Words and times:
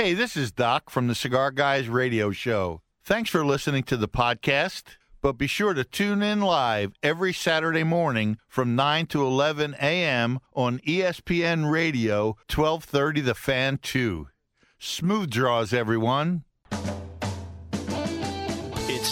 Hey, 0.00 0.14
this 0.14 0.36
is 0.36 0.52
Doc 0.52 0.90
from 0.90 1.08
the 1.08 1.14
Cigar 1.16 1.50
Guys 1.50 1.88
Radio 1.88 2.30
Show. 2.30 2.82
Thanks 3.02 3.30
for 3.30 3.44
listening 3.44 3.82
to 3.82 3.96
the 3.96 4.06
podcast, 4.06 4.84
but 5.20 5.32
be 5.32 5.48
sure 5.48 5.74
to 5.74 5.82
tune 5.82 6.22
in 6.22 6.40
live 6.40 6.92
every 7.02 7.32
Saturday 7.32 7.82
morning 7.82 8.38
from 8.46 8.76
9 8.76 9.06
to 9.06 9.26
11 9.26 9.74
a.m. 9.80 10.38
on 10.54 10.78
ESPN 10.86 11.68
Radio, 11.68 12.36
1230 12.48 13.22
The 13.22 13.34
Fan 13.34 13.80
2. 13.82 14.28
Smooth 14.78 15.30
draws, 15.30 15.72
everyone. 15.72 16.44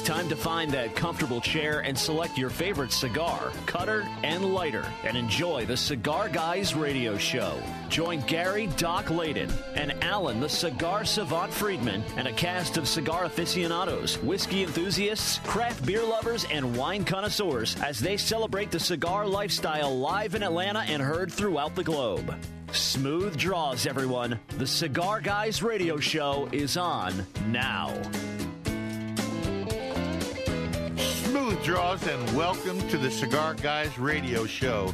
Time 0.06 0.28
to 0.28 0.36
find 0.36 0.70
that 0.70 0.94
comfortable 0.94 1.40
chair 1.40 1.80
and 1.80 1.98
select 1.98 2.38
your 2.38 2.48
favorite 2.48 2.92
cigar, 2.92 3.50
cutter, 3.66 4.06
and 4.22 4.54
lighter, 4.54 4.86
and 5.02 5.16
enjoy 5.16 5.66
the 5.66 5.76
Cigar 5.76 6.28
Guys 6.28 6.76
radio 6.76 7.18
show. 7.18 7.60
Join 7.88 8.20
Gary 8.20 8.68
Doc 8.76 9.06
Layden 9.06 9.52
and 9.74 9.92
Alan 10.04 10.38
the 10.38 10.48
Cigar 10.48 11.04
Savant 11.04 11.52
Friedman 11.52 12.04
and 12.16 12.28
a 12.28 12.32
cast 12.32 12.76
of 12.76 12.86
cigar 12.86 13.24
aficionados, 13.24 14.16
whiskey 14.18 14.62
enthusiasts, 14.62 15.40
craft 15.40 15.84
beer 15.84 16.04
lovers, 16.04 16.46
and 16.52 16.76
wine 16.76 17.04
connoisseurs 17.04 17.74
as 17.82 17.98
they 17.98 18.16
celebrate 18.16 18.70
the 18.70 18.78
cigar 18.78 19.26
lifestyle 19.26 19.98
live 19.98 20.36
in 20.36 20.44
Atlanta 20.44 20.84
and 20.86 21.02
heard 21.02 21.32
throughout 21.32 21.74
the 21.74 21.82
globe. 21.82 22.32
Smooth 22.70 23.36
draws, 23.36 23.88
everyone. 23.88 24.38
The 24.56 24.68
Cigar 24.68 25.20
Guys 25.20 25.64
radio 25.64 25.98
show 25.98 26.48
is 26.52 26.76
on 26.76 27.26
now. 27.48 27.92
Draws, 31.62 32.06
and 32.06 32.36
welcome 32.36 32.78
to 32.88 32.98
the 32.98 33.10
Cigar 33.10 33.54
Guys 33.54 33.98
Radio 33.98 34.46
Show. 34.46 34.92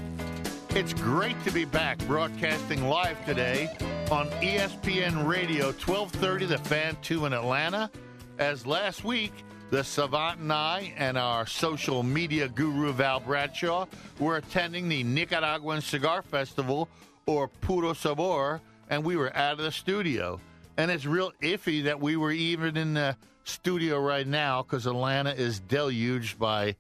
It's 0.71 0.93
great 0.93 1.43
to 1.45 1.51
be 1.51 1.65
back 1.65 1.99
broadcasting 2.07 2.89
live 2.89 3.23
today 3.25 3.69
on 4.11 4.29
ESPN 4.41 5.27
Radio 5.27 5.67
1230 5.67 6.47
The 6.47 6.59
Fan 6.59 6.97
2 7.03 7.27
in 7.27 7.33
Atlanta. 7.33 7.91
As 8.39 8.67
last 8.67 9.05
week, 9.05 9.33
the 9.71 9.83
Savant 9.83 10.41
and 10.41 10.53
I 10.53 10.93
and 10.97 11.17
our 11.17 11.47
social 11.47 12.03
media 12.03 12.49
guru 12.49 12.93
Val 12.93 13.21
Bradshaw 13.21 13.87
were 14.19 14.37
attending 14.37 14.89
the 14.89 15.03
Nicaraguan 15.03 15.81
Cigar 15.81 16.23
Festival 16.23 16.89
or 17.27 17.49
Puro 17.49 17.93
Sabor, 17.93 18.61
and 18.91 19.05
we 19.05 19.17
were 19.17 19.35
out 19.37 19.53
of 19.53 19.65
the 19.65 19.73
studio. 19.73 20.41
And 20.77 20.91
it's 20.91 21.07
real 21.07 21.33
iffy 21.43 21.85
that 21.85 22.01
we 22.01 22.17
were 22.17 22.33
even 22.33 22.77
in 22.77 22.95
the 22.95 23.17
studio 23.45 23.99
right 23.99 24.27
now 24.27 24.63
because 24.63 24.87
Atlanta 24.87 25.33
is 25.33 25.61
deluged 25.61 26.39
by 26.39 26.77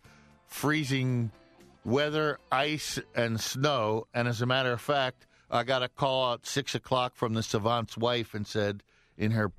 freezing 0.46 1.30
weather, 1.84 2.38
ice, 2.50 2.98
and 3.14 3.40
snow. 3.40 4.06
And 4.14 4.28
as 4.28 4.42
a 4.42 4.46
matter 4.46 4.72
of 4.72 4.80
fact, 4.80 5.26
I 5.50 5.64
got 5.64 5.82
a 5.82 5.88
call 5.88 6.34
at 6.34 6.46
six 6.46 6.74
o'clock 6.74 7.14
from 7.14 7.34
the 7.34 7.42
savant's 7.42 7.96
wife 7.96 8.34
and 8.34 8.46
said 8.46 8.82
in 9.18 9.32
her 9.32 9.52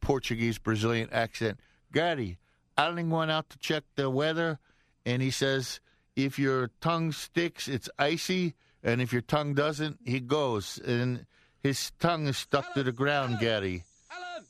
Portuguese 0.00 0.58
Brazilian 0.58 1.08
accent, 1.12 1.58
Gaddy, 1.92 2.38
Alan 2.76 3.10
went 3.10 3.30
out 3.30 3.50
to 3.50 3.58
check 3.58 3.84
the 3.96 4.08
weather, 4.08 4.58
and 5.04 5.20
he 5.20 5.30
says, 5.30 5.80
if 6.16 6.38
your 6.38 6.70
tongue 6.80 7.12
sticks, 7.12 7.68
it's 7.68 7.88
icy, 7.98 8.54
and 8.82 9.00
if 9.00 9.12
your 9.12 9.22
tongue 9.22 9.54
doesn't, 9.54 9.98
he 10.04 10.20
goes. 10.20 10.78
And 10.84 11.26
his 11.62 11.92
tongue 11.98 12.26
is 12.26 12.36
stuck 12.36 12.74
to 12.74 12.82
the 12.82 12.92
ground, 12.92 13.38
Gaddy. 13.38 13.84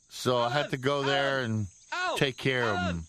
So 0.09 0.37
I 0.37 0.49
had 0.49 0.69
to 0.71 0.77
go 0.77 1.03
there 1.03 1.41
and 1.41 1.67
take 2.15 2.37
care 2.37 2.63
Alan! 2.63 2.77
of 2.77 2.95
him. 2.95 3.03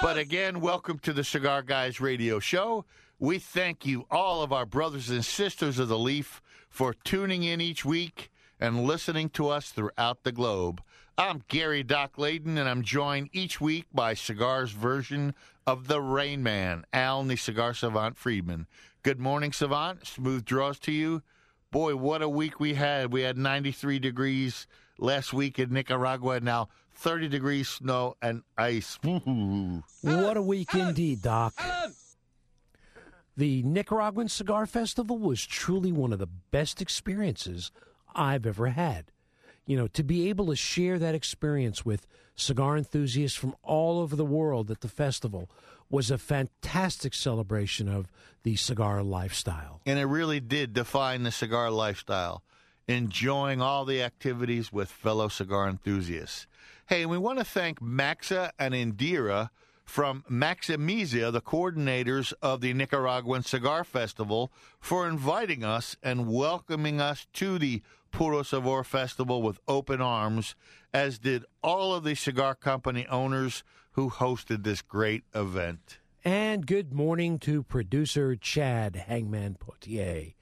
But 0.00 0.16
again, 0.16 0.60
welcome 0.60 0.98
to 1.00 1.12
the 1.12 1.24
Cigar 1.24 1.62
Guys 1.62 2.00
radio 2.00 2.38
show. 2.38 2.84
We 3.18 3.38
thank 3.38 3.84
you, 3.84 4.06
all 4.10 4.42
of 4.42 4.52
our 4.52 4.66
brothers 4.66 5.10
and 5.10 5.24
sisters 5.24 5.78
of 5.78 5.88
the 5.88 5.98
Leaf, 5.98 6.40
for 6.70 6.94
tuning 6.94 7.42
in 7.42 7.60
each 7.60 7.84
week 7.84 8.30
and 8.60 8.84
listening 8.84 9.28
to 9.30 9.48
us 9.48 9.70
throughout 9.70 10.22
the 10.22 10.32
globe. 10.32 10.82
I'm 11.16 11.42
Gary 11.48 11.82
Doc 11.82 12.16
Layden, 12.16 12.58
and 12.58 12.68
I'm 12.68 12.82
joined 12.82 13.30
each 13.32 13.60
week 13.60 13.86
by 13.92 14.14
Cigar's 14.14 14.70
version 14.70 15.34
of 15.66 15.88
the 15.88 16.00
Rain 16.00 16.44
Man, 16.44 16.84
Al 16.92 17.24
the 17.24 17.36
Cigar 17.36 17.74
Savant 17.74 18.16
Friedman. 18.16 18.68
Good 19.02 19.18
morning, 19.18 19.52
Savant. 19.52 20.06
Smooth 20.06 20.44
draws 20.44 20.78
to 20.80 20.92
you. 20.92 21.22
Boy, 21.72 21.96
what 21.96 22.22
a 22.22 22.28
week 22.28 22.60
we 22.60 22.74
had. 22.74 23.12
We 23.12 23.22
had 23.22 23.36
93 23.36 23.98
degrees 23.98 24.66
last 24.96 25.32
week 25.32 25.58
in 25.58 25.72
Nicaragua, 25.72 26.40
now 26.40 26.68
30 26.98 27.28
degrees 27.28 27.68
snow 27.68 28.16
and 28.20 28.42
ice. 28.56 28.98
What 30.02 30.36
a 30.36 30.42
week 30.42 30.74
indeed, 30.74 31.22
Doc. 31.22 31.54
The 33.36 33.62
Nicaraguan 33.62 34.28
Cigar 34.28 34.66
Festival 34.66 35.16
was 35.16 35.46
truly 35.46 35.92
one 35.92 36.12
of 36.12 36.18
the 36.18 36.26
best 36.26 36.82
experiences 36.82 37.70
I've 38.14 38.46
ever 38.46 38.68
had. 38.68 39.12
You 39.64 39.76
know, 39.76 39.86
to 39.88 40.02
be 40.02 40.28
able 40.28 40.46
to 40.46 40.56
share 40.56 40.98
that 40.98 41.14
experience 41.14 41.84
with 41.84 42.06
cigar 42.34 42.76
enthusiasts 42.76 43.38
from 43.38 43.54
all 43.62 44.00
over 44.00 44.16
the 44.16 44.24
world 44.24 44.70
at 44.70 44.80
the 44.80 44.88
festival 44.88 45.48
was 45.90 46.10
a 46.10 46.18
fantastic 46.18 47.14
celebration 47.14 47.88
of 47.88 48.08
the 48.42 48.56
cigar 48.56 49.02
lifestyle. 49.02 49.80
And 49.86 49.98
it 49.98 50.06
really 50.06 50.40
did 50.40 50.72
define 50.72 51.22
the 51.22 51.30
cigar 51.30 51.70
lifestyle, 51.70 52.42
enjoying 52.88 53.60
all 53.62 53.84
the 53.84 54.02
activities 54.02 54.72
with 54.72 54.90
fellow 54.90 55.28
cigar 55.28 55.68
enthusiasts. 55.68 56.46
Hey, 56.86 57.06
we 57.06 57.18
want 57.18 57.38
to 57.38 57.44
thank 57.44 57.82
Maxa 57.82 58.52
and 58.58 58.74
Indira 58.74 59.50
from 59.84 60.24
Maximizia, 60.30 61.32
the 61.32 61.40
coordinators 61.40 62.32
of 62.42 62.60
the 62.60 62.74
Nicaraguan 62.74 63.42
Cigar 63.42 63.84
Festival, 63.84 64.52
for 64.78 65.08
inviting 65.08 65.64
us 65.64 65.96
and 66.02 66.28
welcoming 66.28 67.00
us 67.00 67.26
to 67.34 67.58
the 67.58 67.82
Puro 68.10 68.42
Sabor 68.42 68.84
Festival 68.84 69.42
with 69.42 69.58
open 69.66 70.00
arms, 70.00 70.54
as 70.92 71.18
did 71.18 71.44
all 71.62 71.94
of 71.94 72.04
the 72.04 72.14
cigar 72.14 72.54
company 72.54 73.06
owners 73.08 73.64
who 73.92 74.10
hosted 74.10 74.62
this 74.62 74.82
great 74.82 75.24
event. 75.34 75.98
And 76.24 76.66
good 76.66 76.92
morning 76.92 77.38
to 77.40 77.62
producer 77.62 78.36
Chad 78.36 78.96
Hangman 78.96 79.56
Potier. 79.58 80.34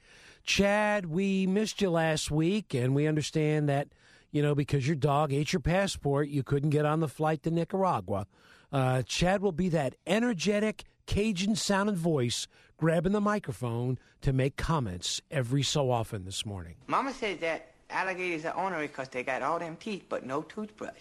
Chad, 0.43 1.05
we 1.05 1.47
missed 1.47 1.81
you 1.81 1.89
last 1.89 2.31
week, 2.31 2.73
and 2.73 2.95
we 2.95 3.07
understand 3.07 3.69
that, 3.69 3.89
you 4.31 4.41
know, 4.41 4.55
because 4.55 4.85
your 4.85 4.95
dog 4.95 5.33
ate 5.33 5.53
your 5.53 5.59
passport, 5.59 6.29
you 6.29 6.43
couldn't 6.43 6.69
get 6.69 6.85
on 6.85 6.99
the 6.99 7.07
flight 7.07 7.43
to 7.43 7.51
Nicaragua. 7.51 8.27
Uh, 8.71 9.01
Chad 9.03 9.41
will 9.41 9.51
be 9.51 9.69
that 9.69 9.95
energetic, 10.05 10.83
Cajun 11.05 11.55
sounding 11.55 11.95
voice 11.95 12.47
grabbing 12.77 13.13
the 13.13 13.21
microphone 13.21 13.97
to 14.21 14.33
make 14.33 14.55
comments 14.55 15.21
every 15.31 15.63
so 15.63 15.89
often 15.89 16.25
this 16.25 16.45
morning. 16.45 16.75
Mama 16.87 17.13
says 17.13 17.39
that 17.39 17.71
alligators 17.89 18.45
are 18.45 18.53
ornery 18.55 18.87
because 18.87 19.09
they 19.09 19.23
got 19.23 19.41
all 19.41 19.57
them 19.59 19.77
teeth 19.77 20.05
but 20.09 20.25
no 20.25 20.41
toothbrush. 20.43 20.99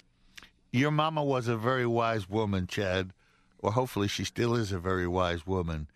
Your 0.73 0.91
mama 0.91 1.25
was 1.25 1.49
a 1.49 1.57
very 1.57 1.87
wise 1.87 2.29
woman, 2.29 2.67
Chad. 2.67 3.13
Well, 3.61 3.73
hopefully 3.73 4.09
she 4.09 4.25
still 4.25 4.55
is 4.55 4.73
a 4.73 4.79
very 4.79 5.07
wise 5.07 5.47
woman. 5.47 5.89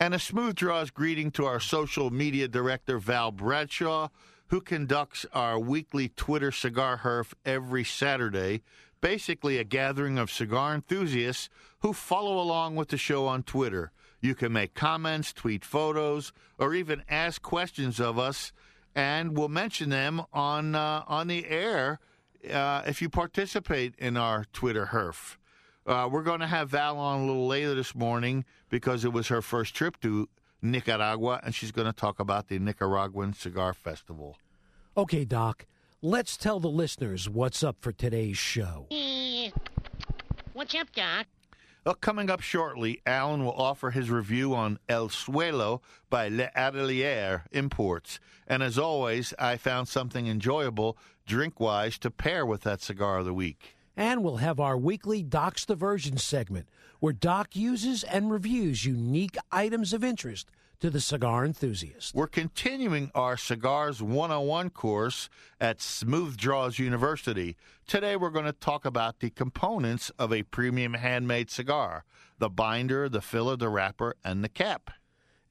And 0.00 0.14
a 0.14 0.18
smooth 0.18 0.56
draws 0.56 0.90
greeting 0.90 1.30
to 1.32 1.44
our 1.44 1.60
social 1.60 2.10
media 2.10 2.48
director, 2.48 2.98
Val 2.98 3.30
Bradshaw, 3.30 4.08
who 4.52 4.60
conducts 4.60 5.24
our 5.32 5.58
weekly 5.58 6.10
Twitter 6.10 6.52
cigar 6.52 6.98
herf 6.98 7.32
every 7.42 7.82
Saturday. 7.82 8.60
Basically, 9.00 9.56
a 9.56 9.64
gathering 9.64 10.18
of 10.18 10.30
cigar 10.30 10.74
enthusiasts 10.74 11.48
who 11.78 11.94
follow 11.94 12.38
along 12.38 12.76
with 12.76 12.88
the 12.88 12.98
show 12.98 13.26
on 13.26 13.42
Twitter. 13.44 13.92
You 14.20 14.34
can 14.34 14.52
make 14.52 14.74
comments, 14.74 15.32
tweet 15.32 15.64
photos, 15.64 16.34
or 16.58 16.74
even 16.74 17.02
ask 17.08 17.40
questions 17.40 17.98
of 17.98 18.18
us, 18.18 18.52
and 18.94 19.38
we'll 19.38 19.48
mention 19.48 19.88
them 19.88 20.20
on 20.34 20.74
uh, 20.74 21.02
on 21.06 21.28
the 21.28 21.48
air 21.48 21.98
uh, 22.52 22.82
if 22.86 23.00
you 23.00 23.08
participate 23.08 23.94
in 23.96 24.18
our 24.18 24.44
Twitter 24.52 24.90
herf. 24.92 25.38
Uh, 25.86 26.10
we're 26.12 26.22
going 26.22 26.40
to 26.40 26.46
have 26.46 26.68
Val 26.68 26.98
on 26.98 27.20
a 27.20 27.24
little 27.24 27.46
later 27.46 27.74
this 27.74 27.94
morning 27.94 28.44
because 28.68 29.02
it 29.02 29.14
was 29.14 29.28
her 29.28 29.40
first 29.40 29.74
trip 29.74 29.98
to 30.02 30.28
Nicaragua, 30.60 31.40
and 31.42 31.54
she's 31.54 31.72
going 31.72 31.86
to 31.86 31.92
talk 31.94 32.20
about 32.20 32.48
the 32.48 32.58
Nicaraguan 32.58 33.32
Cigar 33.32 33.72
Festival. 33.72 34.36
Okay, 34.94 35.24
Doc, 35.24 35.64
let's 36.02 36.36
tell 36.36 36.60
the 36.60 36.68
listeners 36.68 37.26
what's 37.26 37.64
up 37.64 37.76
for 37.80 37.92
today's 37.92 38.36
show. 38.36 38.88
What's 40.52 40.74
up, 40.74 40.92
Doc? 40.92 41.24
Well, 41.86 41.94
coming 41.94 42.28
up 42.28 42.42
shortly, 42.42 43.00
Alan 43.06 43.42
will 43.42 43.54
offer 43.54 43.90
his 43.90 44.10
review 44.10 44.54
on 44.54 44.78
El 44.90 45.08
Suelo 45.08 45.80
by 46.10 46.28
Le 46.28 46.50
Atelier 46.54 47.44
Imports. 47.52 48.20
And 48.46 48.62
as 48.62 48.78
always, 48.78 49.32
I 49.38 49.56
found 49.56 49.88
something 49.88 50.26
enjoyable 50.26 50.98
drink 51.26 51.58
wise 51.58 51.96
to 52.00 52.10
pair 52.10 52.44
with 52.44 52.60
that 52.62 52.82
cigar 52.82 53.20
of 53.20 53.24
the 53.24 53.32
week. 53.32 53.74
And 53.96 54.22
we'll 54.22 54.36
have 54.36 54.60
our 54.60 54.76
weekly 54.76 55.22
Doc's 55.22 55.64
Diversion 55.64 56.18
segment, 56.18 56.68
where 57.00 57.14
Doc 57.14 57.56
uses 57.56 58.04
and 58.04 58.30
reviews 58.30 58.84
unique 58.84 59.38
items 59.50 59.94
of 59.94 60.04
interest 60.04 60.50
to 60.82 60.90
the 60.90 61.00
cigar 61.00 61.44
enthusiast. 61.44 62.12
We're 62.12 62.26
continuing 62.26 63.12
our 63.14 63.36
Cigars 63.36 64.02
101 64.02 64.70
course 64.70 65.28
at 65.60 65.80
Smooth 65.80 66.36
Draws 66.36 66.80
University. 66.80 67.56
Today 67.86 68.16
we're 68.16 68.30
going 68.30 68.46
to 68.46 68.52
talk 68.52 68.84
about 68.84 69.20
the 69.20 69.30
components 69.30 70.10
of 70.18 70.32
a 70.32 70.42
premium 70.42 70.94
handmade 70.94 71.50
cigar 71.50 72.02
the 72.40 72.50
binder, 72.50 73.08
the 73.08 73.20
filler, 73.20 73.54
the 73.54 73.68
wrapper, 73.68 74.16
and 74.24 74.42
the 74.42 74.48
cap. 74.48 74.90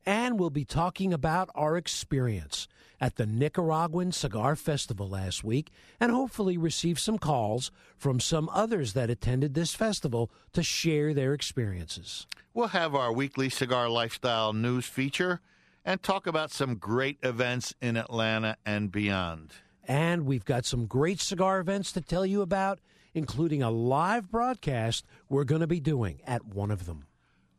And 0.06 0.40
we'll 0.40 0.50
be 0.50 0.66
talking 0.66 1.14
about 1.14 1.50
our 1.54 1.78
experience 1.78 2.68
at 3.00 3.16
the 3.16 3.26
Nicaraguan 3.26 4.12
Cigar 4.12 4.56
Festival 4.56 5.08
last 5.08 5.44
week 5.44 5.72
and 6.00 6.12
hopefully 6.12 6.58
receive 6.58 7.00
some 7.00 7.18
calls 7.18 7.72
from 7.98 8.20
some 8.20 8.50
others 8.54 8.94
that 8.94 9.10
attended 9.10 9.54
this 9.54 9.74
festival 9.74 10.32
to 10.54 10.64
share 10.64 11.14
their 11.14 11.34
experiences. 11.34 12.26
We'll 12.54 12.68
have 12.68 12.96
our 12.96 13.14
weekly 13.14 13.50
cigar 13.50 13.90
lifestyle 13.90 14.54
news 14.54 14.86
feature 14.86 15.42
and 15.86 16.02
talk 16.02 16.28
about 16.28 16.52
some 16.52 16.76
great 16.76 17.18
events 17.24 17.74
in 17.82 17.98
Atlanta 17.98 18.58
and 18.66 18.92
beyond. 18.92 19.54
And 19.88 20.26
we've 20.26 20.46
got 20.46 20.66
some 20.66 20.86
great 20.86 21.20
cigar 21.20 21.60
events 21.60 21.92
to 21.94 22.02
tell 22.02 22.26
you 22.26 22.42
about, 22.42 22.80
including 23.14 23.64
a 23.64 23.72
live 23.72 24.30
broadcast 24.30 25.06
we're 25.28 25.44
going 25.44 25.62
to 25.62 25.68
be 25.68 25.80
doing 25.80 26.22
at 26.26 26.46
one 26.46 26.72
of 26.72 26.86
them. 26.86 27.06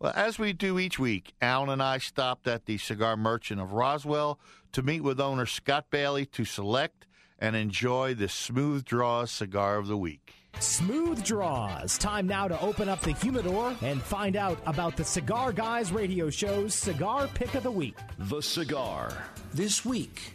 Well, 0.02 0.12
as 0.16 0.36
we 0.36 0.52
do 0.52 0.80
each 0.80 0.98
week, 0.98 1.32
Alan 1.40 1.68
and 1.68 1.80
I 1.80 1.98
stopped 1.98 2.48
at 2.48 2.66
the 2.66 2.76
Cigar 2.76 3.16
Merchant 3.16 3.60
of 3.60 3.72
Roswell 3.72 4.40
to 4.72 4.82
meet 4.82 5.02
with 5.02 5.20
owner 5.20 5.46
Scott 5.46 5.86
Bailey 5.90 6.26
to 6.26 6.44
select 6.44 7.06
and 7.38 7.54
enjoy 7.54 8.14
the 8.14 8.28
Smooth 8.28 8.84
Draws 8.84 9.30
Cigar 9.30 9.76
of 9.76 9.86
the 9.86 9.96
Week. 9.96 10.34
Smooth 10.58 11.22
Draws. 11.22 11.98
Time 11.98 12.26
now 12.26 12.48
to 12.48 12.60
open 12.60 12.88
up 12.88 13.00
the 13.02 13.12
humidor 13.12 13.76
and 13.80 14.02
find 14.02 14.34
out 14.34 14.58
about 14.66 14.96
the 14.96 15.04
Cigar 15.04 15.52
Guys 15.52 15.92
radio 15.92 16.28
show's 16.30 16.74
Cigar 16.74 17.28
Pick 17.28 17.54
of 17.54 17.62
the 17.62 17.70
Week. 17.70 17.94
The 18.18 18.42
Cigar. 18.42 19.16
This 19.54 19.84
week, 19.84 20.34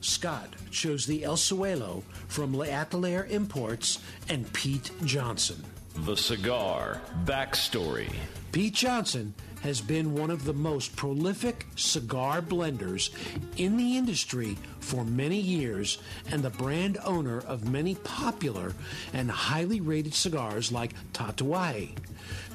Scott 0.00 0.54
chose 0.70 1.06
the 1.06 1.24
El 1.24 1.36
Suelo 1.36 2.04
from 2.28 2.56
L'Atelier 2.56 3.26
Imports 3.30 3.98
and 4.28 4.50
Pete 4.52 4.92
Johnson. 5.04 5.64
The 6.04 6.16
Cigar. 6.16 7.00
Backstory. 7.24 8.10
Pete 8.52 8.74
Johnson 8.74 9.34
has 9.62 9.80
been 9.80 10.14
one 10.14 10.30
of 10.30 10.44
the 10.44 10.52
most 10.52 10.96
prolific 10.96 11.66
cigar 11.76 12.40
blenders 12.40 13.10
in 13.56 13.76
the 13.76 13.96
industry 13.96 14.56
for 14.80 15.04
many 15.04 15.38
years 15.38 15.98
and 16.30 16.42
the 16.42 16.50
brand 16.50 16.96
owner 17.04 17.40
of 17.40 17.68
many 17.68 17.96
popular 17.96 18.72
and 19.12 19.30
highly 19.30 19.80
rated 19.80 20.14
cigars 20.14 20.70
like 20.72 20.94
Tatuaje. 21.12 21.90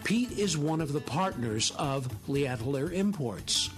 Pete 0.03 0.31
is 0.31 0.57
one 0.57 0.81
of 0.81 0.93
the 0.93 1.01
partners 1.01 1.71
of 1.77 2.07
L'Atelier 2.27 2.91
Imports. 2.91 3.69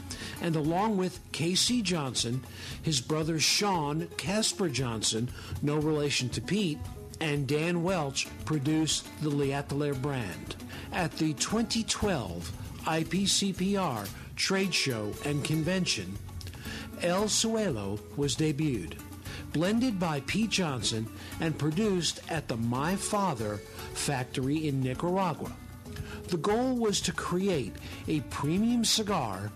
And 0.42 0.56
along 0.56 0.98
with 0.98 1.20
Casey 1.32 1.82
Johnson, 1.82 2.44
his 2.82 3.02
brother 3.02 3.40
Sean 3.40 4.08
Casper 4.18 4.70
Johnson, 4.70 5.30
no 5.62 5.76
relation 5.78 6.30
to 6.30 6.42
Pete, 6.42 6.80
and 7.20 7.48
Dan 7.48 7.84
Welch 7.84 8.28
produced 8.46 9.08
the 9.22 9.30
L'Atelier 9.30 9.94
brand. 9.94 10.56
At 10.92 11.12
the 11.14 11.34
2012 11.34 12.52
IPCPR 12.86 14.08
trade 14.36 14.74
show 14.74 15.12
and 15.24 15.44
convention, 15.44 16.18
El 17.02 17.26
Suelo 17.26 18.00
was 18.16 18.36
debuted, 18.36 18.98
blended 19.54 20.00
by 20.00 20.22
Pete 20.22 20.50
Johnson 20.50 21.08
and 21.40 21.58
produced 21.58 22.22
at 22.30 22.48
the 22.48 22.58
My 22.58 22.96
Father 22.96 23.58
factory 23.94 24.68
in 24.68 24.82
Nicaragua. 24.82 25.52
The 26.28 26.38
goal 26.38 26.76
was 26.76 27.02
to 27.02 27.12
create 27.12 27.76
a 28.08 28.22
premium 28.22 28.84
cigar 28.84 29.52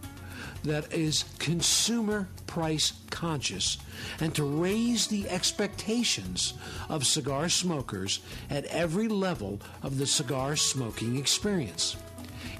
that 0.64 0.94
is 0.94 1.26
consumer 1.40 2.28
price 2.50 2.94
conscious 3.12 3.78
and 4.20 4.34
to 4.34 4.44
raise 4.44 5.06
the 5.06 5.30
expectations 5.30 6.56
of 6.90 7.06
cigar 7.06 7.48
smokers 7.48 8.22
at 8.50 8.66
every 8.66 9.08
level 9.08 9.62
of 9.84 10.00
the 10.00 10.08
cigar 10.08 10.56
smoking 10.56 11.16
experience. 11.16 11.96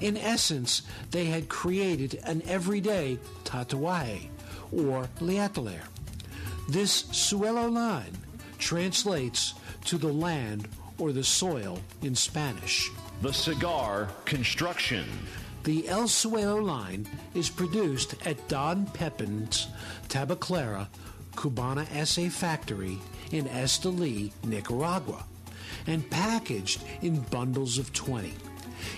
In 0.00 0.16
essence, 0.16 0.82
they 1.10 1.24
had 1.24 1.48
created 1.48 2.20
an 2.24 2.40
everyday 2.46 3.18
tatuaje 3.42 4.28
or 4.70 5.08
L'Atelier. 5.20 5.82
This 6.68 7.02
Suelo 7.10 7.68
line 7.68 8.16
translates 8.58 9.54
to 9.86 9.98
the 9.98 10.12
land 10.12 10.68
or 10.98 11.10
the 11.10 11.24
soil 11.24 11.80
in 12.00 12.14
Spanish. 12.14 12.90
The 13.22 13.32
Cigar 13.32 14.08
Construction. 14.24 15.04
The 15.62 15.86
El 15.88 16.04
Suelo 16.04 16.64
line 16.64 17.06
is 17.34 17.50
produced 17.50 18.14
at 18.26 18.48
Don 18.48 18.86
Pepin's 18.86 19.68
Tabacalera 20.08 20.88
Cubana 21.34 21.86
SA 22.06 22.30
factory 22.30 22.98
in 23.30 23.44
Esteli, 23.44 24.32
Nicaragua, 24.42 25.26
and 25.86 26.08
packaged 26.08 26.82
in 27.02 27.20
bundles 27.20 27.76
of 27.76 27.92
20. 27.92 28.32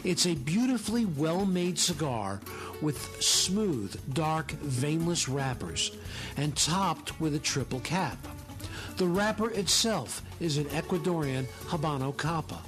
It's 0.05 0.25
a 0.25 0.37
beautifully 0.37 1.05
well 1.05 1.45
made 1.45 1.81
cigar 1.81 2.41
with 2.81 3.21
smooth, 3.21 4.01
dark, 4.15 4.53
veinless 4.53 5.33
wrappers 5.33 5.91
and 6.37 6.57
topped 6.57 7.21
with 7.21 7.35
a 7.35 7.41
triple 7.41 7.81
cap. 7.81 8.19
The 8.99 9.09
wrapper 9.09 9.51
itself 9.51 10.23
is 10.39 10.59
an 10.59 10.67
Ecuadorian 10.67 11.47
Habano 11.67 12.17
Capa. 12.17 12.63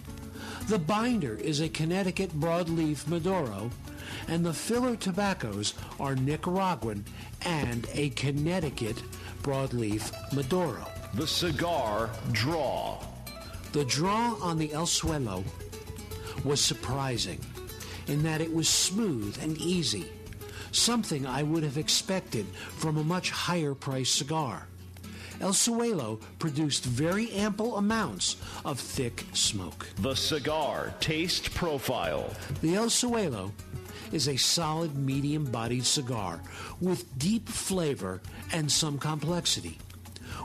The 0.66 0.78
binder 0.78 1.34
is 1.34 1.60
a 1.60 1.68
Connecticut 1.68 2.32
broadleaf 2.40 3.06
Maduro, 3.06 3.70
and 4.28 4.44
the 4.44 4.52
filler 4.52 4.96
tobaccos 4.96 5.74
are 6.00 6.14
Nicaraguan 6.14 7.04
and 7.42 7.86
a 7.92 8.10
Connecticut 8.10 9.02
broadleaf 9.42 10.12
Maduro. 10.32 10.86
The 11.14 11.26
Cigar 11.26 12.10
Draw. 12.32 12.98
The 13.72 13.84
draw 13.84 14.36
on 14.40 14.58
the 14.58 14.72
El 14.72 14.86
Suelo 14.86 15.44
was 16.44 16.60
surprising 16.60 17.40
in 18.06 18.22
that 18.22 18.40
it 18.40 18.52
was 18.52 18.68
smooth 18.68 19.38
and 19.42 19.56
easy, 19.58 20.06
something 20.72 21.26
I 21.26 21.42
would 21.42 21.62
have 21.62 21.78
expected 21.78 22.46
from 22.76 22.96
a 22.96 23.04
much 23.04 23.30
higher 23.30 23.74
priced 23.74 24.14
cigar. 24.14 24.66
El 25.40 25.52
Suelo 25.52 26.20
produced 26.38 26.84
very 26.84 27.30
ample 27.32 27.76
amounts 27.76 28.36
of 28.64 28.78
thick 28.78 29.24
smoke. 29.32 29.88
The 29.98 30.14
Cigar 30.14 30.94
Taste 31.00 31.52
Profile. 31.54 32.32
The 32.60 32.76
El 32.76 32.86
Suelo 32.86 33.52
is 34.12 34.28
a 34.28 34.36
solid 34.36 34.96
medium 34.96 35.44
bodied 35.44 35.84
cigar 35.84 36.40
with 36.80 37.18
deep 37.18 37.48
flavor 37.48 38.20
and 38.52 38.70
some 38.70 38.98
complexity. 38.98 39.78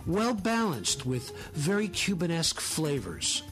Well 0.05 0.33
balanced 0.33 1.05
with 1.05 1.35
very 1.53 1.87
Cubanesque 1.87 2.59
flavors. 2.59 3.43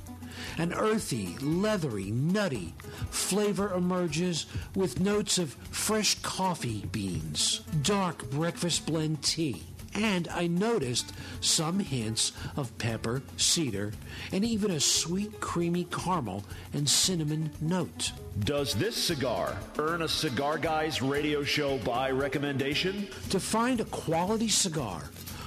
An 0.57 0.74
earthy, 0.74 1.38
leathery, 1.39 2.12
nutty 2.12 2.74
flavor 3.09 3.74
emerges 3.74 4.45
with 4.75 5.00
notes 5.00 5.38
of 5.38 5.54
fresh 5.71 6.15
coffee 6.21 6.86
beans, 6.92 7.62
dark 7.81 8.30
breakfast 8.31 8.86
blend 8.86 9.24
tea, 9.24 9.63
and 9.97 10.27
I 10.29 10.45
noticed 10.47 11.11
some 11.41 11.79
hints 11.79 12.31
of 12.55 12.77
pepper, 12.77 13.23
cedar, 13.35 13.94
and 14.31 14.45
even 14.45 14.71
a 14.71 14.79
sweet, 14.79 15.39
creamy 15.39 15.85
caramel 15.85 16.44
and 16.73 16.87
cinnamon 16.87 17.51
note. 17.59 18.11
Does 18.39 18.75
this 18.75 18.95
cigar 18.95 19.57
earn 19.80 20.04
a 20.04 20.07
Cigar 20.07 20.59
Guys 20.59 21.01
radio 21.01 21.44
show 21.44 21.80
buy 21.80 22.11
recommendation? 22.11 23.07
To 23.31 23.39
find 23.39 23.81
a 23.81 23.85
quality 23.85 24.49
cigar 24.49 25.01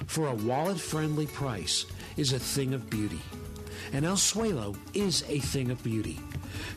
for 0.06 0.26
a 0.26 0.34
wallet 0.34 0.80
friendly 0.80 1.26
price 1.26 1.86
is 2.16 2.32
a 2.32 2.38
thing 2.38 2.74
of 2.74 2.90
beauty. 2.90 3.20
And 3.92 4.04
El 4.04 4.16
Suelo 4.16 4.76
is 4.94 5.24
a 5.28 5.38
thing 5.38 5.70
of 5.70 5.82
beauty. 5.82 6.18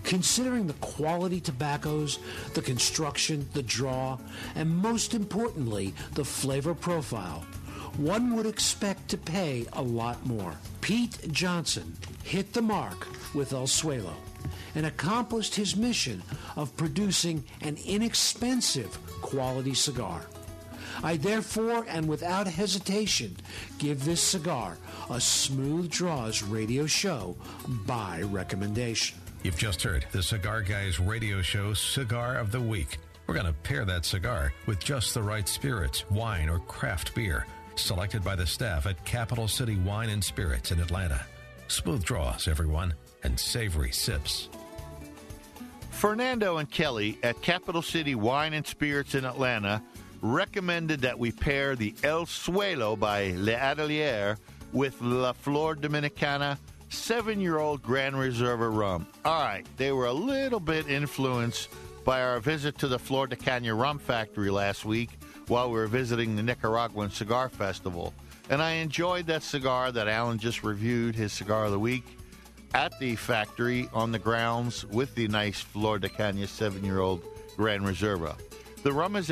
Considering 0.03 0.67
the 0.67 0.73
quality 0.73 1.39
tobaccos, 1.39 2.19
the 2.53 2.61
construction, 2.61 3.47
the 3.53 3.63
draw, 3.63 4.17
and 4.55 4.69
most 4.69 5.13
importantly, 5.13 5.93
the 6.13 6.25
flavor 6.25 6.73
profile, 6.73 7.43
one 7.97 8.35
would 8.35 8.45
expect 8.45 9.09
to 9.09 9.17
pay 9.17 9.65
a 9.73 9.81
lot 9.81 10.25
more. 10.25 10.55
Pete 10.81 11.31
Johnson 11.31 11.95
hit 12.23 12.53
the 12.53 12.61
mark 12.61 13.07
with 13.33 13.53
El 13.53 13.67
Suelo 13.67 14.13
and 14.75 14.85
accomplished 14.85 15.55
his 15.55 15.75
mission 15.75 16.23
of 16.55 16.75
producing 16.77 17.43
an 17.61 17.77
inexpensive 17.85 18.97
quality 19.21 19.73
cigar. 19.73 20.21
I 21.03 21.17
therefore 21.17 21.85
and 21.89 22.07
without 22.07 22.47
hesitation 22.47 23.35
give 23.77 24.05
this 24.05 24.21
cigar 24.21 24.77
a 25.09 25.19
Smooth 25.19 25.89
Draws 25.89 26.43
radio 26.43 26.85
show 26.85 27.35
buy 27.85 28.21
recommendation. 28.21 29.17
You've 29.43 29.57
just 29.57 29.81
heard 29.81 30.05
the 30.11 30.23
Cigar 30.23 30.61
Guys 30.61 30.99
radio 30.99 31.41
show 31.41 31.73
Cigar 31.73 32.37
of 32.37 32.51
the 32.51 32.61
Week. 32.61 32.97
We're 33.27 33.33
going 33.33 33.47
to 33.47 33.53
pair 33.53 33.85
that 33.85 34.05
cigar 34.05 34.53
with 34.65 34.79
just 34.79 35.13
the 35.13 35.23
right 35.23 35.47
spirits, 35.47 36.09
wine, 36.09 36.49
or 36.49 36.59
craft 36.59 37.13
beer, 37.15 37.45
selected 37.75 38.23
by 38.23 38.35
the 38.35 38.45
staff 38.45 38.85
at 38.85 39.03
Capital 39.05 39.47
City 39.47 39.75
Wine 39.75 40.09
and 40.09 40.23
Spirits 40.23 40.71
in 40.71 40.79
Atlanta. 40.79 41.25
Smooth 41.67 42.03
draws, 42.03 42.47
everyone, 42.47 42.93
and 43.23 43.39
savory 43.39 43.91
sips. 43.91 44.49
Fernando 45.91 46.57
and 46.57 46.69
Kelly 46.69 47.17
at 47.23 47.41
Capital 47.41 47.81
City 47.81 48.15
Wine 48.15 48.53
and 48.53 48.67
Spirits 48.67 49.15
in 49.15 49.25
Atlanta 49.25 49.81
recommended 50.21 51.01
that 51.01 51.17
we 51.17 51.31
pair 51.31 51.75
the 51.75 51.95
El 52.03 52.25
Suelo 52.25 52.97
by 52.97 53.31
L'Atelier 53.37 54.37
with 54.71 54.99
La 55.01 55.33
Flor 55.33 55.75
Dominicana 55.75 56.57
seven 56.89 57.39
year 57.39 57.59
old 57.59 57.81
Grand 57.81 58.15
Reserva 58.15 58.69
rum. 58.75 59.07
All 59.25 59.43
right, 59.43 59.65
they 59.77 59.91
were 59.91 60.07
a 60.07 60.13
little 60.13 60.59
bit 60.59 60.87
influenced 60.87 61.69
by 62.03 62.21
our 62.21 62.39
visit 62.39 62.77
to 62.79 62.87
the 62.87 62.99
Flor 62.99 63.27
de 63.27 63.35
Cana 63.35 63.73
Rum 63.73 63.97
Factory 63.97 64.49
last 64.49 64.85
week 64.85 65.09
while 65.47 65.69
we 65.69 65.75
were 65.75 65.87
visiting 65.87 66.35
the 66.35 66.43
Nicaraguan 66.43 67.09
Cigar 67.09 67.49
Festival. 67.49 68.13
And 68.49 68.61
I 68.61 68.73
enjoyed 68.73 69.27
that 69.27 69.43
cigar 69.43 69.91
that 69.91 70.07
Alan 70.07 70.37
just 70.37 70.63
reviewed, 70.63 71.15
his 71.15 71.31
cigar 71.31 71.65
of 71.65 71.71
the 71.71 71.79
week, 71.79 72.03
at 72.73 72.97
the 72.99 73.15
factory 73.15 73.89
on 73.93 74.11
the 74.11 74.19
grounds 74.19 74.85
with 74.85 75.13
the 75.15 75.27
nice 75.27 75.61
Flor 75.61 75.99
de 75.99 76.09
Cana 76.09 76.47
seven 76.47 76.83
year 76.83 76.99
old 76.99 77.23
Gran 77.55 77.81
Reserva. 77.81 78.35
The 78.83 78.91
rum 78.91 79.15
is 79.15 79.29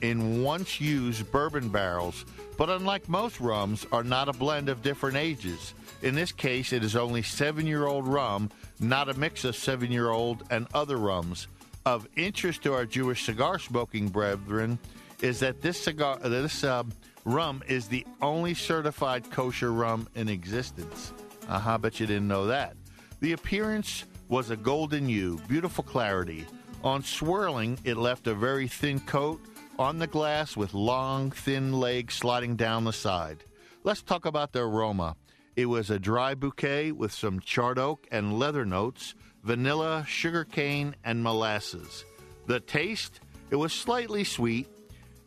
in 0.00 0.42
once 0.42 0.80
used 0.80 1.30
bourbon 1.30 1.68
barrels, 1.68 2.24
but 2.56 2.68
unlike 2.68 3.08
most 3.08 3.40
rums, 3.40 3.86
are 3.92 4.02
not 4.02 4.28
a 4.28 4.32
blend 4.32 4.68
of 4.68 4.82
different 4.82 5.16
ages. 5.16 5.74
In 6.02 6.14
this 6.16 6.32
case, 6.32 6.72
it 6.72 6.82
is 6.82 6.96
only 6.96 7.22
seven 7.22 7.66
year 7.66 7.86
old 7.86 8.08
rum, 8.08 8.50
not 8.80 9.08
a 9.08 9.14
mix 9.14 9.44
of 9.44 9.54
seven 9.54 9.92
year 9.92 10.10
old 10.10 10.42
and 10.50 10.66
other 10.74 10.96
rums. 10.96 11.46
Of 11.84 12.08
interest 12.16 12.62
to 12.62 12.74
our 12.74 12.86
Jewish 12.86 13.24
cigar 13.24 13.58
smoking 13.58 14.08
brethren 14.08 14.78
is 15.22 15.38
that 15.40 15.62
this 15.62 15.80
cigar, 15.80 16.18
this 16.18 16.64
uh, 16.64 16.82
rum 17.24 17.62
is 17.68 17.88
the 17.88 18.04
only 18.20 18.52
certified 18.52 19.30
kosher 19.30 19.72
rum 19.72 20.08
in 20.14 20.28
existence. 20.28 21.12
Uh 21.48 21.58
huh, 21.58 21.78
bet 21.78 22.00
you 22.00 22.06
didn't 22.06 22.28
know 22.28 22.46
that. 22.46 22.76
The 23.20 23.32
appearance 23.32 24.04
was 24.28 24.50
a 24.50 24.56
golden 24.56 25.08
hue, 25.08 25.40
beautiful 25.48 25.84
clarity. 25.84 26.44
On 26.82 27.02
swirling, 27.02 27.78
it 27.84 27.96
left 27.96 28.26
a 28.26 28.34
very 28.34 28.66
thin 28.66 28.98
coat 29.00 29.40
on 29.78 29.98
the 29.98 30.06
glass 30.06 30.56
with 30.56 30.74
long, 30.74 31.30
thin 31.30 31.72
legs 31.72 32.14
sliding 32.14 32.56
down 32.56 32.84
the 32.84 32.92
side. 32.92 33.44
Let's 33.84 34.02
talk 34.02 34.26
about 34.26 34.52
the 34.52 34.60
aroma. 34.60 35.16
It 35.54 35.66
was 35.66 35.90
a 35.90 35.98
dry 35.98 36.34
bouquet 36.34 36.92
with 36.92 37.12
some 37.12 37.40
charred 37.40 37.78
oak 37.78 38.06
and 38.10 38.38
leather 38.38 38.64
notes, 38.64 39.14
vanilla, 39.44 40.04
sugarcane, 40.08 40.96
and 41.04 41.22
molasses. 41.22 42.04
The 42.46 42.58
taste, 42.60 43.20
it 43.50 43.56
was 43.56 43.72
slightly 43.72 44.24
sweet, 44.24 44.66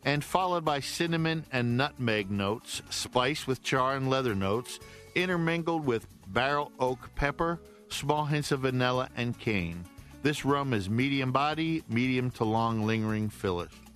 and 0.06 0.22
followed 0.22 0.64
by 0.64 0.78
cinnamon 0.78 1.44
and 1.50 1.76
nutmeg 1.76 2.30
notes, 2.30 2.80
spiced 2.88 3.48
with 3.48 3.62
char 3.62 3.96
and 3.96 4.08
leather 4.08 4.36
notes, 4.36 4.78
intermingled 5.16 5.84
with 5.84 6.06
barrel 6.28 6.70
oak 6.78 7.10
pepper, 7.16 7.60
small 7.88 8.24
hints 8.24 8.52
of 8.52 8.60
vanilla, 8.60 9.10
and 9.16 9.36
cane. 9.38 9.84
This 10.22 10.44
rum 10.44 10.72
is 10.72 10.88
medium 10.88 11.32
body, 11.32 11.82
medium 11.88 12.30
to 12.32 12.44
long 12.44 12.86
lingering 12.86 13.32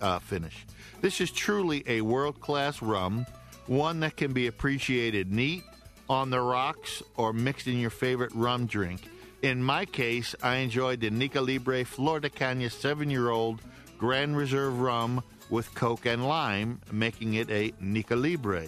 uh, 0.01 0.19
finish. 0.19 0.65
This 0.99 1.21
is 1.21 1.31
truly 1.31 1.83
a 1.87 2.01
world 2.01 2.41
class 2.41 2.81
rum, 2.81 3.25
one 3.67 4.01
that 4.01 4.17
can 4.17 4.33
be 4.33 4.47
appreciated 4.47 5.31
neat, 5.31 5.63
on 6.09 6.29
the 6.29 6.41
rocks, 6.41 7.01
or 7.15 7.31
mixed 7.31 7.67
in 7.67 7.79
your 7.79 7.89
favorite 7.89 8.33
rum 8.35 8.65
drink. 8.65 9.01
In 9.43 9.63
my 9.63 9.85
case, 9.85 10.35
I 10.43 10.57
enjoyed 10.57 10.99
the 10.99 11.09
Nica 11.09 11.39
Libre 11.39 11.85
Flor 11.85 12.19
de 12.19 12.29
Cana 12.29 12.69
7 12.69 13.09
year 13.09 13.29
old 13.29 13.61
Grand 13.97 14.35
Reserve 14.35 14.79
rum 14.79 15.23
with 15.51 15.73
Coke 15.75 16.07
and 16.07 16.27
lime, 16.27 16.81
making 16.91 17.35
it 17.35 17.51
a 17.51 17.71
Nica 17.79 18.15
Libre. 18.15 18.65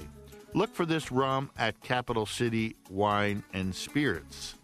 Look 0.54 0.75
for 0.75 0.86
this 0.86 1.12
rum 1.12 1.50
at 1.58 1.82
Capital 1.82 2.28
City 2.28 2.75
Wine 2.92 3.44
and 3.54 3.74
Spirits. 3.74 4.56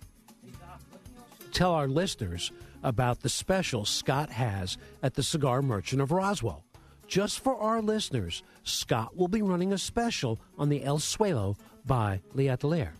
Tell 1.52 1.72
our 1.72 1.88
listeners 1.88 2.52
about 2.84 3.22
the 3.22 3.30
special 3.30 3.86
Scott 3.86 4.30
has 4.30 4.78
at 5.02 5.16
the 5.16 5.24
Cigar 5.24 5.62
Merchant 5.62 6.02
of 6.02 6.12
Roswell. 6.12 6.64
Just 7.08 7.40
for 7.40 7.58
our 7.58 7.82
listeners, 7.82 8.44
Scott 8.64 9.18
will 9.18 9.28
be 9.28 9.42
running 9.42 9.74
a 9.74 9.80
special 9.80 10.40
on 10.60 10.70
the 10.70 10.84
El 10.84 11.00
Suelo 11.00 11.58
by 11.86 12.22
L'Atelier. 12.36 12.94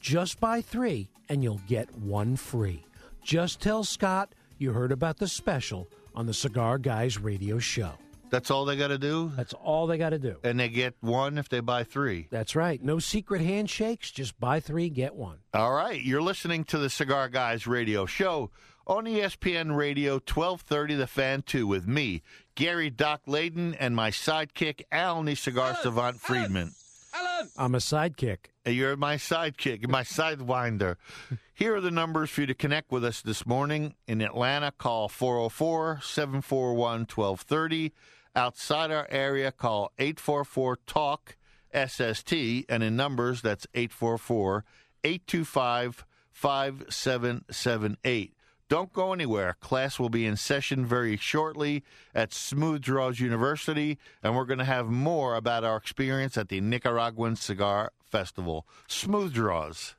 Just 0.00 0.38
buy 0.38 0.60
three 0.60 1.08
and 1.30 1.42
you'll 1.42 1.60
get 1.66 1.94
one 1.96 2.36
free. 2.36 2.84
Just 3.22 3.60
tell 3.60 3.84
Scott 3.84 4.34
you 4.58 4.72
heard 4.72 4.92
about 4.92 5.16
the 5.16 5.28
special 5.28 5.88
on 6.14 6.26
the 6.26 6.34
Cigar 6.34 6.78
Guys 6.78 7.18
radio 7.18 7.58
show. 7.58 7.92
That's 8.30 8.50
all 8.50 8.64
they 8.64 8.76
got 8.76 8.88
to 8.88 8.98
do? 8.98 9.32
That's 9.36 9.54
all 9.54 9.86
they 9.86 9.98
got 9.98 10.10
to 10.10 10.18
do. 10.18 10.36
And 10.44 10.60
they 10.60 10.68
get 10.68 10.94
one 11.00 11.38
if 11.38 11.48
they 11.48 11.60
buy 11.60 11.84
three. 11.84 12.28
That's 12.30 12.54
right. 12.54 12.82
No 12.82 12.98
secret 12.98 13.40
handshakes. 13.42 14.10
Just 14.10 14.38
buy 14.38 14.60
three, 14.60 14.88
get 14.90 15.14
one. 15.14 15.38
All 15.54 15.72
right. 15.72 16.00
You're 16.00 16.22
listening 16.22 16.64
to 16.64 16.78
the 16.78 16.90
Cigar 16.90 17.28
Guys 17.28 17.66
radio 17.66 18.06
show 18.06 18.50
on 18.86 19.04
ESPN 19.04 19.76
Radio 19.76 20.14
1230 20.14 20.94
The 20.94 21.06
Fan 21.06 21.42
2 21.42 21.66
with 21.66 21.86
me, 21.86 22.22
Gary 22.54 22.88
Doc 22.88 23.20
Layden, 23.26 23.76
and 23.78 23.94
my 23.94 24.10
sidekick, 24.10 24.82
Al 24.90 25.22
the 25.22 25.34
Cigar 25.34 25.70
Alan, 25.70 25.82
Savant 25.82 26.20
Friedman. 26.20 26.72
Alan. 27.14 27.50
I'm 27.56 27.74
a 27.74 27.78
sidekick. 27.78 28.38
You're 28.64 28.96
my 28.96 29.16
sidekick, 29.16 29.88
my 29.88 30.02
sidewinder. 30.02 30.96
Here 31.54 31.76
are 31.76 31.80
the 31.80 31.90
numbers 31.90 32.30
for 32.30 32.42
you 32.42 32.46
to 32.46 32.54
connect 32.54 32.90
with 32.90 33.04
us 33.04 33.20
this 33.20 33.46
morning. 33.46 33.94
In 34.06 34.22
Atlanta, 34.22 34.72
call 34.72 35.08
404 35.08 36.00
741 36.02 37.00
1230. 37.00 37.92
Outside 38.38 38.92
our 38.92 39.08
area, 39.10 39.50
call 39.50 39.90
844 39.98 40.78
TALK 40.86 41.36
SST. 41.74 42.32
And 42.68 42.84
in 42.84 42.94
numbers, 42.94 43.42
that's 43.42 43.66
844 43.74 44.64
825 45.02 46.06
5778. 46.30 48.34
Don't 48.68 48.92
go 48.92 49.12
anywhere. 49.12 49.56
Class 49.60 49.98
will 49.98 50.08
be 50.08 50.24
in 50.24 50.36
session 50.36 50.86
very 50.86 51.16
shortly 51.16 51.82
at 52.14 52.32
Smooth 52.32 52.80
Draws 52.80 53.18
University, 53.18 53.98
and 54.22 54.36
we're 54.36 54.44
going 54.44 54.58
to 54.58 54.64
have 54.64 54.86
more 54.86 55.34
about 55.34 55.64
our 55.64 55.76
experience 55.76 56.36
at 56.36 56.48
the 56.48 56.60
Nicaraguan 56.60 57.34
Cigar 57.34 57.90
Festival. 58.04 58.64
Smooth 58.86 59.34
Draws. 59.34 59.96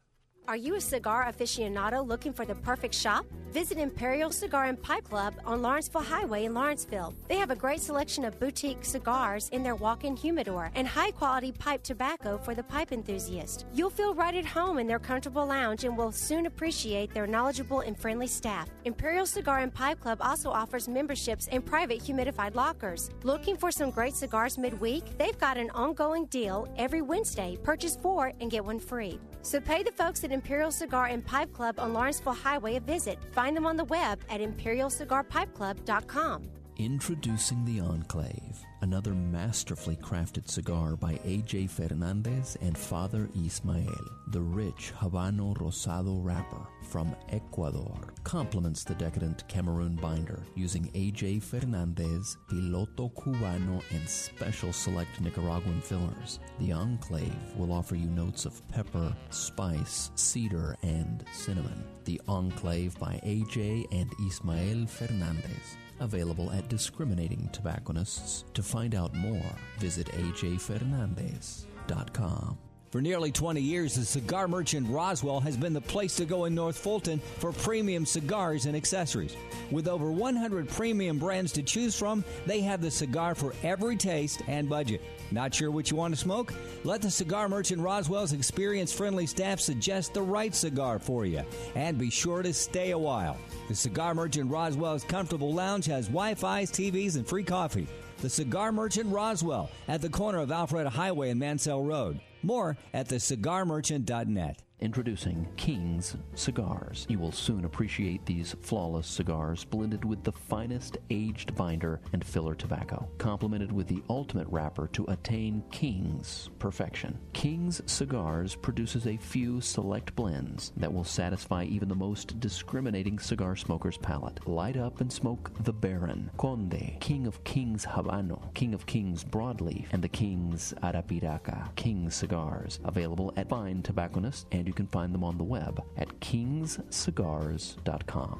Are 0.49 0.57
you 0.57 0.73
a 0.73 0.81
cigar 0.81 1.31
aficionado 1.31 2.03
looking 2.03 2.33
for 2.33 2.43
the 2.43 2.55
perfect 2.55 2.95
shop? 2.95 3.23
Visit 3.51 3.79
Imperial 3.79 4.31
Cigar 4.31 4.65
and 4.65 4.81
Pipe 4.81 5.09
Club 5.09 5.33
on 5.43 5.61
Lawrenceville 5.63 6.01
Highway 6.01 6.45
in 6.45 6.53
Lawrenceville. 6.53 7.15
They 7.27 7.37
have 7.37 7.49
a 7.49 7.55
great 7.55 7.81
selection 7.81 8.23
of 8.23 8.39
boutique 8.39 8.85
cigars 8.85 9.49
in 9.49 9.63
their 9.63 9.75
walk 9.75 10.03
in 10.03 10.15
humidor 10.15 10.71
and 10.75 10.87
high 10.87 11.09
quality 11.09 11.51
pipe 11.51 11.81
tobacco 11.83 12.37
for 12.37 12.53
the 12.53 12.61
pipe 12.61 12.91
enthusiast. 12.91 13.65
You'll 13.73 13.89
feel 13.89 14.13
right 14.13 14.35
at 14.35 14.45
home 14.45 14.77
in 14.77 14.85
their 14.85 14.99
comfortable 14.99 15.47
lounge 15.47 15.83
and 15.83 15.97
will 15.97 16.11
soon 16.11 16.45
appreciate 16.45 17.11
their 17.11 17.25
knowledgeable 17.25 17.79
and 17.79 17.99
friendly 17.99 18.27
staff. 18.27 18.69
Imperial 18.85 19.25
Cigar 19.25 19.59
and 19.59 19.73
Pipe 19.73 19.99
Club 19.99 20.19
also 20.21 20.51
offers 20.51 20.87
memberships 20.87 21.47
and 21.51 21.65
private 21.65 21.99
humidified 22.01 22.53
lockers. 22.53 23.09
Looking 23.23 23.57
for 23.57 23.71
some 23.71 23.89
great 23.89 24.15
cigars 24.15 24.59
midweek? 24.59 25.17
They've 25.17 25.39
got 25.39 25.57
an 25.57 25.71
ongoing 25.71 26.25
deal 26.25 26.71
every 26.77 27.01
Wednesday. 27.01 27.57
Purchase 27.63 27.95
four 27.95 28.31
and 28.41 28.51
get 28.51 28.63
one 28.63 28.79
free. 28.79 29.19
So 29.41 29.59
pay 29.59 29.81
the 29.81 29.91
folks 29.91 30.23
at 30.23 30.31
Imperial 30.39 30.71
Cigar 30.71 31.07
and 31.07 31.25
Pipe 31.25 31.51
Club 31.51 31.77
on 31.79 31.91
Lawrenceville 31.91 32.31
Highway 32.31 32.77
a 32.77 32.79
visit. 32.79 33.19
Find 33.33 33.57
them 33.57 33.65
on 33.65 33.75
the 33.75 33.83
web 33.83 34.21
at 34.29 34.39
imperialcigarpipeclub.com. 34.39 36.58
Introducing 36.79 37.65
the 37.65 37.81
Enclave, 37.81 38.57
another 38.79 39.13
masterfully 39.13 39.97
crafted 39.97 40.49
cigar 40.49 40.95
by 40.95 41.15
AJ 41.25 41.69
Fernandez 41.69 42.55
and 42.61 42.77
Father 42.77 43.29
Ismael. 43.35 43.99
The 44.29 44.39
rich 44.39 44.93
Habano 44.97 45.57
Rosado 45.57 46.23
wrapper 46.23 46.65
from 46.83 47.13
Ecuador 47.33 48.13
complements 48.23 48.85
the 48.85 48.95
decadent 48.95 49.45
Cameroon 49.49 49.97
binder 49.97 50.41
using 50.55 50.89
AJ 50.93 51.43
Fernandez, 51.43 52.37
Piloto 52.49 53.13
Cubano, 53.13 53.83
and 53.91 54.07
special 54.07 54.71
select 54.71 55.19
Nicaraguan 55.19 55.81
fillers. 55.81 56.39
The 56.61 56.71
Enclave 56.71 57.57
will 57.57 57.73
offer 57.73 57.95
you 57.95 58.07
notes 58.07 58.45
of 58.45 58.65
pepper, 58.69 59.13
spice, 59.31 60.11
cedar, 60.15 60.77
and 60.81 61.25
cinnamon. 61.33 61.83
The 62.05 62.21
Enclave 62.29 62.97
by 62.97 63.19
AJ 63.25 63.87
and 63.91 64.09
Ismael 64.25 64.87
Fernandez 64.87 65.75
available 65.99 66.49
at 66.51 66.69
discriminating 66.69 67.49
tobacconists. 67.51 68.45
To 68.53 68.63
find 68.63 68.95
out 68.95 69.13
more, 69.15 69.51
visit 69.79 70.07
ajfernandez.com. 70.07 72.68
For 72.91 73.01
nearly 73.01 73.31
20 73.31 73.61
years, 73.61 73.93
the 73.93 74.03
cigar 74.03 74.47
merchant 74.47 74.89
Roswell 74.89 75.39
has 75.41 75.55
been 75.55 75.73
the 75.73 75.81
place 75.81 76.15
to 76.15 76.25
go 76.25 76.45
in 76.45 76.55
North 76.55 76.75
Fulton 76.75 77.19
for 77.37 77.51
premium 77.51 78.03
cigars 78.03 78.65
and 78.65 78.75
accessories. 78.75 79.35
With 79.69 79.87
over 79.87 80.11
100 80.11 80.67
premium 80.67 81.19
brands 81.19 81.51
to 81.51 81.61
choose 81.61 81.95
from, 81.95 82.23
they 82.47 82.61
have 82.61 82.81
the 82.81 82.89
cigar 82.89 83.35
for 83.35 83.53
every 83.61 83.95
taste 83.95 84.41
and 84.47 84.67
budget. 84.67 85.01
Not 85.29 85.53
sure 85.53 85.69
what 85.69 85.91
you 85.91 85.97
want 85.97 86.15
to 86.15 86.19
smoke? 86.19 86.51
Let 86.83 87.03
the 87.03 87.11
cigar 87.11 87.47
merchant 87.47 87.79
Roswell's 87.79 88.33
experienced 88.33 88.95
friendly 88.95 89.27
staff 89.27 89.59
suggest 89.59 90.15
the 90.15 90.23
right 90.23 90.55
cigar 90.55 90.97
for 90.97 91.27
you. 91.27 91.43
And 91.75 91.99
be 91.99 92.09
sure 92.09 92.41
to 92.41 92.51
stay 92.51 92.89
a 92.89 92.97
while. 92.97 93.37
The 93.67 93.75
cigar 93.75 94.15
merchant 94.15 94.49
Roswell's 94.49 95.03
comfortable 95.03 95.53
lounge 95.53 95.85
has 95.85 96.07
Wi 96.07 96.33
Fi, 96.33 96.63
TVs, 96.63 97.17
and 97.17 97.27
free 97.27 97.43
coffee. 97.43 97.87
The 98.21 98.29
Cigar 98.29 98.73
Merchant 98.73 99.13
Roswell 99.13 99.69
at 99.87 100.01
the 100.01 100.09
corner 100.09 100.39
of 100.39 100.49
Alpharetta 100.49 100.89
Highway 100.89 101.29
and 101.29 101.39
Mansell 101.39 101.85
Road. 101.85 102.19
More 102.41 102.77
at 102.93 103.07
thecigarmerchant.net. 103.09 104.61
Introducing 104.81 105.45
King's 105.57 106.15
Cigars. 106.35 107.05
You 107.09 107.19
will 107.19 107.33
soon 107.33 107.65
appreciate 107.65 108.25
these 108.25 108.55
flawless 108.61 109.07
cigars 109.07 109.65
blended 109.65 110.05
with 110.05 110.23
the 110.23 110.31
finest 110.31 110.97
aged 111.09 111.53
binder 111.55 111.99
and 112.13 112.23
filler 112.23 112.55
tobacco, 112.55 113.09
complemented 113.17 113.73
with 113.73 113.87
the 113.87 114.01
ultimate 114.09 114.47
wrapper 114.47 114.87
to 114.93 115.03
attain 115.09 115.63
King's 115.69 116.49
perfection. 116.59 117.17
King's 117.33 117.81
Cigars 117.91 118.55
produces 118.55 119.05
a 119.05 119.17
few 119.17 119.59
select 119.59 120.15
blends 120.15 120.71
that 120.77 120.93
will 120.93 121.03
satisfy 121.03 121.65
even 121.65 121.89
the 121.89 121.95
most 121.95 122.39
discriminating 122.39 123.19
cigar 123.19 123.57
smoker's 123.57 123.97
palate. 123.97 124.47
Light 124.47 124.77
up 124.77 125.01
and 125.01 125.11
smoke 125.11 125.51
the 125.65 125.73
Baron, 125.73 126.31
Conde, 126.37 126.95
King 127.01 127.27
of 127.27 127.43
King's 127.43 127.85
Habano, 127.85 128.53
King 128.53 128.73
of 128.73 128.85
King's 128.85 129.25
Broadleaf, 129.25 129.87
and 129.91 130.01
the 130.01 130.07
King's 130.07 130.73
Arapiraca. 130.83 131.75
King's 131.75 132.15
Cigars, 132.15 132.79
available 132.85 133.33
at 133.35 133.49
fine 133.49 133.81
tobacconists 133.81 134.45
and 134.53 134.68
you 134.69 134.73
can 134.73 134.85
find 134.85 135.11
them 135.11 135.23
on 135.23 135.35
the 135.35 135.43
web 135.43 135.83
at 135.97 136.07
kingscigars.com. 136.19 138.39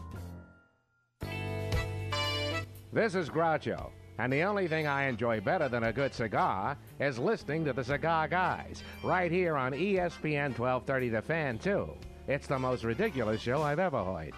This 2.93 3.15
is 3.15 3.29
Groucho, 3.29 3.89
and 4.19 4.31
the 4.31 4.43
only 4.43 4.67
thing 4.67 4.85
I 4.85 5.07
enjoy 5.07 5.41
better 5.41 5.67
than 5.67 5.85
a 5.85 5.91
good 5.91 6.13
cigar 6.13 6.77
is 6.99 7.17
listening 7.17 7.65
to 7.65 7.73
the 7.73 7.83
Cigar 7.83 8.27
Guys, 8.27 8.83
right 9.03 9.31
here 9.31 9.57
on 9.57 9.71
ESPN 9.71 10.55
1230 10.57 11.09
The 11.09 11.21
Fan, 11.23 11.57
too. 11.57 11.89
It's 12.27 12.45
the 12.45 12.59
most 12.59 12.83
ridiculous 12.83 13.41
show 13.41 13.63
I've 13.63 13.79
ever 13.79 14.03
heard. 14.03 14.33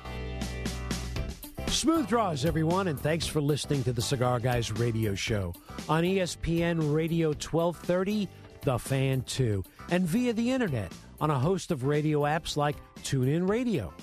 Smooth 1.68 2.08
draws, 2.08 2.46
everyone, 2.46 2.88
and 2.88 2.98
thanks 2.98 3.28
for 3.28 3.42
listening 3.42 3.84
to 3.84 3.92
the 3.92 4.02
Cigar 4.02 4.40
Guys 4.40 4.72
radio 4.72 5.14
show 5.14 5.54
on 5.90 6.04
ESPN 6.04 6.94
Radio 6.94 7.30
1230, 7.30 8.30
The 8.62 8.80
Fan 8.80 9.24
2, 9.24 9.62
and 9.90 10.08
via 10.08 10.32
the 10.32 10.52
internet 10.52 10.94
on 11.22 11.32
a 11.32 11.40
host 11.40 11.72
of 11.72 11.86
radio 11.86 12.24
apps 12.24 12.58
like 12.58 12.76
TuneIn 13.04 13.48
Radio, 13.48 13.94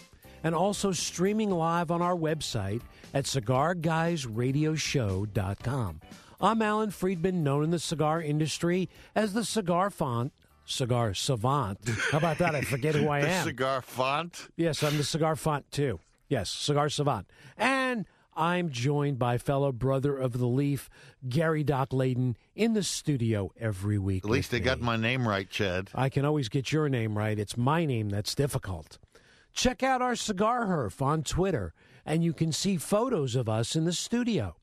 and 0.44 0.54
also 0.54 0.92
streaming 0.92 1.50
live 1.50 1.90
on 1.90 2.00
our 2.00 2.14
website 2.16 2.80
at 3.12 3.24
cigarguysradioshow.com. 3.24 6.00
I'm 6.40 6.62
Alan 6.62 6.90
Friedman, 6.90 7.42
known 7.42 7.64
in 7.64 7.70
the 7.70 7.80
cigar 7.80 8.22
industry 8.22 8.88
as 9.14 9.32
the 9.32 9.44
Cigar 9.44 9.90
Font. 9.90 10.32
Cigar 10.64 11.14
Savant. 11.14 11.78
How 12.12 12.18
about 12.18 12.38
that? 12.38 12.54
I 12.54 12.60
forget 12.60 12.94
who 12.94 13.08
I 13.08 13.20
The 13.22 13.28
am. 13.30 13.44
cigar 13.46 13.80
font. 13.80 14.48
Yes, 14.54 14.82
I'm 14.82 14.98
the 14.98 15.02
cigar 15.04 15.34
font 15.34 15.64
too. 15.72 15.98
Yes, 16.28 16.50
cigar 16.50 16.90
savant. 16.90 17.26
And 17.56 18.04
I'm 18.38 18.70
joined 18.70 19.18
by 19.18 19.36
fellow 19.36 19.72
brother 19.72 20.16
of 20.16 20.38
the 20.38 20.46
leaf, 20.46 20.88
Gary 21.28 21.64
Doc 21.64 21.90
Layden, 21.90 22.36
in 22.54 22.72
the 22.72 22.84
studio 22.84 23.50
every 23.58 23.98
week. 23.98 24.24
At 24.24 24.30
least 24.30 24.52
they 24.52 24.60
got 24.60 24.80
my 24.80 24.96
name 24.96 25.26
right, 25.26 25.50
Chad. 25.50 25.90
I 25.92 26.08
can 26.08 26.24
always 26.24 26.48
get 26.48 26.70
your 26.70 26.88
name 26.88 27.18
right. 27.18 27.36
It's 27.36 27.56
my 27.56 27.84
name 27.84 28.10
that's 28.10 28.36
difficult. 28.36 28.98
Check 29.52 29.82
out 29.82 30.00
our 30.00 30.14
cigar 30.14 30.66
herf 30.66 31.02
on 31.02 31.24
Twitter, 31.24 31.74
and 32.06 32.22
you 32.22 32.32
can 32.32 32.52
see 32.52 32.76
photos 32.76 33.34
of 33.34 33.48
us 33.48 33.74
in 33.74 33.84
the 33.84 33.92
studio, 33.92 34.54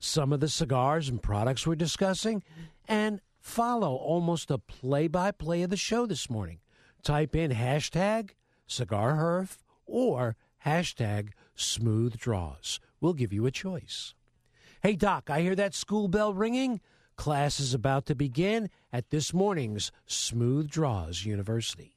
some 0.00 0.32
of 0.32 0.40
the 0.40 0.48
cigars 0.48 1.08
and 1.08 1.22
products 1.22 1.64
we're 1.64 1.76
discussing, 1.76 2.42
and 2.88 3.20
follow 3.38 3.94
almost 3.94 4.50
a 4.50 4.58
play 4.58 5.06
by 5.06 5.30
play 5.30 5.62
of 5.62 5.70
the 5.70 5.76
show 5.76 6.04
this 6.04 6.28
morning. 6.28 6.58
Type 7.04 7.36
in 7.36 7.52
hashtag 7.52 8.30
cigar 8.66 9.14
herf 9.14 9.58
or 9.86 10.34
hashtag 10.66 11.28
smooth 11.54 12.18
draws. 12.18 12.80
We'll 13.00 13.14
give 13.14 13.32
you 13.32 13.46
a 13.46 13.50
choice. 13.50 14.14
Hey, 14.82 14.96
Doc, 14.96 15.30
I 15.30 15.40
hear 15.40 15.54
that 15.56 15.74
school 15.74 16.08
bell 16.08 16.34
ringing. 16.34 16.80
Class 17.16 17.60
is 17.60 17.74
about 17.74 18.06
to 18.06 18.14
begin 18.14 18.70
at 18.92 19.10
this 19.10 19.34
morning's 19.34 19.92
Smooth 20.06 20.70
Draws 20.70 21.24
University. 21.24 21.96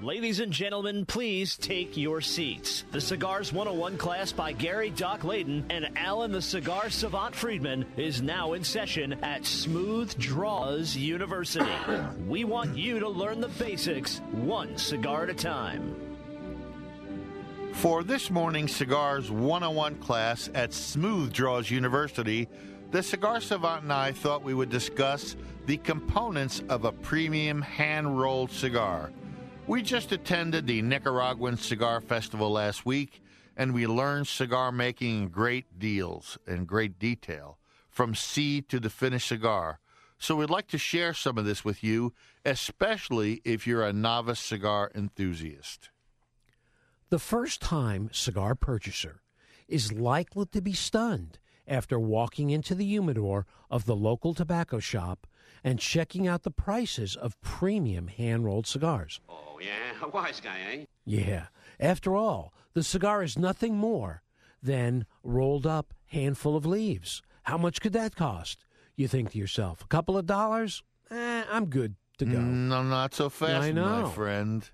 Ladies 0.00 0.38
and 0.38 0.52
gentlemen, 0.52 1.04
please 1.04 1.56
take 1.56 1.96
your 1.96 2.20
seats. 2.20 2.84
The 2.92 3.00
Cigars 3.00 3.52
101 3.52 3.98
class 3.98 4.30
by 4.30 4.52
Gary 4.52 4.90
Doc 4.90 5.22
Layden 5.22 5.64
and 5.70 5.88
Alan 5.96 6.30
the 6.30 6.40
Cigar 6.40 6.88
Savant 6.88 7.34
Friedman 7.34 7.84
is 7.96 8.22
now 8.22 8.52
in 8.52 8.62
session 8.62 9.14
at 9.24 9.44
Smooth 9.44 10.16
Draws 10.16 10.94
University. 10.94 11.66
we 12.28 12.44
want 12.44 12.78
you 12.78 13.00
to 13.00 13.08
learn 13.08 13.40
the 13.40 13.48
basics 13.48 14.20
one 14.30 14.78
cigar 14.78 15.24
at 15.24 15.30
a 15.30 15.34
time. 15.34 16.07
For 17.72 18.02
this 18.02 18.30
morning's 18.30 18.74
Cigars 18.74 19.30
101 19.30 19.96
class 19.96 20.50
at 20.54 20.72
Smooth 20.72 21.32
Draws 21.32 21.70
University, 21.70 22.48
the 22.90 23.02
Cigar 23.02 23.40
Savant 23.40 23.84
and 23.84 23.92
I 23.92 24.12
thought 24.12 24.42
we 24.42 24.54
would 24.54 24.68
discuss 24.68 25.36
the 25.66 25.76
components 25.76 26.62
of 26.68 26.84
a 26.84 26.92
premium 26.92 27.62
hand 27.62 28.18
rolled 28.18 28.50
cigar. 28.50 29.12
We 29.66 29.82
just 29.82 30.12
attended 30.12 30.66
the 30.66 30.82
Nicaraguan 30.82 31.56
Cigar 31.56 32.00
Festival 32.00 32.50
last 32.50 32.84
week, 32.84 33.22
and 33.56 33.74
we 33.74 33.86
learned 33.86 34.26
cigar 34.26 34.72
making 34.72 35.22
in 35.22 35.28
great 35.28 35.78
deals 35.78 36.38
and 36.46 36.66
great 36.66 36.98
detail, 36.98 37.58
from 37.90 38.14
seed 38.14 38.68
to 38.70 38.80
the 38.80 38.90
finished 38.90 39.28
cigar. 39.28 39.78
So 40.18 40.36
we'd 40.36 40.50
like 40.50 40.68
to 40.68 40.78
share 40.78 41.14
some 41.14 41.38
of 41.38 41.44
this 41.44 41.64
with 41.64 41.84
you, 41.84 42.12
especially 42.44 43.40
if 43.44 43.66
you're 43.66 43.84
a 43.84 43.92
novice 43.92 44.40
cigar 44.40 44.90
enthusiast. 44.94 45.90
The 47.10 47.18
first 47.18 47.62
time 47.62 48.10
cigar 48.12 48.54
purchaser 48.54 49.22
is 49.66 49.92
likely 49.92 50.44
to 50.46 50.60
be 50.60 50.74
stunned 50.74 51.38
after 51.66 51.98
walking 51.98 52.50
into 52.50 52.74
the 52.74 52.84
humidor 52.84 53.46
of 53.70 53.86
the 53.86 53.96
local 53.96 54.34
tobacco 54.34 54.78
shop 54.78 55.26
and 55.64 55.78
checking 55.78 56.26
out 56.28 56.42
the 56.42 56.50
prices 56.50 57.16
of 57.16 57.40
premium 57.40 58.08
hand 58.08 58.44
rolled 58.44 58.66
cigars. 58.66 59.20
Oh, 59.28 59.58
yeah, 59.60 59.92
a 60.02 60.08
wise 60.08 60.40
guy, 60.40 60.58
eh? 60.72 60.84
Yeah. 61.06 61.46
After 61.80 62.14
all, 62.14 62.52
the 62.74 62.82
cigar 62.82 63.22
is 63.22 63.38
nothing 63.38 63.74
more 63.76 64.22
than 64.62 65.06
rolled 65.22 65.66
up 65.66 65.94
handful 66.06 66.56
of 66.56 66.66
leaves. 66.66 67.22
How 67.44 67.56
much 67.56 67.80
could 67.80 67.94
that 67.94 68.16
cost? 68.16 68.66
You 68.96 69.08
think 69.08 69.30
to 69.30 69.38
yourself, 69.38 69.82
a 69.82 69.86
couple 69.86 70.18
of 70.18 70.26
dollars? 70.26 70.82
Eh, 71.10 71.44
I'm 71.50 71.66
good 71.66 71.94
to 72.18 72.26
go. 72.26 72.38
No, 72.38 72.82
not 72.82 73.14
so 73.14 73.30
fast, 73.30 73.64
I 73.64 73.72
know. 73.72 74.02
my 74.02 74.10
friend. 74.10 74.68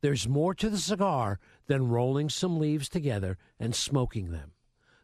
There's 0.00 0.26
more 0.26 0.54
to 0.54 0.70
the 0.70 0.78
cigar 0.78 1.38
than 1.70 1.86
rolling 1.86 2.28
some 2.28 2.58
leaves 2.58 2.88
together 2.88 3.38
and 3.60 3.76
smoking 3.76 4.32
them. 4.32 4.50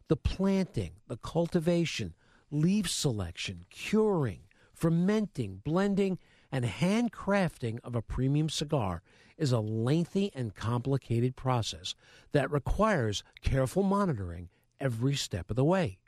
The 0.09 0.16
planting, 0.16 0.94
the 1.07 1.16
cultivation, 1.16 2.14
leaf 2.50 2.90
selection, 2.90 3.66
curing, 3.70 4.40
fermenting, 4.74 5.61
blending, 5.62 6.18
and 6.50 6.64
handcrafting 6.64 7.79
of 7.85 7.94
a 7.94 8.02
premium 8.02 8.48
cigar 8.48 9.00
is 9.38 9.52
a 9.52 9.61
lengthy 9.61 10.33
and 10.35 10.57
complicated 10.57 11.37
process 11.37 11.94
that 12.33 12.50
requires 12.50 13.22
careful 13.42 13.85
monitoring 13.85 14.48
every 14.81 15.14
step 15.14 15.50
of 15.50 15.55
the 15.55 15.64
way. 15.64 15.98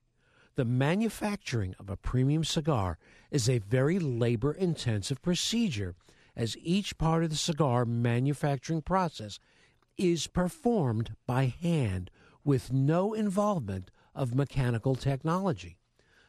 The 0.57 0.65
manufacturing 0.65 1.77
of 1.79 1.89
a 1.89 1.97
premium 1.97 2.43
cigar 2.43 2.99
is 3.31 3.49
a 3.49 3.59
very 3.59 4.01
labor 4.01 4.51
intensive 4.55 5.23
procedure 5.23 5.95
as 6.35 6.57
each 6.61 6.99
part 6.99 7.23
of 7.23 7.31
the 7.31 7.37
cigar 7.37 7.85
manufacturing 7.85 8.83
process 8.83 9.39
is 9.99 10.27
performed 10.27 11.17
by 11.27 11.53
hand 11.61 12.11
with 12.45 12.73
no 12.73 13.13
involvement 13.13 13.91
of 14.15 14.35
mechanical 14.35 14.95
technology. 14.95 15.77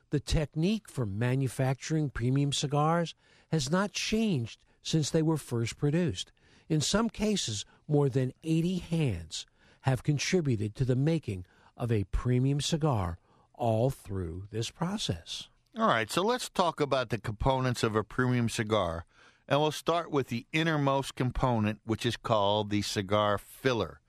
The 0.09 0.19
technique 0.19 0.89
for 0.89 1.05
manufacturing 1.05 2.09
premium 2.09 2.51
cigars 2.51 3.15
has 3.51 3.71
not 3.71 3.91
changed 3.91 4.59
since 4.81 5.09
they 5.09 5.21
were 5.21 5.37
first 5.37 5.77
produced. 5.77 6.31
In 6.67 6.81
some 6.81 7.09
cases, 7.09 7.65
more 7.87 8.09
than 8.09 8.33
80 8.43 8.77
hands 8.77 9.45
have 9.81 10.03
contributed 10.03 10.75
to 10.75 10.85
the 10.85 10.95
making 10.95 11.45
of 11.77 11.91
a 11.91 12.05
premium 12.05 12.59
cigar 12.61 13.17
all 13.53 13.89
through 13.89 14.47
this 14.51 14.69
process. 14.69 15.47
All 15.77 15.87
right, 15.87 16.09
so 16.09 16.21
let's 16.21 16.49
talk 16.49 16.81
about 16.81 17.09
the 17.09 17.17
components 17.19 17.83
of 17.83 17.95
a 17.95 18.03
premium 18.03 18.49
cigar. 18.49 19.05
And 19.49 19.59
we'll 19.59 19.71
start 19.71 20.11
with 20.11 20.27
the 20.27 20.45
innermost 20.53 21.15
component, 21.15 21.79
which 21.83 22.05
is 22.05 22.15
called 22.15 22.69
the 22.69 22.83
cigar 22.83 23.39
filler. 23.39 23.99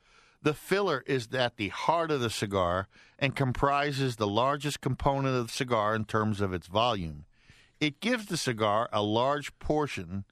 The 0.43 0.53
filler 0.53 1.03
is 1.07 1.29
at 1.33 1.57
the 1.57 1.69
heart 1.69 2.11
of 2.11 2.21
the 2.21 2.29
cigar 2.29 2.89
and 3.19 3.35
comprises 3.35 4.17
the 4.17 4.27
largest 4.27 4.83
component 4.83 5.35
of 5.35 5.47
the 5.47 5.53
cigar 5.53 5.95
in 5.95 6.05
terms 6.05 6.43
of 6.43 6.53
its 6.53 6.67
volume. 6.67 7.25
It 7.81 8.01
gives 8.01 8.27
the 8.27 8.37
cigar 8.37 8.91
a 8.93 9.03
large 9.03 9.59
portion, 9.59 10.27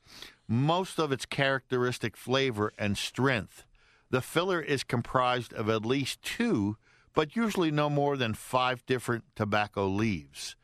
most 0.47 0.99
of 0.99 1.11
its 1.11 1.25
characteristic 1.25 2.15
flavor 2.15 2.75
and 2.79 2.99
strength. 2.99 3.65
The 4.11 4.21
filler 4.21 4.61
is 4.61 4.85
comprised 4.85 5.55
of 5.55 5.71
at 5.71 5.87
least 5.87 6.21
two, 6.21 6.77
but 7.15 7.35
usually 7.35 7.71
no 7.71 7.89
more 7.89 8.19
than 8.19 8.35
five 8.35 8.85
different 8.85 9.25
tobacco 9.35 9.87
leaves. 9.89 10.55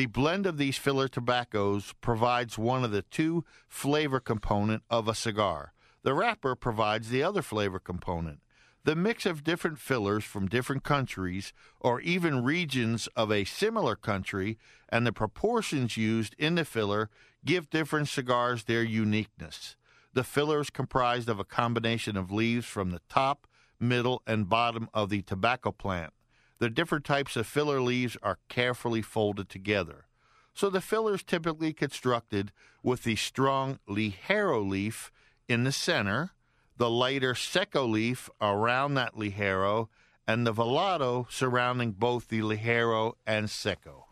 The 0.00 0.06
blend 0.06 0.46
of 0.46 0.56
these 0.56 0.78
filler 0.78 1.08
tobaccos 1.08 1.92
provides 2.00 2.56
one 2.56 2.84
of 2.84 2.90
the 2.90 3.02
two 3.02 3.44
flavor 3.68 4.18
component 4.18 4.82
of 4.88 5.08
a 5.08 5.14
cigar. 5.14 5.74
The 6.04 6.14
wrapper 6.14 6.54
provides 6.54 7.10
the 7.10 7.22
other 7.22 7.42
flavor 7.42 7.78
component. 7.78 8.40
The 8.84 8.96
mix 8.96 9.26
of 9.26 9.44
different 9.44 9.78
fillers 9.78 10.24
from 10.24 10.48
different 10.48 10.84
countries 10.84 11.52
or 11.80 12.00
even 12.00 12.42
regions 12.42 13.08
of 13.08 13.30
a 13.30 13.44
similar 13.44 13.94
country 13.94 14.56
and 14.88 15.06
the 15.06 15.12
proportions 15.12 15.98
used 15.98 16.34
in 16.38 16.54
the 16.54 16.64
filler 16.64 17.10
give 17.44 17.68
different 17.68 18.08
cigars 18.08 18.64
their 18.64 18.82
uniqueness. 18.82 19.76
The 20.14 20.24
filler 20.24 20.60
is 20.60 20.70
comprised 20.70 21.28
of 21.28 21.38
a 21.38 21.44
combination 21.44 22.16
of 22.16 22.32
leaves 22.32 22.64
from 22.64 22.88
the 22.88 23.02
top, 23.10 23.46
middle, 23.78 24.22
and 24.26 24.48
bottom 24.48 24.88
of 24.94 25.10
the 25.10 25.20
tobacco 25.20 25.72
plant. 25.72 26.14
The 26.60 26.70
different 26.70 27.06
types 27.06 27.36
of 27.36 27.46
filler 27.46 27.80
leaves 27.80 28.18
are 28.22 28.38
carefully 28.48 29.00
folded 29.00 29.48
together. 29.48 30.04
So 30.52 30.68
the 30.68 30.82
filler 30.82 31.14
is 31.14 31.22
typically 31.22 31.72
constructed 31.72 32.52
with 32.82 33.02
the 33.02 33.16
strong 33.16 33.78
Ligero 33.88 34.68
leaf 34.68 35.10
in 35.48 35.64
the 35.64 35.72
center, 35.72 36.32
the 36.76 36.90
lighter 36.90 37.34
Seco 37.34 37.86
leaf 37.86 38.28
around 38.42 38.94
that 38.94 39.14
Ligero, 39.14 39.88
and 40.28 40.46
the 40.46 40.52
Volado 40.52 41.30
surrounding 41.30 41.92
both 41.92 42.28
the 42.28 42.40
Ligero 42.40 43.14
and 43.26 43.48
Seco. 43.48 44.08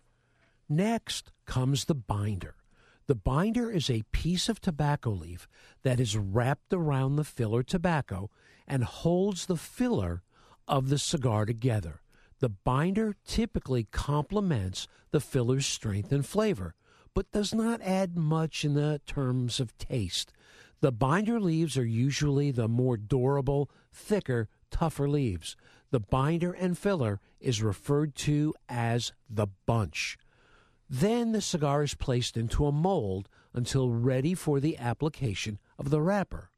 Next 0.71 1.33
comes 1.45 1.85
the 1.85 1.95
binder. 1.95 2.55
The 3.09 3.15
binder 3.15 3.71
is 3.71 3.91
a 3.91 4.05
piece 4.13 4.49
of 4.49 4.61
tobacco 4.61 5.11
leaf 5.11 5.49
that 5.83 6.01
is 6.01 6.17
wrapped 6.17 6.73
around 6.73 7.17
the 7.17 7.25
filler 7.25 7.63
tobacco 7.63 8.31
and 8.67 8.85
holds 8.85 9.47
the 9.47 9.57
filler 9.57 10.23
of 10.67 10.89
the 10.89 10.99
cigar 10.99 11.45
together. 11.45 12.01
The 12.41 12.49
binder 12.49 13.17
typically 13.25 13.85
complements 13.85 14.87
the 15.11 15.21
filler's 15.21 15.67
strength 15.67 16.13
and 16.13 16.25
flavor, 16.25 16.75
but 17.15 17.33
does 17.33 17.53
not 17.53 17.81
add 17.83 18.17
much 18.17 18.65
in 18.65 18.75
the 18.75 19.01
terms 19.07 19.59
of 19.59 19.77
taste. 19.79 20.33
The 20.81 20.93
binder 20.93 21.41
leaves 21.41 21.77
are 21.77 21.85
usually 21.85 22.53
the 22.53 22.69
more 22.69 22.97
durable, 22.97 23.69
thicker, 23.93 24.49
tougher 24.71 25.09
leaves. 25.09 25.57
The 25.91 25.99
binder 25.99 26.53
and 26.53 26.79
filler 26.79 27.21
is 27.41 27.63
referred 27.63 28.15
to 28.17 28.55
as 28.69 29.13
the 29.29 29.49
bunch. 29.67 30.17
Then 30.89 31.33
the 31.33 31.41
cigar 31.41 31.83
is 31.83 31.95
placed 31.95 32.37
into 32.37 32.67
a 32.67 32.73
mold 32.73 33.29
until 33.53 33.91
ready 33.91 34.35
for 34.35 34.61
the 34.61 34.79
application 34.79 35.59
of 35.79 35.91
the 35.91 36.01
wrapper. 36.01 36.51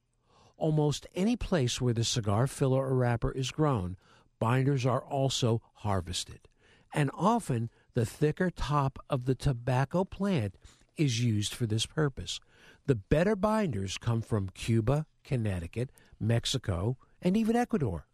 Almost 0.58 1.06
any 1.14 1.36
place 1.36 1.80
where 1.80 1.94
the 1.94 2.04
cigar 2.04 2.46
filler 2.46 2.86
or 2.86 2.94
wrapper 2.94 3.32
is 3.32 3.50
grown, 3.50 3.96
binders 4.40 4.84
are 4.84 5.02
also 5.02 5.62
harvested. 5.74 6.48
And 6.92 7.10
often 7.14 7.70
the 7.94 8.04
thicker 8.04 8.50
top 8.50 8.98
of 9.08 9.26
the 9.26 9.36
tobacco 9.36 10.04
plant 10.04 10.56
is 10.96 11.22
used 11.22 11.54
for 11.54 11.66
this 11.66 11.86
purpose. 11.86 12.40
The 12.86 12.96
better 12.96 13.36
binders 13.36 13.98
come 13.98 14.22
from 14.22 14.48
Cuba, 14.48 15.06
Connecticut, 15.22 15.90
Mexico, 16.18 16.96
and 17.22 17.36
even 17.36 17.54
Ecuador. 17.54 18.06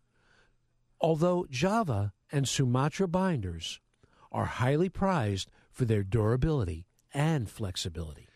Although 1.01 1.47
Java 1.49 2.13
and 2.31 2.47
Sumatra 2.49 3.09
binders 3.09 3.81
are 4.31 4.45
highly 4.45 4.89
prized 4.89 5.51
for 5.71 5.85
their 5.85 6.03
durability 6.03 6.87
and 7.15 7.49
flexibility. 7.49 8.29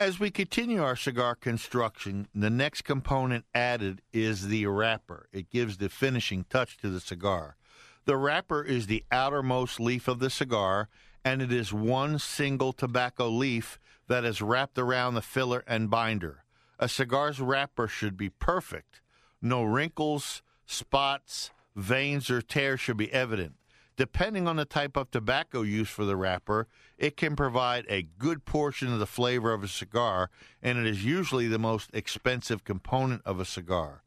As 0.00 0.20
we 0.20 0.30
continue 0.30 0.80
our 0.80 0.94
cigar 0.94 1.34
construction, 1.34 2.28
the 2.32 2.50
next 2.50 2.82
component 2.82 3.44
added 3.52 4.00
is 4.12 4.46
the 4.46 4.64
wrapper. 4.66 5.26
It 5.32 5.50
gives 5.50 5.78
the 5.78 5.88
finishing 5.88 6.44
touch 6.44 6.76
to 6.78 6.88
the 6.88 7.00
cigar. 7.00 7.56
The 8.04 8.16
wrapper 8.16 8.62
is 8.62 8.86
the 8.86 9.04
outermost 9.10 9.80
leaf 9.80 10.06
of 10.06 10.20
the 10.20 10.30
cigar, 10.30 10.88
and 11.24 11.42
it 11.42 11.50
is 11.50 11.72
one 11.72 12.20
single 12.20 12.72
tobacco 12.72 13.28
leaf 13.28 13.80
that 14.06 14.24
is 14.24 14.40
wrapped 14.40 14.78
around 14.78 15.14
the 15.14 15.20
filler 15.20 15.64
and 15.66 15.90
binder. 15.90 16.44
A 16.78 16.88
cigar's 16.88 17.40
wrapper 17.40 17.88
should 17.88 18.16
be 18.16 18.30
perfect. 18.30 19.00
No 19.42 19.64
wrinkles, 19.64 20.42
spots, 20.64 21.50
veins, 21.74 22.30
or 22.30 22.40
tears 22.40 22.78
should 22.78 22.96
be 22.96 23.12
evident. 23.12 23.57
Depending 23.98 24.46
on 24.46 24.54
the 24.54 24.64
type 24.64 24.96
of 24.96 25.10
tobacco 25.10 25.62
used 25.62 25.90
for 25.90 26.04
the 26.04 26.16
wrapper, 26.16 26.68
it 26.98 27.16
can 27.16 27.34
provide 27.34 27.84
a 27.88 28.06
good 28.16 28.44
portion 28.44 28.92
of 28.92 29.00
the 29.00 29.06
flavor 29.06 29.52
of 29.52 29.64
a 29.64 29.68
cigar, 29.68 30.30
and 30.62 30.78
it 30.78 30.86
is 30.86 31.04
usually 31.04 31.48
the 31.48 31.58
most 31.58 31.90
expensive 31.92 32.62
component 32.62 33.22
of 33.26 33.40
a 33.40 33.44
cigar. 33.44 34.04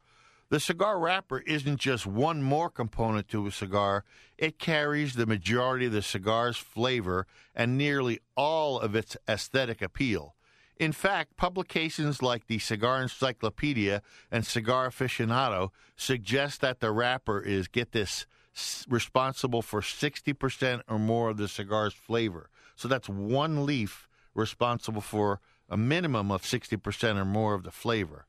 The 0.48 0.60
cigar 0.60 0.98
wrapper 0.98 1.40
isn't 1.40 1.78
just 1.78 2.06
one 2.06 2.42
more 2.42 2.70
component 2.70 3.28
to 3.28 3.46
a 3.46 3.52
cigar, 3.52 4.04
it 4.38 4.58
carries 4.58 5.12
the 5.12 5.26
majority 5.26 5.84
of 5.84 5.92
the 5.92 6.00
cigar's 6.00 6.56
flavor 6.56 7.26
and 7.54 7.76
nearly 7.76 8.20
all 8.34 8.80
of 8.80 8.96
its 8.96 9.18
aesthetic 9.28 9.82
appeal. 9.82 10.34
In 10.78 10.92
fact, 10.92 11.36
publications 11.36 12.22
like 12.22 12.46
the 12.46 12.58
Cigar 12.58 13.02
Encyclopedia 13.02 14.00
and 14.30 14.46
Cigar 14.46 14.88
Aficionado 14.88 15.70
suggest 15.96 16.62
that 16.62 16.80
the 16.80 16.90
wrapper 16.90 17.40
is, 17.42 17.68
get 17.68 17.92
this, 17.92 18.24
responsible 18.88 19.62
for 19.62 19.80
60% 19.80 20.82
or 20.88 20.98
more 20.98 21.30
of 21.30 21.36
the 21.36 21.48
cigar's 21.48 21.94
flavor. 21.94 22.50
So 22.76 22.88
that's 22.88 23.08
one 23.08 23.64
leaf 23.64 24.08
responsible 24.34 25.00
for 25.00 25.40
a 25.68 25.76
minimum 25.76 26.30
of 26.30 26.42
60% 26.42 27.16
or 27.16 27.24
more 27.24 27.54
of 27.54 27.64
the 27.64 27.70
flavor. 27.70 28.26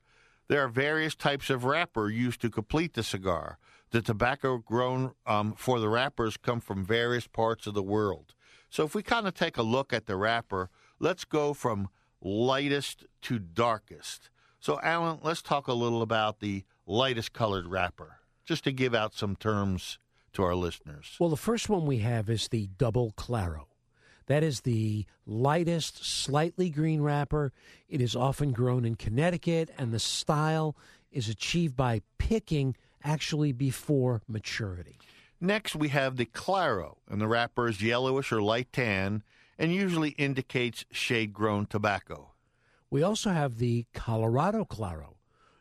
There 0.48 0.64
are 0.64 0.70
various 0.70 1.16
types 1.16 1.50
of 1.50 1.64
wrapper 1.64 2.10
used 2.10 2.42
to 2.42 2.50
complete 2.50 2.94
the 2.94 3.04
cigar. 3.04 3.58
The 3.92 4.02
tobacco 4.02 4.58
grown 4.58 5.14
um, 5.26 5.54
for 5.54 5.80
the 5.80 5.90
wrappers 5.90 6.38
come 6.38 6.60
from 6.60 6.86
various 6.86 7.28
parts 7.28 7.68
of 7.68 7.74
the 7.74 7.84
world. 7.84 8.34
So 8.70 8.84
if 8.84 8.96
we 8.96 9.04
kind 9.04 9.28
of 9.28 9.34
take 9.34 9.58
a 9.58 9.64
look 9.64 9.94
at 9.94 10.06
the 10.06 10.16
wrapper, 10.16 10.70
let's 11.00 11.26
go 11.26 11.54
from 11.54 11.90
lightest 12.22 13.06
to 13.24 13.40
darkest. 13.40 14.30
So, 14.60 14.80
Alan, 14.82 15.20
let's 15.22 15.42
talk 15.42 15.68
a 15.68 15.74
little 15.74 16.02
about 16.02 16.40
the 16.40 16.64
lightest 16.88 17.34
colored 17.34 17.68
wrapper, 17.68 18.20
just 18.46 18.64
to 18.64 18.72
give 18.72 18.96
out 18.96 19.14
some 19.14 19.36
terms 19.36 20.00
to 20.34 20.44
our 20.44 20.56
listeners? 20.56 21.16
Well, 21.20 21.30
the 21.30 21.38
first 21.38 21.70
one 21.70 21.86
we 21.86 22.00
have 22.00 22.30
is 22.30 22.48
the 22.48 22.68
Double 22.78 23.14
Claro. 23.16 23.68
That 24.28 24.44
is 24.44 24.62
the 24.62 25.06
lightest, 25.26 26.06
slightly 26.06 26.70
green 26.70 27.02
wrapper. 27.02 27.52
It 27.90 28.02
is 28.02 28.16
often 28.16 28.52
grown 28.52 28.86
in 28.86 28.96
Connecticut, 28.96 29.70
and 29.78 29.92
the 29.92 30.00
style 30.00 30.76
is 31.12 31.30
achieved 31.30 31.76
by 31.76 32.02
picking 32.18 32.76
actually 33.04 33.52
before 33.52 34.22
maturity. 34.28 34.98
Next, 35.42 35.76
we 35.76 35.90
have 35.90 36.16
the 36.16 36.26
Claro, 36.26 37.00
and 37.10 37.20
the 37.20 37.28
wrapper 37.28 37.68
is 37.68 37.82
yellowish 37.82 38.32
or 38.32 38.42
light 38.42 38.72
tan 38.72 39.24
and 39.58 39.74
usually 39.74 40.12
indicates 40.12 40.86
shade 40.92 41.34
grown 41.34 41.66
tobacco. 41.66 42.32
We 42.90 43.04
also 43.04 43.32
have 43.32 43.58
the 43.58 43.86
Colorado 43.94 44.66
Claro, 44.66 45.18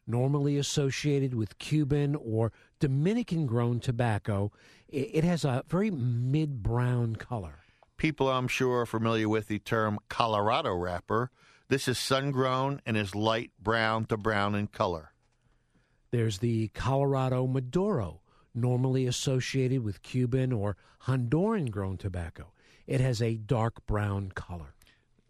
normally 0.07 0.57
associated 0.57 1.35
with 1.35 1.59
Cuban 1.59 2.17
or 2.17 2.53
Dominican 2.83 3.47
grown 3.47 3.79
tobacco. 3.79 4.51
It 4.89 5.23
has 5.23 5.45
a 5.45 5.63
very 5.69 5.89
mid 5.89 6.65
brown 6.65 7.15
color. 7.15 7.61
People, 7.97 8.29
I'm 8.29 8.49
sure, 8.49 8.81
are 8.81 8.87
familiar 8.87 9.29
with 9.29 9.47
the 9.47 9.61
term 9.61 10.01
Colorado 10.09 10.75
wrapper. 10.75 11.31
This 11.69 11.87
is 11.87 11.97
sun 11.97 12.33
grown 12.33 12.81
and 12.85 12.97
is 12.97 13.15
light 13.15 13.53
brown 13.61 14.07
to 14.07 14.17
brown 14.17 14.57
in 14.57 14.67
color. 14.67 15.13
There's 16.11 16.39
the 16.39 16.69
Colorado 16.75 17.47
Maduro, 17.47 18.21
normally 18.53 19.07
associated 19.07 19.85
with 19.85 20.03
Cuban 20.03 20.53
or 20.53 20.77
Honduran 21.05 21.71
grown 21.71 21.99
tobacco. 21.99 22.53
It 22.89 23.01
has 23.01 23.23
a 23.23 23.37
dark 23.37 23.87
brown 23.87 24.33
color. 24.33 24.75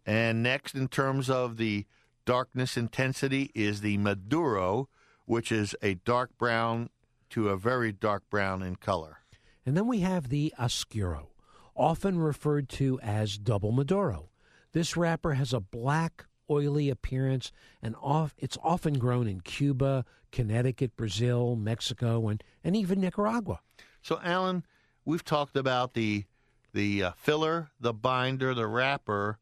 And 0.07 0.41
next, 0.41 0.73
in 0.73 0.87
terms 0.87 1.29
of 1.29 1.57
the 1.57 1.85
darkness 2.25 2.77
intensity 2.77 3.51
is 3.53 3.81
the 3.81 3.99
Maduro, 3.99 4.89
which 5.27 5.51
is 5.51 5.75
a 5.83 5.93
dark 5.93 6.35
brown 6.39 6.89
to 7.33 7.49
a 7.49 7.57
very 7.57 7.91
dark 7.91 8.21
brown 8.29 8.61
in 8.61 8.75
color. 8.75 9.17
And 9.65 9.75
then 9.75 9.87
we 9.87 10.01
have 10.01 10.29
the 10.29 10.53
Oscuro, 10.59 11.31
often 11.75 12.19
referred 12.19 12.69
to 12.69 12.99
as 13.01 13.39
double 13.39 13.71
Maduro. 13.71 14.29
This 14.71 14.95
wrapper 14.95 15.33
has 15.33 15.51
a 15.51 15.59
black, 15.59 16.25
oily 16.47 16.91
appearance, 16.91 17.51
and 17.81 17.95
off, 17.99 18.35
it's 18.37 18.57
often 18.63 18.99
grown 18.99 19.27
in 19.27 19.41
Cuba, 19.41 20.05
Connecticut, 20.31 20.95
Brazil, 20.95 21.55
Mexico, 21.55 22.27
and, 22.27 22.43
and 22.63 22.75
even 22.75 23.01
Nicaragua. 23.01 23.61
So, 24.03 24.19
Alan, 24.23 24.63
we've 25.03 25.25
talked 25.25 25.55
about 25.55 25.95
the 25.95 26.25
the 26.71 27.03
uh, 27.03 27.11
filler, 27.17 27.69
the 27.79 27.93
binder, 27.93 28.53
the 28.53 28.67
wrapper, 28.67 29.37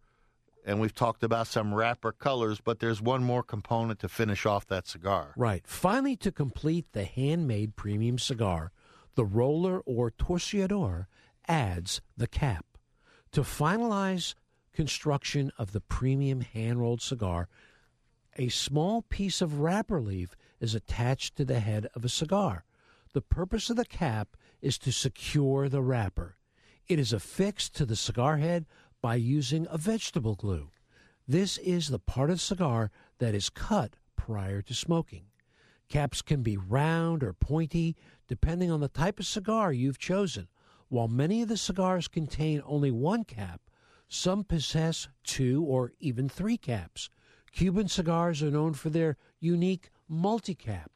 and 0.65 0.79
we've 0.79 0.93
talked 0.93 1.23
about 1.23 1.47
some 1.47 1.73
wrapper 1.73 2.11
colors, 2.11 2.61
but 2.63 2.79
there's 2.79 3.01
one 3.01 3.23
more 3.23 3.43
component 3.43 3.99
to 3.99 4.09
finish 4.09 4.45
off 4.45 4.67
that 4.67 4.87
cigar. 4.87 5.33
Right. 5.35 5.65
Finally, 5.65 6.17
to 6.17 6.31
complete 6.31 6.91
the 6.91 7.03
handmade 7.03 7.75
premium 7.75 8.19
cigar, 8.19 8.71
the 9.15 9.25
roller 9.25 9.79
or 9.81 10.11
torciador 10.11 11.07
adds 11.47 12.01
the 12.15 12.27
cap. 12.27 12.65
To 13.33 13.41
finalize 13.41 14.35
construction 14.73 15.51
of 15.57 15.71
the 15.71 15.81
premium 15.81 16.41
hand 16.41 16.79
rolled 16.79 17.01
cigar, 17.01 17.47
a 18.37 18.49
small 18.49 19.01
piece 19.01 19.41
of 19.41 19.59
wrapper 19.59 20.01
leaf 20.01 20.35
is 20.59 20.75
attached 20.75 21.35
to 21.35 21.45
the 21.45 21.59
head 21.59 21.87
of 21.95 22.05
a 22.05 22.09
cigar. 22.09 22.65
The 23.13 23.21
purpose 23.21 23.69
of 23.69 23.75
the 23.75 23.85
cap 23.85 24.37
is 24.61 24.77
to 24.79 24.91
secure 24.91 25.67
the 25.67 25.81
wrapper. 25.81 26.37
It 26.87 26.99
is 26.99 27.13
affixed 27.13 27.75
to 27.75 27.85
the 27.85 27.95
cigar 27.95 28.37
head 28.37 28.65
by 29.01 29.15
using 29.15 29.67
a 29.69 29.77
vegetable 29.77 30.35
glue. 30.35 30.69
This 31.27 31.57
is 31.57 31.87
the 31.87 31.99
part 31.99 32.29
of 32.29 32.37
the 32.37 32.41
cigar 32.41 32.91
that 33.19 33.33
is 33.33 33.49
cut 33.49 33.95
prior 34.15 34.61
to 34.61 34.73
smoking. 34.73 35.25
Caps 35.89 36.21
can 36.21 36.43
be 36.43 36.57
round 36.57 37.23
or 37.23 37.33
pointy 37.33 37.95
depending 38.27 38.71
on 38.71 38.79
the 38.79 38.87
type 38.87 39.19
of 39.19 39.25
cigar 39.25 39.73
you've 39.73 39.99
chosen. 39.99 40.47
While 40.89 41.07
many 41.07 41.41
of 41.41 41.47
the 41.49 41.57
cigars 41.57 42.07
contain 42.07 42.61
only 42.65 42.91
one 42.91 43.23
cap, 43.23 43.61
Some 44.13 44.43
possess 44.43 45.07
two 45.23 45.63
or 45.63 45.93
even 46.01 46.27
three 46.27 46.57
caps. 46.57 47.09
Cuban 47.53 47.87
cigars 47.87 48.43
are 48.43 48.51
known 48.51 48.73
for 48.73 48.89
their 48.89 49.15
unique 49.39 49.89
multicap, 50.11 50.87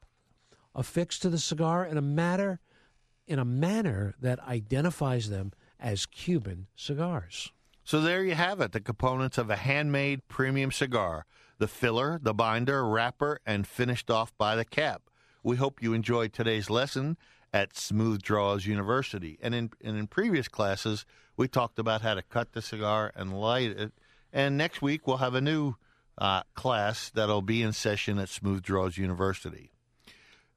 affixed 0.75 1.21
to 1.21 1.29
the 1.29 1.37
cigar 1.37 1.85
in 1.85 1.97
a 1.97 2.01
matter 2.01 2.59
in 3.25 3.39
a 3.39 3.45
manner 3.45 4.15
that 4.19 4.41
identifies 4.41 5.29
them 5.29 5.53
as 5.79 6.05
Cuban 6.05 6.67
cigars. 6.75 7.53
So 7.85 8.01
there 8.01 8.23
you 8.23 8.33
have 8.33 8.61
it, 8.61 8.71
the 8.71 8.79
components 8.79 9.37
of 9.37 9.51
a 9.51 9.55
handmade 9.55 10.27
premium 10.27 10.71
cigar. 10.71 11.27
The 11.59 11.67
filler, 11.67 12.19
the 12.21 12.33
binder, 12.33 12.83
wrapper, 12.83 13.39
and 13.45 13.67
finished 13.67 14.09
off 14.09 14.35
by 14.39 14.55
the 14.55 14.65
cap. 14.65 15.03
We 15.43 15.57
hope 15.57 15.83
you 15.83 15.93
enjoyed 15.93 16.33
today's 16.33 16.71
lesson 16.71 17.15
at 17.53 17.77
Smooth 17.77 18.23
Draws 18.23 18.65
University. 18.65 19.37
And 19.39 19.53
in, 19.53 19.69
and 19.83 19.97
in 19.97 20.07
previous 20.07 20.47
classes, 20.47 21.05
we 21.37 21.47
talked 21.47 21.77
about 21.77 22.01
how 22.01 22.15
to 22.15 22.23
cut 22.23 22.53
the 22.53 22.61
cigar 22.63 23.13
and 23.15 23.39
light 23.39 23.69
it. 23.69 23.93
And 24.33 24.57
next 24.57 24.81
week, 24.81 25.05
we'll 25.05 25.17
have 25.17 25.35
a 25.35 25.39
new 25.39 25.75
uh, 26.17 26.41
class 26.55 27.11
that'll 27.11 27.43
be 27.43 27.61
in 27.61 27.71
session 27.71 28.17
at 28.17 28.29
Smooth 28.29 28.63
Draws 28.63 28.97
University. 28.97 29.69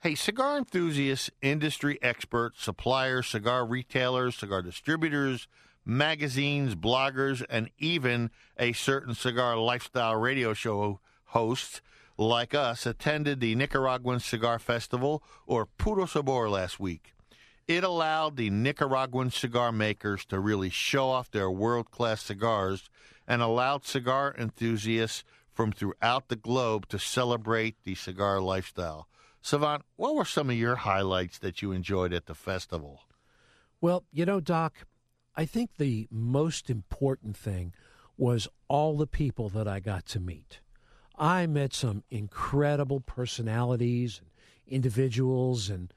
Hey, 0.00 0.14
cigar 0.14 0.56
enthusiasts, 0.56 1.30
industry 1.42 1.98
experts, 2.00 2.64
suppliers, 2.64 3.26
cigar 3.26 3.66
retailers, 3.66 4.36
cigar 4.36 4.62
distributors, 4.62 5.46
magazines, 5.88 6.74
bloggers, 6.74 7.42
and 7.48 7.70
even 7.78 8.30
a 8.58 8.74
certain 8.74 9.14
cigar 9.14 9.56
lifestyle 9.56 10.14
radio 10.14 10.52
show 10.52 11.00
host 11.24 11.80
like 12.18 12.54
us 12.54 12.84
attended 12.84 13.40
the 13.40 13.54
Nicaraguan 13.54 14.20
Cigar 14.20 14.58
Festival, 14.58 15.22
or 15.46 15.66
Puro 15.66 16.04
Sabor, 16.04 16.50
last 16.50 16.78
week. 16.78 17.14
It 17.66 17.84
allowed 17.84 18.36
the 18.36 18.50
Nicaraguan 18.50 19.30
cigar 19.30 19.72
makers 19.72 20.24
to 20.26 20.40
really 20.40 20.68
show 20.68 21.08
off 21.08 21.30
their 21.30 21.50
world 21.50 21.90
class 21.90 22.22
cigars 22.22 22.90
and 23.26 23.40
allowed 23.40 23.84
cigar 23.84 24.34
enthusiasts 24.36 25.22
from 25.52 25.72
throughout 25.72 26.28
the 26.28 26.36
globe 26.36 26.88
to 26.88 26.98
celebrate 26.98 27.76
the 27.84 27.94
cigar 27.94 28.40
lifestyle. 28.40 29.08
Savant, 29.40 29.82
what 29.96 30.14
were 30.14 30.24
some 30.24 30.50
of 30.50 30.56
your 30.56 30.76
highlights 30.76 31.38
that 31.38 31.62
you 31.62 31.72
enjoyed 31.72 32.12
at 32.12 32.26
the 32.26 32.34
festival? 32.34 33.02
Well, 33.80 34.04
you 34.12 34.26
know, 34.26 34.40
Doc, 34.40 34.86
I 35.38 35.44
think 35.44 35.76
the 35.76 36.08
most 36.10 36.68
important 36.68 37.36
thing 37.36 37.72
was 38.16 38.48
all 38.66 38.96
the 38.96 39.06
people 39.06 39.48
that 39.50 39.68
I 39.68 39.78
got 39.78 40.04
to 40.06 40.18
meet. 40.18 40.58
I 41.16 41.46
met 41.46 41.72
some 41.72 42.02
incredible 42.10 42.98
personalities 42.98 44.18
and 44.20 44.30
individuals 44.66 45.70
and 45.70 45.94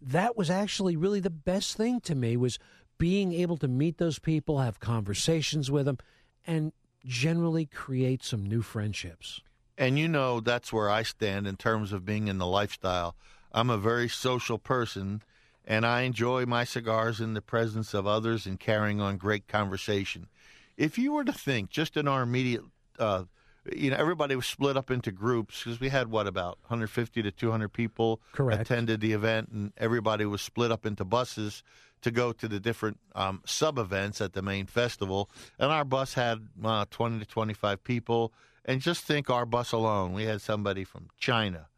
that 0.00 0.36
was 0.36 0.48
actually 0.48 0.94
really 0.94 1.18
the 1.18 1.28
best 1.28 1.76
thing 1.76 2.00
to 2.02 2.14
me 2.14 2.36
was 2.36 2.60
being 2.98 3.32
able 3.32 3.56
to 3.56 3.66
meet 3.66 3.98
those 3.98 4.20
people, 4.20 4.60
have 4.60 4.78
conversations 4.78 5.68
with 5.68 5.86
them 5.86 5.98
and 6.46 6.72
generally 7.04 7.66
create 7.66 8.22
some 8.22 8.46
new 8.46 8.62
friendships. 8.62 9.40
And 9.76 9.98
you 9.98 10.06
know 10.06 10.38
that's 10.38 10.72
where 10.72 10.88
I 10.88 11.02
stand 11.02 11.48
in 11.48 11.56
terms 11.56 11.92
of 11.92 12.04
being 12.04 12.28
in 12.28 12.38
the 12.38 12.46
lifestyle. 12.46 13.16
I'm 13.50 13.70
a 13.70 13.76
very 13.76 14.08
social 14.08 14.58
person 14.58 15.20
and 15.66 15.86
I 15.86 16.02
enjoy 16.02 16.46
my 16.46 16.64
cigars 16.64 17.20
in 17.20 17.34
the 17.34 17.42
presence 17.42 17.94
of 17.94 18.06
others 18.06 18.46
and 18.46 18.58
carrying 18.60 19.00
on 19.00 19.16
great 19.16 19.48
conversation. 19.48 20.28
If 20.76 20.98
you 20.98 21.12
were 21.12 21.24
to 21.24 21.32
think 21.32 21.70
just 21.70 21.96
in 21.96 22.08
our 22.08 22.22
immediate 22.22 22.62
uh, 22.98 23.24
you 23.72 23.90
know, 23.90 23.96
everybody 23.96 24.36
was 24.36 24.46
split 24.46 24.76
up 24.76 24.90
into 24.90 25.10
groups 25.10 25.62
because 25.62 25.80
we 25.80 25.88
had 25.88 26.10
what 26.10 26.26
about 26.26 26.58
150 26.62 27.22
to 27.22 27.30
200 27.30 27.68
people 27.70 28.20
Correct. 28.32 28.60
attended 28.60 29.00
the 29.00 29.12
event, 29.12 29.48
and 29.50 29.72
everybody 29.76 30.24
was 30.24 30.42
split 30.42 30.70
up 30.70 30.84
into 30.84 31.04
buses 31.04 31.62
to 32.02 32.10
go 32.10 32.32
to 32.32 32.46
the 32.46 32.60
different 32.60 32.98
um, 33.14 33.40
sub 33.46 33.78
events 33.78 34.20
at 34.20 34.34
the 34.34 34.42
main 34.42 34.66
festival. 34.66 35.30
And 35.58 35.72
our 35.72 35.84
bus 35.84 36.14
had 36.14 36.46
uh, 36.62 36.84
20 36.90 37.20
to 37.20 37.24
25 37.24 37.82
people. 37.82 38.32
And 38.66 38.80
just 38.80 39.04
think 39.04 39.30
our 39.30 39.46
bus 39.46 39.72
alone, 39.72 40.12
we 40.12 40.24
had 40.24 40.40
somebody 40.40 40.84
from 40.84 41.08
China, 41.18 41.68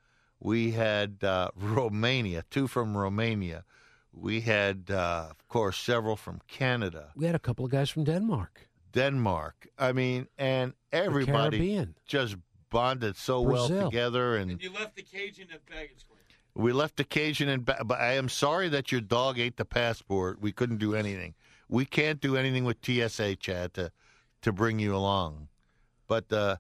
we 0.41 0.73
had 0.73 1.23
uh, 1.23 1.51
Romania, 1.57 2.45
two 2.51 2.67
from 2.67 2.97
Romania. 2.97 3.65
We 4.19 4.41
had, 4.41 4.87
uh, 4.91 5.27
of 5.31 5.47
course, 5.49 5.77
several 5.79 6.17
from 6.17 6.41
Canada. 6.49 7.11
We 7.15 7.27
had 7.27 7.35
a 7.35 7.39
couple 7.39 7.65
of 7.65 7.71
guys 7.71 7.91
from 7.91 8.05
Denmark. 8.05 8.69
Denmark. 8.93 9.69
I 9.79 9.93
mean, 9.93 10.27
and 10.39 10.73
everybody 10.91 11.87
just 12.07 12.37
bonded 12.71 13.17
so 13.17 13.45
Brazil. 13.45 13.77
well 13.77 13.91
together. 13.91 14.37
And, 14.37 14.61
You 14.63 14.73
left 14.73 14.97
the 14.97 15.03
Cajun 15.03 15.49
at 15.53 15.67
baggage 15.67 16.07
claim. 16.09 16.21
we 16.55 16.73
left 16.73 16.99
a 17.01 17.05
Cajun 17.05 17.49
and 17.49 17.65
ba- 17.65 17.83
but 17.85 18.01
I 18.01 18.15
am 18.15 18.29
sorry 18.31 18.69
that 18.71 18.91
your 18.91 19.03
dog 19.03 19.39
ate 19.39 19.57
the 19.59 19.65
passport. 19.67 20.41
We 20.41 20.51
couldn't 20.53 20.79
do 20.79 20.95
anything. 20.95 21.35
We 21.69 21.85
can't 21.85 22.21
do 22.21 22.37
anything 22.37 22.65
with 22.65 22.79
TSA, 22.83 23.37
Chad, 23.37 23.75
to 23.75 23.91
to 24.43 24.53
bring 24.53 24.79
you 24.79 24.95
along. 24.97 25.49
But 26.07 26.33
uh, 26.33 26.57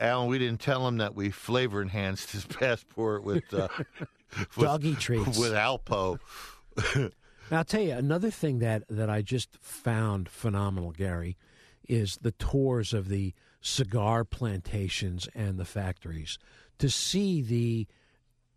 Alan, 0.00 0.28
we 0.28 0.38
didn't 0.38 0.60
tell 0.60 0.86
him 0.88 0.98
that 0.98 1.14
we 1.14 1.30
flavor 1.30 1.82
enhanced 1.82 2.30
his 2.32 2.44
passport 2.60 3.24
with 3.24 3.52
uh, 3.52 3.68
with- 4.38 4.66
Doggy 4.66 4.94
treats. 4.94 5.38
with 5.38 5.52
Alpo. 5.52 6.18
Now, 7.50 7.58
I'll 7.58 7.64
tell 7.64 7.82
you 7.82 7.92
another 7.92 8.30
thing 8.30 8.60
that, 8.60 8.84
that 8.88 9.10
I 9.10 9.20
just 9.20 9.58
found 9.60 10.26
phenomenal, 10.26 10.90
Gary, 10.92 11.36
is 11.86 12.18
the 12.22 12.32
tours 12.32 12.94
of 12.94 13.08
the 13.08 13.34
cigar 13.60 14.24
plantations 14.24 15.28
and 15.34 15.58
the 15.58 15.66
factories. 15.66 16.38
To 16.78 16.88
see 16.88 17.42
the 17.42 17.86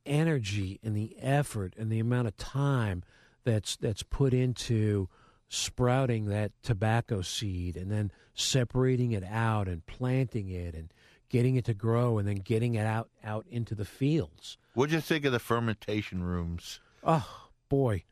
energy 0.06 0.80
and 0.82 0.95
the 0.95 1.17
effort 1.19 1.73
and 1.78 1.91
the 1.91 1.99
amount 1.99 2.28
of 2.28 2.38
time 2.38 3.04
that's 3.43 3.75
that's 3.75 4.04
put 4.04 4.34
into 4.34 5.10
sprouting 5.49 6.25
that 6.25 6.51
tobacco 6.63 7.21
seed 7.21 7.75
and 7.75 7.91
then 7.91 8.12
separating 8.34 9.12
it 9.12 9.23
out 9.23 9.67
and 9.67 9.86
planting 9.86 10.49
it 10.49 10.73
and 10.73 10.93
getting 11.30 11.56
it 11.56 11.65
to 11.65 11.73
grow 11.73 12.17
and 12.17 12.28
then 12.28 12.36
getting 12.36 12.75
it 12.75 12.86
out 12.86 13.10
out 13.23 13.45
into 13.49 13.75
the 13.75 13.86
fields. 13.86 14.58
What'd 14.73 14.93
you 14.93 15.01
think 15.01 15.25
of 15.25 15.32
the 15.32 15.39
fermentation 15.39 16.23
rooms? 16.23 16.80
Oh 17.04 17.45
boy, 17.69 18.04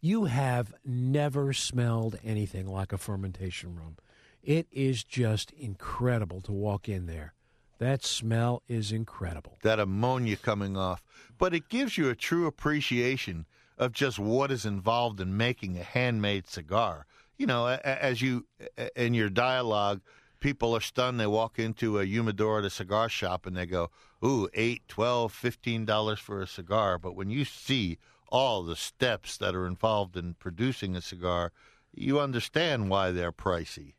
you 0.00 0.24
have 0.24 0.74
never 0.84 1.52
smelled 1.52 2.18
anything 2.24 2.66
like 2.66 2.92
a 2.92 2.98
fermentation 2.98 3.76
room. 3.76 3.96
It 4.42 4.66
is 4.72 5.04
just 5.04 5.50
incredible 5.52 6.40
to 6.42 6.52
walk 6.52 6.88
in 6.88 7.06
there. 7.06 7.34
That 7.78 8.04
smell 8.04 8.62
is 8.68 8.92
incredible. 8.92 9.58
that 9.62 9.80
ammonia 9.80 10.36
coming 10.36 10.76
off, 10.76 11.02
but 11.38 11.54
it 11.54 11.68
gives 11.68 11.96
you 11.96 12.08
a 12.10 12.14
true 12.14 12.46
appreciation 12.46 13.46
of 13.78 13.92
just 13.92 14.18
what 14.18 14.50
is 14.50 14.66
involved 14.66 15.20
in 15.20 15.36
making 15.36 15.78
a 15.78 15.82
handmade 15.82 16.46
cigar. 16.46 17.06
You 17.38 17.46
know, 17.46 17.66
as 17.68 18.20
you 18.20 18.46
in 18.94 19.14
your 19.14 19.30
dialogue, 19.30 20.02
people 20.40 20.74
are 20.76 20.80
stunned. 20.82 21.18
They 21.18 21.26
walk 21.26 21.58
into 21.58 21.98
a 21.98 22.04
humidor 22.04 22.58
at 22.58 22.66
a 22.66 22.70
cigar 22.70 23.08
shop 23.08 23.46
and 23.46 23.56
they 23.56 23.64
go, 23.64 23.90
"Ooh, 24.22 24.50
eight, 24.52 24.86
twelve, 24.86 25.32
fifteen 25.32 25.86
dollars 25.86 26.18
for 26.18 26.42
a 26.42 26.46
cigar." 26.46 26.98
But 26.98 27.16
when 27.16 27.30
you 27.30 27.46
see 27.46 27.96
all 28.30 28.62
the 28.62 28.76
steps 28.76 29.36
that 29.38 29.54
are 29.54 29.66
involved 29.66 30.16
in 30.16 30.34
producing 30.34 30.96
a 30.96 31.00
cigar, 31.00 31.52
you 31.92 32.20
understand 32.20 32.88
why 32.88 33.10
they're 33.10 33.32
pricey. 33.32 33.94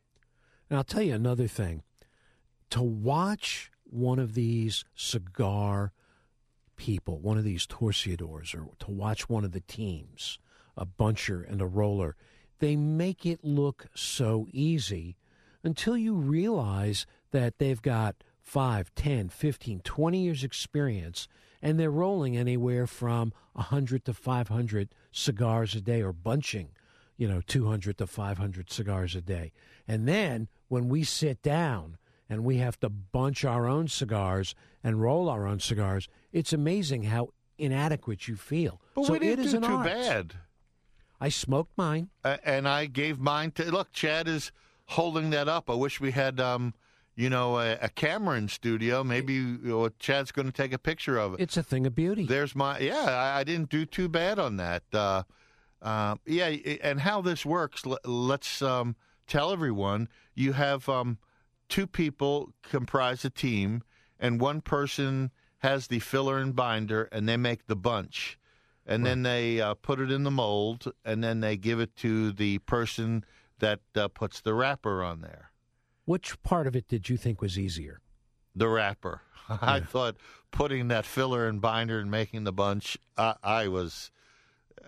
And 0.70 0.78
I'll 0.78 0.84
tell 0.84 1.02
you 1.02 1.14
another 1.14 1.46
thing. 1.46 1.82
To 2.70 2.82
watch 2.82 3.70
one 3.84 4.18
of 4.18 4.34
these 4.34 4.84
cigar 4.94 5.92
people, 6.76 7.20
one 7.20 7.36
of 7.36 7.44
these 7.44 7.66
torcedores, 7.66 8.54
or 8.54 8.70
to 8.78 8.90
watch 8.90 9.28
one 9.28 9.44
of 9.44 9.52
the 9.52 9.60
teams, 9.60 10.38
a 10.76 10.86
buncher 10.86 11.48
and 11.48 11.60
a 11.60 11.66
roller, 11.66 12.16
they 12.58 12.76
make 12.76 13.26
it 13.26 13.44
look 13.44 13.86
so 13.94 14.46
easy 14.50 15.16
until 15.62 15.96
you 15.96 16.14
realize 16.14 17.06
that 17.30 17.58
they've 17.58 17.82
got 17.82 18.16
5, 18.40 18.94
10, 18.94 19.28
15, 19.28 19.80
20 19.80 20.18
years 20.18 20.42
experience 20.42 21.28
and 21.62 21.78
they're 21.78 21.90
rolling 21.90 22.36
anywhere 22.36 22.86
from 22.86 23.32
100 23.52 24.04
to 24.06 24.12
500 24.12 24.88
cigars 25.12 25.74
a 25.74 25.80
day 25.80 26.02
or 26.02 26.12
bunching, 26.12 26.70
you 27.16 27.28
know, 27.28 27.40
200 27.46 27.96
to 27.98 28.06
500 28.06 28.70
cigars 28.70 29.14
a 29.14 29.20
day. 29.22 29.52
And 29.86 30.08
then 30.08 30.48
when 30.68 30.88
we 30.88 31.04
sit 31.04 31.40
down 31.42 31.96
and 32.28 32.44
we 32.44 32.56
have 32.56 32.80
to 32.80 32.88
bunch 32.88 33.44
our 33.44 33.66
own 33.68 33.88
cigars 33.88 34.54
and 34.82 35.00
roll 35.00 35.28
our 35.28 35.46
own 35.46 35.60
cigars, 35.60 36.08
it's 36.32 36.52
amazing 36.52 37.04
how 37.04 37.28
inadequate 37.58 38.26
you 38.26 38.36
feel. 38.36 38.80
But 38.94 39.06
so 39.06 39.12
we 39.12 39.18
didn't 39.20 39.40
it 39.40 39.46
is 39.46 39.52
do 39.52 39.56
an 39.58 39.62
too 39.62 39.74
art. 39.74 39.86
bad. 39.86 40.34
I 41.20 41.28
smoked 41.28 41.72
mine. 41.76 42.10
Uh, 42.24 42.38
and 42.44 42.66
I 42.68 42.86
gave 42.86 43.20
mine 43.20 43.52
to 43.52 43.70
look. 43.70 43.92
Chad 43.92 44.26
is 44.26 44.50
holding 44.86 45.30
that 45.30 45.48
up. 45.48 45.70
I 45.70 45.74
wish 45.74 46.00
we 46.00 46.10
had, 46.10 46.40
um, 46.40 46.74
you 47.14 47.28
know, 47.30 47.58
a, 47.58 47.78
a 47.82 47.88
camera 47.88 48.36
in 48.36 48.48
studio. 48.48 49.04
Maybe 49.04 49.34
you 49.34 49.58
know, 49.62 49.88
Chad's 49.98 50.32
going 50.32 50.46
to 50.46 50.52
take 50.52 50.72
a 50.72 50.78
picture 50.78 51.18
of 51.18 51.34
it. 51.34 51.40
It's 51.40 51.56
a 51.56 51.62
thing 51.62 51.86
of 51.86 51.94
beauty. 51.94 52.26
There's 52.26 52.54
my 52.54 52.78
yeah. 52.78 53.04
I, 53.04 53.40
I 53.40 53.44
didn't 53.44 53.70
do 53.70 53.84
too 53.84 54.08
bad 54.08 54.38
on 54.38 54.56
that. 54.56 54.82
Uh, 54.92 55.22
uh, 55.80 56.16
yeah, 56.26 56.46
and 56.82 57.00
how 57.00 57.20
this 57.20 57.44
works. 57.44 57.84
Let, 57.84 58.06
let's 58.06 58.62
um, 58.62 58.96
tell 59.26 59.52
everyone. 59.52 60.08
You 60.34 60.52
have 60.52 60.88
um, 60.88 61.18
two 61.68 61.86
people 61.86 62.52
comprise 62.62 63.24
a 63.24 63.30
team, 63.30 63.82
and 64.18 64.40
one 64.40 64.60
person 64.60 65.30
has 65.58 65.88
the 65.88 65.98
filler 65.98 66.38
and 66.38 66.56
binder, 66.56 67.08
and 67.12 67.28
they 67.28 67.36
make 67.36 67.66
the 67.66 67.76
bunch 67.76 68.38
and 68.86 69.06
then 69.06 69.22
they 69.22 69.60
uh, 69.60 69.74
put 69.74 70.00
it 70.00 70.10
in 70.10 70.24
the 70.24 70.30
mold, 70.30 70.92
and 71.04 71.22
then 71.22 71.40
they 71.40 71.56
give 71.56 71.80
it 71.80 71.94
to 71.96 72.32
the 72.32 72.58
person 72.58 73.24
that 73.60 73.80
uh, 73.94 74.08
puts 74.08 74.40
the 74.40 74.54
wrapper 74.54 75.02
on 75.02 75.20
there. 75.20 75.51
Which 76.04 76.40
part 76.42 76.66
of 76.66 76.74
it 76.74 76.88
did 76.88 77.08
you 77.08 77.16
think 77.16 77.40
was 77.40 77.58
easier? 77.58 78.00
The 78.54 78.68
wrapper. 78.68 79.22
I 79.48 79.80
thought 79.80 80.16
putting 80.50 80.88
that 80.88 81.04
filler 81.04 81.46
and 81.46 81.60
binder 81.60 81.98
and 81.98 82.10
making 82.10 82.44
the 82.44 82.52
bunch. 82.52 82.98
I, 83.16 83.34
I 83.42 83.68
was, 83.68 84.10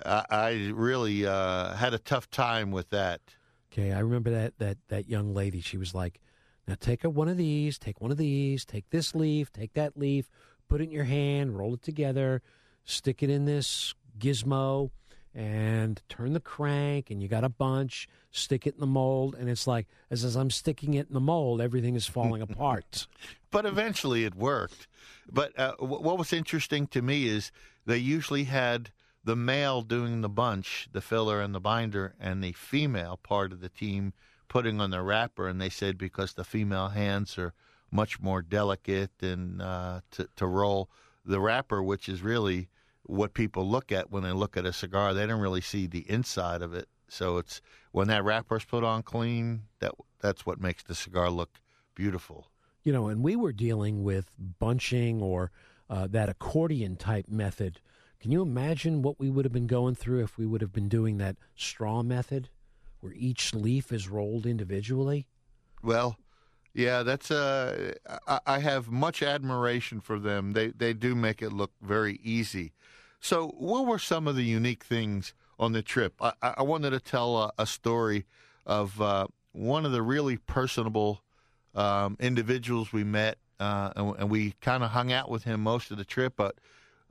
I, 0.05 0.24
I 0.31 0.72
really 0.74 1.27
uh, 1.27 1.74
had 1.74 1.94
a 1.94 1.98
tough 1.98 2.31
time 2.31 2.70
with 2.70 2.90
that. 2.90 3.20
Okay, 3.72 3.92
I 3.92 4.00
remember 4.00 4.31
that 4.31 4.59
that 4.59 4.79
that 4.88 5.09
young 5.09 5.35
lady. 5.35 5.61
She 5.61 5.77
was 5.77 5.94
like, 5.94 6.20
"Now 6.68 6.77
take 6.79 7.03
a, 7.03 7.11
one 7.11 7.29
of 7.29 7.37
these, 7.37 7.79
take 7.79 8.00
one 8.00 8.12
of 8.12 8.16
these, 8.16 8.64
take 8.64 8.88
this 8.90 9.14
leaf, 9.14 9.53
take 9.53 9.72
that 9.74 9.96
leaf, 9.96 10.31
put 10.68 10.81
it 10.81 10.85
in 10.85 10.90
your 10.90 11.05
hand, 11.05 11.59
roll 11.59 11.74
it 11.74 11.83
together, 11.83 12.40
stick 12.85 13.22
it 13.22 13.31
in 13.31 13.46
this 13.46 13.94
gizmo, 14.18 14.90
and 15.35 16.01
turn 16.09 16.33
the 16.33 16.40
crank, 16.40 17.11
and 17.11 17.23
you 17.23 17.29
got 17.29 17.44
a 17.44 17.49
bunch. 17.49 18.09
Stick 18.31 18.66
it 18.66 18.75
in 18.75 18.81
the 18.81 18.87
mold, 18.87 19.35
and 19.35 19.49
it's 19.49 19.66
like 19.66 19.87
as 20.11 20.25
as 20.25 20.37
I'm 20.37 20.51
sticking 20.51 20.94
it 20.94 21.09
in 21.09 21.14
the 21.14 21.20
mold, 21.20 21.61
everything 21.61 21.94
is 21.97 22.07
falling 22.07 22.42
apart. 22.51 23.07
But 23.51 23.66
eventually 23.66 24.25
it 24.25 24.35
worked. 24.35 24.87
But 25.31 25.59
uh, 25.59 25.73
w- 25.81 26.03
what 26.03 26.18
was 26.18 26.33
interesting 26.33 26.87
to 26.88 27.03
me 27.03 27.27
is 27.27 27.51
they 27.87 27.99
usually 27.99 28.44
had 28.44 28.90
the 29.25 29.37
male 29.37 29.83
doing 29.83 30.20
the 30.20 30.29
bunch, 30.29 30.88
the 30.92 31.01
filler 31.01 31.40
and 31.40 31.55
the 31.55 31.61
binder, 31.61 32.14
and 32.20 32.42
the 32.42 32.53
female 32.53 33.18
part 33.23 33.53
of 33.53 33.61
the 33.61 33.68
team 33.68 34.12
putting 34.49 34.81
on 34.81 34.90
the 34.90 35.03
wrapper. 35.03 35.49
And 35.49 35.61
they 35.61 35.70
said 35.70 35.97
because 35.97 36.35
the 36.35 36.44
female 36.44 36.88
hands 36.88 37.38
are 37.38 37.55
much 37.90 38.20
more 38.20 38.42
delicate 38.42 39.11
and 39.23 39.62
uh, 39.62 40.01
to, 40.11 40.29
to 40.37 40.47
roll 40.47 40.90
the 41.25 41.40
wrapper, 41.40 41.83
which 41.83 42.09
is 42.09 42.23
really 42.23 42.68
what 43.05 43.35
people 43.35 43.69
look 43.69 43.93
at 43.93 44.11
when 44.11 44.23
they 44.23 44.33
look 44.33 44.57
at 44.57 44.67
a 44.67 44.73
cigar. 44.73 45.14
They 45.14 45.27
don't 45.27 45.40
really 45.40 45.61
see 45.61 45.87
the 45.87 46.09
inside 46.11 46.62
of 46.62 46.75
it. 46.75 46.88
So 47.09 47.38
it's 47.38 47.61
when 47.93 48.09
that 48.09 48.25
wrapper's 48.25 48.64
put 48.64 48.83
on 48.83 49.03
clean, 49.03 49.62
that 49.81 49.93
that's 50.21 50.45
what 50.45 50.61
makes 50.61 50.83
the 50.83 50.95
cigar 50.95 51.31
look 51.31 51.61
beautiful. 51.95 52.51
You 52.83 52.93
know, 52.93 53.09
and 53.09 53.23
we 53.23 53.37
were 53.37 53.53
dealing 53.53 54.03
with 54.03 54.31
bunching 54.59 55.23
or 55.23 55.51
uh, 55.88 56.07
that 56.11 56.29
accordion 56.29 56.97
type 56.97 57.29
method. 57.29 57.81
Can 58.21 58.31
you 58.33 58.43
imagine 58.43 59.03
what 59.03 59.21
we 59.21 59.31
would 59.31 59.45
have 59.45 59.53
been 59.53 59.67
going 59.67 59.95
through 59.95 60.23
if 60.25 60.38
we 60.38 60.47
would 60.47 60.61
have 60.61 60.73
been 60.73 60.88
doing 60.88 61.19
that 61.19 61.37
straw 61.55 62.03
method, 62.03 62.49
where 63.01 63.12
each 63.12 63.55
leaf 63.55 63.93
is 63.93 64.09
rolled 64.09 64.47
individually? 64.47 65.27
Well, 65.83 66.17
yeah, 66.73 67.03
that's 67.03 67.31
uh, 67.31 67.93
I, 68.27 68.40
I 68.47 68.59
have 68.59 68.88
much 68.88 69.23
admiration 69.23 70.01
for 70.01 70.19
them. 70.19 70.53
They 70.53 70.69
they 70.69 70.95
do 70.95 71.14
make 71.14 71.43
it 71.43 71.51
look 71.51 71.73
very 71.81 72.19
easy. 72.23 72.73
So, 73.24 73.48
what 73.56 73.87
were 73.87 73.98
some 73.98 74.28
of 74.28 74.37
the 74.37 74.44
unique 74.44 74.84
things 74.84 75.32
on 75.58 75.72
the 75.72 75.80
trip? 75.80 76.12
I, 76.20 76.34
I 76.42 76.62
wanted 76.62 76.90
to 76.90 77.00
tell 77.00 77.38
a, 77.38 77.52
a 77.56 77.66
story 77.66 78.26
of 78.66 79.00
uh, 79.00 79.28
one 79.52 79.87
of 79.87 79.92
the 79.92 80.02
really 80.02 80.37
personable 80.37 81.22
um, 81.74 82.18
individuals 82.20 82.92
we 82.92 83.02
met, 83.02 83.38
uh, 83.58 83.94
and, 83.96 84.14
and, 84.18 84.30
we 84.30 84.52
kind 84.60 84.84
of 84.84 84.90
hung 84.90 85.10
out 85.10 85.30
with 85.30 85.44
him 85.44 85.62
most 85.62 85.90
of 85.90 85.96
the 85.96 86.04
trip. 86.04 86.34
But 86.37 86.56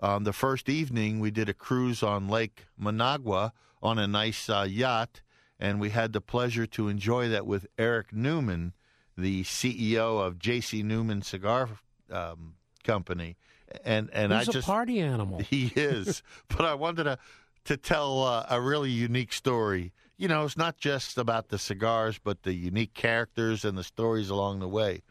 um, 0.01 0.23
the 0.23 0.33
first 0.33 0.69
evening, 0.69 1.19
we 1.19 1.31
did 1.31 1.49
a 1.49 1.53
cruise 1.53 2.03
on 2.03 2.27
Lake 2.27 2.67
Managua 2.77 3.51
on 3.81 3.97
a 3.97 4.05
nice 4.05 4.51
uh, 4.51 4.67
yacht, 4.69 5.23
and 5.59 5.79
we 5.79 5.89
had 5.89 6.13
the 6.13 6.21
pleasure 6.21 6.67
to 6.67 6.89
enjoy 6.89 7.27
that 7.29 7.47
with 7.47 7.65
Eric 7.79 8.13
Newman, 8.13 8.73
the 9.17 9.43
CEO 9.45 10.23
of 10.23 10.37
J.C. 10.37 10.83
Newman 10.83 11.23
Cigar 11.23 11.69
um, 12.11 12.53
Company. 12.83 13.35
And 13.83 14.09
and 14.13 14.31
He's 14.31 14.49
I 14.49 14.51
just 14.51 14.67
a 14.67 14.71
party 14.71 14.99
animal. 14.99 15.39
He 15.49 15.71
is, 15.75 16.23
but 16.47 16.65
I 16.65 16.73
wanted 16.73 17.05
to 17.05 17.17
to 17.65 17.77
tell 17.77 18.23
uh, 18.23 18.45
a 18.49 18.59
really 18.61 18.91
unique 18.91 19.33
story. 19.33 19.93
You 20.17 20.27
know, 20.27 20.45
it's 20.45 20.57
not 20.57 20.77
just 20.77 21.17
about 21.17 21.49
the 21.49 21.57
cigars, 21.57 22.19
but 22.23 22.43
the 22.43 22.53
unique 22.53 22.93
characters 22.93 23.65
and 23.65 23.77
the 23.77 23.83
stories 23.83 24.29
along 24.29 24.59
the 24.59 24.67
way. 24.67 25.01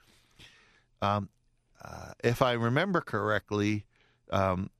Um, 1.00 1.28
uh, 1.82 2.12
if 2.22 2.40
I 2.42 2.52
remember 2.52 3.00
correctly, 3.00 3.84
um, 4.30 4.70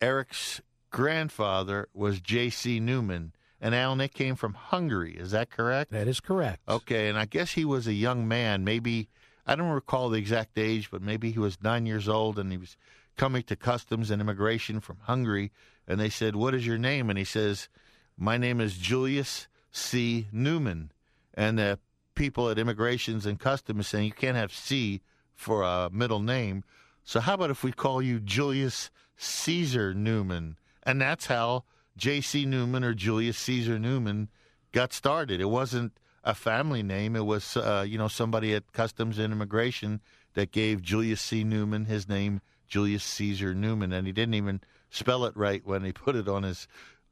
Eric's 0.00 0.60
grandfather 0.90 1.88
was 1.94 2.20
J.C. 2.20 2.80
Newman, 2.80 3.32
and 3.60 3.74
Alan, 3.74 4.00
it 4.00 4.12
came 4.12 4.34
from 4.34 4.54
Hungary. 4.54 5.14
Is 5.16 5.30
that 5.30 5.50
correct? 5.50 5.92
That 5.92 6.08
is 6.08 6.20
correct. 6.20 6.60
Okay, 6.68 7.08
and 7.08 7.18
I 7.18 7.26
guess 7.26 7.52
he 7.52 7.64
was 7.64 7.86
a 7.86 7.92
young 7.92 8.26
man. 8.26 8.64
Maybe 8.64 9.08
I 9.46 9.54
don't 9.54 9.70
recall 9.70 10.08
the 10.08 10.18
exact 10.18 10.58
age, 10.58 10.90
but 10.90 11.02
maybe 11.02 11.30
he 11.30 11.38
was 11.38 11.62
nine 11.62 11.86
years 11.86 12.08
old, 12.08 12.38
and 12.38 12.50
he 12.50 12.58
was 12.58 12.76
coming 13.20 13.42
to 13.42 13.54
customs 13.54 14.10
and 14.10 14.22
immigration 14.22 14.80
from 14.80 14.96
Hungary, 15.02 15.52
and 15.86 16.00
they 16.00 16.08
said, 16.08 16.34
"What 16.34 16.54
is 16.54 16.66
your 16.66 16.78
name?" 16.78 17.10
And 17.10 17.18
he 17.18 17.24
says, 17.24 17.68
"My 18.16 18.38
name 18.38 18.62
is 18.62 18.78
Julius 18.78 19.46
C. 19.70 20.28
Newman." 20.32 20.90
And 21.34 21.58
the 21.58 21.78
people 22.14 22.48
at 22.48 22.58
immigrations 22.58 23.26
and 23.26 23.38
customs 23.38 23.88
saying, 23.88 24.06
"You 24.06 24.12
can't 24.12 24.38
have 24.38 24.54
C 24.54 25.02
for 25.34 25.62
a 25.62 25.90
middle 25.92 26.20
name." 26.20 26.64
So 27.04 27.20
how 27.20 27.34
about 27.34 27.50
if 27.50 27.62
we 27.62 27.72
call 27.72 28.00
you 28.00 28.20
Julius 28.20 28.90
Caesar 29.18 29.92
Newman? 29.92 30.56
And 30.82 30.98
that's 30.98 31.26
how 31.26 31.64
J.C. 31.98 32.46
Newman 32.46 32.84
or 32.84 32.94
Julius 32.94 33.36
Caesar 33.36 33.78
Newman 33.78 34.30
got 34.72 34.94
started. 34.94 35.42
It 35.42 35.50
wasn't 35.50 35.92
a 36.24 36.34
family 36.34 36.82
name. 36.82 37.16
It 37.16 37.26
was, 37.26 37.54
uh, 37.54 37.84
you 37.86 37.98
know, 37.98 38.08
somebody 38.08 38.54
at 38.54 38.72
Customs 38.72 39.18
and 39.18 39.30
Immigration 39.30 40.00
that 40.32 40.52
gave 40.52 40.80
Julius 40.80 41.20
C. 41.20 41.44
Newman 41.44 41.84
his 41.84 42.08
name 42.08 42.40
Julius 42.70 43.04
Caesar 43.04 43.54
Newman, 43.54 43.92
and 43.92 44.06
he 44.06 44.12
didn't 44.12 44.34
even 44.34 44.60
spell 44.88 45.26
it 45.26 45.36
right 45.36 45.66
when 45.66 45.84
he 45.84 45.92
put 45.92 46.16
it 46.16 46.28
on 46.28 46.44
his 46.44 46.66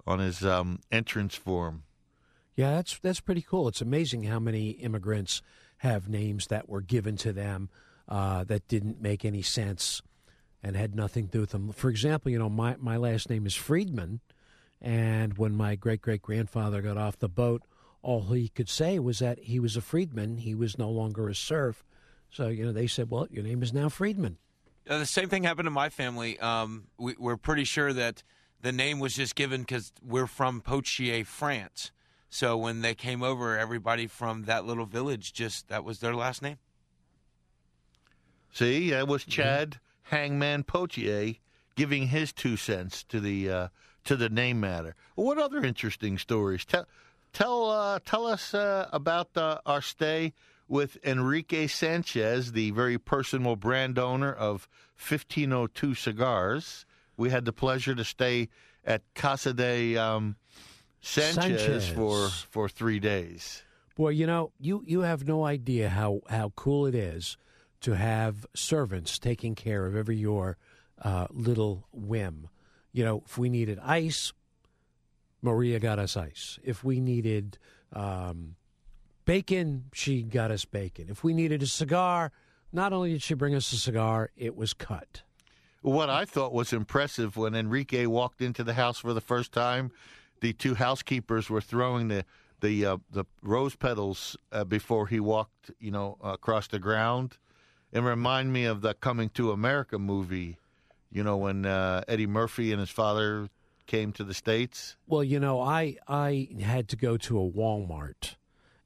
on 0.06 0.20
his 0.20 0.42
um, 0.42 0.80
entrance 0.90 1.34
form. 1.34 1.82
Yeah, 2.54 2.76
that's 2.76 2.98
that's 2.98 3.20
pretty 3.20 3.42
cool. 3.42 3.68
It's 3.68 3.82
amazing 3.82 4.22
how 4.22 4.38
many 4.38 4.70
immigrants 4.70 5.42
have 5.78 6.08
names 6.08 6.46
that 6.46 6.68
were 6.68 6.80
given 6.80 7.16
to 7.18 7.32
them 7.32 7.68
uh, 8.08 8.44
that 8.44 8.66
didn't 8.68 9.02
make 9.02 9.24
any 9.24 9.42
sense 9.42 10.00
and 10.62 10.74
had 10.74 10.94
nothing 10.94 11.26
to 11.26 11.32
do 11.32 11.40
with 11.40 11.50
them. 11.50 11.70
For 11.72 11.90
example, 11.90 12.32
you 12.32 12.38
know, 12.38 12.48
my 12.48 12.76
my 12.78 12.96
last 12.96 13.28
name 13.28 13.44
is 13.44 13.54
Friedman, 13.54 14.20
and 14.80 15.36
when 15.36 15.54
my 15.54 15.74
great 15.74 16.00
great 16.00 16.22
grandfather 16.22 16.82
got 16.82 16.96
off 16.96 17.18
the 17.18 17.28
boat, 17.28 17.62
all 18.02 18.22
he 18.22 18.48
could 18.48 18.68
say 18.68 18.98
was 18.98 19.18
that 19.18 19.38
he 19.40 19.60
was 19.60 19.76
a 19.76 19.80
freedman. 19.80 20.38
He 20.38 20.54
was 20.54 20.78
no 20.78 20.88
longer 20.88 21.28
a 21.28 21.34
serf. 21.34 21.84
So 22.30 22.48
you 22.48 22.64
know, 22.64 22.72
they 22.72 22.86
said, 22.86 23.10
"Well, 23.10 23.28
your 23.30 23.44
name 23.44 23.62
is 23.62 23.72
now 23.72 23.88
Friedman." 23.88 24.38
Uh, 24.88 24.98
the 24.98 25.06
same 25.06 25.28
thing 25.28 25.42
happened 25.42 25.66
to 25.66 25.70
my 25.70 25.90
family. 25.90 26.38
Um, 26.40 26.84
we, 26.96 27.14
are 27.22 27.36
pretty 27.36 27.64
sure 27.64 27.92
that 27.92 28.22
the 28.62 28.72
name 28.72 28.98
was 28.98 29.14
just 29.14 29.34
given 29.34 29.60
because 29.60 29.92
we're 30.02 30.26
from 30.26 30.60
Poitiers, 30.60 31.26
France. 31.26 31.92
So 32.30 32.56
when 32.56 32.80
they 32.80 32.94
came 32.94 33.22
over, 33.22 33.58
everybody 33.58 34.06
from 34.06 34.44
that 34.44 34.64
little 34.64 34.86
village 34.86 35.32
just 35.32 35.68
that 35.68 35.84
was 35.84 36.00
their 36.00 36.14
last 36.14 36.42
name. 36.42 36.58
See, 38.52 38.90
that 38.90 39.08
was 39.08 39.24
Chad 39.24 39.70
mm-hmm. 39.70 40.16
Hangman 40.16 40.64
Potier 40.64 41.38
giving 41.74 42.08
his 42.08 42.32
two 42.32 42.56
cents 42.56 43.04
to 43.04 43.20
the 43.20 43.50
uh, 43.50 43.68
to 44.04 44.16
the 44.16 44.28
name 44.28 44.60
matter. 44.60 44.94
What 45.14 45.38
other 45.38 45.64
interesting 45.64 46.18
stories? 46.18 46.64
Tell 46.64 46.86
tell 47.32 47.70
uh, 47.70 47.98
tell 48.04 48.26
us 48.26 48.54
uh, 48.54 48.88
about 48.92 49.36
uh, 49.36 49.58
our 49.64 49.82
stay 49.82 50.32
with 50.68 50.98
Enrique 51.04 51.66
Sanchez, 51.66 52.52
the 52.52 52.70
very 52.70 52.98
personal 52.98 53.56
brand 53.56 53.98
owner 53.98 54.32
of 54.32 54.68
1502 54.96 55.94
Cigars. 55.94 56.86
We 57.16 57.30
had 57.30 57.44
the 57.44 57.52
pleasure 57.52 57.94
to 57.94 58.04
stay 58.04 58.48
at 58.84 59.02
Casa 59.14 59.52
de 59.52 59.96
um, 59.96 60.36
Sanchez, 61.00 61.34
Sanchez, 61.34 61.88
for 61.88 62.28
for 62.28 62.68
three 62.68 63.00
days. 63.00 63.62
Boy, 63.98 64.10
you 64.10 64.28
know, 64.28 64.52
you, 64.60 64.84
you 64.86 65.00
have 65.00 65.26
no 65.26 65.44
idea 65.44 65.88
how, 65.88 66.20
how 66.30 66.52
cool 66.54 66.86
it 66.86 66.94
is 66.94 67.36
to 67.80 67.96
have 67.96 68.46
servants 68.54 69.18
taking 69.18 69.56
care 69.56 69.86
of 69.86 69.96
every 69.96 70.16
your 70.16 70.56
uh, 71.02 71.26
little 71.30 71.88
whim. 71.92 72.48
You 72.92 73.04
know, 73.04 73.24
if 73.26 73.36
we 73.36 73.48
needed 73.48 73.80
ice, 73.82 74.32
Maria 75.42 75.80
got 75.80 75.98
us 75.98 76.16
ice. 76.16 76.60
If 76.62 76.84
we 76.84 77.00
needed 77.00 77.58
um, 77.92 78.54
bacon, 79.28 79.84
she 79.92 80.22
got 80.22 80.50
us 80.50 80.64
bacon. 80.64 81.08
If 81.10 81.22
we 81.22 81.34
needed 81.34 81.62
a 81.62 81.66
cigar, 81.66 82.32
not 82.72 82.94
only 82.94 83.12
did 83.12 83.22
she 83.22 83.34
bring 83.34 83.54
us 83.54 83.70
a 83.74 83.76
cigar, 83.76 84.30
it 84.38 84.56
was 84.56 84.72
cut. 84.72 85.20
What 85.82 86.08
I 86.08 86.24
thought 86.24 86.54
was 86.54 86.72
impressive 86.72 87.36
when 87.36 87.54
Enrique 87.54 88.06
walked 88.06 88.40
into 88.40 88.64
the 88.64 88.72
house 88.72 88.98
for 88.98 89.12
the 89.12 89.20
first 89.20 89.52
time, 89.52 89.92
the 90.40 90.54
two 90.54 90.74
housekeepers 90.74 91.50
were 91.50 91.60
throwing 91.60 92.08
the 92.08 92.24
the 92.60 92.86
uh, 92.86 92.96
the 93.12 93.24
rose 93.42 93.76
petals 93.76 94.36
uh, 94.50 94.64
before 94.64 95.06
he 95.06 95.20
walked, 95.20 95.70
you 95.78 95.90
know, 95.90 96.16
across 96.24 96.66
the 96.66 96.78
ground. 96.78 97.36
It 97.92 98.00
reminded 98.00 98.50
me 98.50 98.64
of 98.64 98.80
the 98.80 98.94
Coming 98.94 99.28
to 99.30 99.52
America 99.52 99.98
movie, 99.98 100.56
you 101.12 101.22
know, 101.22 101.36
when 101.36 101.66
uh, 101.66 102.02
Eddie 102.08 102.26
Murphy 102.26 102.72
and 102.72 102.80
his 102.80 102.90
father 102.90 103.48
came 103.86 104.10
to 104.12 104.24
the 104.24 104.34
states. 104.34 104.96
Well, 105.06 105.22
you 105.22 105.38
know, 105.38 105.60
I 105.60 105.96
I 106.08 106.48
had 106.60 106.88
to 106.88 106.96
go 106.96 107.16
to 107.18 107.38
a 107.38 107.48
Walmart 107.48 108.34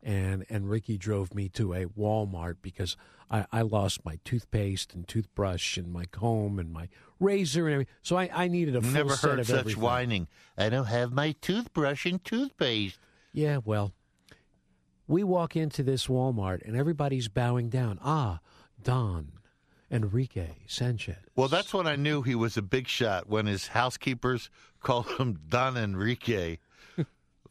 and 0.02 0.44
and 0.50 0.68
Ricky 0.68 0.98
drove 0.98 1.34
me 1.34 1.48
to 1.50 1.72
a 1.74 1.84
Walmart 1.86 2.56
because 2.62 2.96
I, 3.30 3.46
I 3.52 3.62
lost 3.62 4.04
my 4.04 4.18
toothpaste 4.24 4.94
and 4.94 5.06
toothbrush 5.06 5.76
and 5.76 5.92
my 5.92 6.04
comb 6.06 6.58
and 6.58 6.72
my 6.72 6.88
razor 7.20 7.66
and 7.66 7.74
everything. 7.74 7.94
So 8.02 8.16
I, 8.16 8.28
I 8.32 8.48
needed 8.48 8.76
a 8.76 8.82
full 8.82 8.90
Never 8.90 9.16
set 9.16 9.30
heard 9.30 9.38
of 9.40 9.46
such 9.46 9.58
everything. 9.60 9.82
whining. 9.82 10.28
I 10.58 10.68
don't 10.68 10.86
have 10.86 11.12
my 11.12 11.32
toothbrush 11.40 12.04
and 12.06 12.22
toothpaste. 12.24 12.98
Yeah, 13.32 13.58
well, 13.64 13.92
We 15.06 15.24
walk 15.24 15.56
into 15.56 15.82
this 15.82 16.06
Walmart 16.06 16.62
and 16.66 16.76
everybody's 16.76 17.28
bowing 17.28 17.68
down. 17.70 17.98
Ah, 18.02 18.40
Don 18.82 19.32
Enrique 19.90 20.56
Sanchez. 20.66 21.16
Well, 21.36 21.48
that's 21.48 21.72
when 21.74 21.86
I 21.86 21.96
knew 21.96 22.22
he 22.22 22.34
was 22.34 22.56
a 22.56 22.62
big 22.62 22.88
shot 22.88 23.28
when 23.28 23.46
his 23.46 23.68
housekeepers 23.68 24.50
called 24.80 25.06
him 25.18 25.38
Don 25.48 25.76
Enrique. 25.76 26.58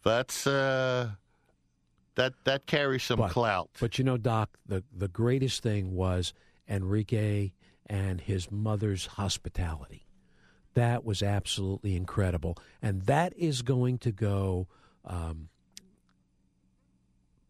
that's 0.03 0.45
uh, 0.47 1.11
that 2.15 2.33
that 2.43 2.65
carries 2.65 3.03
some 3.03 3.19
But- 3.19 3.31
clout. 3.31 3.69
But 3.79 3.97
you 3.97 4.03
know, 4.03 4.17
Doc, 4.17 4.57
the, 4.65 4.83
the 4.95 5.07
greatest 5.07 5.63
thing 5.63 5.93
was 5.95 6.33
Enrique 6.67 7.51
and 7.87 8.21
his 8.21 8.51
mother's 8.51 9.05
hospitality. 9.05 10.05
That 10.73 11.03
was 11.03 11.21
absolutely 11.21 11.95
incredible. 11.95 12.57
And 12.81 13.01
that 13.03 13.33
is 13.37 13.61
going 13.61 13.97
to 13.99 14.11
go 14.13 14.67
um, 15.03 15.49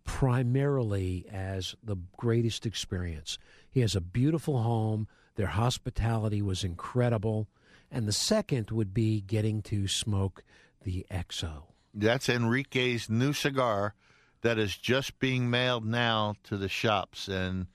primarily 0.04 1.26
as 1.32 1.76
the 1.84 1.98
greatest 2.18 2.66
experience. 2.66 3.38
He 3.70 3.82
has 3.82 3.96
a 3.96 4.02
beautiful 4.02 4.62
home. 4.64 5.08
Their 5.36 5.48
hospitality 5.48 6.42
was 6.42 6.64
incredible. 6.64 7.48
And 7.92 8.08
the 8.08 8.12
second 8.14 8.72
would 8.72 8.94
be 8.94 9.22
getting 9.22 9.62
to 9.64 9.88
smoke 9.88 10.44
the 10.84 11.06
XO. 11.12 11.64
That's 11.94 12.30
Enrique's 12.30 13.10
new 13.10 13.34
cigar 13.34 13.94
that 14.42 14.58
is 14.58 14.76
just 14.76 15.20
being 15.20 15.50
mailed 15.50 15.86
now 15.86 16.36
to 16.44 16.58
the 16.58 16.70
shops. 16.70 17.28
And 17.28 17.68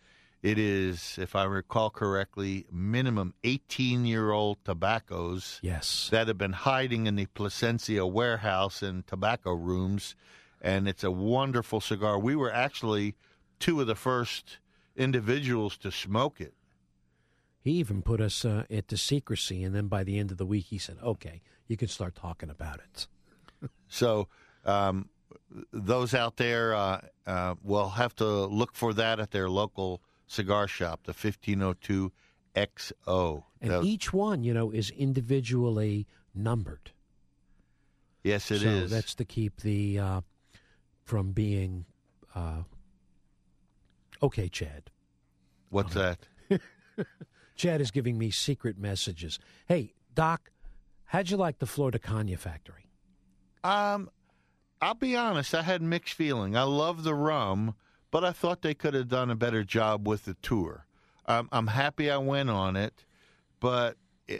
it 0.42 0.58
is, 0.58 1.16
if 1.20 1.34
I 1.34 1.44
recall 1.44 1.90
correctly, 1.90 2.66
minimum 2.70 3.34
18 3.44 4.04
year 4.04 4.32
old 4.32 4.58
tobaccos. 4.64 5.60
Yes. 5.62 6.08
That 6.10 6.28
have 6.28 6.38
been 6.38 6.52
hiding 6.52 7.06
in 7.06 7.16
the 7.16 7.26
Plasencia 7.26 8.06
warehouse 8.06 8.82
and 8.82 9.06
tobacco 9.06 9.52
rooms. 9.52 10.14
And 10.60 10.88
it's 10.88 11.04
a 11.04 11.10
wonderful 11.10 11.80
cigar. 11.80 12.18
We 12.18 12.34
were 12.34 12.52
actually 12.52 13.14
two 13.58 13.80
of 13.80 13.86
the 13.86 13.94
first 13.94 14.58
individuals 14.96 15.76
to 15.78 15.90
smoke 15.90 16.40
it. 16.40 16.54
He 17.60 17.72
even 17.72 18.02
put 18.02 18.20
us 18.20 18.44
uh, 18.44 18.64
into 18.70 18.96
secrecy, 18.96 19.64
and 19.64 19.74
then 19.74 19.88
by 19.88 20.04
the 20.04 20.18
end 20.18 20.30
of 20.30 20.38
the 20.38 20.46
week, 20.46 20.66
he 20.66 20.78
said, 20.78 20.98
"Okay, 21.02 21.42
you 21.66 21.76
can 21.76 21.88
start 21.88 22.14
talking 22.14 22.48
about 22.48 22.78
it." 22.78 23.08
So, 23.88 24.28
um, 24.64 25.08
those 25.72 26.14
out 26.14 26.36
there 26.36 26.74
uh, 26.74 27.00
uh, 27.26 27.54
will 27.62 27.90
have 27.90 28.14
to 28.16 28.24
look 28.46 28.74
for 28.74 28.92
that 28.94 29.20
at 29.20 29.30
their 29.30 29.48
local 29.48 30.02
cigar 30.26 30.66
shop, 30.68 31.00
the 31.04 31.12
1502 31.12 32.12
XO. 32.54 33.44
And 33.60 33.70
That- 33.70 33.84
each 33.84 34.12
one, 34.12 34.42
you 34.42 34.52
know, 34.54 34.70
is 34.70 34.90
individually 34.90 36.06
numbered. 36.34 36.92
yes, 38.24 38.50
it 38.50 38.60
so 38.60 38.68
is. 38.68 38.90
That's 38.90 39.14
to 39.16 39.24
keep 39.24 39.60
the 39.60 39.98
uh, 39.98 40.20
from 41.04 41.32
being. 41.32 41.86
Uh, 42.34 42.62
okay, 44.22 44.48
Chad. 44.48 44.90
What's 45.70 45.94
that? 45.94 46.26
Chad 47.56 47.80
is 47.80 47.90
giving 47.90 48.18
me 48.18 48.30
secret 48.30 48.78
messages. 48.78 49.38
Hey, 49.66 49.94
Doc, 50.14 50.50
how'd 51.04 51.30
you 51.30 51.36
like 51.36 51.58
the 51.58 51.66
Flor 51.66 51.90
de 51.90 51.98
Caña 51.98 52.38
Factory? 52.38 52.90
Um, 53.64 54.10
I'll 54.80 54.94
be 54.94 55.16
honest. 55.16 55.54
I 55.54 55.62
had 55.62 55.82
mixed 55.82 56.14
feeling. 56.14 56.56
I 56.56 56.62
love 56.62 57.02
the 57.02 57.14
rum, 57.14 57.74
but 58.10 58.24
I 58.24 58.32
thought 58.32 58.62
they 58.62 58.74
could 58.74 58.94
have 58.94 59.08
done 59.08 59.30
a 59.30 59.36
better 59.36 59.64
job 59.64 60.06
with 60.06 60.24
the 60.24 60.34
tour. 60.34 60.86
Um, 61.26 61.48
I'm 61.50 61.68
happy 61.68 62.10
I 62.10 62.18
went 62.18 62.50
on 62.50 62.76
it, 62.76 63.04
but 63.58 63.96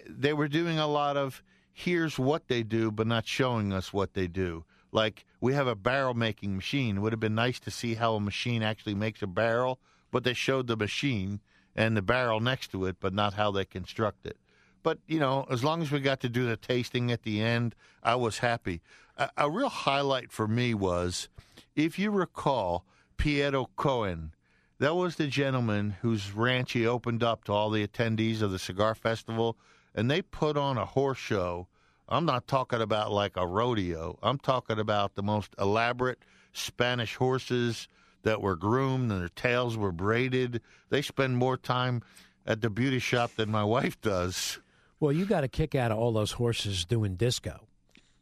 they 0.08 0.32
were 0.32 0.48
doing 0.48 0.78
a 0.78 0.86
lot 0.86 1.16
of 1.16 1.42
here's 1.72 2.18
what 2.18 2.48
they 2.48 2.62
do, 2.62 2.90
but 2.90 3.06
not 3.06 3.26
showing 3.26 3.72
us 3.72 3.92
what 3.92 4.14
they 4.14 4.26
do. 4.26 4.64
Like 4.92 5.24
we 5.40 5.54
have 5.54 5.66
a 5.66 5.74
barrel 5.74 6.14
making 6.14 6.54
machine. 6.54 6.96
It 6.96 7.00
would 7.00 7.12
have 7.12 7.20
been 7.20 7.34
nice 7.34 7.58
to 7.60 7.70
see 7.70 7.94
how 7.94 8.14
a 8.14 8.20
machine 8.20 8.62
actually 8.62 8.94
makes 8.94 9.22
a 9.22 9.26
barrel, 9.26 9.78
but 10.10 10.24
they 10.24 10.32
showed 10.32 10.66
the 10.66 10.76
machine 10.76 11.40
and 11.74 11.96
the 11.96 12.02
barrel 12.02 12.40
next 12.40 12.70
to 12.72 12.86
it, 12.86 12.96
but 13.00 13.12
not 13.12 13.34
how 13.34 13.50
they 13.50 13.64
construct 13.64 14.26
it. 14.26 14.38
But 14.82 14.98
you 15.06 15.18
know, 15.18 15.46
as 15.50 15.64
long 15.64 15.82
as 15.82 15.90
we 15.90 16.00
got 16.00 16.20
to 16.20 16.28
do 16.28 16.46
the 16.46 16.56
tasting 16.56 17.10
at 17.10 17.24
the 17.24 17.42
end, 17.42 17.74
I 18.02 18.14
was 18.14 18.38
happy. 18.38 18.80
A, 19.16 19.30
a 19.36 19.50
real 19.50 19.68
highlight 19.68 20.30
for 20.30 20.46
me 20.46 20.74
was, 20.74 21.28
if 21.74 21.98
you 21.98 22.10
recall, 22.10 22.84
Piero 23.16 23.70
Cohen. 23.76 24.32
That 24.78 24.94
was 24.94 25.16
the 25.16 25.26
gentleman 25.26 25.96
whose 26.02 26.32
ranch 26.32 26.72
he 26.72 26.86
opened 26.86 27.22
up 27.22 27.44
to 27.44 27.52
all 27.52 27.70
the 27.70 27.86
attendees 27.86 28.42
of 28.42 28.50
the 28.50 28.58
cigar 28.58 28.94
festival, 28.94 29.56
and 29.94 30.10
they 30.10 30.20
put 30.20 30.58
on 30.58 30.76
a 30.76 30.84
horse 30.84 31.18
show. 31.18 31.66
I'm 32.08 32.26
not 32.26 32.46
talking 32.46 32.82
about 32.82 33.10
like 33.10 33.36
a 33.36 33.46
rodeo. 33.46 34.18
I'm 34.22 34.38
talking 34.38 34.78
about 34.78 35.14
the 35.14 35.22
most 35.22 35.54
elaborate 35.58 36.18
Spanish 36.52 37.16
horses 37.16 37.88
that 38.22 38.42
were 38.42 38.56
groomed 38.56 39.10
and 39.10 39.20
their 39.20 39.28
tails 39.30 39.76
were 39.76 39.92
braided. 39.92 40.60
They 40.90 41.00
spend 41.00 41.38
more 41.38 41.56
time 41.56 42.02
at 42.46 42.60
the 42.60 42.70
beauty 42.70 42.98
shop 42.98 43.32
than 43.36 43.50
my 43.50 43.64
wife 43.76 44.00
does. 44.00 44.58
Well, 45.00 45.12
you 45.12 45.24
got 45.24 45.44
a 45.44 45.48
kick 45.48 45.74
out 45.74 45.90
of 45.90 45.98
all 45.98 46.12
those 46.12 46.32
horses 46.32 46.84
doing 46.84 47.16
disco. 47.16 47.66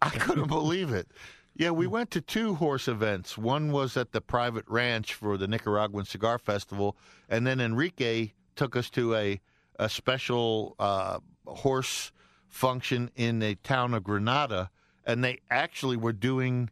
I 0.04 0.10
couldn't 0.10 0.48
believe 0.48 0.92
it. 0.92 1.08
Yeah, 1.56 1.70
we 1.70 1.86
went 1.86 2.10
to 2.12 2.20
two 2.20 2.56
horse 2.56 2.88
events. 2.88 3.38
One 3.38 3.70
was 3.70 3.96
at 3.96 4.12
the 4.12 4.20
private 4.20 4.64
ranch 4.68 5.14
for 5.14 5.36
the 5.36 5.46
Nicaraguan 5.46 6.04
Cigar 6.04 6.38
Festival, 6.38 6.96
and 7.28 7.46
then 7.46 7.60
Enrique 7.60 8.32
took 8.56 8.76
us 8.76 8.90
to 8.90 9.14
a 9.14 9.40
a 9.76 9.88
special 9.88 10.76
uh, 10.78 11.18
horse 11.46 12.12
function 12.48 13.10
in 13.16 13.40
the 13.40 13.56
town 13.56 13.92
of 13.94 14.04
Granada, 14.04 14.70
and 15.04 15.24
they 15.24 15.40
actually 15.50 15.96
were 15.96 16.12
doing 16.12 16.70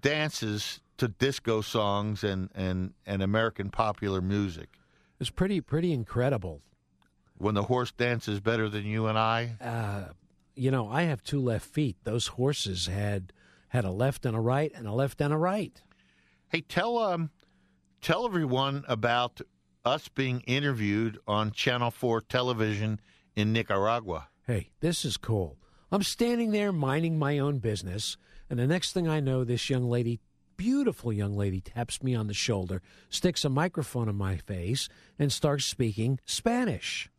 dances 0.00 0.80
to 0.98 1.08
disco 1.08 1.60
songs 1.60 2.22
and, 2.22 2.48
and, 2.54 2.92
and 3.06 3.22
American 3.22 3.70
popular 3.70 4.20
music. 4.20 4.68
It's 5.18 5.30
pretty 5.30 5.60
pretty 5.60 5.92
incredible. 5.92 6.62
When 7.38 7.54
the 7.54 7.64
horse 7.64 7.92
dances 7.92 8.40
better 8.40 8.68
than 8.68 8.84
you 8.84 9.06
and 9.06 9.18
I, 9.18 9.56
Uh, 9.60 10.12
you 10.58 10.70
know, 10.70 10.88
I 10.88 11.02
have 11.02 11.22
two 11.22 11.40
left 11.40 11.66
feet. 11.66 11.96
Those 12.04 12.28
horses 12.28 12.86
had 12.86 13.32
had 13.68 13.84
a 13.84 13.90
left 13.90 14.26
and 14.26 14.36
a 14.36 14.40
right, 14.40 14.72
and 14.74 14.86
a 14.86 14.92
left 14.92 15.20
and 15.20 15.32
a 15.32 15.36
right. 15.36 15.80
Hey, 16.48 16.62
tell 16.62 16.98
um, 16.98 17.30
tell 18.00 18.26
everyone 18.26 18.84
about 18.88 19.40
us 19.84 20.08
being 20.08 20.40
interviewed 20.46 21.18
on 21.26 21.52
Channel 21.52 21.90
Four 21.90 22.20
television 22.20 23.00
in 23.36 23.52
Nicaragua. 23.52 24.28
Hey, 24.46 24.70
this 24.80 25.04
is 25.04 25.16
cool. 25.16 25.58
I'm 25.92 26.02
standing 26.02 26.50
there 26.50 26.72
minding 26.72 27.18
my 27.18 27.38
own 27.38 27.58
business, 27.58 28.16
and 28.50 28.58
the 28.58 28.66
next 28.66 28.92
thing 28.92 29.08
I 29.08 29.20
know, 29.20 29.44
this 29.44 29.70
young 29.70 29.88
lady, 29.88 30.20
beautiful 30.56 31.12
young 31.12 31.36
lady, 31.36 31.60
taps 31.60 32.02
me 32.02 32.14
on 32.14 32.26
the 32.26 32.34
shoulder, 32.34 32.82
sticks 33.08 33.44
a 33.44 33.48
microphone 33.48 34.08
in 34.08 34.16
my 34.16 34.36
face, 34.36 34.88
and 35.18 35.32
starts 35.32 35.64
speaking 35.64 36.18
Spanish. 36.24 37.10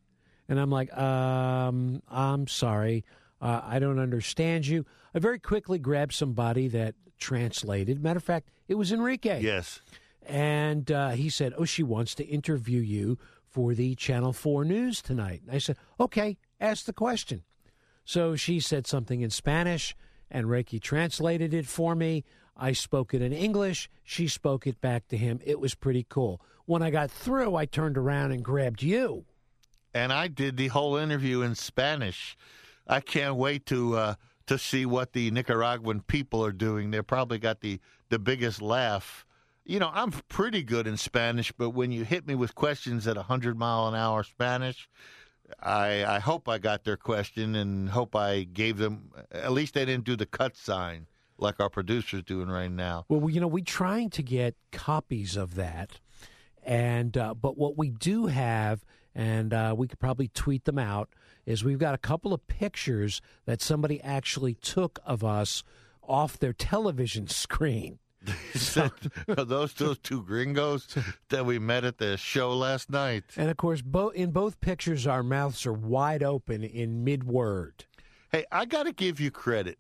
And 0.47 0.59
I'm 0.59 0.71
like, 0.71 0.91
um, 0.97 2.01
I'm 2.09 2.47
sorry. 2.47 3.05
Uh, 3.41 3.61
I 3.63 3.79
don't 3.79 3.99
understand 3.99 4.67
you. 4.67 4.85
I 5.13 5.19
very 5.19 5.39
quickly 5.39 5.79
grabbed 5.79 6.13
somebody 6.13 6.67
that 6.69 6.95
translated. 7.17 8.01
Matter 8.03 8.17
of 8.17 8.23
fact, 8.23 8.49
it 8.67 8.75
was 8.75 8.91
Enrique. 8.91 9.41
Yes. 9.41 9.81
And 10.25 10.91
uh, 10.91 11.09
he 11.11 11.29
said, 11.29 11.53
Oh, 11.57 11.65
she 11.65 11.83
wants 11.83 12.15
to 12.15 12.25
interview 12.25 12.81
you 12.81 13.17
for 13.47 13.73
the 13.73 13.95
Channel 13.95 14.33
4 14.33 14.63
news 14.65 15.01
tonight. 15.01 15.41
And 15.45 15.55
I 15.55 15.57
said, 15.59 15.77
Okay, 15.99 16.37
ask 16.59 16.85
the 16.85 16.93
question. 16.93 17.43
So 18.05 18.35
she 18.35 18.59
said 18.59 18.87
something 18.87 19.21
in 19.21 19.29
Spanish, 19.29 19.95
and 20.31 20.49
Ricky 20.49 20.79
translated 20.79 21.53
it 21.53 21.65
for 21.65 21.95
me. 21.95 22.23
I 22.57 22.73
spoke 22.73 23.13
it 23.13 23.21
in 23.21 23.31
English. 23.33 23.89
She 24.03 24.27
spoke 24.27 24.67
it 24.67 24.81
back 24.81 25.07
to 25.09 25.17
him. 25.17 25.39
It 25.45 25.59
was 25.59 25.75
pretty 25.75 26.05
cool. 26.09 26.41
When 26.65 26.81
I 26.81 26.89
got 26.89 27.09
through, 27.09 27.55
I 27.55 27.65
turned 27.65 27.97
around 27.97 28.31
and 28.31 28.43
grabbed 28.43 28.83
you. 28.83 29.25
and 29.93 30.11
I 30.13 30.27
did 30.27 30.57
the 30.57 30.67
whole 30.67 30.95
interview 30.97 31.41
in 31.41 31.55
Spanish. 31.55 32.37
I 32.89 32.99
can't 32.99 33.35
wait 33.35 33.67
to 33.67 33.95
uh, 33.95 34.15
to 34.47 34.57
see 34.57 34.85
what 34.85 35.13
the 35.13 35.29
Nicaraguan 35.29 36.01
people 36.01 36.43
are 36.43 36.51
doing. 36.51 36.89
They 36.89 37.01
probably 37.03 37.37
got 37.37 37.61
the 37.61 37.79
the 38.09 38.19
biggest 38.19 38.61
laugh. 38.61 39.25
You 39.63 39.77
know, 39.77 39.91
I'm 39.93 40.11
pretty 40.11 40.63
good 40.63 40.87
in 40.87 40.97
Spanish, 40.97 41.51
but 41.51 41.69
when 41.69 41.91
you 41.91 42.03
hit 42.03 42.25
me 42.25 42.33
with 42.33 42.55
questions 42.55 43.05
at 43.07 43.15
100 43.15 43.55
mile 43.55 43.87
an 43.87 43.93
hour 43.93 44.23
Spanish, 44.23 44.89
I 45.61 46.03
I 46.03 46.19
hope 46.19 46.49
I 46.49 46.57
got 46.57 46.83
their 46.83 46.97
question 46.97 47.55
and 47.55 47.89
hope 47.89 48.15
I 48.15 48.43
gave 48.43 48.77
them 48.77 49.11
at 49.31 49.51
least 49.51 49.75
they 49.75 49.85
didn't 49.85 50.05
do 50.05 50.15
the 50.15 50.25
cut 50.25 50.57
sign 50.57 51.05
like 51.37 51.59
our 51.59 51.69
producer's 51.69 52.23
doing 52.23 52.49
right 52.49 52.71
now. 52.71 53.05
Well, 53.07 53.29
you 53.29 53.39
know, 53.39 53.47
we're 53.47 53.63
trying 53.63 54.09
to 54.11 54.23
get 54.23 54.55
copies 54.71 55.37
of 55.37 55.55
that, 55.55 55.99
and 56.63 57.15
uh, 57.15 57.35
but 57.35 57.55
what 57.55 57.77
we 57.77 57.91
do 57.91 58.25
have, 58.25 58.83
and 59.13 59.53
uh, 59.53 59.75
we 59.77 59.87
could 59.87 59.99
probably 59.99 60.29
tweet 60.29 60.65
them 60.65 60.79
out, 60.79 61.09
is 61.49 61.63
we've 61.63 61.79
got 61.79 61.95
a 61.95 61.97
couple 61.97 62.31
of 62.31 62.47
pictures 62.47 63.21
that 63.45 63.59
somebody 63.59 63.99
actually 64.01 64.53
took 64.53 64.99
of 65.03 65.23
us 65.23 65.63
off 66.07 66.37
their 66.37 66.53
television 66.53 67.27
screen. 67.43 67.97
Are 68.77 69.45
those 69.45 69.73
those 69.73 69.97
two 69.97 70.21
gringos 70.23 70.95
that 71.29 71.45
we 71.45 71.57
met 71.57 71.85
at 71.85 71.97
the 71.97 72.17
show 72.17 72.53
last 72.53 72.89
night? 72.89 73.23
And 73.37 73.49
of 73.49 73.57
course, 73.57 73.81
bo- 73.81 74.09
in 74.09 74.31
both 74.31 74.59
pictures, 74.59 75.07
our 75.07 75.23
mouths 75.23 75.65
are 75.65 75.73
wide 75.73 76.21
open 76.21 76.63
in 76.63 77.03
mid 77.03 77.23
word. 77.23 77.85
Hey, 78.31 78.45
I 78.51 78.65
got 78.65 78.83
to 78.83 78.91
give 78.91 79.19
you 79.19 79.31
credit. 79.31 79.79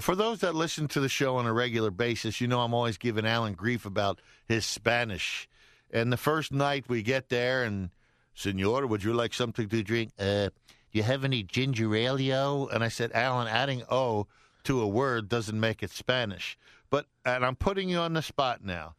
For 0.00 0.16
those 0.16 0.40
that 0.40 0.54
listen 0.54 0.88
to 0.88 1.00
the 1.00 1.10
show 1.10 1.36
on 1.36 1.46
a 1.46 1.52
regular 1.52 1.90
basis, 1.92 2.40
you 2.40 2.48
know 2.48 2.62
I'm 2.62 2.74
always 2.74 2.98
giving 2.98 3.26
Alan 3.26 3.52
grief 3.52 3.84
about 3.84 4.20
his 4.48 4.64
Spanish. 4.66 5.48
And 5.92 6.10
the 6.10 6.16
first 6.16 6.50
night 6.50 6.86
we 6.88 7.02
get 7.02 7.28
there, 7.28 7.62
and 7.62 7.90
Senor, 8.34 8.86
would 8.86 9.04
you 9.04 9.12
like 9.12 9.34
something 9.34 9.68
to 9.68 9.82
drink? 9.84 10.10
Uh, 10.18 10.48
do 10.94 10.98
you 10.98 11.04
have 11.04 11.24
any 11.24 11.42
ginger 11.42 11.92
ale? 11.96 12.68
And 12.68 12.84
I 12.84 12.88
said, 12.88 13.10
Alan, 13.12 13.48
adding 13.48 13.82
O 13.90 14.28
to 14.62 14.80
a 14.80 14.86
word 14.86 15.28
doesn't 15.28 15.58
make 15.58 15.82
it 15.82 15.90
Spanish. 15.90 16.56
But 16.88 17.06
and 17.26 17.44
I'm 17.44 17.56
putting 17.56 17.88
you 17.88 17.98
on 17.98 18.12
the 18.12 18.22
spot 18.22 18.64
now. 18.64 18.94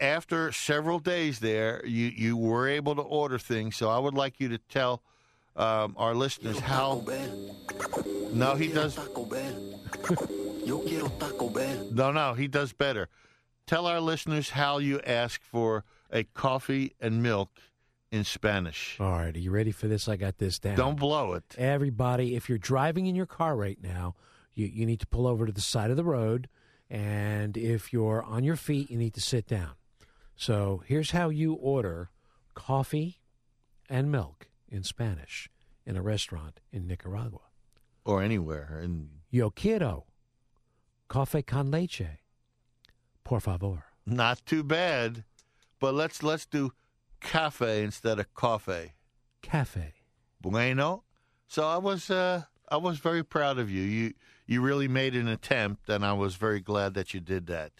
After 0.00 0.50
several 0.50 0.98
days 0.98 1.38
there, 1.38 1.86
you 1.86 2.06
you 2.06 2.36
were 2.36 2.66
able 2.66 2.96
to 2.96 3.02
order 3.02 3.38
things. 3.38 3.76
So 3.76 3.88
I 3.88 4.00
would 4.00 4.14
like 4.14 4.40
you 4.40 4.48
to 4.48 4.58
tell 4.58 5.00
um, 5.54 5.94
our 5.96 6.12
listeners 6.12 6.58
how. 6.58 7.04
No, 8.32 8.56
he 8.56 8.66
does. 8.72 8.98
no, 11.92 12.10
no, 12.10 12.34
he 12.34 12.48
does 12.48 12.72
better. 12.72 13.08
Tell 13.68 13.86
our 13.86 14.00
listeners 14.00 14.50
how 14.50 14.78
you 14.78 15.00
ask 15.06 15.40
for 15.44 15.84
a 16.10 16.24
coffee 16.24 16.94
and 17.00 17.22
milk 17.22 17.50
in 18.10 18.24
Spanish. 18.24 18.96
All 19.00 19.12
right, 19.12 19.34
are 19.34 19.38
you 19.38 19.50
ready 19.50 19.72
for 19.72 19.88
this? 19.88 20.08
I 20.08 20.16
got 20.16 20.38
this 20.38 20.58
down. 20.58 20.76
Don't 20.76 20.98
blow 20.98 21.34
it. 21.34 21.54
Everybody, 21.56 22.34
if 22.34 22.48
you're 22.48 22.58
driving 22.58 23.06
in 23.06 23.14
your 23.14 23.26
car 23.26 23.56
right 23.56 23.78
now, 23.82 24.14
you, 24.54 24.66
you 24.66 24.86
need 24.86 25.00
to 25.00 25.06
pull 25.06 25.26
over 25.26 25.46
to 25.46 25.52
the 25.52 25.60
side 25.60 25.90
of 25.90 25.96
the 25.96 26.04
road. 26.04 26.48
And 26.90 27.56
if 27.56 27.92
you're 27.92 28.22
on 28.22 28.44
your 28.44 28.56
feet, 28.56 28.90
you 28.90 28.96
need 28.96 29.14
to 29.14 29.20
sit 29.20 29.46
down. 29.46 29.72
So 30.36 30.82
here's 30.86 31.10
how 31.10 31.28
you 31.28 31.52
order 31.54 32.10
coffee 32.54 33.20
and 33.88 34.10
milk 34.10 34.48
in 34.68 34.82
Spanish 34.82 35.50
in 35.84 35.96
a 35.96 36.02
restaurant 36.02 36.60
in 36.72 36.86
Nicaragua. 36.86 37.40
Or 38.04 38.22
anywhere. 38.22 38.80
In... 38.82 39.10
Yo 39.30 39.50
quiero 39.50 40.06
café 41.10 41.44
con 41.46 41.70
leche. 41.70 42.20
Por 43.24 43.40
favor. 43.40 43.84
Not 44.06 44.40
too 44.46 44.62
bad. 44.62 45.24
But 45.80 45.94
let's 45.94 46.22
let's 46.22 46.46
do 46.46 46.72
cafe 47.20 47.82
instead 47.82 48.18
of 48.18 48.32
coffee. 48.34 48.94
Cafe. 49.42 49.94
Bueno. 50.40 51.04
So 51.46 51.66
I 51.66 51.78
was 51.78 52.10
uh, 52.10 52.42
I 52.68 52.76
was 52.76 52.98
very 52.98 53.24
proud 53.24 53.58
of 53.58 53.70
you. 53.70 53.82
You 53.82 54.14
you 54.46 54.60
really 54.60 54.88
made 54.88 55.14
an 55.14 55.28
attempt, 55.28 55.88
and 55.88 56.04
I 56.04 56.12
was 56.12 56.36
very 56.36 56.60
glad 56.60 56.94
that 56.94 57.14
you 57.14 57.20
did 57.20 57.46
that. 57.46 57.72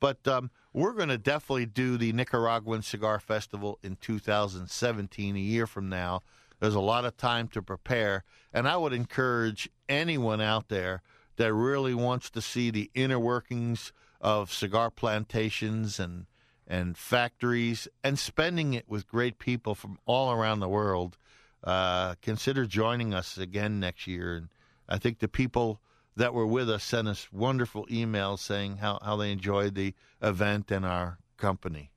But 0.00 0.26
um, 0.28 0.50
we're 0.72 0.92
going 0.92 1.08
to 1.08 1.18
definitely 1.18 1.66
do 1.66 1.96
the 1.96 2.12
Nicaraguan 2.12 2.82
Cigar 2.82 3.18
Festival 3.18 3.78
in 3.82 3.96
2017, 3.96 5.36
a 5.36 5.38
year 5.38 5.66
from 5.66 5.88
now. 5.88 6.22
There's 6.60 6.74
a 6.74 6.80
lot 6.80 7.04
of 7.04 7.16
time 7.16 7.48
to 7.48 7.62
prepare, 7.62 8.24
and 8.52 8.68
I 8.68 8.76
would 8.76 8.92
encourage 8.92 9.68
anyone 9.88 10.40
out 10.40 10.68
there 10.68 11.02
that 11.36 11.52
really 11.54 11.94
wants 11.94 12.30
to 12.30 12.42
see 12.42 12.70
the 12.70 12.90
inner 12.94 13.18
workings 13.18 13.92
of 14.20 14.52
cigar 14.52 14.90
plantations 14.90 16.00
and 16.00 16.26
and 16.68 16.96
factories 16.96 17.88
and 18.04 18.18
spending 18.18 18.74
it 18.74 18.84
with 18.86 19.08
great 19.08 19.38
people 19.38 19.74
from 19.74 19.98
all 20.04 20.30
around 20.30 20.60
the 20.60 20.68
world. 20.68 21.16
Uh, 21.64 22.14
consider 22.22 22.66
joining 22.66 23.14
us 23.14 23.38
again 23.38 23.80
next 23.80 24.06
year. 24.06 24.36
And 24.36 24.48
I 24.88 24.98
think 24.98 25.18
the 25.18 25.28
people 25.28 25.80
that 26.14 26.34
were 26.34 26.46
with 26.46 26.68
us 26.68 26.84
sent 26.84 27.08
us 27.08 27.32
wonderful 27.32 27.86
emails 27.86 28.40
saying 28.40 28.76
how, 28.76 28.98
how 29.02 29.16
they 29.16 29.32
enjoyed 29.32 29.74
the 29.74 29.94
event 30.20 30.70
and 30.70 30.84
our 30.84 31.18
company. 31.38 31.90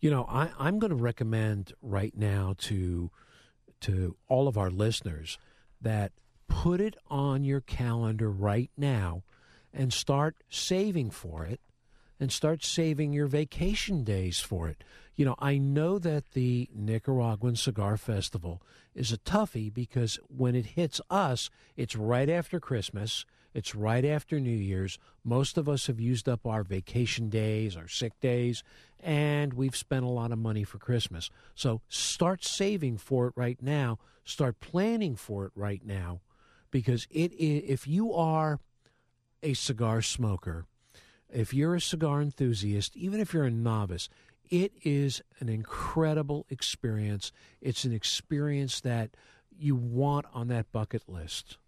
You 0.00 0.10
know, 0.10 0.24
I, 0.28 0.50
I'm 0.58 0.78
going 0.78 0.90
to 0.90 0.96
recommend 0.96 1.74
right 1.82 2.16
now 2.16 2.54
to 2.58 3.10
to 3.82 4.16
all 4.28 4.46
of 4.46 4.58
our 4.58 4.70
listeners 4.70 5.38
that 5.80 6.12
put 6.48 6.80
it 6.82 6.96
on 7.08 7.44
your 7.44 7.62
calendar 7.62 8.30
right 8.30 8.70
now 8.76 9.22
and 9.72 9.90
start 9.90 10.36
saving 10.50 11.10
for 11.10 11.46
it 11.46 11.60
and 12.20 12.30
start 12.30 12.62
saving 12.62 13.14
your 13.14 13.26
vacation 13.26 14.04
days 14.04 14.38
for 14.38 14.68
it. 14.68 14.84
You 15.16 15.24
know, 15.24 15.34
I 15.38 15.58
know 15.58 15.98
that 15.98 16.32
the 16.32 16.68
Nicaraguan 16.74 17.56
Cigar 17.56 17.96
Festival 17.96 18.62
is 18.94 19.10
a 19.10 19.18
toughie 19.18 19.72
because 19.72 20.18
when 20.28 20.54
it 20.54 20.66
hits 20.66 21.00
us, 21.10 21.50
it's 21.76 21.96
right 21.96 22.28
after 22.28 22.60
Christmas, 22.60 23.24
it's 23.54 23.74
right 23.74 24.04
after 24.04 24.38
New 24.38 24.50
Year's. 24.50 24.98
Most 25.24 25.58
of 25.58 25.68
us 25.68 25.86
have 25.88 25.98
used 25.98 26.28
up 26.28 26.46
our 26.46 26.62
vacation 26.62 27.28
days, 27.28 27.76
our 27.76 27.88
sick 27.88 28.12
days, 28.20 28.62
and 29.00 29.54
we've 29.54 29.76
spent 29.76 30.04
a 30.04 30.08
lot 30.08 30.30
of 30.30 30.38
money 30.38 30.62
for 30.62 30.78
Christmas. 30.78 31.30
So 31.54 31.80
start 31.88 32.44
saving 32.44 32.98
for 32.98 33.28
it 33.28 33.32
right 33.34 33.60
now. 33.60 33.98
Start 34.24 34.60
planning 34.60 35.16
for 35.16 35.46
it 35.46 35.52
right 35.54 35.84
now 35.84 36.20
because 36.70 37.06
it 37.10 37.32
if 37.32 37.88
you 37.88 38.12
are 38.12 38.60
a 39.42 39.54
cigar 39.54 40.02
smoker, 40.02 40.66
if 41.32 41.54
you're 41.54 41.74
a 41.74 41.80
cigar 41.80 42.20
enthusiast, 42.20 42.96
even 42.96 43.20
if 43.20 43.32
you're 43.32 43.44
a 43.44 43.50
novice, 43.50 44.08
it 44.48 44.72
is 44.82 45.22
an 45.38 45.48
incredible 45.48 46.46
experience. 46.50 47.32
It's 47.60 47.84
an 47.84 47.92
experience 47.92 48.80
that 48.80 49.10
you 49.56 49.76
want 49.76 50.26
on 50.34 50.48
that 50.48 50.72
bucket 50.72 51.08
list. 51.08 51.58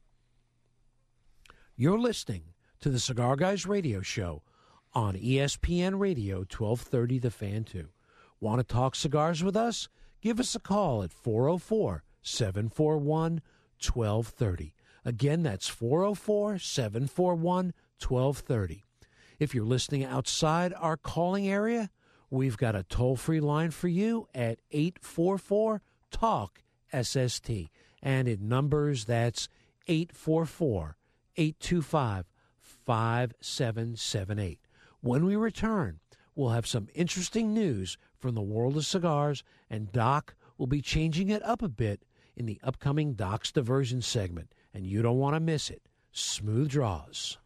You're 1.77 1.99
listening 1.99 2.43
to 2.81 2.91
the 2.91 2.99
Cigar 2.99 3.37
Guys 3.37 3.67
Radio 3.67 4.03
Show 4.03 4.43
on 4.95 5.15
ESPN 5.15 5.99
Radio 5.99 6.39
1230 6.39 7.19
The 7.19 7.31
Fan 7.31 7.65
2. 7.65 7.89
Want 8.41 8.59
to 8.61 8.75
talk 8.75 8.95
cigars 8.95 9.43
with 9.45 9.57
us? 9.57 9.89
Give 10.21 10.41
us 10.41 10.55
a 10.55 10.61
call 10.61 11.03
at 11.03 11.13
404 11.13 12.03
741 12.23 13.43
1230. 13.81 14.75
Again, 15.05 15.43
that's 15.43 15.69
404 15.69 16.59
741 16.59 17.75
1230. 17.99 18.85
If 19.43 19.55
you're 19.57 19.65
listening 19.65 20.05
outside 20.05 20.73
our 20.79 20.97
calling 20.97 21.49
area, 21.49 21.91
we've 22.31 22.57
got 22.57 22.77
a 22.77 22.85
toll 22.85 23.17
free 23.17 23.41
line 23.41 23.73
for 23.73 23.89
you 23.89 24.29
at 24.33 24.61
844 24.71 25.83
TALK 26.13 26.63
SST. 27.03 27.51
And 28.01 28.29
in 28.29 28.49
numbers, 28.49 29.05
that's 29.05 29.49
844 29.89 30.97
825 31.37 32.27
5778. 32.61 34.61
When 35.01 35.25
we 35.25 35.35
return, 35.35 35.99
we'll 36.37 36.51
have 36.51 36.69
some 36.69 36.87
interesting 36.95 37.53
news 37.53 37.99
from 38.21 38.37
the 38.37 38.43
world 38.43 38.77
of 38.77 38.87
cigars, 38.87 39.43
and 39.69 39.91
Doc 39.91 40.37
will 40.57 40.69
be 40.69 40.81
changing 40.81 41.31
it 41.31 41.43
up 41.43 41.63
a 41.63 41.69
bit 41.69 42.05
in 42.37 42.47
the 42.47 42.61
upcoming 42.63 43.15
Doc's 43.15 43.51
Diversion 43.51 44.03
segment, 44.03 44.55
and 44.73 44.87
you 44.87 45.03
don't 45.03 45.19
want 45.19 45.35
to 45.35 45.41
miss 45.41 45.69
it. 45.69 45.83
Smooth 46.13 46.69
draws. 46.69 47.39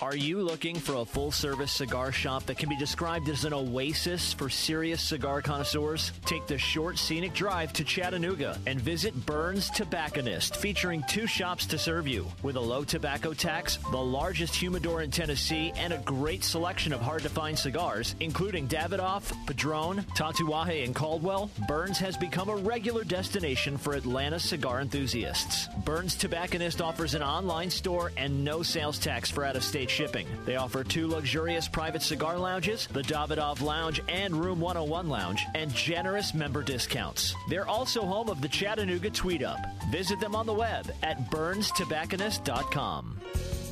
Are 0.00 0.16
you 0.16 0.40
looking 0.40 0.76
for 0.76 0.94
a 0.94 1.04
full 1.04 1.30
service 1.30 1.70
cigar 1.70 2.10
shop 2.10 2.46
that 2.46 2.56
can 2.56 2.70
be 2.70 2.76
described 2.76 3.28
as 3.28 3.44
an 3.44 3.52
oasis 3.52 4.32
for 4.32 4.48
serious 4.48 5.02
cigar 5.02 5.42
connoisseurs? 5.42 6.12
Take 6.24 6.46
the 6.46 6.56
short 6.56 6.98
scenic 6.98 7.34
drive 7.34 7.74
to 7.74 7.84
Chattanooga 7.84 8.58
and 8.64 8.80
visit 8.80 9.14
Burns 9.26 9.68
Tobacconist, 9.68 10.56
featuring 10.56 11.04
two 11.06 11.26
shops 11.26 11.66
to 11.66 11.76
serve 11.76 12.08
you. 12.08 12.26
With 12.42 12.56
a 12.56 12.60
low 12.60 12.82
tobacco 12.82 13.34
tax, 13.34 13.78
the 13.90 13.98
largest 13.98 14.54
humidor 14.54 15.02
in 15.02 15.10
Tennessee, 15.10 15.70
and 15.76 15.92
a 15.92 15.98
great 15.98 16.44
selection 16.44 16.94
of 16.94 17.02
hard 17.02 17.22
to 17.24 17.28
find 17.28 17.58
cigars, 17.58 18.14
including 18.20 18.68
Davidoff, 18.68 19.34
Padron, 19.46 20.02
Tatuaje, 20.16 20.82
and 20.82 20.94
Caldwell, 20.94 21.50
Burns 21.68 21.98
has 21.98 22.16
become 22.16 22.48
a 22.48 22.56
regular 22.56 23.04
destination 23.04 23.76
for 23.76 23.92
Atlanta 23.92 24.40
cigar 24.40 24.80
enthusiasts. 24.80 25.68
Burns 25.84 26.14
Tobacconist 26.14 26.80
offers 26.80 27.14
an 27.14 27.22
online 27.22 27.68
store 27.68 28.12
and 28.16 28.42
no 28.42 28.62
sales 28.62 28.98
tax 28.98 29.30
for 29.30 29.44
out 29.44 29.56
of 29.56 29.62
state 29.62 29.79
shipping. 29.88 30.26
They 30.44 30.56
offer 30.56 30.84
two 30.84 31.06
luxurious 31.06 31.68
private 31.68 32.02
cigar 32.02 32.36
lounges, 32.36 32.86
the 32.88 33.02
Davidoff 33.02 33.62
Lounge 33.62 34.00
and 34.08 34.34
Room 34.34 34.60
101 34.60 35.08
Lounge, 35.08 35.46
and 35.54 35.72
generous 35.72 36.34
member 36.34 36.62
discounts. 36.62 37.34
They're 37.48 37.68
also 37.68 38.02
home 38.02 38.28
of 38.28 38.40
the 38.40 38.48
Chattanooga 38.48 39.10
Tweet 39.10 39.42
Up. 39.42 39.60
Visit 39.90 40.20
them 40.20 40.34
on 40.34 40.46
the 40.46 40.54
web 40.54 40.92
at 41.02 41.30
burnstobacconist.com. 41.30 43.20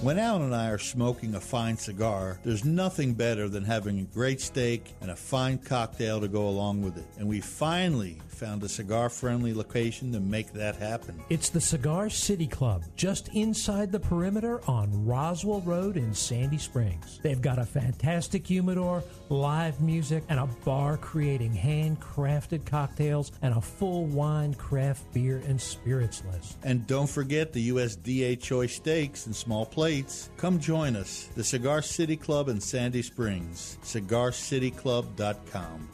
When 0.00 0.16
Alan 0.16 0.42
and 0.42 0.54
I 0.54 0.70
are 0.70 0.78
smoking 0.78 1.34
a 1.34 1.40
fine 1.40 1.76
cigar, 1.76 2.38
there's 2.44 2.64
nothing 2.64 3.14
better 3.14 3.48
than 3.48 3.64
having 3.64 3.98
a 3.98 4.04
great 4.04 4.40
steak 4.40 4.94
and 5.00 5.10
a 5.10 5.16
fine 5.16 5.58
cocktail 5.58 6.20
to 6.20 6.28
go 6.28 6.48
along 6.48 6.82
with 6.82 6.96
it. 6.96 7.04
And 7.18 7.28
we 7.28 7.40
finally 7.40 8.22
found 8.28 8.62
a 8.62 8.68
cigar 8.68 9.08
friendly 9.08 9.52
location 9.52 10.12
to 10.12 10.20
make 10.20 10.52
that 10.52 10.76
happen. 10.76 11.20
It's 11.30 11.50
the 11.50 11.60
Cigar 11.60 12.10
City 12.10 12.46
Club, 12.46 12.84
just 12.94 13.26
inside 13.34 13.90
the 13.90 13.98
perimeter 13.98 14.60
on 14.68 15.04
Roswell 15.04 15.62
Road 15.62 15.96
in 15.96 16.14
Sandy 16.14 16.58
Springs. 16.58 17.18
They've 17.24 17.42
got 17.42 17.58
a 17.58 17.64
fantastic 17.64 18.46
humidor, 18.46 19.02
live 19.30 19.80
music, 19.80 20.22
and 20.28 20.38
a 20.38 20.46
bar 20.64 20.96
creating 20.96 21.54
handcrafted 21.54 22.64
cocktails 22.64 23.32
and 23.42 23.52
a 23.52 23.60
full 23.60 24.06
wine, 24.06 24.54
craft 24.54 25.12
beer, 25.12 25.42
and 25.48 25.60
spirits 25.60 26.22
list. 26.32 26.56
And 26.62 26.86
don't 26.86 27.10
forget 27.10 27.52
the 27.52 27.70
USDA 27.70 28.40
choice 28.40 28.76
steaks 28.76 29.26
and 29.26 29.34
small 29.34 29.66
plates. 29.66 29.87
Come 30.36 30.60
join 30.60 30.96
us, 30.96 31.30
the 31.34 31.42
Cigar 31.42 31.80
City 31.80 32.14
Club 32.14 32.50
in 32.50 32.60
Sandy 32.60 33.00
Springs, 33.00 33.78
cigarcityclub.com. 33.82 35.88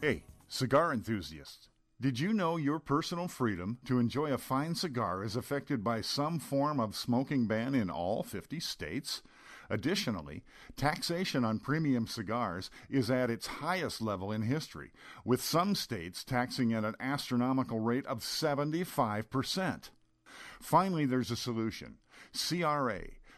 Hey, 0.00 0.24
cigar 0.48 0.92
enthusiasts. 0.92 1.68
Did 2.00 2.18
you 2.18 2.32
know 2.32 2.56
your 2.56 2.80
personal 2.80 3.28
freedom 3.28 3.78
to 3.84 4.00
enjoy 4.00 4.32
a 4.32 4.38
fine 4.38 4.74
cigar 4.74 5.22
is 5.22 5.36
affected 5.36 5.84
by 5.84 6.00
some 6.00 6.40
form 6.40 6.80
of 6.80 6.96
smoking 6.96 7.46
ban 7.46 7.76
in 7.76 7.88
all 7.88 8.24
50 8.24 8.58
states? 8.58 9.22
Additionally, 9.70 10.42
taxation 10.76 11.44
on 11.44 11.60
premium 11.60 12.08
cigars 12.08 12.68
is 12.90 13.12
at 13.12 13.30
its 13.30 13.46
highest 13.46 14.02
level 14.02 14.32
in 14.32 14.42
history, 14.42 14.90
with 15.24 15.40
some 15.40 15.76
states 15.76 16.24
taxing 16.24 16.72
at 16.72 16.84
an 16.84 16.96
astronomical 16.98 17.78
rate 17.78 18.06
of 18.06 18.22
75%. 18.22 19.90
Finally, 20.60 21.06
there's 21.06 21.30
a 21.30 21.36
solution. 21.36 21.98
CRA, 22.32 23.02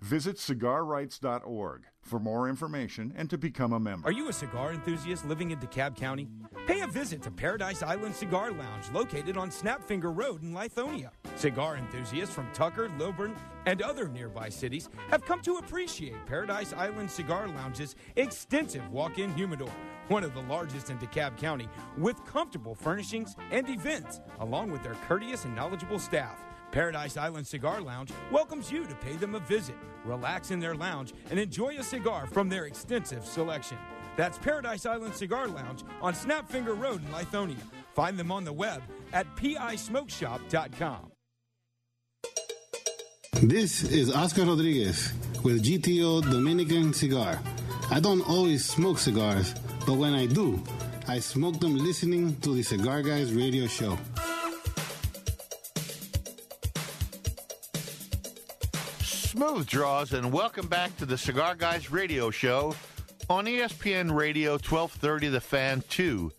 Visit 0.00 0.36
cigarrights.org 0.36 1.82
for 2.02 2.20
more 2.20 2.48
information 2.48 3.12
and 3.16 3.30
to 3.30 3.38
become 3.38 3.72
a 3.72 3.80
member. 3.80 4.08
Are 4.08 4.12
you 4.12 4.28
a 4.28 4.32
cigar 4.32 4.72
enthusiast 4.72 5.26
living 5.26 5.50
in 5.50 5.58
DeKalb 5.58 5.96
County? 5.96 6.28
Pay 6.66 6.80
a 6.80 6.86
visit 6.86 7.22
to 7.22 7.30
Paradise 7.30 7.82
Island 7.82 8.14
Cigar 8.14 8.52
Lounge 8.52 8.90
located 8.92 9.36
on 9.36 9.50
Snapfinger 9.50 10.16
Road 10.16 10.42
in 10.42 10.52
Lithonia. 10.52 11.10
Cigar 11.36 11.76
enthusiasts 11.76 12.34
from 12.34 12.50
Tucker, 12.52 12.90
Lilburn, 12.98 13.34
and 13.66 13.82
other 13.82 14.08
nearby 14.08 14.48
cities 14.48 14.88
have 15.08 15.24
come 15.24 15.40
to 15.42 15.56
appreciate 15.56 16.14
Paradise 16.26 16.72
Island 16.72 17.10
Cigar 17.10 17.48
Lounge's 17.48 17.96
extensive 18.16 18.86
walk 18.90 19.18
in 19.18 19.32
humidor, 19.34 19.70
one 20.08 20.24
of 20.24 20.34
the 20.34 20.42
largest 20.42 20.90
in 20.90 20.98
DeKalb 20.98 21.38
County, 21.38 21.68
with 21.96 22.24
comfortable 22.26 22.74
furnishings 22.74 23.36
and 23.50 23.68
events, 23.68 24.20
along 24.40 24.70
with 24.70 24.82
their 24.82 24.96
courteous 25.08 25.44
and 25.44 25.56
knowledgeable 25.56 25.98
staff. 25.98 26.44
Paradise 26.74 27.16
Island 27.16 27.46
Cigar 27.46 27.80
Lounge 27.80 28.10
welcomes 28.32 28.68
you 28.68 28.84
to 28.84 28.96
pay 28.96 29.14
them 29.14 29.36
a 29.36 29.38
visit, 29.38 29.76
relax 30.04 30.50
in 30.50 30.58
their 30.58 30.74
lounge, 30.74 31.12
and 31.30 31.38
enjoy 31.38 31.78
a 31.78 31.84
cigar 31.84 32.26
from 32.26 32.48
their 32.48 32.64
extensive 32.64 33.24
selection. 33.24 33.78
That's 34.16 34.38
Paradise 34.38 34.84
Island 34.84 35.14
Cigar 35.14 35.46
Lounge 35.46 35.84
on 36.02 36.14
Snapfinger 36.14 36.76
Road 36.76 37.00
in 37.04 37.12
Lithonia. 37.12 37.62
Find 37.94 38.18
them 38.18 38.32
on 38.32 38.42
the 38.42 38.52
web 38.52 38.82
at 39.12 39.24
pismokeshop.com. 39.36 41.12
This 43.34 43.84
is 43.84 44.12
Oscar 44.12 44.44
Rodriguez 44.44 45.12
with 45.44 45.64
GTO 45.64 46.28
Dominican 46.28 46.92
Cigar. 46.92 47.40
I 47.92 48.00
don't 48.00 48.28
always 48.28 48.64
smoke 48.64 48.98
cigars, 48.98 49.54
but 49.86 49.94
when 49.94 50.12
I 50.12 50.26
do, 50.26 50.60
I 51.06 51.20
smoke 51.20 51.60
them 51.60 51.76
listening 51.76 52.34
to 52.40 52.52
the 52.52 52.64
Cigar 52.64 53.02
Guys 53.02 53.32
radio 53.32 53.68
show. 53.68 53.96
Smooth 59.34 59.66
draws, 59.66 60.12
and 60.12 60.32
welcome 60.32 60.68
back 60.68 60.96
to 60.96 61.04
the 61.04 61.18
Cigar 61.18 61.56
Guys 61.56 61.90
radio 61.90 62.30
show 62.30 62.76
on 63.28 63.46
ESPN 63.46 64.14
Radio 64.14 64.52
1230 64.52 65.26
The 65.26 65.40
Fan 65.40 65.82
2. 65.88 66.30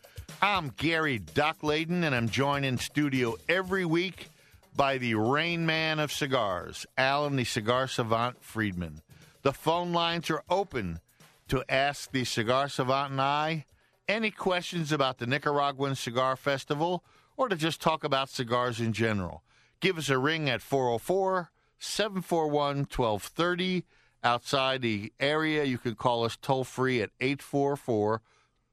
I'm 0.41 0.69
Gary 0.77 1.19
Doc 1.19 1.59
Layden, 1.59 2.05
and 2.05 2.15
I'm 2.15 2.29
joined 2.29 2.63
in 2.63 2.77
studio 2.77 3.35
every 3.49 3.83
week 3.83 4.29
by 4.77 4.97
the 4.97 5.15
Rain 5.15 5.65
Man 5.65 5.99
of 5.99 6.09
Cigars, 6.09 6.85
Alan 6.97 7.35
the 7.35 7.43
Cigar 7.43 7.89
Savant 7.89 8.41
Friedman. 8.41 9.01
The 9.41 9.51
phone 9.51 9.91
lines 9.91 10.29
are 10.29 10.43
open 10.49 11.01
to 11.49 11.65
ask 11.67 12.13
the 12.13 12.23
Cigar 12.23 12.69
Savant 12.69 13.11
and 13.11 13.19
I 13.19 13.65
any 14.07 14.31
questions 14.31 14.93
about 14.93 15.17
the 15.17 15.27
Nicaraguan 15.27 15.95
Cigar 15.95 16.37
Festival 16.37 17.03
or 17.35 17.49
to 17.49 17.57
just 17.57 17.81
talk 17.81 18.05
about 18.05 18.29
cigars 18.29 18.79
in 18.79 18.93
general. 18.93 19.43
Give 19.81 19.97
us 19.97 20.07
a 20.07 20.17
ring 20.17 20.49
at 20.49 20.61
404 20.61 21.51
741 21.79 22.77
1230. 22.77 23.85
Outside 24.23 24.81
the 24.81 25.13
area, 25.19 25.63
you 25.63 25.77
can 25.77 25.95
call 25.95 26.25
us 26.25 26.37
toll 26.41 26.63
free 26.63 27.01
at 27.01 27.11
844 27.19 28.21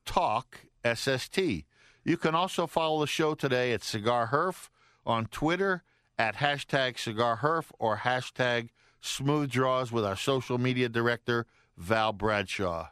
TALK 0.06 0.66
SST. 0.84 1.38
You 2.04 2.16
can 2.16 2.34
also 2.34 2.66
follow 2.66 3.00
the 3.00 3.06
show 3.06 3.34
today 3.34 3.72
at 3.72 3.82
Cigar 3.82 4.28
Herf 4.28 4.68
on 5.04 5.26
Twitter 5.26 5.82
at 6.18 6.36
hashtag 6.36 6.98
Cigar 6.98 7.38
Herf 7.38 7.70
or 7.78 7.98
hashtag 7.98 8.70
Smooth 9.00 9.50
Draws 9.50 9.92
with 9.92 10.04
our 10.04 10.16
social 10.16 10.58
media 10.58 10.88
director, 10.88 11.46
Val 11.76 12.12
Bradshaw. 12.12 12.88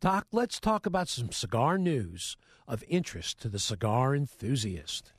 Doc, 0.00 0.26
let's 0.32 0.60
talk 0.60 0.86
about 0.86 1.08
some 1.08 1.32
cigar 1.32 1.78
news 1.78 2.36
of 2.68 2.84
interest 2.88 3.40
to 3.40 3.48
the 3.48 3.58
cigar 3.58 4.14
enthusiast. 4.14 5.12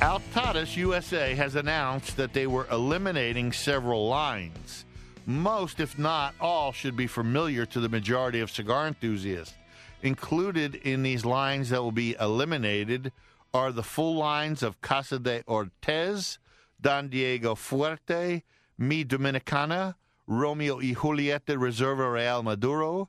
Altadis 0.00 0.76
USA 0.76 1.34
has 1.34 1.56
announced 1.56 2.16
that 2.16 2.32
they 2.32 2.46
were 2.46 2.68
eliminating 2.70 3.50
several 3.50 4.06
lines. 4.06 4.84
Most, 5.26 5.80
if 5.80 5.98
not 5.98 6.36
all, 6.40 6.70
should 6.70 6.96
be 6.96 7.08
familiar 7.08 7.66
to 7.66 7.80
the 7.80 7.88
majority 7.88 8.38
of 8.38 8.48
cigar 8.48 8.86
enthusiasts. 8.86 9.56
Included 10.02 10.76
in 10.76 11.02
these 11.02 11.24
lines 11.24 11.70
that 11.70 11.82
will 11.82 11.90
be 11.90 12.14
eliminated 12.20 13.10
are 13.52 13.72
the 13.72 13.82
full 13.82 14.14
lines 14.14 14.62
of 14.62 14.80
Casa 14.80 15.18
de 15.18 15.42
Ortez, 15.48 16.38
Don 16.80 17.08
Diego 17.08 17.56
Fuerte, 17.56 18.42
Mi 18.78 19.04
Dominicana, 19.04 19.96
Romeo 20.28 20.76
y 20.76 20.94
Julieta 20.94 21.56
Reserva 21.56 22.12
Real 22.12 22.44
Maduro, 22.44 23.08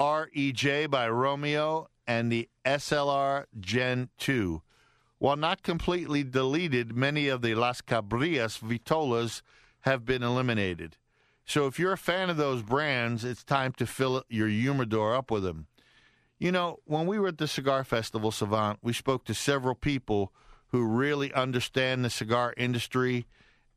REJ 0.00 0.90
by 0.90 1.08
Romeo, 1.08 1.88
and 2.08 2.32
the 2.32 2.48
SLR 2.66 3.44
Gen 3.60 4.08
2. 4.18 4.60
While 5.20 5.36
not 5.36 5.62
completely 5.62 6.24
deleted, 6.24 6.96
many 6.96 7.28
of 7.28 7.42
the 7.42 7.54
Las 7.54 7.82
Cabrillas 7.82 8.58
Vitolas 8.58 9.42
have 9.80 10.06
been 10.06 10.22
eliminated. 10.22 10.96
So 11.44 11.66
if 11.66 11.78
you're 11.78 11.92
a 11.92 11.98
fan 11.98 12.30
of 12.30 12.38
those 12.38 12.62
brands, 12.62 13.22
it's 13.22 13.44
time 13.44 13.72
to 13.72 13.86
fill 13.86 14.24
your 14.30 14.48
humidor 14.48 15.14
up 15.14 15.30
with 15.30 15.42
them. 15.42 15.66
You 16.38 16.50
know, 16.50 16.78
when 16.86 17.06
we 17.06 17.18
were 17.18 17.28
at 17.28 17.36
the 17.36 17.46
Cigar 17.46 17.84
Festival 17.84 18.30
Savant, 18.30 18.78
we 18.82 18.94
spoke 18.94 19.26
to 19.26 19.34
several 19.34 19.74
people 19.74 20.32
who 20.68 20.86
really 20.86 21.34
understand 21.34 22.02
the 22.02 22.08
cigar 22.08 22.54
industry 22.56 23.26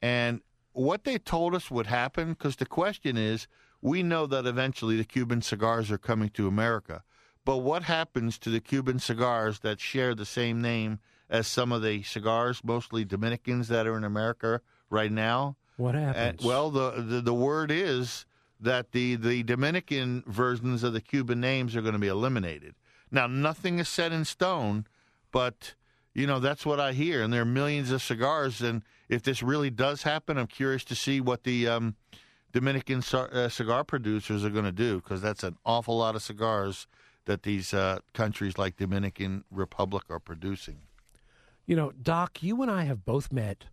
and 0.01 0.39
what 0.71 1.03
they 1.03 1.17
told 1.17 1.55
us 1.55 1.69
would 1.69 1.87
happen. 1.87 2.29
Because 2.29 2.55
the 2.55 2.65
question 2.65 3.17
is, 3.17 3.49
we 3.81 4.01
know 4.01 4.27
that 4.27 4.45
eventually 4.45 4.95
the 4.95 5.03
Cuban 5.03 5.41
cigars 5.41 5.91
are 5.91 5.97
coming 5.97 6.29
to 6.29 6.47
America. 6.47 7.03
But 7.43 7.57
what 7.57 7.83
happens 7.83 8.37
to 8.39 8.49
the 8.49 8.61
Cuban 8.61 8.99
cigars 8.99 9.59
that 9.59 9.81
share 9.81 10.15
the 10.15 10.25
same 10.25 10.61
name 10.61 10.99
as 11.29 11.47
some 11.47 11.71
of 11.71 11.81
the 11.81 12.03
cigars, 12.03 12.61
mostly 12.63 13.05
Dominicans, 13.05 13.67
that 13.69 13.87
are 13.87 13.97
in 13.97 14.03
America 14.03 14.61
right 14.89 15.11
now? 15.11 15.55
What 15.77 15.95
And, 15.95 16.15
happens? 16.15 16.43
well, 16.43 16.69
the, 16.69 16.91
the 17.01 17.21
the 17.21 17.33
word 17.33 17.71
is 17.71 18.25
that 18.59 18.91
the 18.91 19.15
the 19.15 19.43
Dominican 19.43 20.23
versions 20.27 20.83
of 20.83 20.93
the 20.93 21.01
Cuban 21.01 21.39
names 21.39 21.75
are 21.75 21.81
going 21.81 21.93
to 21.93 21.99
be 21.99 22.07
eliminated. 22.07 22.75
Now, 23.11 23.27
nothing 23.27 23.79
is 23.79 23.89
set 23.89 24.11
in 24.11 24.25
stone, 24.25 24.85
but 25.31 25.73
you 26.13 26.27
know 26.27 26.39
that's 26.39 26.65
what 26.65 26.79
I 26.79 26.93
hear, 26.93 27.21
and 27.23 27.33
there 27.33 27.41
are 27.41 27.45
millions 27.45 27.91
of 27.91 28.01
cigars. 28.03 28.61
And 28.61 28.83
if 29.09 29.23
this 29.23 29.41
really 29.43 29.69
does 29.69 30.03
happen, 30.03 30.37
I'm 30.37 30.47
curious 30.47 30.83
to 30.85 30.95
see 30.95 31.19
what 31.21 31.43
the 31.43 31.67
um, 31.67 31.95
Dominican 32.51 33.03
uh, 33.13 33.49
cigar 33.49 33.83
producers 33.83 34.45
are 34.45 34.49
going 34.51 34.65
to 34.65 34.71
do 34.71 34.97
because 34.97 35.21
that's 35.21 35.43
an 35.43 35.57
awful 35.65 35.97
lot 35.97 36.15
of 36.15 36.21
cigars 36.21 36.87
that 37.25 37.43
these 37.43 37.73
uh, 37.73 37.99
countries 38.13 38.57
like 38.57 38.77
Dominican 38.77 39.43
Republic 39.49 40.03
are 40.09 40.19
producing. 40.19 40.81
You 41.65 41.77
know, 41.77 41.91
Doc, 41.91 42.43
you 42.43 42.61
and 42.61 42.69
I 42.69 42.83
have 42.83 43.05
both 43.05 43.31
met 43.31 43.67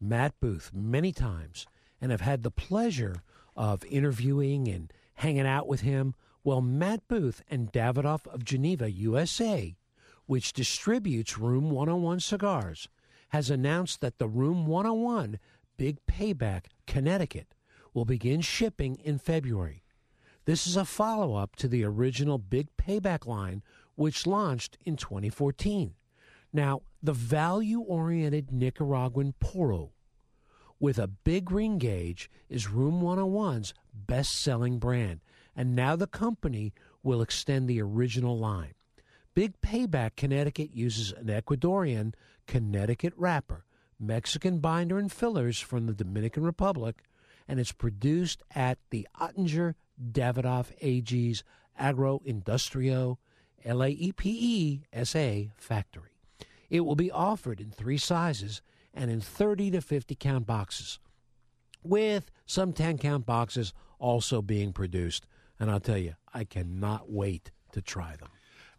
Matt 0.00 0.34
Booth 0.40 0.70
many 0.72 1.12
times 1.12 1.66
and 2.00 2.10
have 2.10 2.22
had 2.22 2.42
the 2.42 2.50
pleasure 2.50 3.16
of 3.54 3.84
interviewing 3.84 4.66
and 4.66 4.90
hanging 5.14 5.46
out 5.46 5.68
with 5.68 5.82
him. 5.82 6.14
Well, 6.42 6.62
Matt 6.62 7.06
Booth 7.06 7.42
and 7.48 7.70
Davidoff 7.70 8.26
of 8.28 8.46
Geneva, 8.46 8.90
USA, 8.90 9.76
which 10.24 10.54
distributes 10.54 11.38
Room 11.38 11.70
101 11.70 12.20
cigars, 12.20 12.88
has 13.28 13.50
announced 13.50 14.00
that 14.00 14.18
the 14.18 14.28
Room 14.28 14.66
101 14.66 15.38
Big 15.76 15.98
Payback 16.06 16.66
Connecticut 16.86 17.54
will 17.92 18.06
begin 18.06 18.40
shipping 18.40 18.96
in 18.96 19.18
February. 19.18 19.82
This 20.46 20.66
is 20.66 20.76
a 20.76 20.84
follow 20.86 21.34
up 21.34 21.56
to 21.56 21.68
the 21.68 21.84
original 21.84 22.38
Big 22.38 22.68
Payback 22.78 23.26
line, 23.26 23.62
which 23.96 24.26
launched 24.26 24.78
in 24.84 24.96
2014. 24.96 25.94
Now, 26.54 26.82
the 27.02 27.12
value 27.12 27.80
oriented 27.80 28.52
Nicaraguan 28.52 29.34
puro 29.40 29.90
with 30.78 31.00
a 31.00 31.08
big 31.08 31.50
ring 31.50 31.78
gauge 31.78 32.30
is 32.48 32.70
Room 32.70 33.02
101's 33.02 33.74
best 33.92 34.40
selling 34.40 34.78
brand, 34.78 35.20
and 35.56 35.74
now 35.74 35.96
the 35.96 36.06
company 36.06 36.72
will 37.02 37.22
extend 37.22 37.68
the 37.68 37.82
original 37.82 38.38
line. 38.38 38.74
Big 39.34 39.60
Payback 39.62 40.14
Connecticut 40.14 40.72
uses 40.72 41.10
an 41.10 41.26
Ecuadorian 41.26 42.14
Connecticut 42.46 43.14
wrapper, 43.16 43.64
Mexican 43.98 44.60
binder 44.60 44.96
and 44.96 45.10
fillers 45.10 45.58
from 45.58 45.86
the 45.86 45.92
Dominican 45.92 46.44
Republic, 46.44 47.02
and 47.48 47.58
it's 47.58 47.72
produced 47.72 48.44
at 48.54 48.78
the 48.90 49.08
Oettinger 49.20 49.74
Davidoff 50.00 50.70
AG's 50.80 51.42
Agro 51.76 52.22
Industrio 52.24 53.16
LAEPE 53.66 54.82
SA 55.02 55.50
factory. 55.56 56.13
It 56.74 56.84
will 56.84 56.96
be 56.96 57.12
offered 57.12 57.60
in 57.60 57.70
three 57.70 57.98
sizes 57.98 58.60
and 58.92 59.08
in 59.08 59.20
30 59.20 59.70
to 59.70 59.80
50 59.80 60.16
count 60.16 60.44
boxes, 60.44 60.98
with 61.84 62.32
some 62.46 62.72
10 62.72 62.98
count 62.98 63.24
boxes 63.24 63.72
also 64.00 64.42
being 64.42 64.72
produced. 64.72 65.24
And 65.60 65.70
I'll 65.70 65.78
tell 65.78 65.98
you, 65.98 66.14
I 66.32 66.42
cannot 66.42 67.08
wait 67.08 67.52
to 67.70 67.80
try 67.80 68.16
them. 68.16 68.30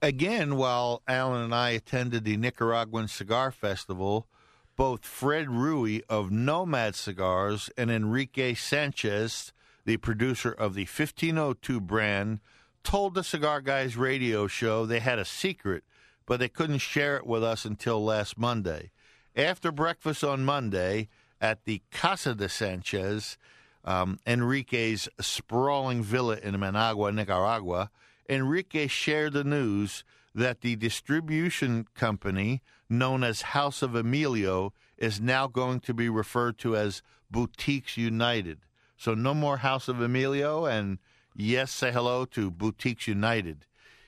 Again, 0.01 0.57
while 0.57 1.03
Alan 1.07 1.43
and 1.43 1.55
I 1.55 1.69
attended 1.69 2.25
the 2.25 2.35
Nicaraguan 2.35 3.07
Cigar 3.07 3.49
Festival, 3.49 4.27
both 4.75 5.05
Fred 5.05 5.47
Rewey 5.47 6.01
of 6.09 6.29
Nomad 6.31 6.95
Cigars 6.95 7.69
and 7.77 7.89
Enrique 7.89 8.55
Sanchez, 8.55 9.53
the 9.85 9.95
producer 9.95 10.51
of 10.51 10.73
the 10.73 10.81
1502 10.81 11.79
brand, 11.79 12.41
told 12.83 13.13
the 13.13 13.23
Cigar 13.23 13.61
Guys 13.61 13.95
radio 13.95 14.47
show 14.47 14.85
they 14.85 14.99
had 14.99 15.17
a 15.17 15.23
secret, 15.23 15.85
but 16.26 16.39
they 16.39 16.49
couldn't 16.49 16.80
share 16.80 17.17
it 17.17 17.26
with 17.26 17.43
us 17.43 17.65
until 17.65 18.03
last 18.03 18.38
Monday. 18.38 18.91
After 19.36 19.71
breakfast 19.71 20.23
on 20.23 20.45
Monday 20.45 21.09
at 21.41 21.65
the 21.65 21.82
Casa 21.91 22.34
de 22.36 22.49
Sanchez, 22.49 23.38
um, 23.84 24.17
Enrique's 24.26 25.07
sprawling 25.19 26.01
villa 26.01 26.38
in 26.41 26.59
Managua, 26.59 27.11
Nicaragua, 27.11 27.91
Enrique 28.28 28.88
shared 28.88 29.34
the 29.34 29.43
news 29.43 30.03
that 30.34 30.61
the 30.61 30.76
distribution 30.76 31.86
company 31.93 32.61
known 32.89 33.23
as 33.23 33.41
House 33.41 33.82
of 33.82 33.95
Emilio 33.95 34.73
is 34.97 35.21
now 35.21 35.47
going 35.47 35.80
to 35.82 35.93
be 35.93 36.09
referred 36.09 36.57
to 36.59 36.76
as 36.76 37.01
Boutiques 37.30 37.97
United. 37.97 38.59
So 38.97 39.13
no 39.13 39.34
more 39.34 39.57
House 39.57 39.88
of 39.88 40.01
Emilio, 40.01 40.65
and 40.65 40.99
yes, 41.36 41.71
say 41.71 41.91
hello 41.91 42.26
to 42.26 42.49
Boutiques 42.49 43.07
United. 43.07 43.65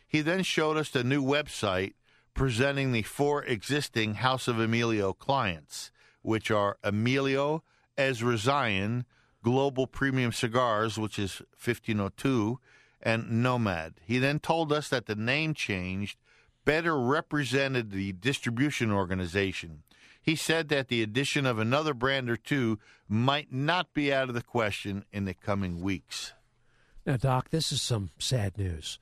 He 0.07 0.21
then 0.21 0.43
showed 0.43 0.77
us 0.77 0.89
the 0.89 1.03
new 1.03 1.21
website 1.21 1.93
presenting 2.37 2.91
the 2.91 3.01
four 3.01 3.43
existing 3.43 4.13
House 4.13 4.47
of 4.47 4.59
Emilio 4.59 5.11
clients, 5.11 5.91
which 6.21 6.51
are 6.51 6.77
Emilio, 6.83 7.63
Ezra 7.97 8.37
Zion, 8.37 9.05
Global 9.41 9.87
Premium 9.87 10.31
Cigars, 10.31 10.99
which 10.99 11.17
is 11.17 11.41
1502, 11.53 12.59
and 13.01 13.43
Nomad. 13.43 13.95
He 14.05 14.19
then 14.19 14.39
told 14.39 14.71
us 14.71 14.87
that 14.89 15.07
the 15.07 15.15
name 15.15 15.55
changed 15.55 16.19
better 16.63 16.99
represented 16.99 17.89
the 17.91 18.11
distribution 18.11 18.91
organization. 18.91 19.81
He 20.21 20.35
said 20.35 20.69
that 20.69 20.89
the 20.89 21.01
addition 21.01 21.45
of 21.45 21.57
another 21.57 21.95
brand 21.95 22.29
or 22.29 22.37
two 22.37 22.77
might 23.07 23.51
not 23.51 23.93
be 23.93 24.13
out 24.13 24.29
of 24.29 24.35
the 24.35 24.43
question 24.43 25.05
in 25.11 25.25
the 25.25 25.33
coming 25.33 25.81
weeks. 25.81 26.33
Now, 27.03 27.17
Doc, 27.17 27.49
this 27.49 27.71
is 27.71 27.81
some 27.81 28.11
sad 28.19 28.57
news. 28.57 28.99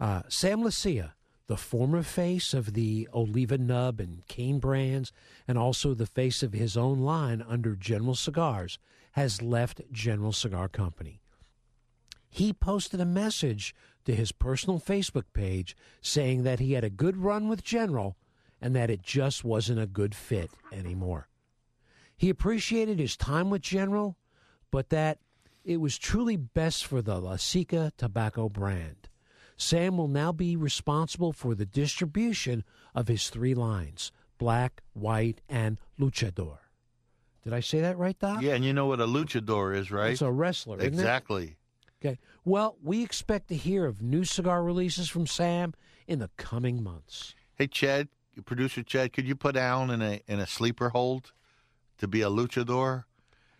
Uh, 0.00 0.22
Sam 0.28 0.62
Leccia, 0.62 1.12
the 1.46 1.56
former 1.56 2.02
face 2.02 2.54
of 2.54 2.74
the 2.74 3.08
Oliva 3.12 3.58
Nub 3.58 4.00
and 4.00 4.26
Cain 4.28 4.58
brands, 4.58 5.12
and 5.46 5.58
also 5.58 5.94
the 5.94 6.06
face 6.06 6.42
of 6.42 6.52
his 6.52 6.76
own 6.76 7.00
line 7.00 7.42
under 7.46 7.74
General 7.74 8.14
Cigars, 8.14 8.78
has 9.12 9.42
left 9.42 9.82
General 9.90 10.32
Cigar 10.32 10.68
Company. 10.68 11.20
He 12.28 12.52
posted 12.52 13.00
a 13.00 13.04
message 13.04 13.74
to 14.04 14.14
his 14.14 14.32
personal 14.32 14.80
Facebook 14.80 15.26
page 15.32 15.76
saying 16.00 16.44
that 16.44 16.60
he 16.60 16.72
had 16.72 16.84
a 16.84 16.90
good 16.90 17.18
run 17.18 17.48
with 17.48 17.62
General 17.62 18.16
and 18.60 18.74
that 18.74 18.90
it 18.90 19.02
just 19.02 19.44
wasn't 19.44 19.80
a 19.80 19.86
good 19.86 20.14
fit 20.14 20.50
anymore. 20.72 21.28
He 22.16 22.30
appreciated 22.30 22.98
his 22.98 23.16
time 23.16 23.50
with 23.50 23.62
General, 23.62 24.16
but 24.70 24.90
that 24.90 25.18
it 25.64 25.78
was 25.78 25.98
truly 25.98 26.36
best 26.36 26.86
for 26.86 27.02
the 27.02 27.20
Leccia 27.20 27.90
tobacco 27.96 28.48
brand. 28.48 29.08
Sam 29.56 29.96
will 29.96 30.08
now 30.08 30.32
be 30.32 30.56
responsible 30.56 31.32
for 31.32 31.54
the 31.54 31.66
distribution 31.66 32.64
of 32.94 33.08
his 33.08 33.28
three 33.30 33.54
lines 33.54 34.12
black, 34.38 34.82
white, 34.92 35.40
and 35.48 35.78
luchador. 36.00 36.58
Did 37.44 37.52
I 37.52 37.60
say 37.60 37.80
that 37.80 37.96
right, 37.96 38.18
Doc? 38.18 38.42
Yeah, 38.42 38.54
and 38.54 38.64
you 38.64 38.72
know 38.72 38.86
what 38.86 39.00
a 39.00 39.06
luchador 39.06 39.76
is, 39.76 39.90
right? 39.90 40.12
It's 40.12 40.22
a 40.22 40.30
wrestler. 40.30 40.80
Exactly. 40.80 41.56
Okay. 42.04 42.18
Well, 42.44 42.76
we 42.82 43.02
expect 43.02 43.48
to 43.48 43.56
hear 43.56 43.86
of 43.86 44.02
new 44.02 44.24
cigar 44.24 44.64
releases 44.64 45.08
from 45.08 45.26
Sam 45.26 45.74
in 46.08 46.18
the 46.18 46.30
coming 46.36 46.82
months. 46.82 47.34
Hey, 47.54 47.68
Chad, 47.68 48.08
producer 48.44 48.82
Chad, 48.82 49.12
could 49.12 49.28
you 49.28 49.36
put 49.36 49.56
Alan 49.56 49.90
in 49.90 50.02
a 50.02 50.20
in 50.26 50.40
a 50.40 50.46
sleeper 50.46 50.88
hold 50.88 51.32
to 51.98 52.08
be 52.08 52.22
a 52.22 52.28
luchador? 52.28 53.04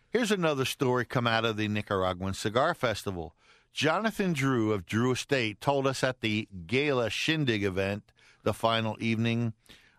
Here's 0.09 0.31
another 0.31 0.65
story 0.65 1.05
come 1.05 1.25
out 1.25 1.45
of 1.45 1.57
the 1.57 1.67
Nicaraguan 1.67 2.33
Cigar 2.33 2.73
Festival. 2.73 3.33
Jonathan 3.73 4.33
Drew 4.33 4.71
of 4.71 4.85
Drew 4.85 5.11
Estate 5.11 5.59
told 5.59 5.87
us 5.87 6.03
at 6.03 6.21
the 6.21 6.47
gala 6.67 7.09
shindig 7.09 7.63
event, 7.63 8.11
the 8.43 8.53
final 8.53 8.95
evening 8.99 9.53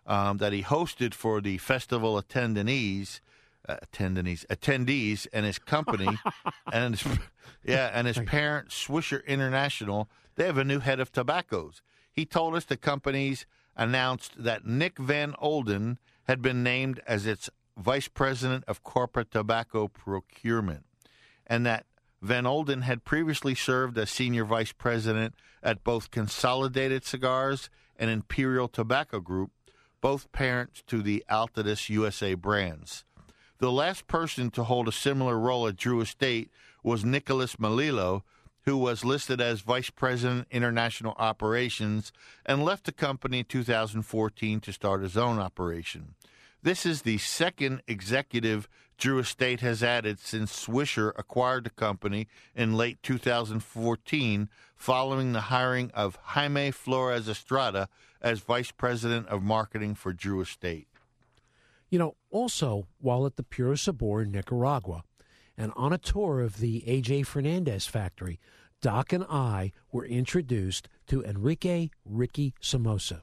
um, 0.07 0.37
that 0.37 0.53
he 0.53 0.63
hosted 0.63 1.13
for 1.13 1.41
the 1.41 1.57
festival 1.57 2.21
attendees, 2.21 3.19
uh, 3.67 3.75
attendees, 3.85 4.45
attendees, 4.45 5.27
and 5.33 5.45
his 5.45 5.59
company, 5.59 6.07
and 6.71 6.97
his, 6.97 7.17
yeah, 7.65 7.91
and 7.93 8.07
his 8.07 8.19
parent 8.19 8.69
Swisher 8.69 9.25
International. 9.25 10.09
They 10.35 10.45
have 10.45 10.57
a 10.57 10.63
new 10.63 10.79
head 10.79 11.01
of 11.01 11.11
tobaccos. 11.11 11.81
He 12.11 12.25
told 12.25 12.55
us 12.55 12.63
the 12.63 12.77
companies 12.77 13.45
announced 13.75 14.41
that 14.41 14.65
Nick 14.65 14.97
Van 14.97 15.35
Olden 15.39 15.97
had 16.29 16.41
been 16.41 16.63
named 16.63 17.01
as 17.05 17.25
its 17.25 17.49
vice 17.77 18.07
president 18.07 18.63
of 18.69 18.83
corporate 18.83 19.31
tobacco 19.31 19.89
procurement, 19.89 20.85
and 21.45 21.65
that 21.65 21.85
Van 22.25 22.47
Olden 22.47 22.81
had 22.81 23.05
previously 23.05 23.53
served 23.53 23.95
as 23.99 24.09
senior 24.09 24.45
vice 24.45 24.71
president 24.71 25.35
at 25.61 25.83
both 25.83 26.09
Consolidated 26.09 27.05
Cigars 27.05 27.69
and 27.97 28.09
Imperial 28.09 28.67
Tobacco 28.67 29.19
Group, 29.19 29.51
both 30.01 30.31
parents 30.31 30.81
to 30.87 31.03
the 31.03 31.23
Altadis 31.29 31.87
USA 31.89 32.33
brands. 32.33 33.03
The 33.59 33.71
last 33.71 34.07
person 34.07 34.49
to 34.51 34.63
hold 34.63 34.87
a 34.87 34.91
similar 34.91 35.37
role 35.37 35.67
at 35.67 35.75
Drew 35.75 36.01
Estate 36.01 36.49
was 36.81 37.05
Nicholas 37.05 37.57
Melillo, 37.57 38.23
who 38.61 38.75
was 38.75 39.05
listed 39.05 39.39
as 39.39 39.61
Vice 39.61 39.91
President 39.91 40.47
International 40.49 41.13
Operations 41.19 42.11
and 42.43 42.65
left 42.65 42.85
the 42.85 42.91
company 42.91 43.39
in 43.39 43.45
2014 43.45 44.61
to 44.61 44.73
start 44.73 45.03
his 45.03 45.15
own 45.15 45.37
operation. 45.37 46.15
This 46.63 46.87
is 46.87 47.03
the 47.03 47.19
second 47.19 47.83
executive 47.87 48.67
Drew 48.97 49.19
Estate 49.19 49.59
has 49.59 49.83
added 49.83 50.19
since 50.19 50.65
Swisher 50.65 51.11
acquired 51.17 51.65
the 51.65 51.69
company 51.69 52.27
in 52.55 52.77
late 52.77 53.01
2014 53.03 54.49
following 54.75 55.33
the 55.33 55.41
hiring 55.41 55.91
of 55.91 56.17
Jaime 56.21 56.71
Flores 56.71 57.27
Estrada 57.27 57.89
as 58.21 58.39
Vice 58.39 58.71
President 58.71 59.27
of 59.27 59.43
Marketing 59.43 59.95
for 59.95 60.13
Drew 60.13 60.41
Estate. 60.41 60.87
You 61.89 61.99
know, 61.99 62.15
also, 62.31 62.87
while 62.99 63.25
at 63.25 63.35
the 63.35 63.43
Puro 63.43 63.75
Sabor 63.75 64.23
in 64.23 64.31
Nicaragua 64.31 65.03
and 65.57 65.71
on 65.75 65.93
a 65.93 65.97
tour 65.97 66.41
of 66.41 66.57
the 66.59 66.83
AJ 66.87 67.25
Fernandez 67.25 67.85
factory, 67.85 68.39
Doc 68.81 69.13
and 69.13 69.23
I 69.29 69.71
were 69.91 70.05
introduced 70.05 70.87
to 71.07 71.23
Enrique 71.23 71.89
Ricky 72.05 72.53
Somoza. 72.59 73.21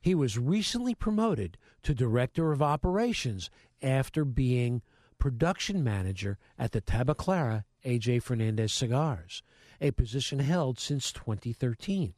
He 0.00 0.14
was 0.14 0.38
recently 0.38 0.94
promoted 0.94 1.58
to 1.82 1.94
Director 1.94 2.52
of 2.52 2.62
Operations 2.62 3.50
after 3.82 4.24
being 4.24 4.82
production 5.18 5.82
manager 5.82 6.38
at 6.58 6.72
the 6.72 6.80
Tabacalera 6.80 7.64
AJ 7.84 8.22
Fernandez 8.22 8.72
Cigars, 8.72 9.42
a 9.80 9.90
position 9.90 10.40
held 10.40 10.78
since 10.78 11.12
2013. 11.12 12.14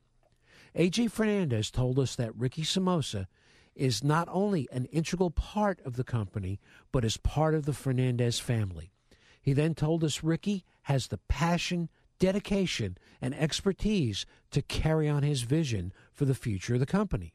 AJ 0.77 1.11
Fernandez 1.11 1.71
told 1.71 1.99
us 1.99 2.15
that 2.17 2.35
Ricky 2.37 2.63
Somoza 2.63 3.27
is 3.75 4.05
not 4.05 4.29
only 4.31 4.69
an 4.73 4.85
integral 4.87 5.31
part 5.31 5.81
of 5.85 5.97
the 5.97 6.05
company, 6.05 6.61
but 6.93 7.05
is 7.05 7.17
part 7.17 7.55
of 7.55 7.65
the 7.65 7.73
Fernandez 7.73 8.39
family. 8.39 8.93
He 9.41 9.53
then 9.53 9.75
told 9.75 10.05
us 10.05 10.23
Ricky 10.23 10.65
has 10.83 11.09
the 11.09 11.19
passion, 11.29 11.89
dedication, 12.19 12.99
and 13.21 13.35
expertise 13.35 14.27
to 14.51 14.63
carry 14.63 15.09
on 15.09 15.23
his 15.23 15.43
vision 15.43 15.93
for 16.13 16.25
the 16.25 16.35
future 16.35 16.75
of 16.75 16.81
the 16.81 16.87
company. 16.87 17.33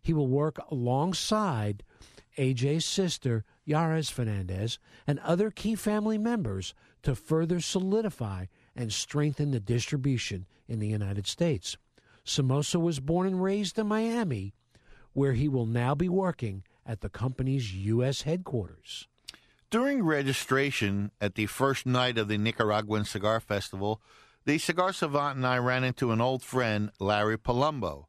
He 0.00 0.12
will 0.12 0.28
work 0.28 0.58
alongside 0.70 1.82
AJ's 2.38 2.84
sister, 2.84 3.44
Yares 3.68 4.10
Fernandez, 4.10 4.78
and 5.06 5.18
other 5.20 5.50
key 5.50 5.74
family 5.74 6.18
members 6.18 6.74
to 7.02 7.14
further 7.14 7.60
solidify 7.60 8.46
and 8.74 8.92
strengthen 8.92 9.50
the 9.50 9.60
distribution 9.60 10.46
in 10.66 10.78
the 10.78 10.88
United 10.88 11.26
States. 11.26 11.76
Somoza 12.24 12.78
was 12.78 13.00
born 13.00 13.26
and 13.26 13.42
raised 13.42 13.78
in 13.78 13.86
Miami, 13.86 14.54
where 15.12 15.32
he 15.32 15.48
will 15.48 15.66
now 15.66 15.94
be 15.94 16.08
working 16.08 16.62
at 16.86 17.00
the 17.00 17.08
company's 17.08 17.74
U.S. 17.74 18.22
headquarters. 18.22 19.06
During 19.70 20.02
registration 20.02 21.10
at 21.20 21.34
the 21.34 21.46
first 21.46 21.84
night 21.84 22.16
of 22.16 22.28
the 22.28 22.38
Nicaraguan 22.38 23.04
Cigar 23.04 23.38
Festival, 23.38 24.00
the 24.46 24.56
Cigar 24.56 24.94
Savant 24.94 25.36
and 25.36 25.46
I 25.46 25.58
ran 25.58 25.84
into 25.84 26.10
an 26.10 26.22
old 26.22 26.42
friend, 26.42 26.90
Larry 26.98 27.36
Palumbo. 27.36 28.06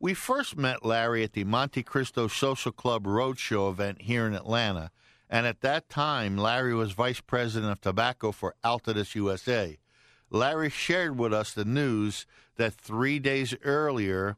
We 0.00 0.14
first 0.14 0.56
met 0.56 0.84
Larry 0.84 1.22
at 1.22 1.34
the 1.34 1.44
Monte 1.44 1.82
Cristo 1.82 2.28
Social 2.28 2.72
Club 2.72 3.04
Roadshow 3.04 3.70
event 3.70 4.02
here 4.02 4.26
in 4.26 4.34
Atlanta, 4.34 4.90
and 5.32 5.46
at 5.46 5.62
that 5.62 5.88
time, 5.88 6.36
Larry 6.36 6.74
was 6.74 6.92
vice 6.92 7.22
president 7.22 7.72
of 7.72 7.80
tobacco 7.80 8.32
for 8.32 8.54
Altadis 8.62 9.14
USA. 9.14 9.78
Larry 10.28 10.68
shared 10.68 11.18
with 11.18 11.32
us 11.32 11.54
the 11.54 11.64
news 11.64 12.26
that 12.56 12.74
three 12.74 13.18
days 13.18 13.54
earlier, 13.64 14.36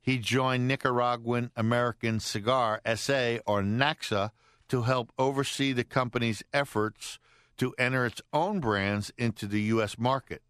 he 0.00 0.16
joined 0.16 0.66
Nicaraguan 0.66 1.50
American 1.56 2.20
Cigar 2.20 2.80
SA, 2.94 3.36
or 3.44 3.60
NACSA, 3.60 4.30
to 4.70 4.82
help 4.82 5.12
oversee 5.18 5.74
the 5.74 5.84
company's 5.84 6.42
efforts 6.54 7.18
to 7.58 7.74
enter 7.78 8.06
its 8.06 8.22
own 8.32 8.60
brands 8.60 9.12
into 9.18 9.46
the 9.46 9.60
U.S. 9.74 9.98
market. 9.98 10.40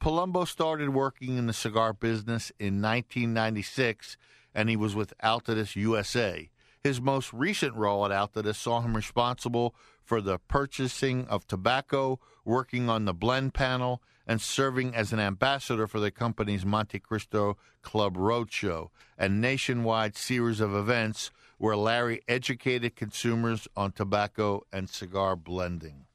Palumbo 0.00 0.44
started 0.44 0.88
working 0.88 1.38
in 1.38 1.46
the 1.46 1.52
cigar 1.52 1.92
business 1.92 2.50
in 2.58 2.82
1996, 2.82 4.16
and 4.52 4.68
he 4.68 4.74
was 4.76 4.96
with 4.96 5.16
Altadis 5.22 5.76
USA. 5.76 6.50
His 6.82 7.00
most 7.00 7.32
recent 7.32 7.74
role 7.74 8.04
at 8.04 8.12
Altadis 8.12 8.56
saw 8.56 8.80
him 8.80 8.94
responsible 8.94 9.74
for 10.02 10.20
the 10.20 10.38
purchasing 10.38 11.26
of 11.26 11.46
tobacco, 11.46 12.20
working 12.44 12.88
on 12.88 13.04
the 13.04 13.14
blend 13.14 13.54
panel, 13.54 14.02
and 14.26 14.40
serving 14.40 14.94
as 14.94 15.12
an 15.12 15.20
ambassador 15.20 15.86
for 15.86 16.00
the 16.00 16.10
company's 16.10 16.64
Monte 16.64 16.98
Cristo 17.00 17.56
Club 17.82 18.16
Roadshow, 18.16 18.88
a 19.18 19.28
nationwide 19.28 20.16
series 20.16 20.60
of 20.60 20.74
events 20.74 21.30
where 21.58 21.76
Larry 21.76 22.20
educated 22.28 22.96
consumers 22.96 23.66
on 23.76 23.92
tobacco 23.92 24.62
and 24.72 24.88
cigar 24.88 25.36
blending. 25.36 26.06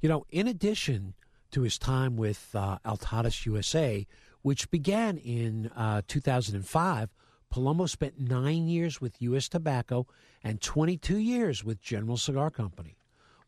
You 0.00 0.08
know, 0.08 0.26
in 0.30 0.46
addition 0.46 1.14
to 1.52 1.62
his 1.62 1.78
time 1.78 2.16
with 2.16 2.50
uh, 2.54 2.78
Altadis 2.84 3.46
USA, 3.46 4.06
which 4.42 4.70
began 4.70 5.16
in 5.16 5.70
uh, 5.76 6.02
2005, 6.06 7.08
Palumbo 7.54 7.88
spent 7.88 8.18
nine 8.18 8.66
years 8.66 9.00
with 9.00 9.22
U.S. 9.22 9.48
Tobacco 9.48 10.08
and 10.42 10.60
22 10.60 11.18
years 11.18 11.62
with 11.62 11.80
General 11.80 12.16
Cigar 12.16 12.50
Company. 12.50 12.96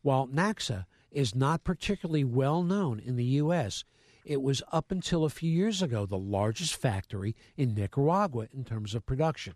While 0.01 0.27
NACSA 0.27 0.85
is 1.11 1.35
not 1.35 1.65
particularly 1.65 2.23
well 2.23 2.63
known 2.63 3.01
in 3.01 3.17
the 3.17 3.25
U.S., 3.25 3.83
it 4.23 4.41
was 4.41 4.63
up 4.71 4.91
until 4.91 5.25
a 5.25 5.29
few 5.29 5.51
years 5.51 5.81
ago 5.81 6.05
the 6.05 6.17
largest 6.17 6.77
factory 6.77 7.35
in 7.57 7.73
Nicaragua 7.73 8.47
in 8.53 8.63
terms 8.63 8.95
of 8.95 9.05
production. 9.05 9.55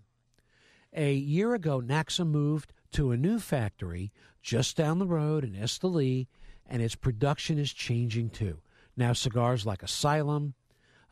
A 0.94 1.14
year 1.14 1.54
ago, 1.54 1.80
NACSA 1.80 2.28
moved 2.28 2.74
to 2.92 3.12
a 3.12 3.18
new 3.18 3.40
factory 3.40 4.12
just 4.42 4.76
down 4.76 5.00
the 5.00 5.08
road 5.08 5.46
in 5.46 5.54
Esteli, 5.54 6.28
and 6.68 6.82
its 6.82 6.96
production 6.96 7.58
is 7.58 7.72
changing 7.72 8.32
too. 8.32 8.60
Now, 8.98 9.14
cigars 9.14 9.66
like 9.66 9.82
Asylum, 9.82 10.56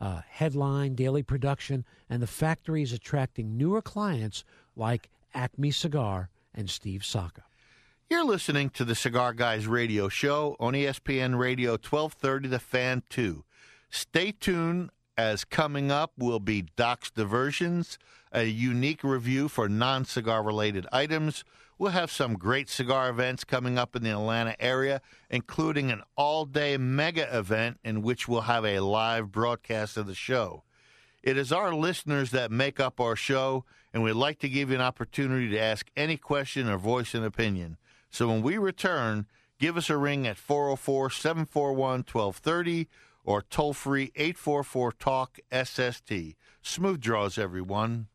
uh, 0.00 0.22
Headline, 0.28 0.94
Daily 0.94 1.22
Production, 1.22 1.84
and 2.08 2.22
the 2.22 2.26
factory 2.26 2.82
is 2.82 2.92
attracting 2.92 3.56
newer 3.56 3.82
clients 3.82 4.44
like 4.76 5.10
Acme 5.34 5.70
Cigar 5.70 6.30
and 6.54 6.68
Steve 6.70 7.04
Saka. 7.04 7.42
You're 8.08 8.24
listening 8.24 8.70
to 8.70 8.84
the 8.84 8.94
Cigar 8.94 9.32
Guys 9.34 9.66
radio 9.66 10.08
show 10.08 10.56
on 10.58 10.72
ESPN 10.72 11.38
Radio 11.38 11.72
1230 11.72 12.48
The 12.48 12.58
Fan 12.58 13.02
2. 13.08 13.44
Stay 13.88 14.32
tuned 14.32 14.90
as 15.16 15.44
coming 15.44 15.90
up 15.90 16.12
will 16.16 16.40
be 16.40 16.66
Doc's 16.76 17.10
Diversions, 17.10 17.98
a 18.32 18.44
unique 18.44 19.04
review 19.04 19.48
for 19.48 19.68
non 19.68 20.04
cigar 20.04 20.42
related 20.42 20.86
items. 20.92 21.44
We'll 21.80 21.92
have 21.92 22.10
some 22.10 22.34
great 22.34 22.68
cigar 22.68 23.08
events 23.08 23.42
coming 23.42 23.78
up 23.78 23.96
in 23.96 24.02
the 24.02 24.10
Atlanta 24.10 24.54
area, 24.60 25.00
including 25.30 25.90
an 25.90 26.02
all 26.14 26.44
day 26.44 26.76
mega 26.76 27.26
event 27.34 27.80
in 27.82 28.02
which 28.02 28.28
we'll 28.28 28.42
have 28.42 28.66
a 28.66 28.80
live 28.80 29.32
broadcast 29.32 29.96
of 29.96 30.06
the 30.06 30.14
show. 30.14 30.62
It 31.22 31.38
is 31.38 31.52
our 31.52 31.74
listeners 31.74 32.32
that 32.32 32.50
make 32.50 32.80
up 32.80 33.00
our 33.00 33.16
show, 33.16 33.64
and 33.94 34.02
we'd 34.02 34.12
like 34.12 34.40
to 34.40 34.48
give 34.50 34.68
you 34.68 34.74
an 34.74 34.82
opportunity 34.82 35.48
to 35.48 35.58
ask 35.58 35.90
any 35.96 36.18
question 36.18 36.68
or 36.68 36.76
voice 36.76 37.14
an 37.14 37.24
opinion. 37.24 37.78
So 38.10 38.28
when 38.28 38.42
we 38.42 38.58
return, 38.58 39.24
give 39.58 39.78
us 39.78 39.88
a 39.88 39.96
ring 39.96 40.26
at 40.26 40.36
404 40.36 41.08
741 41.08 42.04
1230 42.12 42.88
or 43.24 43.40
toll 43.40 43.72
free 43.72 44.12
844 44.16 44.92
TALK 44.92 45.40
SST. 45.50 46.12
Smooth 46.60 47.00
draws, 47.00 47.38
everyone. 47.38 48.08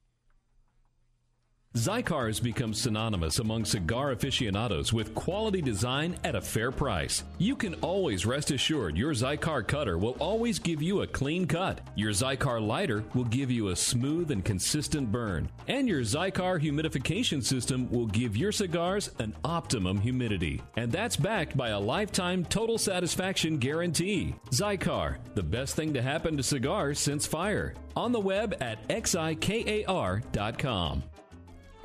Xikar 1.75 2.27
has 2.27 2.39
become 2.39 2.73
synonymous 2.73 3.39
among 3.39 3.65
cigar 3.65 4.11
aficionados 4.11 4.93
with 4.93 5.13
quality 5.13 5.61
design 5.61 6.15
at 6.23 6.33
a 6.33 6.39
fair 6.39 6.71
price. 6.71 7.25
You 7.37 7.57
can 7.57 7.73
always 7.75 8.25
rest 8.25 8.51
assured 8.51 8.95
your 8.97 9.11
Xikar 9.11 9.67
cutter 9.67 9.97
will 9.97 10.15
always 10.19 10.57
give 10.57 10.81
you 10.81 11.01
a 11.01 11.07
clean 11.07 11.45
cut. 11.45 11.81
Your 11.97 12.11
Xikar 12.11 12.65
lighter 12.65 13.03
will 13.13 13.25
give 13.25 13.51
you 13.51 13.67
a 13.67 13.75
smooth 13.75 14.31
and 14.31 14.45
consistent 14.45 15.11
burn. 15.11 15.49
And 15.67 15.85
your 15.85 15.99
Xikar 15.99 16.61
humidification 16.61 17.43
system 17.43 17.91
will 17.91 18.07
give 18.07 18.37
your 18.37 18.53
cigars 18.53 19.11
an 19.19 19.35
optimum 19.43 19.99
humidity. 19.99 20.61
And 20.77 20.93
that's 20.93 21.17
backed 21.17 21.57
by 21.57 21.71
a 21.71 21.79
lifetime 21.79 22.45
total 22.45 22.77
satisfaction 22.77 23.57
guarantee. 23.57 24.33
Xikar, 24.49 25.17
the 25.33 25.43
best 25.43 25.75
thing 25.75 25.93
to 25.93 26.01
happen 26.01 26.37
to 26.37 26.43
cigars 26.43 26.99
since 26.99 27.27
fire. 27.27 27.73
On 27.97 28.13
the 28.13 28.19
web 28.21 28.55
at 28.61 28.87
xikar.com. 28.87 30.23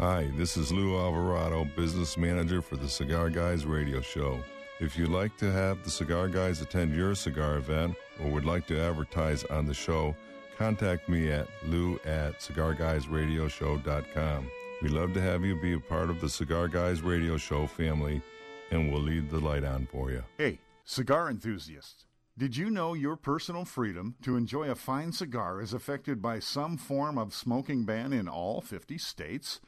Hi, 0.00 0.32
this 0.34 0.56
is 0.56 0.72
Lou 0.72 0.98
Alvarado, 0.98 1.66
business 1.76 2.16
manager 2.16 2.62
for 2.62 2.76
the 2.76 2.88
Cigar 2.88 3.28
Guys 3.28 3.66
radio 3.66 4.00
show. 4.00 4.40
If 4.80 4.96
you'd 4.96 5.10
like 5.10 5.36
to 5.36 5.52
have 5.52 5.84
the 5.84 5.90
Cigar 5.90 6.28
Guys 6.28 6.62
attend 6.62 6.96
your 6.96 7.14
cigar 7.14 7.56
event 7.56 7.96
or 8.18 8.30
would 8.30 8.46
like 8.46 8.66
to 8.68 8.80
advertise 8.80 9.44
on 9.44 9.66
the 9.66 9.74
show, 9.74 10.16
contact 10.56 11.10
me 11.10 11.30
at 11.30 11.48
lou 11.66 12.00
at 12.06 12.40
cigarguysradioshow.com. 12.40 14.50
We'd 14.80 14.92
love 14.92 15.12
to 15.12 15.20
have 15.20 15.44
you 15.44 15.60
be 15.60 15.74
a 15.74 15.80
part 15.80 16.08
of 16.08 16.22
the 16.22 16.30
Cigar 16.30 16.68
Guys 16.68 17.02
radio 17.02 17.36
show 17.36 17.66
family, 17.66 18.22
and 18.70 18.90
we'll 18.90 19.02
leave 19.02 19.30
the 19.30 19.40
light 19.40 19.64
on 19.64 19.84
for 19.84 20.10
you. 20.10 20.24
Hey, 20.38 20.60
cigar 20.86 21.28
enthusiasts. 21.28 22.06
Did 22.38 22.56
you 22.56 22.70
know 22.70 22.94
your 22.94 23.16
personal 23.16 23.66
freedom 23.66 24.14
to 24.22 24.36
enjoy 24.36 24.70
a 24.70 24.74
fine 24.74 25.12
cigar 25.12 25.60
is 25.60 25.74
affected 25.74 26.22
by 26.22 26.38
some 26.38 26.78
form 26.78 27.18
of 27.18 27.34
smoking 27.34 27.84
ban 27.84 28.14
in 28.14 28.28
all 28.28 28.62
50 28.62 28.96
states? 28.96 29.60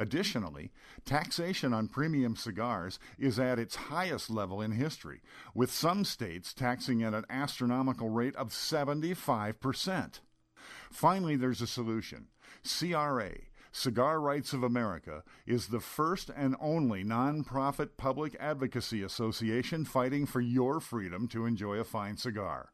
Additionally, 0.00 0.72
taxation 1.04 1.74
on 1.74 1.86
premium 1.86 2.34
cigars 2.34 2.98
is 3.18 3.38
at 3.38 3.58
its 3.58 3.76
highest 3.76 4.30
level 4.30 4.62
in 4.62 4.72
history, 4.72 5.20
with 5.54 5.70
some 5.70 6.06
states 6.06 6.54
taxing 6.54 7.02
at 7.02 7.12
an 7.12 7.26
astronomical 7.28 8.08
rate 8.08 8.34
of 8.36 8.48
75%. 8.48 10.20
Finally, 10.90 11.36
there's 11.36 11.60
a 11.60 11.66
solution. 11.66 12.28
CRA, 12.64 13.32
Cigar 13.72 14.22
Rights 14.22 14.54
of 14.54 14.62
America, 14.62 15.22
is 15.46 15.66
the 15.66 15.80
first 15.80 16.30
and 16.34 16.56
only 16.62 17.04
nonprofit 17.04 17.90
public 17.98 18.34
advocacy 18.40 19.02
association 19.02 19.84
fighting 19.84 20.24
for 20.24 20.40
your 20.40 20.80
freedom 20.80 21.28
to 21.28 21.44
enjoy 21.44 21.76
a 21.76 21.84
fine 21.84 22.16
cigar. 22.16 22.72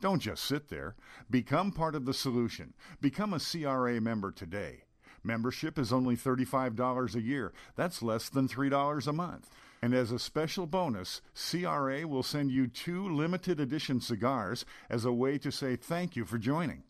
Don't 0.00 0.22
just 0.22 0.44
sit 0.44 0.68
there. 0.68 0.94
Become 1.28 1.72
part 1.72 1.96
of 1.96 2.06
the 2.06 2.14
solution. 2.14 2.74
Become 3.00 3.34
a 3.34 3.40
CRA 3.40 4.00
member 4.00 4.30
today. 4.30 4.84
Membership 5.28 5.78
is 5.78 5.92
only 5.92 6.16
$35 6.16 7.14
a 7.14 7.20
year. 7.20 7.52
That's 7.76 8.02
less 8.02 8.30
than 8.30 8.48
$3 8.48 9.06
a 9.06 9.12
month. 9.12 9.50
And 9.82 9.92
as 9.92 10.10
a 10.10 10.18
special 10.18 10.66
bonus, 10.66 11.20
CRA 11.34 12.08
will 12.08 12.22
send 12.22 12.50
you 12.50 12.66
two 12.66 13.06
limited 13.14 13.60
edition 13.60 14.00
cigars 14.00 14.64
as 14.88 15.04
a 15.04 15.12
way 15.12 15.36
to 15.38 15.52
say 15.52 15.76
thank 15.76 16.16
you 16.16 16.24
for 16.24 16.38
joining. 16.38 16.82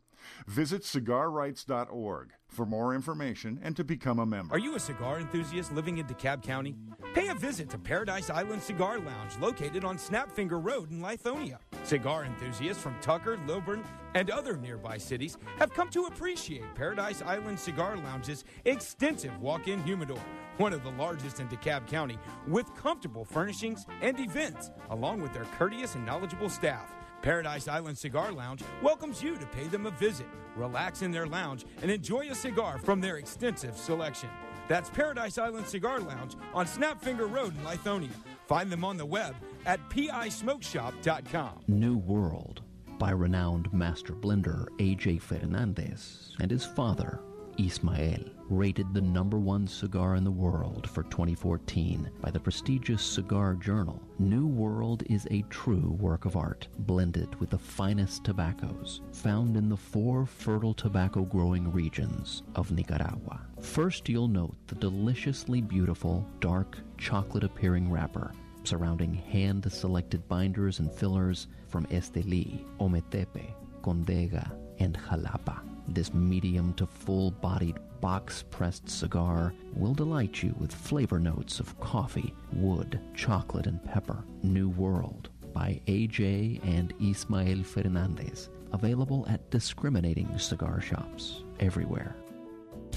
Visit 0.47 0.83
cigarrights.org 0.83 2.31
for 2.49 2.67
more 2.67 2.95
information 2.95 3.61
and 3.63 3.77
to 3.77 3.85
become 3.85 4.19
a 4.19 4.27
member. 4.27 4.55
Are 4.55 4.59
you 4.59 4.75
a 4.75 4.81
cigar 4.81 5.21
enthusiast 5.21 5.73
living 5.73 5.99
in 5.99 6.07
DeKalb 6.07 6.43
County? 6.43 6.75
Pay 7.15 7.29
a 7.29 7.35
visit 7.35 7.69
to 7.71 7.79
Paradise 7.79 8.31
Island 8.31 8.63
Cigar 8.63 8.99
Lounge 8.99 9.39
located 9.41 9.85
on 9.85 9.99
Snapfinger 9.99 10.63
Road 10.63 10.91
in 10.91 11.01
Lithonia. 11.01 11.59
Cigar 11.85 12.25
enthusiasts 12.25 12.83
from 12.83 12.97
Tucker, 13.01 13.39
Lilburn, 13.47 13.83
and 14.15 14.31
other 14.31 14.57
nearby 14.57 14.97
cities 14.99 15.37
have 15.59 15.73
come 15.73 15.91
to 15.91 16.07
appreciate 16.07 16.75
Paradise 16.75 17.23
Island 17.23 17.59
Cigar 17.59 17.97
Lounge's 17.97 18.45
extensive 18.65 19.39
walk 19.41 19.69
in 19.69 19.83
humidor, 19.83 20.21
one 20.57 20.73
of 20.73 20.83
the 20.83 20.91
largest 20.93 21.41
in 21.41 21.49
DeKalb 21.49 21.87
County, 21.87 22.19
with 22.47 22.75
comfortable 22.75 23.25
furnishings 23.25 23.87
and 24.01 24.19
events, 24.19 24.71
along 24.91 25.21
with 25.21 25.33
their 25.33 25.47
courteous 25.59 25.95
and 25.95 26.07
knowledgeable 26.07 26.49
staff. 26.49 26.98
Paradise 27.23 27.69
Island 27.69 27.99
Cigar 27.99 28.33
Lounge 28.33 28.63
welcomes 28.83 29.23
you 29.23 29.37
to 29.37 29.47
pay 29.47 29.65
them 29.65 29.87
a 29.87 29.91
visit, 29.91 30.27
relax 30.57 31.03
in 31.03 31.11
their 31.11 31.27
lounge, 31.27 31.65
and 31.83 31.91
enjoy 31.91 32.31
a 32.31 32.35
cigar 32.35 32.79
from 32.79 33.01
their 33.01 33.17
extensive 33.17 33.77
selection. 33.77 34.29
That's 34.69 34.91
Paradise 34.91 35.39
Island 35.39 35.67
Cigar 35.67 36.01
Lounge 36.01 36.37
on 36.55 36.67
Snapfinger 36.67 37.31
Road 37.31 37.55
in 37.57 37.65
Lithonia. 37.65 38.11
Find 38.47 38.71
them 38.71 38.85
on 38.85 38.97
the 38.97 39.07
web 39.07 39.35
at 39.67 39.81
pismokeshop.com. 39.91 41.61
New 41.67 41.99
World 41.99 42.63
by 42.99 43.11
renowned 43.11 43.73
master 43.73 44.13
blender 44.13 44.67
A.J. 44.81 45.19
Fernandez 45.19 46.35
and 46.41 46.51
his 46.51 46.65
father, 46.65 47.21
Ismael, 47.59 48.21
rated 48.49 48.95
the 48.95 49.01
number 49.01 49.39
one 49.39 49.67
cigar 49.67 50.15
in 50.15 50.25
the 50.25 50.31
world 50.31 50.89
for 50.89 51.03
2014 51.05 52.11
by 52.21 52.31
the 52.31 52.41
prestigious 52.41 53.03
Cigar 53.03 53.55
Journal, 53.55 54.01
New 54.19 54.47
World 54.47 55.03
is 55.11 55.27
a 55.31 55.43
true 55.51 55.97
work 56.01 56.25
of 56.25 56.37
art, 56.37 56.69
blended 56.81 57.35
with 57.41 57.51
the 57.51 57.59
finest 57.59 58.25
tobaccos 58.25 59.01
found 59.13 59.57
in 59.57 59.69
the 59.69 59.77
four 59.77 60.25
fertile 60.25 60.75
tobacco 60.75 61.23
growing 61.23 61.71
regions 61.73 62.43
of 62.55 62.71
Nicaragua. 62.71 63.41
First, 63.61 64.09
you'll 64.09 64.29
note 64.29 64.57
the 64.67 64.77
deliciously 64.77 65.61
beautiful, 65.61 66.27
dark, 66.41 66.79
chocolate 66.97 67.45
appearing 67.45 67.91
wrapper 67.91 68.33
surrounding 68.65 69.15
hand 69.15 69.71
selected 69.73 70.27
binders 70.29 70.79
and 70.79 70.93
fillers 70.93 71.47
from 71.69 71.87
Esteli, 71.87 72.65
Ometepe, 72.79 73.55
Condega, 73.83 74.51
and 74.79 74.99
Jalapa. 75.09 75.68
This 75.89 76.13
medium 76.13 76.75
to 76.75 76.87
full 76.87 77.31
bodied 77.31 77.79
box 78.01 78.45
pressed 78.51 78.89
cigar 78.89 79.55
will 79.75 79.95
delight 79.95 80.43
you 80.43 80.55
with 80.59 80.73
flavor 80.73 81.19
notes 81.19 81.61
of 81.61 81.79
coffee, 81.81 82.35
wood, 82.53 83.01
chocolate, 83.15 83.67
and 83.67 83.83
pepper. 83.85 84.23
New 84.43 84.69
World 84.69 85.31
by 85.53 85.81
AJ 85.87 86.63
and 86.65 86.93
Ismael 87.01 87.63
Fernandez. 87.65 88.51
Available 88.73 89.27
at 89.29 89.51
discriminating 89.51 90.39
cigar 90.39 90.81
shops 90.81 91.43
everywhere. 91.59 92.15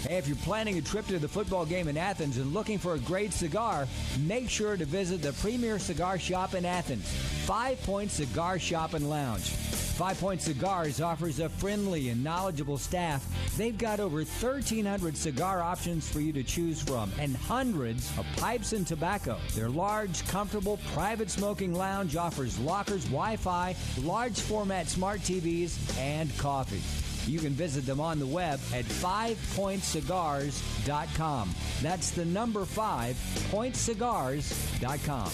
Hey, 0.01 0.17
if 0.17 0.27
you're 0.27 0.35
planning 0.37 0.79
a 0.79 0.81
trip 0.81 1.05
to 1.07 1.19
the 1.19 1.27
football 1.27 1.63
game 1.63 1.87
in 1.87 1.95
Athens 1.95 2.37
and 2.37 2.53
looking 2.55 2.79
for 2.79 2.95
a 2.95 2.99
great 2.99 3.31
cigar, 3.33 3.87
make 4.25 4.49
sure 4.49 4.75
to 4.75 4.83
visit 4.83 5.21
the 5.21 5.31
premier 5.33 5.77
cigar 5.77 6.17
shop 6.17 6.55
in 6.55 6.65
Athens, 6.65 7.07
Five 7.45 7.79
Point 7.83 8.09
Cigar 8.09 8.57
Shop 8.57 8.95
and 8.95 9.07
Lounge. 9.11 9.51
Five 9.51 10.19
Point 10.19 10.41
Cigars 10.41 11.01
offers 11.01 11.39
a 11.39 11.49
friendly 11.49 12.09
and 12.09 12.23
knowledgeable 12.23 12.79
staff. 12.79 13.23
They've 13.57 13.77
got 13.77 13.99
over 13.99 14.17
1,300 14.17 15.15
cigar 15.15 15.61
options 15.61 16.09
for 16.09 16.19
you 16.19 16.33
to 16.33 16.41
choose 16.41 16.81
from 16.81 17.11
and 17.19 17.35
hundreds 17.35 18.09
of 18.17 18.25
pipes 18.37 18.73
and 18.73 18.87
tobacco. 18.87 19.37
Their 19.53 19.69
large, 19.69 20.27
comfortable, 20.27 20.79
private 20.95 21.29
smoking 21.29 21.75
lounge 21.75 22.15
offers 22.15 22.57
lockers, 22.57 23.03
Wi 23.05 23.35
Fi, 23.35 23.75
large 24.01 24.39
format 24.39 24.87
smart 24.87 25.19
TVs, 25.21 25.77
and 25.99 26.35
coffee. 26.39 26.81
You 27.25 27.39
can 27.39 27.53
visit 27.53 27.85
them 27.85 27.99
on 27.99 28.19
the 28.19 28.25
web 28.25 28.59
at 28.73 28.85
fivepointcigars.com. 28.85 31.55
That's 31.81 32.11
the 32.11 32.25
number 32.25 32.65
five, 32.65 33.15
pointcigars.com. 33.51 35.31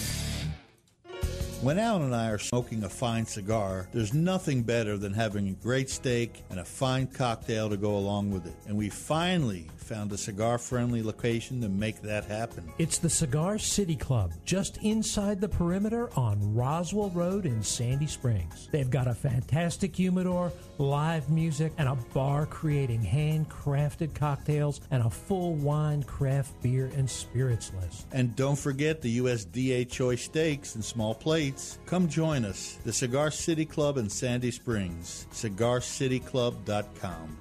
When 1.62 1.80
Alan 1.80 2.04
and 2.04 2.14
I 2.14 2.30
are 2.30 2.38
smoking 2.38 2.84
a 2.84 2.90
fine 2.90 3.26
cigar, 3.26 3.90
there's 3.92 4.14
nothing 4.14 4.62
better 4.62 4.96
than 4.96 5.12
having 5.12 5.48
a 5.48 5.54
great 5.54 5.90
steak 5.90 6.44
and 6.52 6.60
a 6.60 6.64
fine 6.64 7.08
cocktail 7.08 7.68
to 7.70 7.78
go 7.78 7.98
along 7.98 8.30
with 8.30 8.46
it. 8.46 8.54
And 8.68 8.78
we 8.78 8.90
finally 8.90 9.68
found 9.88 10.12
a 10.12 10.18
cigar 10.18 10.58
friendly 10.58 11.02
location 11.02 11.62
to 11.62 11.70
make 11.70 12.02
that 12.02 12.26
happen. 12.26 12.70
It's 12.78 12.98
the 12.98 13.10
Cigar 13.10 13.58
City 13.58 13.96
Club, 13.96 14.34
just 14.44 14.76
inside 14.84 15.40
the 15.40 15.48
perimeter 15.48 16.10
on 16.18 16.54
Roswell 16.54 17.10
Road 17.12 17.46
in 17.46 17.64
Sandy 17.64 18.08
Springs. 18.08 18.68
They've 18.72 18.90
got 18.90 19.08
a 19.08 19.14
fantastic 19.14 19.96
humidor, 19.96 20.52
live 20.78 21.30
music, 21.30 21.72
and 21.78 21.88
a 21.88 21.96
bar 22.14 22.46
creating 22.46 23.02
handcrafted 23.02 24.14
cocktails 24.14 24.82
and 24.92 25.04
a 25.04 25.10
full 25.10 25.56
wine, 25.56 26.04
craft 26.04 26.62
beer, 26.62 26.92
and 26.96 27.10
spirits 27.10 27.72
list. 27.82 28.08
And 28.12 28.36
don't 28.36 28.60
forget 28.60 29.02
the 29.02 29.20
USDA 29.20 29.90
choice 29.90 30.24
steaks 30.24 30.76
and 30.76 30.84
small 30.84 31.16
plates. 31.16 31.80
Come 31.86 32.10
join 32.10 32.44
us, 32.44 32.78
the 32.84 32.92
Cigar 32.92 33.32
City 33.32 33.64
Club 33.66 33.96
in 33.98 34.10
Sandy 34.10 34.52
Springs, 34.52 35.28
cigarcityclub.com. 35.32 37.38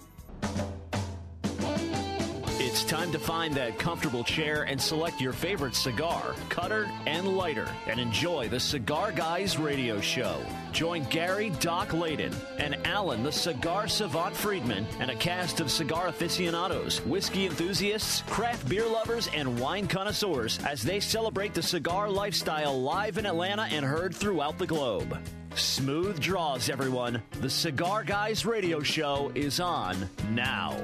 It's 2.76 2.84
time 2.84 3.10
to 3.12 3.18
find 3.18 3.54
that 3.54 3.78
comfortable 3.78 4.22
chair 4.22 4.64
and 4.64 4.78
select 4.78 5.18
your 5.18 5.32
favorite 5.32 5.74
cigar, 5.74 6.34
cutter, 6.50 6.90
and 7.06 7.26
lighter, 7.26 7.66
and 7.86 7.98
enjoy 7.98 8.50
the 8.50 8.60
Cigar 8.60 9.12
Guys 9.12 9.56
radio 9.56 9.98
show. 9.98 10.44
Join 10.72 11.04
Gary 11.04 11.48
Doc 11.58 11.88
Layden 11.88 12.34
and 12.58 12.76
Alan 12.84 13.22
the 13.22 13.32
Cigar 13.32 13.88
Savant 13.88 14.36
Friedman 14.36 14.86
and 15.00 15.10
a 15.10 15.16
cast 15.16 15.60
of 15.60 15.70
cigar 15.70 16.08
aficionados, 16.08 16.98
whiskey 17.06 17.46
enthusiasts, 17.46 18.22
craft 18.28 18.68
beer 18.68 18.86
lovers, 18.86 19.30
and 19.34 19.58
wine 19.58 19.88
connoisseurs 19.88 20.62
as 20.66 20.82
they 20.82 21.00
celebrate 21.00 21.54
the 21.54 21.62
cigar 21.62 22.10
lifestyle 22.10 22.78
live 22.78 23.16
in 23.16 23.24
Atlanta 23.24 23.62
and 23.70 23.86
heard 23.86 24.14
throughout 24.14 24.58
the 24.58 24.66
globe. 24.66 25.18
Smooth 25.54 26.20
draws, 26.20 26.68
everyone. 26.68 27.22
The 27.40 27.48
Cigar 27.48 28.04
Guys 28.04 28.44
radio 28.44 28.80
show 28.80 29.32
is 29.34 29.60
on 29.60 29.96
now. 30.28 30.76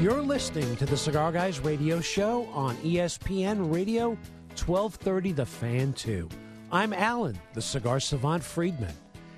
You're 0.00 0.22
listening 0.22 0.76
to 0.76 0.86
the 0.86 0.96
Cigar 0.96 1.30
Guys 1.30 1.60
radio 1.60 2.00
show 2.00 2.46
on 2.54 2.74
ESPN 2.76 3.70
Radio 3.70 4.16
1230 4.56 5.32
The 5.32 5.44
Fan 5.44 5.92
2. 5.92 6.26
I'm 6.72 6.94
Alan, 6.94 7.38
the 7.52 7.60
cigar 7.60 8.00
savant 8.00 8.42
Friedman, 8.42 8.94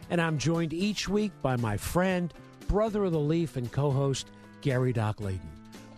and 0.08 0.20
I'm 0.20 0.38
joined 0.38 0.72
each 0.72 1.08
week 1.08 1.32
by 1.42 1.56
my 1.56 1.76
friend, 1.76 2.32
brother 2.68 3.02
of 3.02 3.10
the 3.10 3.18
leaf, 3.18 3.56
and 3.56 3.72
co 3.72 3.90
host 3.90 4.28
Gary 4.60 4.92
Doc 4.92 5.16
Layden. 5.16 5.40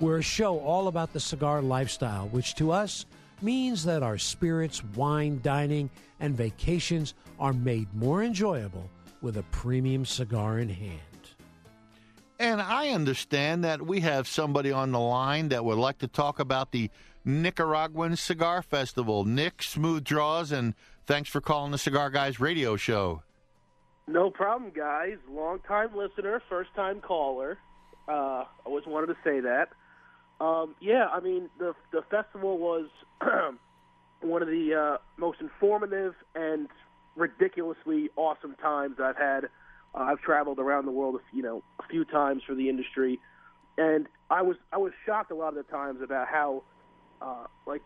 We're 0.00 0.20
a 0.20 0.22
show 0.22 0.58
all 0.60 0.88
about 0.88 1.12
the 1.12 1.20
cigar 1.20 1.60
lifestyle, 1.60 2.28
which 2.28 2.54
to 2.54 2.72
us 2.72 3.04
means 3.42 3.84
that 3.84 4.02
our 4.02 4.16
spirits, 4.16 4.82
wine, 4.96 5.40
dining, 5.42 5.90
and 6.20 6.34
vacations 6.34 7.12
are 7.38 7.52
made 7.52 7.92
more 7.94 8.22
enjoyable 8.22 8.88
with 9.20 9.36
a 9.36 9.42
premium 9.50 10.06
cigar 10.06 10.58
in 10.58 10.70
hand. 10.70 11.13
And 12.38 12.60
I 12.60 12.88
understand 12.88 13.62
that 13.64 13.82
we 13.82 14.00
have 14.00 14.26
somebody 14.26 14.72
on 14.72 14.90
the 14.92 15.00
line 15.00 15.48
that 15.50 15.64
would 15.64 15.78
like 15.78 15.98
to 15.98 16.08
talk 16.08 16.40
about 16.40 16.72
the 16.72 16.90
Nicaraguan 17.24 18.16
Cigar 18.16 18.60
Festival. 18.60 19.24
Nick, 19.24 19.62
smooth 19.62 20.04
draws, 20.04 20.50
and 20.50 20.74
thanks 21.06 21.30
for 21.30 21.40
calling 21.40 21.70
the 21.70 21.78
Cigar 21.78 22.10
Guys 22.10 22.40
radio 22.40 22.76
show. 22.76 23.22
No 24.06 24.30
problem, 24.30 24.72
guys. 24.74 25.16
Long 25.30 25.60
time 25.60 25.96
listener, 25.96 26.42
first 26.48 26.70
time 26.74 27.00
caller. 27.00 27.58
Uh, 28.06 28.12
I 28.44 28.46
always 28.66 28.84
wanted 28.86 29.06
to 29.06 29.16
say 29.24 29.40
that. 29.40 29.68
Um, 30.40 30.74
yeah, 30.80 31.06
I 31.10 31.20
mean 31.20 31.48
the 31.58 31.74
the 31.92 32.02
festival 32.10 32.58
was 32.58 32.88
one 34.20 34.42
of 34.42 34.48
the 34.48 34.74
uh, 34.74 34.98
most 35.16 35.40
informative 35.40 36.14
and 36.34 36.68
ridiculously 37.16 38.10
awesome 38.16 38.56
times 38.56 38.96
I've 39.02 39.16
had. 39.16 39.48
Uh, 39.94 40.02
I've 40.02 40.20
traveled 40.20 40.58
around 40.58 40.86
the 40.86 40.92
world, 40.92 41.20
you 41.32 41.42
know, 41.42 41.62
a 41.78 41.86
few 41.88 42.04
times 42.04 42.42
for 42.46 42.54
the 42.54 42.68
industry, 42.68 43.20
and 43.78 44.06
I 44.30 44.42
was 44.42 44.56
I 44.72 44.78
was 44.78 44.92
shocked 45.06 45.30
a 45.30 45.34
lot 45.34 45.48
of 45.48 45.54
the 45.54 45.62
times 45.64 46.00
about 46.02 46.28
how, 46.28 46.62
uh, 47.20 47.46
like, 47.66 47.82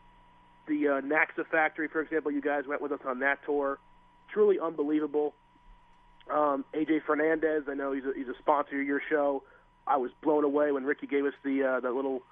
the 0.66 0.88
uh, 0.88 1.00
NACSA 1.00 1.46
factory, 1.50 1.88
for 1.88 2.00
example. 2.00 2.30
You 2.30 2.40
guys 2.40 2.64
went 2.66 2.80
with 2.80 2.92
us 2.92 3.00
on 3.06 3.20
that 3.20 3.38
tour. 3.44 3.78
Truly 4.32 4.58
unbelievable. 4.60 5.34
Um, 6.30 6.64
AJ 6.74 7.04
Fernandez, 7.06 7.64
I 7.68 7.74
know 7.74 7.92
he's 7.92 8.04
a, 8.04 8.12
he's 8.14 8.28
a 8.28 8.38
sponsor 8.38 8.80
of 8.80 8.86
your 8.86 9.00
show. 9.08 9.42
I 9.86 9.96
was 9.96 10.10
blown 10.22 10.44
away 10.44 10.70
when 10.72 10.84
Ricky 10.84 11.06
gave 11.06 11.24
us 11.24 11.32
the 11.42 11.64
uh, 11.64 11.80
that 11.80 11.92
little 11.92 12.22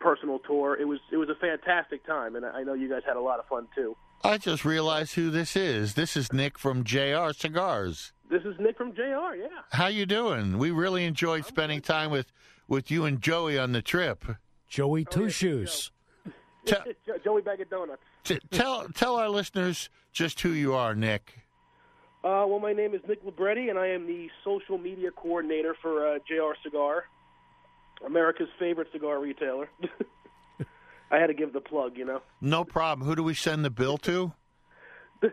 personal 0.00 0.40
tour. 0.40 0.76
It 0.78 0.86
was 0.86 0.98
it 1.12 1.16
was 1.16 1.28
a 1.28 1.34
fantastic 1.36 2.04
time, 2.06 2.36
and 2.36 2.44
I 2.44 2.62
know 2.62 2.74
you 2.74 2.88
guys 2.88 3.02
had 3.06 3.16
a 3.16 3.20
lot 3.20 3.38
of 3.38 3.46
fun 3.46 3.68
too. 3.74 3.96
I 4.24 4.38
just 4.38 4.64
realized 4.64 5.14
who 5.14 5.30
this 5.30 5.54
is. 5.54 5.94
This 5.94 6.16
is 6.16 6.32
Nick 6.32 6.58
from 6.58 6.82
JR 6.82 7.32
Cigars. 7.36 8.12
This 8.30 8.42
is 8.44 8.54
Nick 8.58 8.78
from 8.78 8.94
JR. 8.94 9.34
Yeah. 9.36 9.48
How 9.72 9.88
you 9.88 10.06
doing? 10.06 10.56
We 10.56 10.70
really 10.70 11.04
enjoyed 11.04 11.44
spending 11.44 11.82
time 11.82 12.10
with, 12.10 12.32
with 12.66 12.90
you 12.90 13.04
and 13.04 13.20
Joey 13.20 13.58
on 13.58 13.72
the 13.72 13.82
trip. 13.82 14.24
Joey 14.66 15.04
Two 15.04 15.28
Shoes. 15.28 15.90
Jo- 16.64 16.82
Joey 17.22 17.42
Bag 17.42 17.60
of 17.60 17.68
Donuts. 17.68 18.00
T- 18.24 18.40
tell 18.50 18.88
tell 18.94 19.16
our 19.16 19.28
listeners 19.28 19.90
just 20.12 20.40
who 20.40 20.48
you 20.48 20.72
are, 20.72 20.94
Nick. 20.94 21.40
Uh, 22.24 22.48
well, 22.48 22.58
my 22.58 22.72
name 22.72 22.94
is 22.94 23.02
Nick 23.06 23.22
Libretti, 23.22 23.68
and 23.68 23.78
I 23.78 23.88
am 23.88 24.06
the 24.06 24.30
social 24.42 24.78
media 24.78 25.10
coordinator 25.10 25.76
for 25.82 26.08
uh, 26.14 26.18
JR 26.26 26.54
Cigar, 26.62 27.04
America's 28.06 28.48
favorite 28.58 28.88
cigar 28.92 29.20
retailer. 29.20 29.68
I 31.10 31.18
had 31.18 31.28
to 31.28 31.34
give 31.34 31.52
the 31.52 31.60
plug, 31.60 31.96
you 31.96 32.04
know. 32.04 32.22
No 32.40 32.64
problem. 32.64 33.06
Who 33.06 33.14
do 33.14 33.22
we 33.22 33.34
send 33.34 33.64
the 33.64 33.70
bill 33.70 33.98
to? 33.98 34.32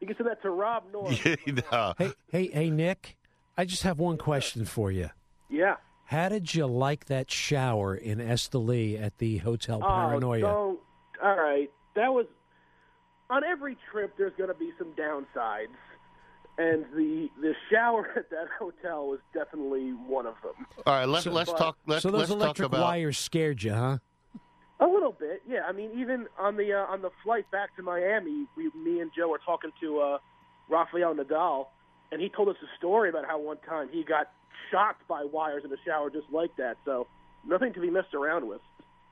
You 0.00 0.06
can 0.06 0.16
send 0.16 0.28
that 0.28 0.42
to 0.42 0.50
Rob 0.50 0.84
North. 0.92 1.26
no. 1.72 1.94
Hey, 1.98 2.12
hey, 2.30 2.48
hey, 2.48 2.70
Nick. 2.70 3.16
I 3.56 3.64
just 3.64 3.82
have 3.84 3.98
one 3.98 4.18
question 4.18 4.64
for 4.64 4.92
you. 4.92 5.10
Yeah. 5.48 5.76
How 6.04 6.28
did 6.28 6.54
you 6.54 6.66
like 6.66 7.06
that 7.06 7.30
shower 7.30 7.94
in 7.94 8.18
Esteli 8.18 9.00
at 9.00 9.18
the 9.18 9.38
Hotel 9.38 9.80
oh, 9.82 9.86
Paranoia? 9.86 10.38
Oh, 10.46 10.78
don't. 11.20 11.26
All 11.26 11.36
right. 11.36 11.70
That 11.94 12.12
was 12.12 12.26
on 13.30 13.42
every 13.42 13.76
trip. 13.90 14.14
There's 14.18 14.34
going 14.36 14.50
to 14.50 14.54
be 14.54 14.70
some 14.78 14.92
downsides, 14.92 15.74
and 16.58 16.84
the 16.94 17.28
the 17.40 17.54
shower 17.72 18.08
at 18.16 18.30
that 18.30 18.46
hotel 18.58 19.08
was 19.08 19.20
definitely 19.32 19.90
one 19.90 20.26
of 20.26 20.34
them. 20.42 20.66
All 20.84 20.94
right, 20.94 21.08
let's 21.08 21.26
let's 21.26 21.50
But- 21.50 21.58
talk. 21.58 21.78
Let's 21.86 22.02
so 22.02 22.10
those 22.10 22.20
let's 22.20 22.30
talk 22.30 22.40
electric 22.40 22.66
about. 22.66 22.82
wires 22.82 23.18
scared 23.18 23.62
you, 23.62 23.72
huh? 23.72 23.98
A 24.78 24.86
little 24.86 25.12
bit, 25.12 25.42
yeah. 25.48 25.60
I 25.66 25.72
mean, 25.72 25.90
even 25.96 26.26
on 26.38 26.56
the 26.56 26.74
uh, 26.74 26.92
on 26.92 27.00
the 27.00 27.10
flight 27.24 27.50
back 27.50 27.74
to 27.76 27.82
Miami, 27.82 28.46
we, 28.56 28.70
me 28.74 29.00
and 29.00 29.10
Joe 29.16 29.28
were 29.28 29.40
talking 29.44 29.70
to 29.80 30.00
uh, 30.00 30.18
Rafael 30.68 31.14
Nodal, 31.14 31.70
and 32.12 32.20
he 32.20 32.28
told 32.28 32.48
us 32.48 32.56
a 32.62 32.76
story 32.76 33.08
about 33.08 33.24
how 33.24 33.38
one 33.38 33.56
time 33.66 33.88
he 33.90 34.04
got 34.04 34.30
shocked 34.70 35.06
by 35.08 35.24
wires 35.24 35.64
in 35.64 35.70
the 35.70 35.78
shower 35.84 36.10
just 36.10 36.26
like 36.30 36.54
that. 36.56 36.76
So 36.84 37.06
nothing 37.46 37.72
to 37.72 37.80
be 37.80 37.90
messed 37.90 38.14
around 38.14 38.46
with. 38.46 38.60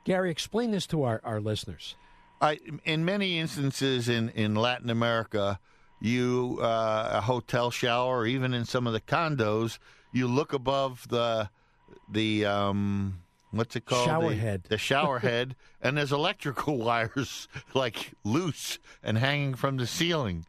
Gary, 0.03 0.29
explain 0.29 0.69
this 0.69 0.85
to 0.87 1.03
our, 1.03 1.19
our 1.23 1.41
listeners. 1.41 1.95
I, 2.39 2.59
in 2.83 3.05
many 3.05 3.39
instances 3.39 4.07
in, 4.07 4.29
in 4.29 4.53
Latin 4.55 4.91
America, 4.91 5.59
you 5.99 6.59
uh, 6.61 7.09
a 7.13 7.21
hotel 7.21 7.71
shower, 7.71 8.19
or 8.19 8.25
even 8.27 8.53
in 8.53 8.65
some 8.65 8.85
of 8.85 8.93
the 8.93 9.01
condos, 9.01 9.79
you 10.11 10.27
look 10.27 10.53
above 10.53 11.07
the 11.09 11.49
the 12.07 12.45
um, 12.45 13.21
what's 13.57 13.75
it 13.75 13.85
called? 13.85 14.05
Shower 14.05 14.29
the, 14.29 14.35
head. 14.35 14.63
The 14.69 14.77
shower 14.77 15.19
head, 15.19 15.55
and 15.81 15.97
there's 15.97 16.11
electrical 16.11 16.77
wires 16.79 17.47
like 17.73 18.11
loose 18.23 18.79
and 19.03 19.17
hanging 19.17 19.55
from 19.55 19.77
the 19.77 19.87
ceiling. 19.87 20.45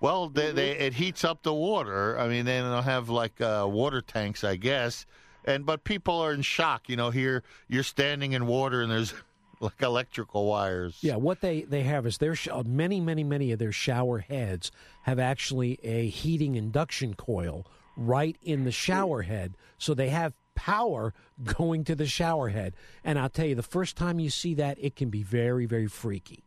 Well, 0.00 0.28
they, 0.28 0.50
they, 0.50 0.70
it 0.72 0.94
heats 0.94 1.22
up 1.24 1.44
the 1.44 1.54
water. 1.54 2.18
I 2.18 2.26
mean, 2.26 2.44
they 2.44 2.58
don't 2.58 2.82
have 2.82 3.08
like 3.08 3.40
uh, 3.40 3.68
water 3.70 4.00
tanks, 4.00 4.42
I 4.42 4.56
guess. 4.56 5.06
And 5.44 5.64
but 5.64 5.84
people 5.84 6.20
are 6.20 6.32
in 6.32 6.42
shock. 6.42 6.88
You 6.88 6.96
know, 6.96 7.10
here 7.10 7.44
you're 7.68 7.84
standing 7.84 8.32
in 8.32 8.46
water 8.46 8.82
and 8.82 8.90
there's 8.90 9.14
like 9.60 9.80
electrical 9.80 10.46
wires. 10.46 10.98
Yeah, 11.02 11.16
what 11.16 11.40
they, 11.40 11.62
they 11.62 11.82
have 11.82 12.04
is 12.04 12.18
their 12.18 12.34
sh- 12.34 12.48
uh, 12.50 12.64
many, 12.66 13.00
many, 13.00 13.22
many 13.22 13.52
of 13.52 13.60
their 13.60 13.72
shower 13.72 14.18
heads 14.18 14.72
have 15.02 15.18
actually 15.18 15.78
a 15.84 16.08
heating 16.08 16.56
induction 16.56 17.14
coil 17.14 17.64
right 17.96 18.36
in 18.42 18.64
the 18.64 18.72
shower 18.72 19.22
head. 19.22 19.56
So 19.78 19.94
they 19.94 20.08
have 20.08 20.34
power 20.54 21.14
going 21.58 21.84
to 21.84 21.94
the 21.94 22.06
shower 22.06 22.48
head. 22.48 22.74
And 23.04 23.18
I'll 23.18 23.28
tell 23.28 23.46
you, 23.46 23.54
the 23.54 23.62
first 23.62 23.96
time 23.96 24.18
you 24.18 24.30
see 24.30 24.54
that, 24.54 24.78
it 24.80 24.96
can 24.96 25.10
be 25.10 25.22
very, 25.22 25.66
very 25.66 25.88
freaky. 25.88 26.44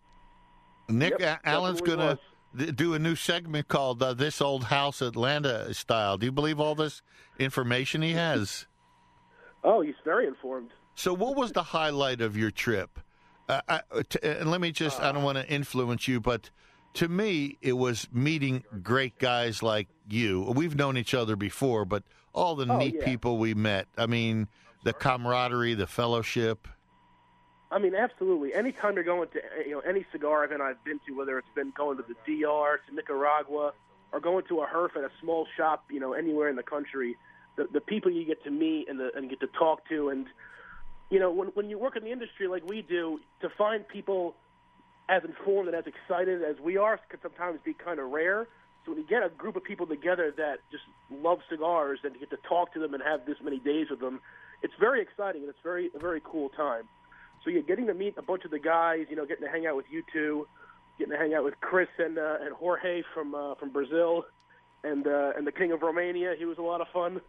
Nick 0.89 1.15
Yep, 1.19 1.41
Alan's 1.45 1.81
going 1.81 2.17
to 2.57 2.71
do 2.71 2.93
a 2.93 2.99
new 2.99 3.15
segment 3.15 3.67
called 3.67 4.01
uh, 4.03 4.13
"This 4.13 4.41
Old 4.41 4.65
House 4.65 5.01
Atlanta 5.01 5.73
Style." 5.73 6.17
Do 6.17 6.25
you 6.25 6.31
believe 6.31 6.59
all 6.59 6.75
this 6.75 7.01
information 7.39 8.01
he 8.01 8.13
has? 8.13 8.67
Oh, 9.63 9.81
he's 9.81 9.95
very 10.03 10.27
informed. 10.27 10.71
So, 10.93 11.13
what 11.13 11.35
was 11.35 11.51
the 11.51 11.63
highlight 11.63 12.21
of 12.21 12.37
your 12.37 12.51
trip? 12.51 12.99
Uh, 13.49 13.61
I, 13.67 13.81
t- 14.07 14.19
and 14.23 14.49
let 14.49 14.61
me 14.61 14.71
just, 14.71 14.99
I 15.01 15.11
don't 15.11 15.23
want 15.23 15.37
to 15.37 15.47
influence 15.47 16.07
you, 16.07 16.19
but 16.19 16.49
to 16.95 17.07
me, 17.07 17.57
it 17.61 17.73
was 17.73 18.07
meeting 18.11 18.63
great 18.81 19.19
guys 19.19 19.61
like 19.61 19.87
you. 20.09 20.41
We've 20.55 20.75
known 20.75 20.97
each 20.97 21.13
other 21.13 21.35
before, 21.35 21.85
but 21.85 22.03
all 22.35 22.55
the 22.55 22.71
Oh, 22.71 22.77
neat 22.77 22.95
yeah. 22.99 23.05
people 23.05 23.37
we 23.37 23.53
met. 23.53 23.87
I 23.97 24.05
mean, 24.05 24.47
the 24.83 24.93
camaraderie, 24.93 25.73
the 25.73 25.87
fellowship. 25.87 26.67
I 27.71 27.79
mean, 27.79 27.95
absolutely. 27.95 28.53
Anytime 28.53 28.95
you're 28.95 29.03
going 29.03 29.27
to 29.29 29.41
you 29.65 29.71
know 29.71 29.79
any 29.79 30.05
cigar 30.11 30.43
event 30.45 30.61
I've 30.61 30.83
been 30.83 30.99
to, 31.07 31.13
whether 31.13 31.37
it's 31.39 31.47
been 31.55 31.71
going 31.75 31.97
to 31.97 32.03
the 32.03 32.13
DR, 32.25 32.79
to 32.87 32.93
Nicaragua, 32.95 33.73
or 34.11 34.19
going 34.19 34.45
to 34.49 34.61
a 34.61 34.67
herf 34.67 34.95
at 34.95 35.03
a 35.03 35.09
small 35.21 35.47
shop, 35.57 35.85
you 35.89 35.99
know, 35.99 36.13
anywhere 36.13 36.49
in 36.49 36.55
the 36.55 36.63
country, 36.63 37.17
the 37.55 37.67
the 37.71 37.81
people 37.81 38.11
you 38.11 38.25
get 38.25 38.43
to 38.43 38.51
meet 38.51 38.87
and 38.89 38.99
the 38.99 39.09
and 39.15 39.29
get 39.29 39.39
to 39.39 39.47
talk 39.47 39.87
to, 39.89 40.09
and 40.09 40.27
you 41.09 41.19
know, 41.19 41.31
when 41.31 41.47
when 41.49 41.69
you 41.69 41.79
work 41.79 41.95
in 41.95 42.03
the 42.03 42.11
industry 42.11 42.47
like 42.47 42.63
we 42.67 42.81
do, 42.81 43.19
to 43.41 43.49
find 43.57 43.87
people 43.87 44.35
as 45.09 45.23
informed 45.23 45.67
and 45.67 45.75
as 45.77 45.85
excited 45.85 46.43
as 46.43 46.55
we 46.59 46.77
are 46.77 46.99
can 47.09 47.19
sometimes 47.21 47.59
be 47.63 47.73
kind 47.73 47.99
of 47.99 48.09
rare. 48.11 48.47
So 48.85 48.91
when 48.91 48.99
you 49.01 49.07
get 49.07 49.23
a 49.23 49.29
group 49.29 49.55
of 49.55 49.63
people 49.63 49.87
together 49.87 50.31
that 50.37 50.59
just 50.71 50.83
love 51.09 51.39
cigars 51.49 51.99
and 52.03 52.13
you 52.13 52.19
get 52.19 52.29
to 52.29 52.37
talk 52.47 52.73
to 52.73 52.79
them 52.79 52.93
and 52.93 53.01
have 53.01 53.25
this 53.25 53.37
many 53.43 53.57
days 53.57 53.87
with 53.89 53.99
them, 53.99 54.21
it's 54.61 54.73
very 54.79 55.01
exciting 55.01 55.41
and 55.41 55.49
it's 55.49 55.59
very 55.63 55.89
a 55.95 55.99
very 55.99 56.21
cool 56.23 56.49
time. 56.49 56.83
So 57.43 57.49
you're 57.49 57.63
getting 57.63 57.87
to 57.87 57.93
meet 57.93 58.15
a 58.17 58.21
bunch 58.21 58.45
of 58.45 58.51
the 58.51 58.59
guys, 58.59 59.05
you 59.09 59.15
know, 59.15 59.25
getting 59.25 59.45
to 59.45 59.51
hang 59.51 59.65
out 59.65 59.75
with 59.75 59.85
you 59.89 60.03
two, 60.13 60.47
getting 60.97 61.13
to 61.13 61.17
hang 61.17 61.33
out 61.33 61.43
with 61.43 61.59
Chris 61.61 61.89
and 61.97 62.17
uh, 62.17 62.37
and 62.41 62.53
Jorge 62.53 63.03
from 63.13 63.33
uh, 63.33 63.55
from 63.55 63.69
Brazil, 63.71 64.25
and 64.83 65.05
uh, 65.07 65.33
and 65.35 65.45
the 65.45 65.51
King 65.51 65.71
of 65.71 65.81
Romania. 65.81 66.35
He 66.37 66.45
was 66.45 66.57
a 66.57 66.63
lot 66.63 66.81
of 66.81 66.87
fun. 66.89 67.21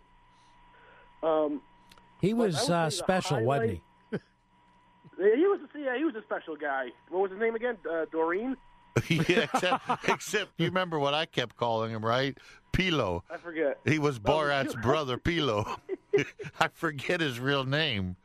Um, 1.23 1.63
He 2.21 2.35
was 2.35 2.69
uh, 2.69 2.91
special, 2.91 3.43
wasn't 3.45 3.71
he? 3.71 3.83
he 5.19 5.47
was 5.47 5.61
yeah, 5.75 5.97
he 5.97 6.05
was 6.05 6.15
a 6.15 6.23
special 6.23 6.57
guy. 6.57 6.89
What 7.09 7.23
was 7.23 7.31
his 7.31 7.41
name 7.41 7.55
again? 7.55 7.77
Uh, 7.91 8.07
Doreen. 8.11 8.57
yeah, 9.09 9.47
except, 9.53 10.09
except 10.09 10.51
you 10.59 10.67
remember 10.67 10.99
what 10.99 11.15
I 11.15 11.27
kept 11.27 11.57
calling 11.57 11.91
him, 11.93 12.05
right? 12.05 12.37
Pilo. 12.73 13.23
I 13.31 13.37
forget. 13.37 13.79
He 13.85 13.99
was 13.99 14.17
Oh, 14.19 14.21
Borat's 14.31 14.75
brother, 14.75 15.17
Pilo. 15.19 15.79
I 16.61 16.69
forget 16.69 17.21
his 17.21 17.39
real 17.41 17.65
name. 17.65 18.17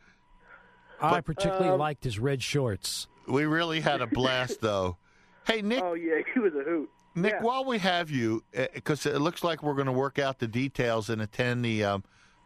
I 1.02 1.22
particularly 1.22 1.70
Um, 1.70 1.80
liked 1.80 2.04
his 2.04 2.20
red 2.20 2.44
shorts. 2.44 3.08
We 3.28 3.46
really 3.46 3.80
had 3.82 4.02
a 4.02 4.08
blast, 4.08 4.62
though. 4.62 4.98
Hey, 5.46 5.62
Nick. 5.62 5.82
Oh 5.84 5.94
yeah, 5.94 6.20
he 6.34 6.40
was 6.40 6.54
a 6.54 6.64
hoot. 6.64 6.90
Nick, 7.16 7.34
Yeah. 7.34 7.42
while 7.42 7.66
we 7.66 7.78
have 7.80 8.10
you, 8.12 8.44
because 8.74 9.06
it 9.06 9.20
looks 9.20 9.44
like 9.44 9.64
we're 9.64 9.74
going 9.74 9.88
to 9.88 9.92
work 9.92 10.20
out 10.20 10.40
the 10.40 10.48
details 10.48 11.10
and 11.10 11.22
attend 11.22 11.66
the. 11.66 11.84
Um, 11.84 12.04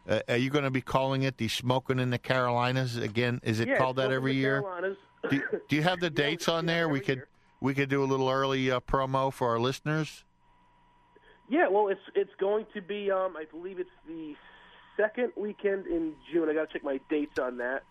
uh, 0.08 0.20
are 0.28 0.36
you 0.36 0.50
going 0.50 0.64
to 0.64 0.70
be 0.70 0.80
calling 0.80 1.22
it 1.22 1.36
the 1.36 1.48
Smoking 1.48 1.98
in 1.98 2.10
the 2.10 2.18
Carolinas 2.18 2.96
again? 2.96 3.40
Is 3.42 3.58
it 3.60 3.68
Yeah, 3.68 3.76
called 3.78 3.96
that 3.96 4.10
every 4.12 4.34
year? 4.34 4.62
Carolinas. 4.62 4.96
Do, 5.28 5.42
do 5.68 5.76
you 5.76 5.82
have 5.82 5.98
the 6.00 6.10
dates 6.10 6.48
on 6.48 6.64
there? 6.66 6.88
We 6.88 7.00
could 7.00 7.22
we 7.66 7.74
could 7.74 7.88
do 7.88 8.04
a 8.04 8.06
little 8.06 8.30
early 8.30 8.70
uh, 8.70 8.78
promo 8.78 9.32
for 9.32 9.50
our 9.50 9.58
listeners. 9.58 10.22
Yeah, 11.48 11.66
well, 11.68 11.88
it's 11.88 12.00
it's 12.14 12.30
going 12.38 12.64
to 12.74 12.80
be. 12.80 13.10
Um, 13.10 13.36
I 13.36 13.44
believe 13.50 13.80
it's 13.80 13.90
the 14.06 14.36
second 14.96 15.32
weekend 15.36 15.88
in 15.88 16.14
June. 16.32 16.48
I 16.48 16.54
got 16.54 16.68
to 16.68 16.72
check 16.72 16.84
my 16.84 17.00
dates 17.10 17.40
on 17.40 17.56
that. 17.56 17.82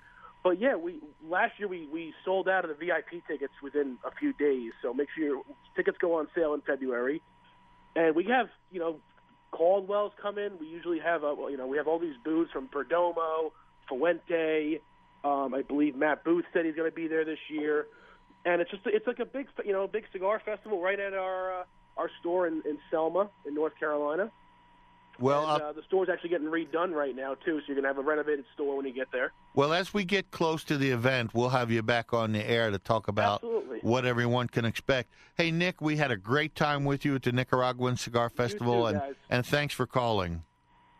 But 0.45 0.61
yeah, 0.61 0.77
we 0.77 1.01
last 1.27 1.59
year 1.59 1.67
we 1.67 1.89
we 1.91 2.13
sold 2.23 2.47
out 2.47 2.63
of 2.63 2.69
the 2.69 2.85
VIP 2.85 3.27
tickets 3.27 3.51
within 3.61 3.97
a 4.05 4.11
few 4.11 4.31
days. 4.31 4.71
So 4.81 4.93
make 4.93 5.09
sure 5.13 5.25
your 5.25 5.43
tickets 5.75 5.97
go 5.99 6.19
on 6.19 6.29
sale 6.33 6.53
in 6.53 6.61
February. 6.61 7.21
And 7.97 8.15
we 8.15 8.23
have 8.25 8.47
you 8.71 8.79
know 8.79 9.01
Caldwell's 9.51 10.13
come 10.21 10.37
in. 10.37 10.57
We 10.57 10.67
usually 10.67 10.99
have 10.99 11.23
a 11.23 11.35
you 11.49 11.57
know 11.57 11.67
we 11.67 11.75
have 11.75 11.89
all 11.89 11.99
these 11.99 12.15
booths 12.23 12.51
from 12.53 12.69
Perdomo, 12.69 13.51
Fuente. 13.89 14.79
Um, 15.25 15.53
I 15.53 15.63
believe 15.63 15.97
Matt 15.97 16.23
Booth 16.23 16.45
said 16.53 16.63
he's 16.63 16.75
going 16.75 16.89
to 16.89 16.95
be 16.95 17.09
there 17.09 17.25
this 17.25 17.39
year. 17.49 17.87
And 18.45 18.61
it's 18.61 18.69
just 18.71 18.83
it's 18.85 19.07
like 19.07 19.19
a 19.19 19.25
big 19.25 19.47
you 19.65 19.73
know 19.73 19.87
big 19.87 20.05
cigar 20.13 20.41
festival 20.43 20.79
right 20.81 20.99
at 20.99 21.13
our 21.13 21.61
uh, 21.61 21.63
our 21.97 22.09
store 22.19 22.47
in, 22.47 22.61
in 22.65 22.77
Selma 22.91 23.29
in 23.45 23.55
North 23.55 23.73
Carolina. 23.79 24.31
Well, 25.17 25.49
And, 25.49 25.63
uh, 25.63 25.65
uh, 25.67 25.71
the 25.71 25.81
store's 25.87 26.09
actually 26.09 26.31
getting 26.31 26.47
redone 26.47 26.93
right 26.93 27.15
now 27.15 27.35
too, 27.35 27.59
so 27.59 27.63
you're 27.67 27.75
gonna 27.75 27.87
have 27.87 27.97
a 27.97 28.01
renovated 28.01 28.43
store 28.53 28.75
when 28.75 28.85
you 28.85 28.93
get 28.93 29.07
there. 29.13 29.31
well, 29.53 29.71
as 29.71 29.93
we 29.93 30.03
get 30.03 30.29
close 30.29 30.63
to 30.65 30.77
the 30.77 30.91
event, 30.91 31.33
we'll 31.33 31.49
have 31.49 31.71
you 31.71 31.81
back 31.81 32.13
on 32.13 32.33
the 32.33 32.45
air 32.45 32.69
to 32.69 32.77
talk 32.77 33.07
about 33.07 33.35
Absolutely. 33.35 33.79
what 33.81 34.05
everyone 34.05 34.47
can 34.47 34.65
expect. 34.65 35.09
Hey, 35.37 35.51
Nick, 35.51 35.79
we 35.81 35.95
had 35.95 36.11
a 36.11 36.17
great 36.17 36.53
time 36.53 36.83
with 36.83 37.05
you 37.05 37.15
at 37.15 37.23
the 37.23 37.31
Nicaraguan 37.31 37.95
Cigar 37.95 38.29
Festival, 38.29 38.81
too, 38.81 38.85
and 38.87 38.99
guys. 38.99 39.13
and 39.29 39.45
thanks 39.45 39.73
for 39.73 39.87
calling. 39.87 40.43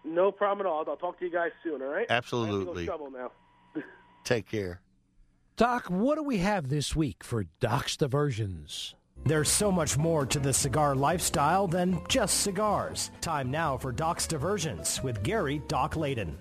No 0.06 0.32
problem 0.32 0.66
at 0.66 0.70
all. 0.70 0.86
I'll 0.88 0.96
talk 0.96 1.20
to 1.20 1.26
you 1.26 1.32
guys 1.32 1.52
soon. 1.62 1.82
All 1.82 1.90
right? 1.90 2.06
Absolutely. 2.10 2.88
I 2.88 2.92
have 2.92 3.00
to 3.00 3.04
go 3.04 3.08
shovel 3.10 3.12
now. 3.12 3.84
Take 4.24 4.50
care. 4.50 4.80
Doc, 5.58 5.86
what 5.86 6.16
do 6.16 6.24
we 6.24 6.40
have 6.40 6.68
this 6.68 6.98
week 6.98 7.24
for 7.24 7.46
Doc's 7.62 7.96
Diversions? 7.96 8.94
There's 9.24 9.48
so 9.48 9.72
much 9.72 9.98
more 9.98 10.26
to 10.26 10.38
the 10.38 10.52
cigar 10.52 10.96
lifestyle 10.96 11.66
than 11.66 12.02
just 12.10 12.42
cigars. 12.42 13.10
Time 13.22 13.52
now 13.52 13.78
for 13.78 13.94
Doc's 13.94 14.28
Diversions 14.28 15.02
with 15.02 15.24
Gary 15.24 15.62
Doc 15.70 15.94
Layden. 15.94 16.34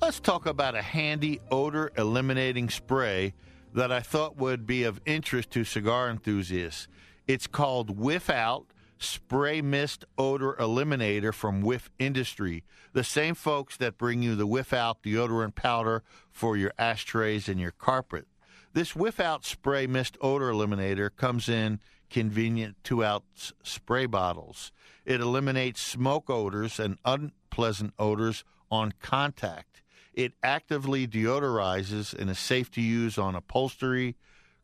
Let's 0.00 0.20
talk 0.20 0.46
about 0.46 0.74
a 0.74 0.80
handy 0.80 1.38
odor 1.50 1.92
eliminating 1.98 2.70
spray 2.70 3.34
that 3.74 3.92
I 3.92 4.00
thought 4.00 4.38
would 4.38 4.66
be 4.66 4.84
of 4.84 5.02
interest 5.04 5.50
to 5.50 5.62
cigar 5.62 6.08
enthusiasts. 6.08 6.88
It's 7.26 7.46
called 7.46 7.98
Whiff 7.98 8.30
Out 8.30 8.68
Spray 9.02 9.60
Mist 9.60 10.04
Odor 10.16 10.54
Eliminator 10.58 11.34
from 11.34 11.60
Whiff 11.60 11.90
Industry, 11.98 12.64
the 12.92 13.04
same 13.04 13.34
folks 13.34 13.76
that 13.76 13.98
bring 13.98 14.22
you 14.22 14.34
the 14.36 14.46
Whiff 14.46 14.72
Out 14.72 15.02
deodorant 15.02 15.54
powder 15.54 16.02
for 16.30 16.56
your 16.56 16.72
ashtrays 16.78 17.48
and 17.48 17.60
your 17.60 17.72
carpet. 17.72 18.26
This 18.72 18.96
Whiff 18.96 19.20
Out 19.20 19.44
Spray 19.44 19.86
Mist 19.86 20.16
Odor 20.20 20.50
Eliminator 20.50 21.10
comes 21.14 21.48
in 21.48 21.80
convenient 22.08 22.76
two 22.84 23.04
ounce 23.04 23.52
spray 23.62 24.06
bottles. 24.06 24.70
It 25.04 25.20
eliminates 25.20 25.80
smoke 25.80 26.30
odors 26.30 26.78
and 26.78 26.98
unpleasant 27.04 27.94
odors 27.98 28.44
on 28.70 28.92
contact. 29.00 29.82
It 30.14 30.34
actively 30.42 31.06
deodorizes 31.08 32.14
and 32.14 32.30
is 32.30 32.38
safe 32.38 32.70
to 32.72 32.80
use 32.80 33.18
on 33.18 33.34
upholstery, 33.34 34.16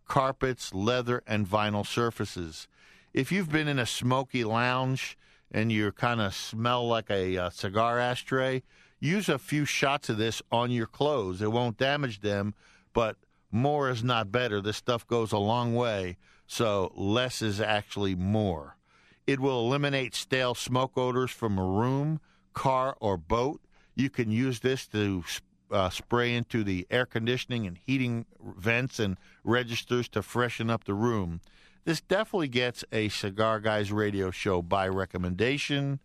carpets, 0.06 0.74
leather, 0.74 1.22
and 1.26 1.46
vinyl 1.46 1.86
surfaces. 1.86 2.68
If 3.14 3.32
you've 3.32 3.50
been 3.50 3.68
in 3.68 3.78
a 3.78 3.86
smoky 3.86 4.44
lounge 4.44 5.16
and 5.50 5.72
you 5.72 5.90
kind 5.92 6.20
of 6.20 6.34
smell 6.34 6.86
like 6.86 7.10
a 7.10 7.38
uh, 7.38 7.50
cigar 7.50 7.98
ashtray, 7.98 8.62
use 9.00 9.28
a 9.28 9.38
few 9.38 9.64
shots 9.64 10.08
of 10.08 10.18
this 10.18 10.42
on 10.52 10.70
your 10.70 10.86
clothes. 10.86 11.40
It 11.40 11.50
won't 11.50 11.78
damage 11.78 12.20
them, 12.20 12.54
but 12.92 13.16
more 13.50 13.88
is 13.88 14.04
not 14.04 14.30
better. 14.30 14.60
This 14.60 14.76
stuff 14.76 15.06
goes 15.06 15.32
a 15.32 15.38
long 15.38 15.74
way, 15.74 16.18
so 16.46 16.92
less 16.94 17.40
is 17.40 17.60
actually 17.60 18.14
more. 18.14 18.76
It 19.26 19.40
will 19.40 19.60
eliminate 19.60 20.14
stale 20.14 20.54
smoke 20.54 20.96
odors 20.96 21.30
from 21.30 21.58
a 21.58 21.64
room, 21.64 22.20
car, 22.52 22.96
or 23.00 23.16
boat. 23.16 23.60
You 23.94 24.10
can 24.10 24.30
use 24.30 24.60
this 24.60 24.86
to 24.88 25.24
uh, 25.70 25.90
spray 25.90 26.34
into 26.34 26.62
the 26.62 26.86
air 26.90 27.06
conditioning 27.06 27.66
and 27.66 27.78
heating 27.86 28.26
vents 28.42 28.98
and 28.98 29.16
registers 29.44 30.08
to 30.10 30.22
freshen 30.22 30.70
up 30.70 30.84
the 30.84 30.94
room. 30.94 31.40
This 31.84 32.00
definitely 32.00 32.48
gets 32.48 32.84
a 32.92 33.08
Cigar 33.08 33.60
Guys 33.60 33.90
radio 33.90 34.30
show 34.30 34.62
by 34.62 34.88
recommendation. 34.88 36.00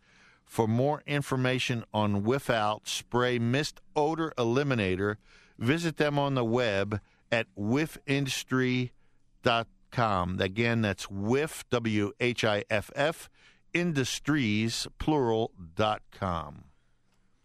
For 0.46 0.68
more 0.68 1.04
information 1.08 1.84
on 1.94 2.24
Whiff 2.24 2.50
Out 2.50 2.88
Spray 2.88 3.40
Mist 3.40 3.82
Odor 3.96 4.34
Eliminator, 4.38 5.16
visit 5.58 5.98
them 5.98 6.20
on 6.20 6.36
the 6.36 6.46
web 6.46 7.00
at 7.32 7.48
whiffindustry.com. 7.58 10.40
Again, 10.40 10.82
that's 10.82 11.10
whiff, 11.10 11.64
W 11.70 12.12
H 12.20 12.44
I 12.44 12.64
F 12.70 12.92
F, 12.96 13.30
industries, 13.74 14.88
plural.com. 15.00 16.64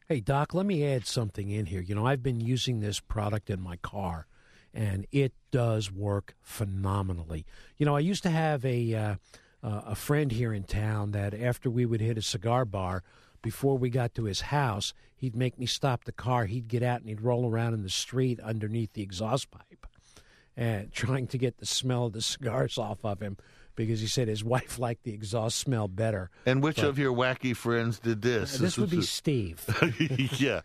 Hey, 0.06 0.20
Doc, 0.20 0.54
let 0.54 0.64
me 0.64 0.86
add 0.86 1.06
something 1.06 1.50
in 1.50 1.66
here. 1.66 1.82
You 1.82 1.94
know, 1.94 2.06
I've 2.06 2.22
been 2.22 2.40
using 2.40 2.80
this 2.80 3.00
product 3.00 3.50
in 3.50 3.60
my 3.60 3.76
car, 3.76 4.26
and 4.78 5.06
it 5.10 5.32
does 5.50 5.90
work 5.90 6.34
phenomenally. 6.40 7.44
You 7.76 7.84
know, 7.86 7.96
I 7.96 8.00
used 8.00 8.22
to 8.22 8.30
have 8.30 8.64
a. 8.64 8.94
Uh, 8.94 9.14
uh, 9.60 9.82
a 9.86 9.94
friend 9.96 10.30
here 10.30 10.52
in 10.52 10.62
town 10.62 11.10
that 11.10 11.34
after 11.34 11.68
we 11.68 11.84
would 11.84 12.00
hit 12.00 12.16
a 12.16 12.22
cigar 12.22 12.64
bar, 12.64 13.02
before 13.42 13.76
we 13.76 13.90
got 13.90 14.14
to 14.14 14.22
his 14.22 14.40
house, 14.40 14.94
he'd 15.16 15.34
make 15.34 15.58
me 15.58 15.66
stop 15.66 16.04
the 16.04 16.12
car. 16.12 16.46
He'd 16.46 16.68
get 16.68 16.84
out 16.84 17.00
and 17.00 17.08
he'd 17.08 17.20
roll 17.20 17.44
around 17.50 17.74
in 17.74 17.82
the 17.82 17.90
street 17.90 18.38
underneath 18.38 18.92
the 18.92 19.02
exhaust 19.02 19.50
pipe, 19.50 19.84
and 20.56 20.92
trying 20.92 21.26
to 21.26 21.38
get 21.38 21.58
the 21.58 21.66
smell 21.66 22.06
of 22.06 22.12
the 22.12 22.22
cigars 22.22 22.78
off 22.78 23.04
of 23.04 23.20
him 23.20 23.36
because 23.74 24.00
he 24.00 24.06
said 24.06 24.28
his 24.28 24.44
wife 24.54 24.78
liked 24.78 25.02
the 25.02 25.12
exhaust 25.12 25.58
smell 25.58 25.88
better. 25.88 26.30
And 26.46 26.62
which 26.62 26.76
But- 26.76 26.84
of 26.86 26.98
your 26.98 27.12
wacky 27.12 27.56
friends 27.56 27.98
did 27.98 28.22
this? 28.22 28.58
This 28.58 28.78
would 28.78 28.90
be 28.90 28.98
was- 28.98 29.10
Steve. 29.10 29.64
yeah, 30.38 30.60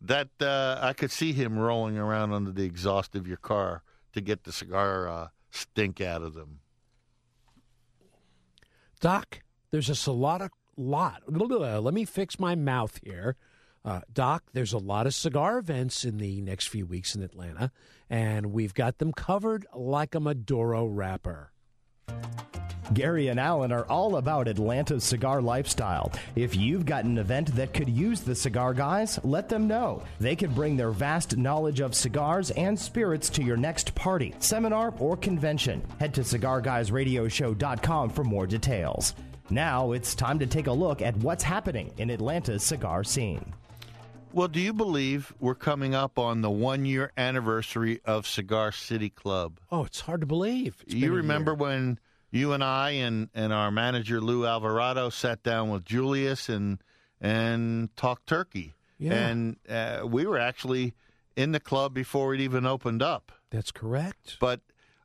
that 0.00 0.28
uh, 0.40 0.78
I 0.80 0.92
could 0.92 1.10
see 1.10 1.32
him 1.32 1.58
rolling 1.58 1.98
around 1.98 2.32
under 2.32 2.52
the 2.52 2.64
exhaust 2.64 3.14
of 3.14 3.26
your 3.26 3.36
car 3.36 3.82
to 4.12 4.20
get 4.20 4.44
the 4.44 4.52
cigar 4.52 5.08
uh, 5.08 5.28
stink 5.50 6.00
out 6.00 6.22
of 6.22 6.34
them. 6.34 6.60
Doc, 9.00 9.40
there's 9.70 10.06
a 10.06 10.12
lot 10.12 10.42
of 10.42 10.50
lot. 10.76 11.22
Let 11.28 11.94
me 11.94 12.04
fix 12.04 12.38
my 12.38 12.54
mouth 12.54 13.00
here. 13.02 13.36
Uh, 13.84 14.00
Doc, 14.12 14.44
there's 14.52 14.72
a 14.72 14.78
lot 14.78 15.06
of 15.06 15.14
cigar 15.14 15.58
events 15.58 16.04
in 16.04 16.18
the 16.18 16.40
next 16.40 16.68
few 16.68 16.84
weeks 16.84 17.14
in 17.14 17.22
Atlanta, 17.22 17.70
and 18.10 18.46
we've 18.46 18.74
got 18.74 18.98
them 18.98 19.12
covered 19.12 19.66
like 19.74 20.14
a 20.14 20.20
Maduro 20.20 20.84
wrapper. 20.86 21.52
Gary 22.94 23.28
and 23.28 23.38
Alan 23.38 23.72
are 23.72 23.84
all 23.84 24.16
about 24.16 24.48
Atlanta's 24.48 25.04
cigar 25.04 25.40
lifestyle. 25.42 26.12
If 26.36 26.56
you've 26.56 26.86
got 26.86 27.04
an 27.04 27.18
event 27.18 27.54
that 27.56 27.74
could 27.74 27.88
use 27.88 28.20
the 28.20 28.34
cigar 28.34 28.74
guys, 28.74 29.18
let 29.24 29.48
them 29.48 29.66
know. 29.66 30.02
They 30.20 30.36
can 30.36 30.52
bring 30.52 30.76
their 30.76 30.90
vast 30.90 31.36
knowledge 31.36 31.80
of 31.80 31.94
cigars 31.94 32.50
and 32.52 32.78
spirits 32.78 33.28
to 33.30 33.42
your 33.42 33.56
next 33.56 33.94
party, 33.94 34.34
seminar, 34.38 34.94
or 34.98 35.16
convention. 35.16 35.82
Head 36.00 36.14
to 36.14 36.22
cigarguysradioshow.com 36.22 38.10
for 38.10 38.24
more 38.24 38.46
details. 38.46 39.14
Now 39.50 39.92
it's 39.92 40.14
time 40.14 40.38
to 40.40 40.46
take 40.46 40.66
a 40.66 40.72
look 40.72 41.00
at 41.00 41.16
what's 41.16 41.42
happening 41.42 41.92
in 41.96 42.10
Atlanta's 42.10 42.62
cigar 42.62 43.04
scene. 43.04 43.54
Well, 44.32 44.48
do 44.48 44.60
you 44.60 44.74
believe 44.74 45.32
we're 45.40 45.54
coming 45.54 45.94
up 45.94 46.18
on 46.18 46.42
the 46.42 46.50
one 46.50 46.84
year 46.84 47.12
anniversary 47.16 48.00
of 48.04 48.26
Cigar 48.26 48.72
City 48.72 49.08
Club? 49.08 49.58
Oh, 49.72 49.84
it's 49.84 50.00
hard 50.00 50.20
to 50.20 50.26
believe. 50.26 50.84
It's 50.86 50.94
you 50.94 51.14
remember 51.14 51.54
when 51.54 51.98
you 52.30 52.52
and 52.52 52.62
I 52.62 52.90
and, 52.90 53.28
and 53.34 53.52
our 53.52 53.70
manager 53.70 54.20
Lou 54.20 54.46
Alvarado 54.46 55.10
sat 55.10 55.42
down 55.42 55.70
with 55.70 55.84
Julius 55.84 56.48
and 56.48 56.78
and 57.20 57.94
talked 57.96 58.26
turkey. 58.26 58.74
Yeah. 58.98 59.14
And 59.14 59.56
uh, 59.68 60.02
we 60.04 60.26
were 60.26 60.38
actually 60.38 60.94
in 61.36 61.52
the 61.52 61.60
club 61.60 61.94
before 61.94 62.34
it 62.34 62.40
even 62.40 62.66
opened 62.66 63.02
up. 63.02 63.32
That's 63.50 63.70
correct. 63.70 64.36
But 64.40 64.60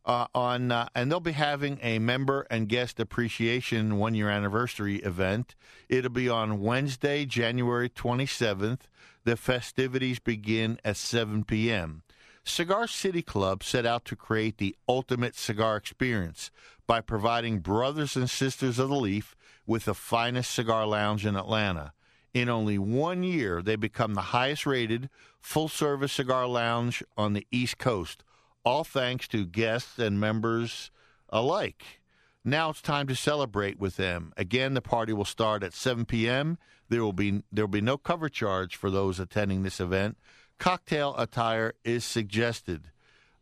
uh, 0.06 0.28
on 0.36 0.72
uh, 0.72 0.90
and 0.94 1.12
they'll 1.12 1.20
be 1.20 1.32
having 1.32 1.80
a 1.82 2.00
member 2.00 2.45
and 2.50 2.68
guest 2.68 3.00
appreciation 3.00 3.98
one 3.98 4.16
year 4.16 4.30
anniversary 4.30 4.98
event. 4.98 5.56
It'll 5.90 6.12
be 6.12 6.30
on 6.30 6.60
Wednesday, 6.60 7.26
January 7.26 7.90
27th. 7.90 8.82
The 9.24 9.38
festivities 9.38 10.20
begin 10.20 10.80
at 10.84 10.98
7 10.98 11.45
p.m. 11.45 12.04
Cigar 12.44 12.88
City 12.88 13.22
Club 13.22 13.64
set 13.64 13.86
out 13.86 14.04
to 14.06 14.18
create 14.18 14.58
the 14.58 14.76
ultimate 14.90 15.36
cigar 15.36 15.78
experience 15.78 16.52
by 16.88 17.02
providing 17.02 17.60
brothers 17.60 18.16
and 18.16 18.30
sisters 18.30 18.80
of 18.80 18.90
the 18.90 18.96
leaf 18.96 19.36
with 19.66 19.86
the 19.86 19.94
finest 19.94 20.52
cigar 20.52 20.86
lounge 20.86 21.26
in 21.26 21.36
Atlanta. 21.36 21.94
In 22.34 22.50
only 22.50 22.78
one 22.78 23.24
year, 23.24 23.62
they 23.62 23.76
become 23.76 24.16
the 24.16 24.22
highest 24.22 24.66
rated 24.66 25.10
full 25.40 25.68
service 25.70 26.12
cigar 26.12 26.48
lounge 26.48 27.04
on 27.16 27.34
the 27.34 27.48
East 27.52 27.78
Coast, 27.78 28.24
all 28.66 28.84
thanks 28.84 29.28
to 29.30 29.46
guests 29.46 30.00
and 30.00 30.20
members 30.20 30.90
alike. 31.30 32.02
Now 32.44 32.72
it's 32.72 32.82
time 32.82 33.08
to 33.08 33.16
celebrate 33.16 33.80
with 33.80 33.96
them. 33.96 34.34
Again, 34.36 34.74
the 34.74 34.82
party 34.82 35.14
will 35.14 35.26
start 35.26 35.64
at 35.64 35.74
7 35.74 36.06
p.m. 36.06 36.58
There 36.90 37.04
will 37.04 37.14
be 37.14 37.44
there 37.52 37.66
will 37.66 37.72
be 37.72 37.82
no 37.82 37.98
cover 37.98 38.30
charge 38.30 38.76
for 38.76 38.90
those 38.90 39.20
attending 39.20 39.64
this 39.64 39.80
event. 39.80 40.18
Cocktail 40.60 41.16
attire 41.18 41.74
is 41.84 42.04
suggested. 42.04 42.90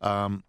Um, 0.00 0.44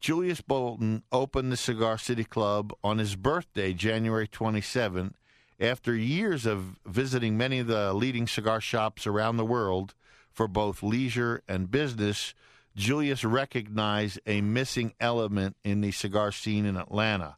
Julius 0.00 0.40
Bolton 0.40 1.02
opened 1.10 1.50
the 1.50 1.56
Cigar 1.56 1.98
City 1.98 2.24
Club 2.24 2.72
on 2.84 2.98
his 2.98 3.16
birthday, 3.16 3.72
January 3.72 4.28
27th. 4.28 5.14
After 5.60 5.94
years 5.94 6.46
of 6.46 6.78
visiting 6.86 7.36
many 7.36 7.58
of 7.58 7.66
the 7.66 7.92
leading 7.92 8.28
cigar 8.28 8.60
shops 8.60 9.08
around 9.08 9.36
the 9.36 9.44
world 9.44 9.94
for 10.30 10.46
both 10.46 10.84
leisure 10.84 11.42
and 11.48 11.68
business, 11.68 12.32
Julius 12.76 13.24
recognized 13.24 14.20
a 14.24 14.40
missing 14.40 14.94
element 15.00 15.56
in 15.64 15.80
the 15.80 15.90
cigar 15.90 16.30
scene 16.30 16.64
in 16.64 16.76
Atlanta. 16.76 17.36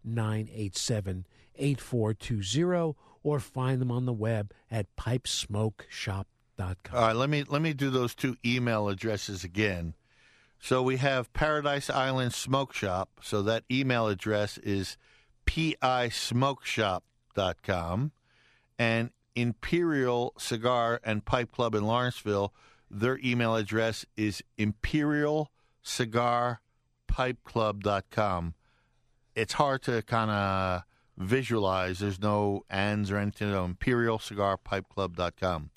770-987-8420 0.07 2.95
or 3.23 3.39
find 3.39 3.79
them 3.81 3.91
on 3.91 4.07
the 4.07 4.13
web 4.13 4.53
at 4.71 4.87
pipesmokeshop.com. 4.97 6.27
All 6.93 7.01
right, 7.01 7.17
let 7.17 7.31
me 7.31 7.45
let 7.45 7.63
me 7.63 7.73
do 7.73 7.89
those 7.91 8.15
two 8.15 8.37
email 8.45 8.89
addresses 8.89 9.45
again. 9.45 9.95
So 10.59 10.83
we 10.83 10.97
have 10.99 11.33
Paradise 11.33 11.89
Island 11.89 12.35
Smoke 12.35 12.75
Shop. 12.75 13.09
So 13.23 13.41
that 13.43 13.63
email 13.71 14.09
address 14.09 14.59
is 14.59 14.99
pismokeshop.com. 15.47 18.13
And 18.79 19.11
Imperial 19.35 20.35
Cigar 20.39 21.01
and 21.05 21.25
Pipe 21.25 21.51
Club 21.53 21.75
in 21.75 21.85
Lawrenceville, 21.85 22.53
their 22.91 23.19
email 23.23 23.55
address 23.55 24.05
is 24.17 24.43
Imperial 24.59 25.51
Cigar 25.83 26.61
ImperialCigarPipeClub.com. 27.11 28.55
It's 29.35 29.55
hard 29.55 29.83
to 29.83 30.03
kind 30.03 30.31
of 30.31 30.83
visualize. 31.17 31.99
There's 32.01 32.21
no 32.21 32.65
ands 32.71 33.11
or 33.11 33.17
anything. 33.19 33.49
ImperialCigarPipeClub.com. 33.49 35.71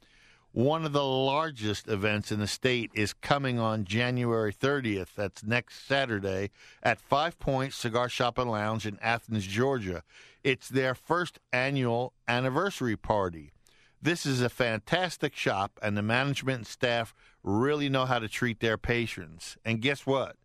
One 0.54 0.86
of 0.86 0.94
the 0.94 1.04
largest 1.04 1.88
events 1.88 2.32
in 2.32 2.40
the 2.40 2.46
state 2.46 2.92
is 2.94 3.12
coming 3.12 3.58
on 3.58 3.86
January 3.86 4.54
30th. 4.54 5.16
That's 5.16 5.44
next 5.44 5.88
Saturday 5.88 6.52
at 6.84 7.02
Five 7.02 7.40
Points 7.40 7.76
Cigar 7.76 8.08
Shop 8.08 8.38
and 8.38 8.52
Lounge 8.52 8.86
in 8.86 9.00
Athens, 9.02 9.48
Georgia. 9.48 10.04
It's 10.44 10.70
their 10.70 10.94
first 10.94 11.40
annual 11.52 12.14
anniversary 12.28 12.96
party. 12.96 13.52
This 14.00 14.28
is 14.28 14.42
a 14.42 14.50
fantastic 14.50 15.36
shop, 15.36 15.80
and 15.82 15.98
the 15.98 16.04
management 16.04 16.58
and 16.58 16.68
staff 16.68 17.16
really 17.42 17.90
know 17.90 18.06
how 18.06 18.20
to 18.20 18.28
treat 18.28 18.60
their 18.60 18.78
patrons. 18.78 19.58
And 19.66 19.82
guess 19.82 20.06
what? 20.06 20.36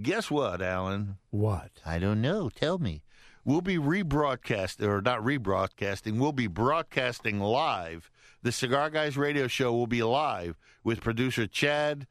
Guess 0.00 0.30
what, 0.30 0.62
Alan? 0.62 1.18
What? 1.30 1.70
I 1.84 1.98
don't 1.98 2.22
know. 2.22 2.48
Tell 2.48 2.78
me. 2.78 3.02
We'll 3.44 3.60
be 3.60 3.76
rebroadcasting, 3.76 4.86
or 4.86 5.02
not 5.02 5.20
rebroadcasting, 5.20 6.18
we'll 6.18 6.32
be 6.32 6.46
broadcasting 6.46 7.40
live. 7.40 8.10
The 8.42 8.52
Cigar 8.52 8.88
Guys 8.88 9.16
radio 9.16 9.48
show 9.48 9.72
will 9.72 9.86
be 9.86 10.02
live 10.02 10.56
with 10.82 11.00
producer 11.00 11.46
Chad, 11.46 12.06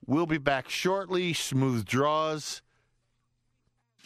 We'll 0.05 0.25
be 0.25 0.37
back 0.37 0.69
shortly. 0.69 1.33
Smooth 1.33 1.85
draws. 1.85 2.61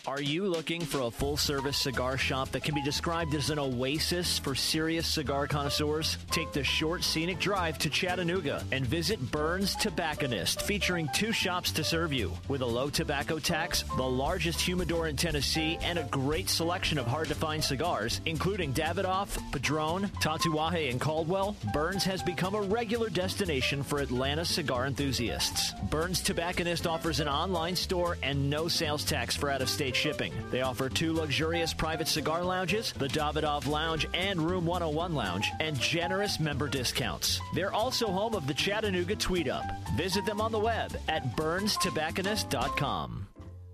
Are 0.06 0.22
you 0.22 0.48
looking 0.48 0.82
for 0.82 1.00
a 1.00 1.12
full 1.12 1.38
service 1.38 1.78
cigar 1.78 2.18
shop 2.18 2.50
that 2.50 2.66
can 2.66 2.76
be 2.76 2.82
described 2.82 3.34
as 3.36 3.50
an 3.50 3.58
oasis 3.58 4.38
for 4.38 4.54
serious 4.54 5.08
cigar 5.08 5.48
connoisseurs? 5.48 6.18
Take 6.30 6.52
the 6.52 6.62
short 6.62 7.06
scenic 7.06 7.40
drive 7.40 7.78
to 7.78 7.90
Chattanooga 7.90 8.66
and 8.74 8.86
visit 8.86 9.32
Burns 9.32 9.78
Tobacconist, 9.78 10.64
featuring 10.64 11.08
two 11.14 11.32
shops 11.32 11.72
to 11.72 11.86
serve 11.86 12.12
you. 12.12 12.34
With 12.50 12.60
a 12.60 12.66
low 12.66 12.90
tobacco 12.90 13.40
tax, 13.40 13.86
the 13.96 14.04
largest 14.04 14.60
humidor 14.60 15.08
in 15.08 15.16
Tennessee, 15.16 15.78
and 15.82 15.98
a 15.98 16.04
great 16.12 16.50
selection 16.50 16.98
of 16.98 17.08
hard 17.08 17.30
to 17.30 17.36
find 17.36 17.64
cigars, 17.64 18.20
including 18.26 18.74
Davidoff, 18.74 19.40
Padron, 19.54 20.10
Tatuaje, 20.20 20.92
and 20.92 21.00
Caldwell, 21.00 21.56
Burns 21.72 22.04
has 22.04 22.22
become 22.22 22.56
a 22.56 22.62
regular 22.62 23.10
destination 23.10 23.82
for 23.82 24.00
Atlanta 24.00 24.44
cigar 24.44 24.86
enthusiasts. 24.86 25.72
Burns 25.90 26.22
Tobacconist 26.22 26.88
offers 26.88 27.22
an 27.22 27.30
online 27.30 27.78
store 27.78 28.18
and 28.22 28.50
no 28.50 28.68
sales 28.68 29.06
tax 29.06 29.34
for 29.34 29.50
out 29.50 29.62
of 29.62 29.70
state 29.70 29.93
shipping. 29.96 30.34
They 30.52 30.62
offer 30.62 30.90
two 30.90 31.14
luxurious 31.14 31.74
private 31.74 32.08
cigar 32.08 32.44
lounges, 32.44 32.94
the 32.94 33.08
Davidoff 33.08 33.68
Lounge 33.68 34.08
and 34.14 34.42
Room 34.42 34.66
101 34.66 35.14
Lounge, 35.14 35.52
and 35.60 35.80
generous 35.80 36.40
member 36.40 36.68
discounts. 36.68 37.40
They're 37.54 37.74
also 37.74 38.08
home 38.08 38.36
of 38.36 38.48
the 38.48 38.54
Chattanooga 38.54 39.16
Tweet 39.16 39.50
Up. 39.50 39.66
Visit 39.96 40.26
them 40.26 40.42
on 40.42 40.52
the 40.52 40.60
web 40.60 40.98
at 41.08 41.36
burnstobacconist.com. 41.36 43.28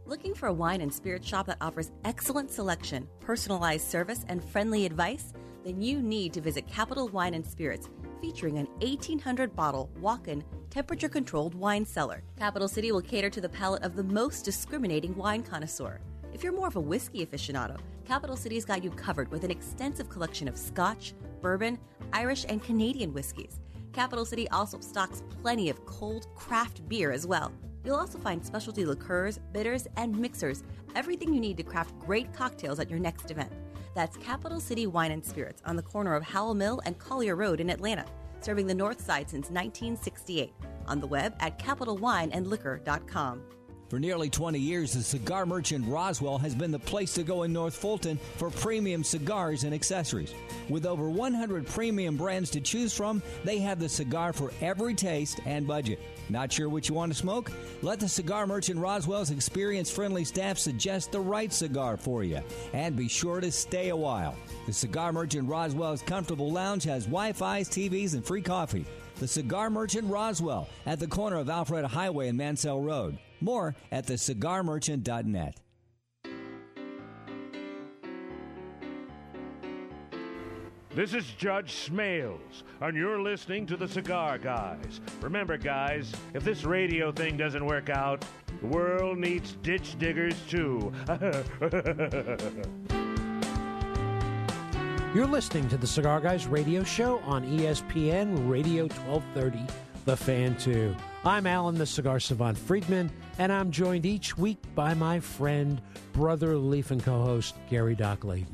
Looking 0.06 0.34
for 0.34 0.48
a 0.48 0.54
wine 0.54 0.82
and 0.82 0.92
spirit 0.92 1.24
shop 1.24 1.46
that 1.46 1.58
offers 1.62 1.92
excellent 2.04 2.50
selection, 2.50 3.08
personalized 3.20 3.88
service, 3.88 4.26
and 4.28 4.44
friendly 4.44 4.88
advice? 4.88 5.34
Then 5.64 5.82
you 5.82 6.02
need 6.02 6.34
to 6.34 6.42
visit 6.42 6.68
Capital 6.68 7.10
Wine 7.10 7.36
and 7.36 7.46
Spirits, 7.46 7.90
featuring 8.22 8.58
an 8.58 8.68
1800 8.82 9.56
bottle 9.56 9.90
walk 10.00 10.28
in 10.28 10.44
temperature 10.70 11.10
controlled 11.10 11.56
wine 11.56 11.86
cellar. 11.86 12.24
Capital 12.38 12.68
City 12.68 12.92
will 12.92 13.02
cater 13.02 13.30
to 13.30 13.42
the 13.42 13.50
palate 13.50 13.84
of 13.84 13.96
the 13.96 14.04
most 14.04 14.46
discriminating 14.46 15.16
wine 15.16 15.44
connoisseur. 15.44 16.00
If 16.34 16.44
you're 16.44 16.54
more 16.54 16.68
of 16.68 16.76
a 16.76 16.82
whiskey 16.82 17.26
aficionado, 17.26 17.78
Capital 18.06 18.36
City's 18.36 18.66
got 18.66 18.84
you 18.84 18.92
covered 18.92 19.32
with 19.32 19.44
an 19.44 19.52
extensive 19.52 20.10
collection 20.10 20.48
of 20.48 20.58
Scotch, 20.58 21.14
bourbon, 21.42 21.78
Irish, 22.14 22.46
and 22.48 22.64
Canadian 22.64 23.14
whiskeys. 23.14 23.60
Capital 23.94 24.26
City 24.26 24.48
also 24.50 24.80
stocks 24.80 25.24
plenty 25.42 25.70
of 25.70 25.86
cold 25.86 26.28
craft 26.36 26.88
beer 26.88 27.12
as 27.12 27.26
well. 27.26 27.52
You'll 27.84 27.96
also 27.96 28.18
find 28.18 28.46
specialty 28.46 28.86
liqueurs, 28.86 29.40
bitters, 29.54 29.88
and 29.98 30.18
mixers, 30.18 30.64
everything 30.96 31.34
you 31.34 31.40
need 31.40 31.58
to 31.58 31.64
craft 31.64 31.98
great 32.00 32.34
cocktails 32.34 32.80
at 32.80 32.90
your 32.90 33.00
next 33.00 33.32
event. 33.32 33.52
That's 34.00 34.16
Capital 34.16 34.62
City 34.62 34.88
Wine 34.88 35.12
and 35.12 35.26
Spirits 35.26 35.62
on 35.66 35.76
the 35.76 35.82
corner 35.82 36.16
of 36.16 36.24
Howell 36.24 36.54
Mill 36.54 36.80
and 36.86 36.98
Collier 36.98 37.36
Road 37.36 37.60
in 37.60 37.70
Atlanta, 37.70 38.06
serving 38.40 38.66
the 38.66 38.74
North 38.74 39.02
Side 39.02 39.30
since 39.30 39.50
1968. 39.50 40.54
On 40.88 41.02
the 41.02 41.08
web 41.08 41.36
at 41.42 41.60
capitalwineandliquor.com. 41.60 43.42
For 43.90 44.00
nearly 44.00 44.30
20 44.30 44.58
years, 44.58 44.94
the 44.94 45.02
cigar 45.02 45.46
merchant 45.46 45.86
Roswell 45.86 46.38
has 46.38 46.56
been 46.56 46.72
the 46.72 46.80
place 46.80 47.14
to 47.16 47.24
go 47.24 47.44
in 47.44 47.52
North 47.52 47.76
Fulton 47.76 48.18
for 48.38 48.50
premium 48.50 49.04
cigars 49.04 49.66
and 49.66 49.74
accessories. 49.74 50.34
With 50.70 50.86
over 50.86 51.10
100 51.10 51.68
premium 51.68 52.16
brands 52.16 52.50
to 52.52 52.62
choose 52.62 52.94
from, 52.94 53.22
they 53.44 53.60
have 53.60 53.82
the 53.82 53.90
cigar 53.90 54.32
for 54.32 54.54
every 54.62 54.94
taste 54.94 55.42
and 55.46 55.68
budget. 55.68 56.00
Not 56.30 56.52
sure 56.52 56.70
what 56.70 56.88
you 56.88 56.96
want 56.96 57.12
to 57.12 57.18
smoke? 57.18 57.52
Let 57.82 58.00
the 58.00 58.08
cigar 58.08 58.46
merchant 58.46 58.80
Roswell's 58.80 59.32
experience 59.32 59.90
friendly 59.90 60.24
staff 60.24 60.58
suggest 60.58 61.12
the 61.12 61.20
right 61.20 61.52
cigar 61.52 61.98
for 61.98 62.24
you. 62.24 62.42
And 62.74 62.96
be 62.96 63.08
sure 63.08 63.42
to 63.42 63.52
stay 63.52 63.90
a 63.90 63.96
while. 63.96 64.36
The 64.66 64.74
cigar 64.74 65.12
merchant 65.12 65.50
Roswell's 65.50 66.02
comfortable 66.02 66.52
lounge 66.52 66.84
has 66.84 67.06
Wi 67.06 67.34
Fi's, 67.34 67.70
TVs, 67.70 68.14
and 68.14 68.26
free 68.26 68.42
coffee. 68.42 68.86
The 69.20 69.28
Cigar 69.28 69.70
Merchant 69.70 70.10
Roswell 70.10 70.70
at 70.86 70.98
the 71.00 71.08
corner 71.08 71.36
of 71.36 71.48
Alpharetta 71.48 71.88
Highway 71.88 72.30
and 72.30 72.38
Mansell 72.38 72.80
Road. 72.80 73.20
More 73.42 73.76
at 73.92 74.08
thecigarmerchant.net. 74.08 75.60
This 81.00 81.14
is 81.14 81.26
Judge 81.38 81.88
Smails, 81.90 82.64
and 82.82 82.98
you're 82.98 83.22
listening 83.22 83.66
to 83.68 83.78
the 83.78 83.88
Cigar 83.88 84.38
Guys. 84.38 85.00
Remember, 85.22 85.56
guys, 85.56 86.12
if 86.34 86.44
this 86.44 86.66
radio 86.66 87.10
thing 87.10 87.38
doesn't 87.38 87.66
work 87.66 87.90
out, 87.90 88.26
the 88.60 88.68
world 88.68 89.18
needs 89.18 89.54
ditch 89.64 89.98
diggers 89.98 90.36
too. 90.50 90.92
You're 95.16 95.26
listening 95.26 95.70
to 95.70 95.78
the 95.78 95.88
Cigar 95.88 96.20
Guys 96.20 96.48
radio 96.48 96.84
show 96.84 97.20
on 97.20 97.46
ESPN 97.46 98.50
Radio 98.50 98.84
1230, 98.88 99.66
The 100.04 100.18
Fan 100.18 100.58
2. 100.58 100.94
I'm 101.24 101.48
Alan 101.48 101.76
the 101.76 101.86
Cigar 101.86 102.20
Savant 102.20 102.58
Friedman, 102.58 103.10
and 103.38 103.54
I'm 103.54 103.72
joined 103.72 104.06
each 104.06 104.38
week 104.38 104.60
by 104.76 104.94
my 104.96 105.22
friend, 105.22 105.82
brother, 106.12 106.58
leaf, 106.58 106.92
and 106.92 107.02
co 107.02 107.24
host 107.24 107.56
Gary 107.70 107.96
Doc 107.96 108.20
Layden. 108.24 108.48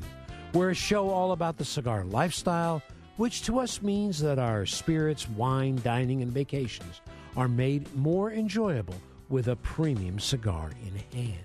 We're 0.56 0.70
a 0.70 0.74
show 0.74 1.10
all 1.10 1.32
about 1.32 1.58
the 1.58 1.66
cigar 1.66 2.02
lifestyle, 2.04 2.82
which 3.18 3.42
to 3.42 3.58
us 3.58 3.82
means 3.82 4.18
that 4.20 4.38
our 4.38 4.64
spirits, 4.64 5.28
wine, 5.28 5.78
dining, 5.84 6.22
and 6.22 6.32
vacations 6.32 7.02
are 7.36 7.46
made 7.46 7.94
more 7.94 8.32
enjoyable 8.32 8.94
with 9.28 9.48
a 9.48 9.56
premium 9.56 10.18
cigar 10.18 10.70
in 10.82 11.14
hand. 11.14 11.44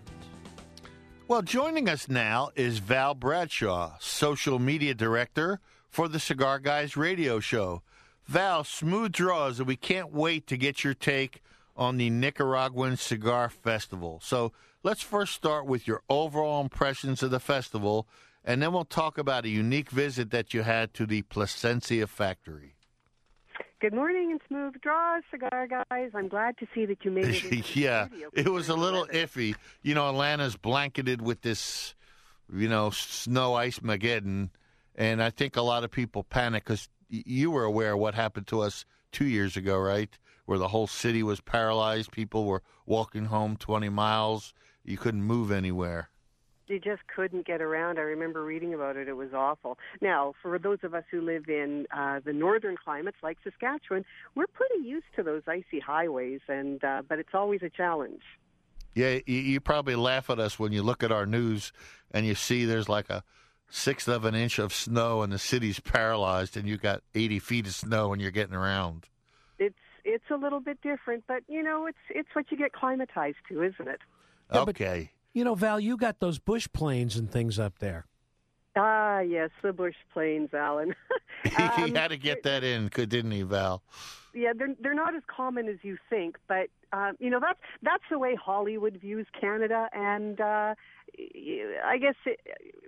Well, 1.28 1.42
joining 1.42 1.90
us 1.90 2.08
now 2.08 2.52
is 2.56 2.78
Val 2.78 3.14
Bradshaw, 3.14 3.98
social 4.00 4.60
media 4.60 4.94
director 4.94 5.60
for 5.90 6.08
the 6.08 6.18
Cigar 6.18 6.60
Guys 6.60 6.96
radio 6.96 7.42
show. 7.42 7.82
Val, 8.28 8.64
smooth 8.64 9.12
draws, 9.12 9.60
and 9.60 9.68
we 9.68 9.76
can't 9.76 10.14
wait 10.14 10.48
to 10.48 10.56
get 10.56 10.86
your 10.86 10.94
take 10.94 11.42
on 11.76 11.98
the 11.98 12.10
Nicaraguan 12.10 12.96
Cigar 12.96 13.50
Festival. 13.50 14.22
So 14.24 14.54
let's 14.84 15.02
first 15.02 15.34
start 15.34 15.66
with 15.66 15.86
your 15.86 16.02
overall 16.08 16.62
impressions 16.62 17.22
of 17.22 17.32
the 17.32 17.42
festival, 17.42 18.08
and 18.44 18.62
then 18.62 18.74
we'll 18.74 18.86
talk 18.86 19.18
about 19.18 19.46
a 19.46 19.50
unique 19.50 19.90
visit 19.90 20.32
that 20.32 20.54
you 20.54 20.64
had 20.64 20.94
to 20.96 21.06
the 21.06 21.22
Plasencia 21.24 22.08
factory. 22.08 22.76
Good 23.80 23.94
morning 23.94 24.32
and 24.32 24.40
smooth 24.48 24.80
draws, 24.82 25.24
cigar 25.32 25.68
guys. 25.68 26.12
I'm 26.14 26.28
glad 26.28 26.56
to 26.60 26.68
see 26.74 26.86
that 26.86 27.04
you 27.04 27.10
made 27.10 27.26
it. 27.26 27.76
yeah, 27.76 28.10
it 28.32 28.48
was 28.48 28.70
a 28.70 28.76
little 28.76 29.08
iffy. 29.08 29.56
You 29.82 29.96
know, 29.96 30.08
Atlanta's 30.08 30.56
blanketed 30.56 31.20
with 31.20 31.42
this, 31.42 31.96
you 32.54 32.70
know, 32.70 32.92
snow 32.92 33.56
ice 33.56 33.80
mageddon, 33.80 34.52
and 34.96 35.22
I 35.22 35.32
think 35.32 35.56
a 35.56 35.64
lot 35.64 35.84
of 35.84 35.90
people 35.90 36.24
panic 36.24 36.64
because 36.64 36.90
you 37.10 37.50
were 37.50 37.64
aware 37.64 37.94
of 37.94 38.00
what 38.00 38.14
happened 38.14 38.46
to 38.48 38.62
us 38.62 38.86
two 39.12 39.26
years 39.26 39.58
ago, 39.58 39.80
right? 39.80 40.16
Where 40.46 40.60
the 40.60 40.68
whole 40.68 40.86
city 40.86 41.24
was 41.24 41.42
paralyzed. 41.42 42.12
People 42.12 42.46
were 42.46 42.62
walking 42.86 43.26
home 43.26 43.58
20 43.58 43.90
miles. 43.90 44.54
You 44.84 44.98
couldn't 44.98 45.24
move 45.24 45.52
anywhere. 45.52 46.11
You 46.72 46.80
just 46.80 47.02
couldn't 47.14 47.46
get 47.46 47.62
around. 47.62 48.00
I 48.00 48.04
remember 48.04 48.46
reading 48.46 48.74
about 48.74 48.96
it. 48.96 49.10
It 49.10 49.18
was 49.18 49.34
awful. 49.34 49.78
Now, 50.00 50.34
for 50.42 50.58
those 50.58 50.78
of 50.84 50.94
us 50.94 51.04
who 51.12 51.20
live 51.20 51.50
in 51.50 51.86
uh, 51.94 52.22
the 52.24 52.32
northern 52.32 52.78
climates 52.82 53.18
like 53.22 53.38
Saskatchewan, 53.44 54.06
we're 54.36 54.48
pretty 54.48 54.82
used 54.82 55.08
to 55.18 55.24
those 55.24 55.42
icy 55.48 55.82
highways, 55.86 56.40
and 56.48 56.82
uh, 56.82 57.02
but 57.08 57.20
it's 57.20 57.34
always 57.34 57.62
a 57.62 57.70
challenge. 57.70 58.22
Yeah, 58.96 59.20
you, 59.26 59.40
you 59.40 59.60
probably 59.60 59.96
laugh 59.96 60.30
at 60.30 60.40
us 60.40 60.58
when 60.58 60.72
you 60.72 60.82
look 60.82 61.04
at 61.04 61.12
our 61.12 61.26
news 61.26 61.74
and 62.12 62.26
you 62.26 62.36
see 62.36 62.64
there's 62.64 62.88
like 62.88 63.10
a 63.10 63.24
sixth 63.70 64.08
of 64.08 64.24
an 64.24 64.34
inch 64.34 64.58
of 64.58 64.74
snow 64.74 65.24
and 65.24 65.34
the 65.34 65.40
city's 65.40 65.82
paralyzed, 65.82 66.56
and 66.56 66.70
you 66.70 66.78
got 66.78 67.04
80 67.14 67.40
feet 67.40 67.68
of 67.68 67.74
snow 67.74 68.14
and 68.14 68.22
you're 68.22 68.32
getting 68.32 68.56
around. 68.56 69.08
It's 69.60 69.76
it's 70.06 70.32
a 70.32 70.36
little 70.36 70.62
bit 70.62 70.82
different, 70.82 71.26
but 71.28 71.44
you 71.50 71.64
know, 71.64 71.86
it's 71.86 71.98
it's 72.10 72.30
what 72.32 72.50
you 72.50 72.56
get 72.56 72.72
climatized 72.72 73.36
to, 73.50 73.62
isn't 73.62 73.90
it? 73.90 74.00
okay. 74.54 75.12
You 75.34 75.44
know, 75.44 75.56
Val, 75.56 75.80
you 75.80 75.98
got 75.98 76.20
those 76.20 76.40
bush 76.40 76.68
planes 76.74 77.16
and 77.16 77.32
things 77.32 77.58
up 77.58 77.80
there. 77.80 78.06
Ah, 78.76 79.20
yes, 79.20 79.50
the 79.62 79.74
bush 79.74 79.96
planes, 80.14 80.54
Alan. 80.54 80.96
he 81.44 81.92
had 81.92 82.10
to 82.10 82.18
get 82.18 82.44
that 82.44 82.64
in, 82.64 82.90
didn't 82.90 83.32
he, 83.32 83.42
Val? 83.42 83.82
yeah, 84.34 84.54
they're 84.56 84.76
they're 84.80 84.94
not 84.94 85.16
as 85.16 85.24
common 85.28 85.68
as 85.68 85.78
you 85.82 85.98
think, 86.10 86.38
but 86.48 86.68
um, 86.94 87.16
you 87.20 87.30
know 87.30 87.40
that's 87.40 87.60
that's 87.82 88.04
the 88.10 88.20
way 88.20 88.36
Hollywood 88.36 88.98
views 89.02 89.28
Canada, 89.40 89.90
and 89.94 90.40
uh, 90.40 90.76
I 91.86 91.98
guess 92.00 92.16
it, 92.26 92.40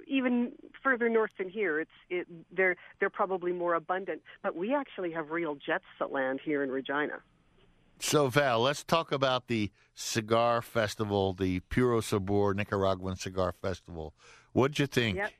even 0.07 0.53
further 0.81 1.09
north 1.09 1.31
than 1.37 1.49
here, 1.49 1.79
it's 1.79 1.91
it, 2.09 2.27
they're 2.51 2.75
they're 2.99 3.09
probably 3.09 3.51
more 3.51 3.73
abundant. 3.73 4.21
But 4.41 4.55
we 4.55 4.73
actually 4.73 5.11
have 5.11 5.31
real 5.31 5.55
jets 5.55 5.85
that 5.99 6.11
land 6.11 6.39
here 6.43 6.63
in 6.63 6.71
Regina. 6.71 7.21
So, 8.03 8.27
Val, 8.27 8.59
let's 8.59 8.83
talk 8.83 9.13
about 9.13 9.47
the 9.47 9.71
cigar 9.95 10.61
festival, 10.61 11.31
the 11.31 11.61
Puro 11.61 12.01
Sabor 12.01 12.53
Nicaraguan 12.53 13.15
Cigar 13.15 13.53
Festival. 13.53 14.13
What'd 14.51 14.77
you 14.77 14.87
think? 14.87 15.15
Yep. 15.15 15.31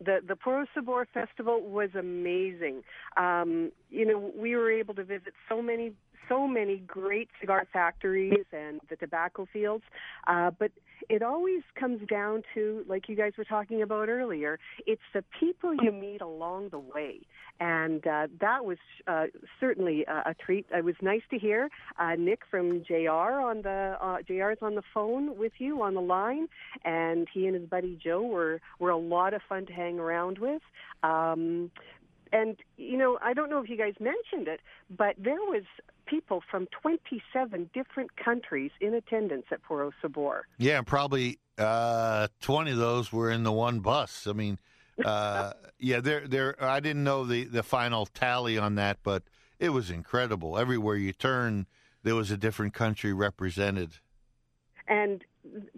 The 0.00 0.18
the 0.26 0.36
Puro 0.36 0.66
Sabor 0.74 1.06
Festival 1.14 1.62
was 1.62 1.90
amazing. 1.96 2.82
Um, 3.16 3.70
you 3.90 4.04
know, 4.04 4.32
we 4.36 4.56
were 4.56 4.72
able 4.72 4.92
to 4.94 5.04
visit 5.04 5.34
so 5.48 5.62
many 5.62 5.92
so 6.30 6.46
many 6.46 6.76
great 6.78 7.28
cigar 7.40 7.66
factories 7.72 8.46
and 8.52 8.80
the 8.88 8.96
tobacco 8.96 9.46
fields, 9.52 9.84
uh, 10.26 10.50
but 10.58 10.70
it 11.08 11.22
always 11.22 11.62
comes 11.78 12.06
down 12.08 12.42
to, 12.54 12.84
like 12.88 13.08
you 13.08 13.16
guys 13.16 13.32
were 13.36 13.44
talking 13.44 13.82
about 13.82 14.08
earlier, 14.08 14.58
it's 14.86 15.02
the 15.12 15.24
people 15.38 15.74
you 15.74 15.90
meet 15.90 16.20
along 16.20 16.68
the 16.68 16.78
way, 16.78 17.20
and 17.58 18.06
uh, 18.06 18.28
that 18.40 18.64
was 18.64 18.78
uh, 19.06 19.26
certainly 19.58 20.04
a, 20.06 20.30
a 20.30 20.34
treat. 20.34 20.66
It 20.72 20.84
was 20.84 20.94
nice 21.02 21.22
to 21.30 21.38
hear 21.38 21.68
uh, 21.98 22.14
Nick 22.16 22.40
from 22.50 22.84
JR 22.86 23.08
on 23.08 23.62
the 23.62 23.96
uh, 24.00 24.18
JR's 24.26 24.58
on 24.62 24.74
the 24.74 24.82
phone 24.94 25.36
with 25.36 25.52
you 25.58 25.82
on 25.82 25.94
the 25.94 26.00
line, 26.00 26.46
and 26.84 27.26
he 27.32 27.46
and 27.46 27.56
his 27.56 27.68
buddy 27.68 27.98
Joe 28.02 28.22
were 28.22 28.60
were 28.78 28.90
a 28.90 28.98
lot 28.98 29.34
of 29.34 29.42
fun 29.48 29.66
to 29.66 29.72
hang 29.72 29.98
around 29.98 30.38
with. 30.38 30.62
Um, 31.02 31.70
and 32.32 32.56
you 32.76 32.96
know, 32.96 33.18
I 33.22 33.32
don't 33.34 33.50
know 33.50 33.62
if 33.62 33.68
you 33.68 33.76
guys 33.76 33.94
mentioned 33.98 34.48
it, 34.48 34.60
but 34.96 35.16
there 35.18 35.34
was 35.34 35.64
people 36.10 36.42
from 36.50 36.66
27 36.82 37.70
different 37.72 38.10
countries 38.16 38.72
in 38.80 38.94
attendance 38.94 39.46
at 39.52 39.62
Puro 39.62 39.92
Sabor. 40.02 40.46
Yeah, 40.58 40.78
and 40.78 40.86
probably 40.86 41.38
uh, 41.56 42.26
20 42.40 42.72
of 42.72 42.76
those 42.78 43.12
were 43.12 43.30
in 43.30 43.44
the 43.44 43.52
one 43.52 43.80
bus. 43.80 44.26
I 44.26 44.32
mean, 44.32 44.58
uh, 45.04 45.52
yeah, 45.78 46.00
there, 46.00 46.26
there. 46.26 46.62
I 46.62 46.80
didn't 46.80 47.04
know 47.04 47.24
the, 47.24 47.44
the 47.44 47.62
final 47.62 48.06
tally 48.06 48.58
on 48.58 48.74
that, 48.74 48.98
but 49.04 49.22
it 49.60 49.70
was 49.70 49.90
incredible. 49.90 50.58
Everywhere 50.58 50.96
you 50.96 51.12
turn, 51.12 51.66
there 52.02 52.16
was 52.16 52.30
a 52.30 52.36
different 52.36 52.74
country 52.74 53.12
represented. 53.12 53.92
And 54.88 55.24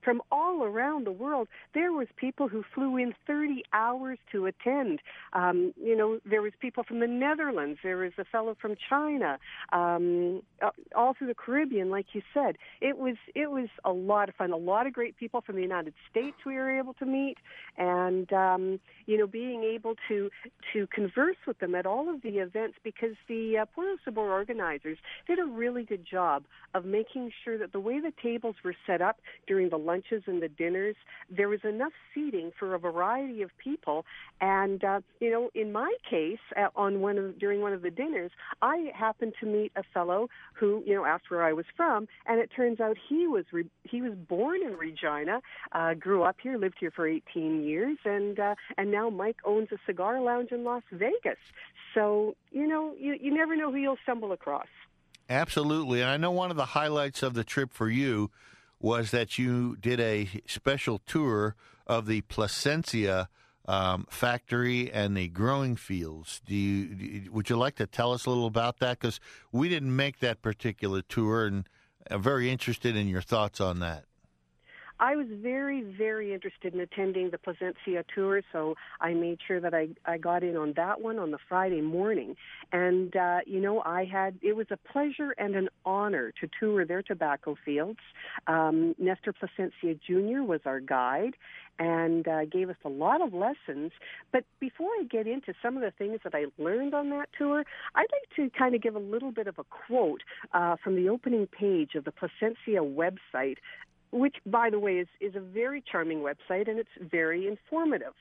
from 0.03 0.23
all 0.31 0.63
around 0.65 1.07
the 1.07 1.13
world, 1.13 1.49
there 1.75 1.93
was 1.93 2.09
people 2.17 2.49
who 2.49 2.65
flew 2.75 2.97
in 2.97 3.15
30 3.27 3.65
hours 3.73 4.19
to 4.33 4.47
attend. 4.47 5.01
Um, 5.33 5.73
you 5.81 5.97
know, 5.97 6.21
there 6.25 6.43
was 6.43 6.53
people 6.61 6.85
from 6.85 7.01
the 7.01 7.07
Netherlands. 7.07 7.79
There 7.83 7.97
was 7.97 8.13
a 8.19 8.25
fellow 8.25 8.57
from 8.61 8.77
China. 8.89 9.39
Um, 9.73 10.43
uh, 10.61 10.71
all 10.95 11.15
through 11.15 11.29
the 11.29 11.35
Caribbean, 11.35 11.91
like 11.91 12.07
you 12.13 12.23
said, 12.35 12.57
it 12.81 12.99
was 12.99 13.17
it 13.35 13.51
was 13.51 13.69
a 13.85 13.93
lot 13.93 14.29
of 14.29 14.35
fun. 14.35 14.53
A 14.53 14.57
lot 14.57 14.87
of 14.87 14.93
great 14.93 15.17
people 15.17 15.41
from 15.41 15.57
the 15.57 15.63
United 15.63 15.95
States 16.11 16.37
we 16.45 16.55
were 16.55 16.79
able 16.79 16.95
to 16.95 17.07
meet, 17.07 17.37
and 17.77 18.33
um, 18.33 18.81
you 19.07 19.19
know, 19.19 19.27
being 19.27 19.65
able 19.65 19.95
to 20.09 20.31
to 20.73 20.87
converse 20.89 21.37
with 21.47 21.59
them 21.59 21.75
at 21.75 21.87
all 21.87 22.09
of 22.09 22.23
the 22.23 22.39
events 22.39 22.77
because 22.83 23.15
the 23.29 23.59
uh, 23.59 23.65
Puro 23.67 23.97
Sabor 24.05 24.33
organizers 24.33 24.99
did 25.27 25.39
a 25.39 25.45
really 25.45 25.85
good 25.85 26.05
job 26.05 26.45
of 26.75 26.85
making 26.85 27.31
sure 27.45 27.59
that 27.59 27.73
the 27.73 27.81
way 27.81 28.01
the 28.01 28.13
tables 28.23 28.57
were 28.65 28.75
set 28.87 29.01
up 29.01 29.19
during 29.47 29.62
the 29.71 29.79
lunches 29.79 30.23
and 30.27 30.43
the 30.43 30.49
dinners, 30.49 30.97
there 31.31 31.49
was 31.49 31.61
enough 31.65 31.93
seating 32.15 32.53
for 32.59 32.75
a 32.75 32.79
variety 32.79 33.43
of 33.43 33.51
people. 33.59 34.05
And 34.41 34.83
uh, 34.85 35.01
you 35.21 35.31
know, 35.31 35.51
in 35.55 35.73
my 35.73 35.95
case, 36.09 36.39
uh, 36.57 36.69
on 36.77 37.01
one 37.01 37.19
of 37.19 37.39
during 37.39 37.61
one 37.61 37.73
of 37.73 37.83
the 37.83 37.91
dinners, 37.91 38.31
I 38.61 38.91
happened 38.95 39.35
to 39.41 39.47
meet 39.47 39.73
a 39.77 39.83
fellow 39.95 40.29
who 40.55 40.83
you 40.87 40.95
know 40.95 41.05
asked 41.05 41.31
where 41.31 41.45
I 41.45 41.53
was 41.53 41.67
from, 41.77 42.09
and 42.27 42.41
it 42.41 42.51
turns 42.55 42.81
out 42.81 42.97
he 43.09 43.27
was 43.27 43.45
re- 43.53 43.71
he 43.85 44.03
was 44.03 44.15
born 44.15 44.63
in 44.63 44.77
Regina, 44.77 45.41
uh, 45.73 45.95
grew 45.95 46.23
up 46.23 46.37
here, 46.43 46.59
lived 46.59 46.77
here 46.81 46.91
for 46.91 47.07
18 47.07 47.65
years, 47.65 47.99
and 48.05 48.39
uh, 48.39 48.55
and 48.77 48.91
now 48.91 49.11
Mike 49.11 49.39
owns 49.45 49.69
a 49.73 49.79
cigar 49.87 50.21
lounge 50.21 50.51
in 50.53 50.65
Las 50.65 50.83
Vegas. 50.91 51.39
So 51.95 52.37
you 52.51 52.67
know, 52.67 52.95
you 52.99 53.17
you 53.21 53.35
never 53.35 53.57
know 53.57 53.71
who 53.71 53.79
you'll 53.79 53.99
stumble 54.03 54.33
across. 54.33 54.67
Absolutely. 55.29 56.03
And 56.03 56.11
I 56.11 56.17
know 56.17 56.31
one 56.31 56.51
of 56.51 56.57
the 56.57 56.67
highlights 56.67 57.23
of 57.23 57.35
the 57.35 57.45
trip 57.45 57.73
for 57.73 57.89
you 57.89 58.31
was 58.83 59.11
that 59.13 59.39
you 59.39 59.77
did 59.81 59.99
a 60.01 60.29
special 60.47 60.99
tour 61.07 61.55
of 61.87 62.05
the 62.07 62.21
Plasencia 62.23 63.29
um, 63.67 64.07
factory 64.11 64.91
and 64.93 65.17
the 65.17 65.29
growing 65.29 65.77
fields. 65.77 66.43
Do 66.45 66.55
you, 66.55 66.87
do 66.95 67.05
you- 67.05 67.33
would 67.33 67.49
you 67.49 67.57
like 67.57 67.77
to 67.77 67.87
tell 67.87 68.13
us 68.13 68.27
a 68.27 68.29
little 68.29 68.47
about 68.47 68.81
that? 68.81 68.99
Because 68.99 69.21
we 69.53 69.69
didn't 69.69 69.95
make 69.95 70.19
that 70.19 70.43
particular 70.43 71.01
tour, 71.01 71.47
and 71.47 71.69
I'm 72.11 72.21
very 72.21 72.51
interested 72.51 72.97
in 72.97 73.07
your 73.09 73.23
thoughts 73.23 73.61
on 73.61 73.79
that. 73.79 74.05
I 75.01 75.17
was 75.17 75.27
very, 75.31 75.83
very 75.83 76.33
interested 76.33 76.75
in 76.75 76.81
attending 76.81 77.31
the 77.31 77.39
Plasencia 77.39 78.05
tour, 78.15 78.43
so 78.53 78.75
I 79.01 79.15
made 79.15 79.39
sure 79.47 79.61
that 79.61 79.75
I, 79.75 79.89
I 80.05 80.19
got 80.19 80.43
in 80.43 80.57
on 80.57 80.75
that 80.77 81.01
one 81.01 81.19
on 81.19 81.31
the 81.31 81.39
Friday 81.49 81.81
morning. 81.81 82.37
And, 82.73 83.15
uh, 83.17 83.39
you 83.47 83.61
know, 83.61 83.83
I 83.85 84.05
had, 84.05 84.39
it 84.43 84.55
was 84.55 84.67
a 84.71 84.77
pleasure 84.77 85.35
and 85.39 85.55
an 85.57 85.69
honor 85.85 86.33
to 86.41 86.49
tour 86.59 86.85
their 86.85 87.03
tobacco 87.03 87.57
fields. 87.65 88.01
Um, 88.47 88.95
Nestor 88.99 89.33
Plasencia 89.33 89.95
Jr. 90.07 90.43
was 90.43 90.61
our 90.65 90.81
guide 90.81 91.35
and 91.79 92.29
uh, 92.29 92.45
gave 92.45 92.71
us 92.71 92.77
a 92.85 92.89
lot 92.89 93.21
of 93.23 93.33
lessons. 93.35 93.93
But 94.31 94.45
before 94.61 94.91
I 95.01 95.05
get 95.05 95.27
into 95.27 95.55
some 95.63 95.77
of 95.77 95.83
the 95.83 95.91
things 95.91 96.21
that 96.25 96.35
I 96.35 96.47
learned 96.59 96.95
on 96.95 97.11
that 97.11 97.29
tour, 97.37 97.65
I'd 97.95 98.01
like 98.01 98.37
to 98.37 98.57
kind 98.57 98.75
of 98.75 98.83
give 98.83 98.95
a 98.95 99.01
little 99.01 99.33
bit 99.33 99.47
of 99.47 99.59
a 99.59 99.65
quote 99.65 100.23
uh, 100.53 100.77
from 100.83 100.97
the 100.97 101.09
opening 101.09 101.47
page 101.47 101.95
of 101.95 102.05
the 102.05 102.13
Plasencia 102.13 102.83
website 102.83 103.57
which, 104.13 104.37
by 104.47 104.71
the 104.71 104.79
way, 104.79 104.99
is, 104.99 105.09
is 105.21 105.35
a 105.35 105.41
very 105.41 105.83
charming 105.91 106.21
website 106.21 106.69
and 106.69 106.79
it's 106.79 107.11
very 107.11 107.49
informative. 107.49 108.15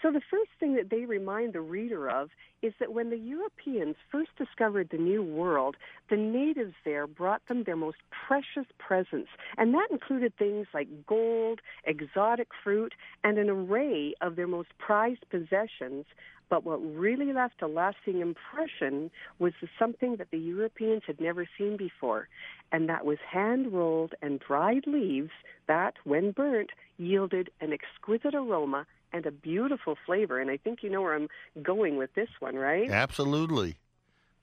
So, 0.00 0.12
the 0.12 0.20
first 0.30 0.50
thing 0.60 0.76
that 0.76 0.90
they 0.90 1.06
remind 1.06 1.52
the 1.52 1.60
reader 1.60 2.08
of 2.08 2.30
is 2.62 2.72
that 2.78 2.92
when 2.92 3.10
the 3.10 3.16
Europeans 3.16 3.96
first 4.12 4.30
discovered 4.36 4.88
the 4.90 4.96
New 4.96 5.24
World, 5.24 5.76
the 6.08 6.16
natives 6.16 6.74
there 6.84 7.08
brought 7.08 7.46
them 7.48 7.64
their 7.64 7.76
most 7.76 7.98
precious 8.26 8.70
presents, 8.78 9.28
and 9.56 9.74
that 9.74 9.88
included 9.90 10.36
things 10.36 10.68
like 10.72 11.06
gold, 11.06 11.60
exotic 11.84 12.48
fruit, 12.62 12.94
and 13.24 13.38
an 13.38 13.50
array 13.50 14.14
of 14.20 14.36
their 14.36 14.46
most 14.46 14.68
prized 14.78 15.24
possessions. 15.30 16.04
But 16.48 16.64
what 16.64 16.78
really 16.78 17.32
left 17.32 17.60
a 17.60 17.66
lasting 17.66 18.20
impression 18.20 19.10
was 19.38 19.52
something 19.78 20.16
that 20.16 20.30
the 20.30 20.38
Europeans 20.38 21.02
had 21.06 21.20
never 21.20 21.46
seen 21.58 21.76
before, 21.76 22.28
and 22.70 22.88
that 22.88 23.04
was 23.04 23.18
hand 23.30 23.72
rolled 23.72 24.14
and 24.22 24.38
dried 24.38 24.86
leaves 24.86 25.32
that, 25.66 25.94
when 26.04 26.30
burnt, 26.30 26.70
yielded 26.96 27.50
an 27.60 27.72
exquisite 27.72 28.34
aroma 28.34 28.86
and 29.12 29.26
a 29.26 29.30
beautiful 29.30 29.96
flavor. 30.06 30.38
And 30.40 30.50
I 30.50 30.56
think 30.56 30.82
you 30.82 30.90
know 30.90 31.02
where 31.02 31.14
I'm 31.14 31.28
going 31.62 31.96
with 31.96 32.14
this 32.14 32.28
one, 32.40 32.56
right? 32.56 32.90
Absolutely. 32.90 33.76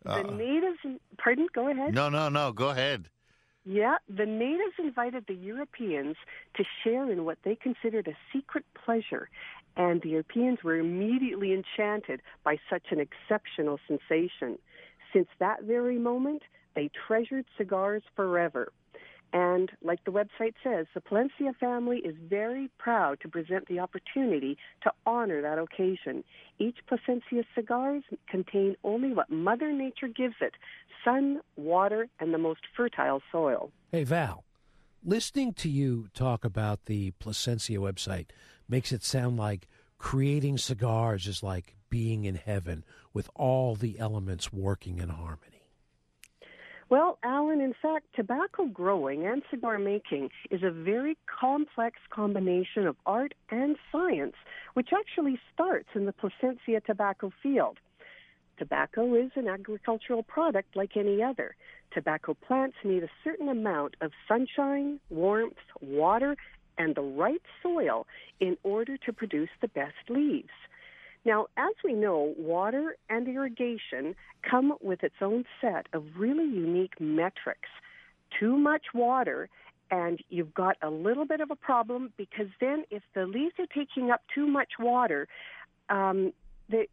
The 0.04 0.28
Uh, 0.28 0.36
natives, 0.36 0.80
pardon, 1.18 1.48
go 1.54 1.68
ahead. 1.70 1.94
no, 1.94 2.10
no, 2.10 2.30
no. 2.30 2.52
Go 2.52 2.70
ahead. 2.70 3.10
Yeah, 3.68 3.98
the 4.08 4.28
natives 4.28 4.76
invited 4.78 5.26
the 5.28 5.34
Europeans 5.34 6.18
to 6.56 6.64
share 6.84 7.12
in 7.12 7.26
what 7.26 7.40
they 7.44 7.56
considered 7.56 8.08
a 8.08 8.16
secret 8.32 8.64
pleasure, 8.76 9.28
and 9.76 10.04
the 10.04 10.10
Europeans 10.10 10.64
were 10.64 10.78
immediately 10.78 11.52
enchanted 11.52 12.22
by 12.44 12.60
such 12.70 12.92
an 12.92 13.00
exceptional 13.00 13.80
sensation. 13.88 14.60
Since 15.12 15.30
that 15.40 15.64
very 15.64 15.98
moment, 15.98 16.44
they 16.76 16.90
treasured 17.08 17.46
cigars 17.58 18.04
forever. 18.16 18.72
And 19.36 19.70
like 19.84 20.02
the 20.06 20.14
website 20.14 20.54
says, 20.64 20.86
the 20.94 21.02
Plasencia 21.02 21.52
family 21.60 21.98
is 21.98 22.16
very 22.30 22.70
proud 22.78 23.20
to 23.20 23.28
present 23.28 23.68
the 23.68 23.80
opportunity 23.80 24.58
to 24.84 24.94
honor 25.06 25.42
that 25.42 25.60
occasion. 25.60 26.24
Each 26.58 26.78
Plasencia 26.88 27.44
cigars 27.54 28.04
contain 28.30 28.78
only 28.86 29.12
what 29.12 29.30
Mother 29.30 29.74
Nature 29.74 30.08
gives 30.08 30.36
it 30.40 30.54
sun, 31.04 31.42
water, 31.58 32.08
and 32.22 32.34
the 32.34 32.38
most 32.38 32.62
fertile 32.78 33.22
soil. 33.30 33.72
Hey, 33.92 34.06
Val, 34.06 34.46
listening 35.04 35.52
to 35.56 35.68
you 35.68 36.08
talk 36.14 36.46
about 36.46 36.86
the 36.86 37.12
Plasencia 37.20 37.80
website 37.80 38.28
makes 38.70 38.94
it 38.94 39.04
sound 39.04 39.36
like 39.36 39.68
creating 39.98 40.58
cigars 40.58 41.28
is 41.28 41.44
like 41.44 41.76
being 41.90 42.24
in 42.24 42.36
heaven 42.36 42.86
with 43.14 43.30
all 43.36 43.76
the 43.76 44.00
elements 44.00 44.54
working 44.54 45.00
in 45.00 45.10
harmony. 45.10 45.55
Well, 46.88 47.18
Alan, 47.24 47.62
in 47.62 47.74
fact, 47.82 48.06
tobacco 48.16 48.66
growing 48.66 49.26
and 49.26 49.42
cigar 49.50 49.80
making 49.80 50.30
is 50.52 50.62
a 50.62 50.70
very 50.70 51.18
complex 51.26 51.98
combination 52.12 52.86
of 52.86 52.96
art 53.08 53.34
and 53.50 53.76
science, 53.92 54.36
which 54.76 54.90
actually 54.94 55.40
starts 55.52 55.90
in 55.96 56.06
the 56.06 56.14
Plasencia 56.14 56.82
tobacco 56.82 57.32
field. 57.42 57.80
Tobacco 58.60 59.16
is 59.16 59.32
an 59.36 59.48
agricultural 59.48 60.22
product 60.22 60.76
like 60.76 60.96
any 60.96 61.24
other. 61.24 61.56
Tobacco 61.92 62.36
plants 62.36 62.78
need 62.84 63.04
a 63.04 63.10
certain 63.24 63.50
amount 63.50 63.96
of 64.02 64.12
sunshine, 64.28 65.00
warmth, 65.10 65.58
water, 65.82 66.38
and 66.78 66.94
the 66.94 67.02
right 67.02 67.42
soil 67.64 68.06
in 68.40 68.58
order 68.64 68.96
to 68.98 69.12
produce 69.12 69.50
the 69.60 69.68
best 69.70 70.08
leaves. 70.08 70.50
Now, 71.26 71.48
as 71.58 71.74
we 71.84 71.94
know, 71.94 72.36
water 72.38 72.96
and 73.10 73.28
irrigation 73.28 74.16
come 74.50 74.76
with 74.82 75.04
its 75.04 75.16
own 75.22 75.44
set 75.60 75.88
of 75.92 76.04
really 76.18 76.46
unique 76.46 77.02
metrics. 77.02 77.70
Too 78.40 78.58
much 78.58 78.84
water, 78.94 79.50
and 79.90 80.20
you've 80.30 80.54
got 80.54 80.78
a 80.84 80.90
little 80.90 81.26
bit 81.26 81.42
of 81.42 81.50
a 81.50 81.56
problem 81.56 82.14
because 82.16 82.48
then 82.62 82.84
if 82.92 83.02
the 83.16 83.26
leaves 83.26 83.56
are 83.58 83.66
taking 83.66 84.12
up 84.12 84.22
too 84.34 84.46
much 84.46 84.74
water, 84.80 85.28
um, 85.90 86.32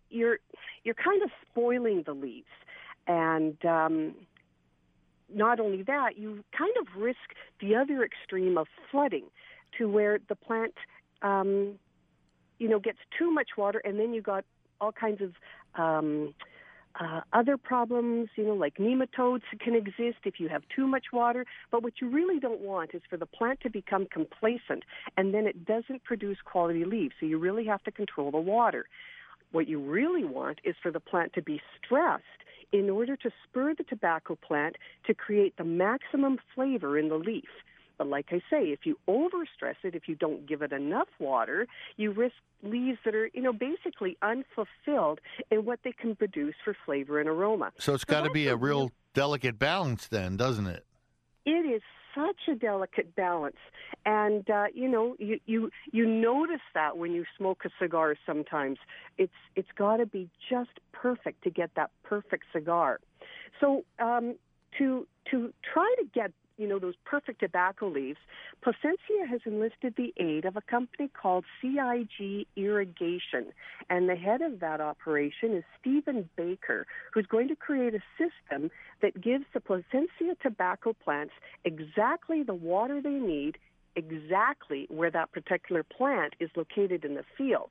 you're 0.08 0.38
you're 0.84 0.94
kind 0.94 1.22
of 1.22 1.30
spoiling 1.50 2.02
the 2.04 2.12
leaves, 2.12 2.46
and 3.06 3.62
um, 3.64 4.14
not 5.34 5.60
only 5.60 5.82
that, 5.82 6.18
you 6.18 6.44
kind 6.56 6.74
of 6.80 6.86
risk 7.00 7.18
the 7.60 7.74
other 7.74 8.04
extreme 8.04 8.58
of 8.58 8.66
flooding, 8.90 9.24
to 9.78 9.88
where 9.88 10.18
the 10.28 10.34
plant 10.34 10.74
um, 11.22 11.78
you 12.62 12.68
know, 12.68 12.78
gets 12.78 12.98
too 13.18 13.32
much 13.32 13.50
water, 13.58 13.82
and 13.84 13.98
then 13.98 14.14
you 14.14 14.22
got 14.22 14.44
all 14.80 14.92
kinds 14.92 15.20
of 15.20 15.32
um, 15.74 16.32
uh, 17.00 17.22
other 17.32 17.56
problems, 17.56 18.28
you 18.36 18.44
know, 18.44 18.54
like 18.54 18.76
nematodes 18.76 19.42
can 19.58 19.74
exist 19.74 20.18
if 20.24 20.38
you 20.38 20.48
have 20.48 20.62
too 20.74 20.86
much 20.86 21.06
water. 21.12 21.44
But 21.72 21.82
what 21.82 21.94
you 22.00 22.08
really 22.08 22.38
don't 22.38 22.60
want 22.60 22.90
is 22.94 23.02
for 23.10 23.16
the 23.16 23.26
plant 23.26 23.60
to 23.62 23.70
become 23.70 24.06
complacent, 24.12 24.84
and 25.16 25.34
then 25.34 25.48
it 25.48 25.64
doesn't 25.64 26.04
produce 26.04 26.38
quality 26.44 26.84
leaves. 26.84 27.14
So 27.18 27.26
you 27.26 27.38
really 27.38 27.66
have 27.66 27.82
to 27.82 27.90
control 27.90 28.30
the 28.30 28.38
water. 28.38 28.86
What 29.50 29.66
you 29.66 29.80
really 29.80 30.24
want 30.24 30.60
is 30.62 30.76
for 30.80 30.92
the 30.92 31.00
plant 31.00 31.32
to 31.34 31.42
be 31.42 31.60
stressed 31.84 32.22
in 32.70 32.88
order 32.88 33.16
to 33.16 33.30
spur 33.44 33.74
the 33.74 33.84
tobacco 33.84 34.36
plant 34.36 34.76
to 35.06 35.14
create 35.14 35.56
the 35.56 35.64
maximum 35.64 36.38
flavor 36.54 36.96
in 36.96 37.08
the 37.08 37.16
leaf. 37.16 37.50
But 38.02 38.08
like 38.08 38.30
I 38.32 38.40
say, 38.50 38.64
if 38.72 38.80
you 38.82 38.98
overstress 39.06 39.76
it, 39.84 39.94
if 39.94 40.08
you 40.08 40.16
don't 40.16 40.44
give 40.44 40.60
it 40.60 40.72
enough 40.72 41.06
water, 41.20 41.68
you 41.96 42.10
risk 42.10 42.34
leaves 42.64 42.98
that 43.04 43.14
are, 43.14 43.30
you 43.32 43.40
know, 43.40 43.52
basically 43.52 44.18
unfulfilled 44.22 45.20
in 45.52 45.64
what 45.64 45.78
they 45.84 45.92
can 45.92 46.16
produce 46.16 46.56
for 46.64 46.76
flavor 46.84 47.20
and 47.20 47.28
aroma. 47.28 47.70
So 47.78 47.94
it's 47.94 48.04
got 48.04 48.24
to 48.24 48.30
be 48.30 48.48
a 48.48 48.56
real 48.56 48.90
delicate 49.14 49.56
balance, 49.56 50.08
then, 50.08 50.36
doesn't 50.36 50.66
it? 50.66 50.84
It 51.46 51.50
is 51.50 51.80
such 52.12 52.48
a 52.48 52.56
delicate 52.56 53.14
balance, 53.14 53.56
and 54.04 54.50
uh, 54.50 54.64
you 54.74 54.88
know, 54.88 55.14
you 55.20 55.38
you 55.46 55.70
you 55.92 56.04
notice 56.04 56.60
that 56.74 56.98
when 56.98 57.12
you 57.12 57.24
smoke 57.38 57.62
a 57.64 57.70
cigar. 57.80 58.16
Sometimes 58.26 58.78
it's 59.16 59.32
it's 59.54 59.70
got 59.76 59.98
to 59.98 60.06
be 60.06 60.28
just 60.50 60.80
perfect 60.90 61.44
to 61.44 61.50
get 61.50 61.70
that 61.76 61.90
perfect 62.02 62.46
cigar. 62.52 62.98
So 63.60 63.84
um, 64.00 64.34
to 64.78 65.06
to 65.30 65.52
try 65.72 65.94
to 65.98 66.04
get 66.12 66.32
you 66.56 66.68
know, 66.68 66.78
those 66.78 66.94
perfect 67.04 67.40
tobacco 67.40 67.88
leaves, 67.88 68.18
Plasencia 68.62 69.26
has 69.28 69.40
enlisted 69.44 69.94
the 69.96 70.12
aid 70.18 70.44
of 70.44 70.56
a 70.56 70.60
company 70.60 71.08
called 71.08 71.44
CIG 71.60 72.46
Irrigation. 72.56 73.52
And 73.90 74.08
the 74.08 74.16
head 74.16 74.42
of 74.42 74.60
that 74.60 74.80
operation 74.80 75.54
is 75.54 75.64
Stephen 75.80 76.28
Baker, 76.36 76.86
who's 77.12 77.26
going 77.26 77.48
to 77.48 77.56
create 77.56 77.94
a 77.94 78.02
system 78.16 78.70
that 79.00 79.20
gives 79.20 79.44
the 79.52 79.60
Plasencia 79.60 80.34
tobacco 80.42 80.92
plants 80.92 81.34
exactly 81.64 82.42
the 82.42 82.54
water 82.54 83.00
they 83.00 83.10
need, 83.10 83.58
exactly 83.96 84.86
where 84.90 85.10
that 85.10 85.32
particular 85.32 85.82
plant 85.82 86.34
is 86.40 86.50
located 86.56 87.04
in 87.04 87.14
the 87.14 87.24
field. 87.36 87.70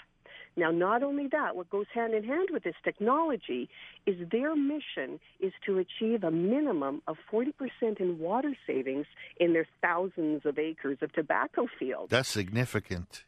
Now, 0.58 0.70
not 0.72 1.02
only 1.02 1.28
that, 1.28 1.56
what 1.56 1.70
goes 1.70 1.86
hand 1.94 2.14
in 2.14 2.24
hand 2.24 2.50
with 2.52 2.64
this 2.64 2.76
technology 2.84 3.70
is 4.06 4.16
their 4.30 4.56
mission 4.56 5.20
is 5.40 5.54
to 5.66 5.78
achieve 5.78 6.24
a 6.24 6.32
minimum 6.32 7.02
of 7.08 7.18
40% 7.32 7.54
in 8.00 8.20
water 8.20 8.54
savings 8.68 9.06
in 9.38 9.54
their 9.54 9.68
thousands 9.82 10.46
of 10.46 10.60
acres 10.60 10.98
of 11.02 11.14
tobacco 11.14 11.68
fields. 11.80 12.10
That's 12.10 12.30
significant. 12.30 13.24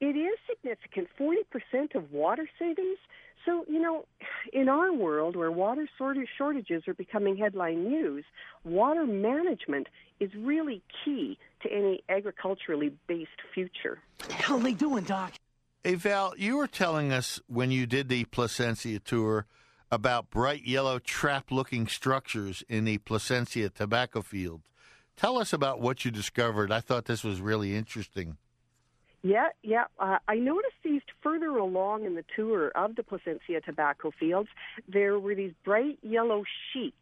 It 0.00 0.16
is 0.16 0.36
significant. 0.48 1.08
40% 1.18 1.94
of 1.94 2.12
water 2.12 2.48
savings. 2.58 2.98
So, 3.46 3.64
you 3.68 3.78
know, 3.78 4.06
in 4.52 4.68
our 4.68 4.92
world 4.92 5.36
where 5.36 5.52
water 5.52 5.88
shortages 6.36 6.88
are 6.88 6.94
becoming 6.94 7.36
headline 7.36 7.84
news, 7.84 8.24
water 8.64 9.06
management 9.06 9.86
is 10.18 10.30
really 10.34 10.82
key 11.04 11.38
to 11.62 11.70
any 11.70 12.02
agriculturally 12.08 12.92
based 13.06 13.30
future. 13.54 14.00
What 14.18 14.28
the 14.28 14.34
hell 14.34 14.56
are 14.58 14.62
they 14.62 14.72
doing, 14.72 15.04
Doc? 15.04 15.32
Hey, 15.86 15.96
Val, 15.96 16.32
you 16.38 16.56
were 16.56 16.66
telling 16.66 17.12
us 17.12 17.40
when 17.46 17.70
you 17.70 17.84
did 17.84 18.08
the 18.08 18.24
Plasencia 18.24 18.98
tour 19.00 19.44
about 19.90 20.30
bright 20.30 20.64
yellow 20.64 20.98
trap 20.98 21.50
looking 21.50 21.86
structures 21.88 22.64
in 22.70 22.86
the 22.86 22.96
Plasencia 22.96 23.68
tobacco 23.68 24.22
field. 24.22 24.62
Tell 25.14 25.36
us 25.36 25.52
about 25.52 25.82
what 25.82 26.02
you 26.02 26.10
discovered. 26.10 26.72
I 26.72 26.80
thought 26.80 27.04
this 27.04 27.22
was 27.22 27.42
really 27.42 27.76
interesting. 27.76 28.38
Yeah, 29.24 29.48
yeah. 29.62 29.84
Uh, 29.98 30.18
I 30.28 30.34
noticed 30.34 30.74
these 30.84 31.00
further 31.22 31.48
along 31.56 32.04
in 32.04 32.14
the 32.14 32.24
tour 32.36 32.68
of 32.76 32.94
the 32.94 33.02
Plasencia 33.02 33.62
tobacco 33.64 34.10
fields. 34.20 34.50
There 34.86 35.18
were 35.18 35.34
these 35.34 35.52
bright 35.64 35.98
yellow 36.02 36.44
sheets, 36.70 36.96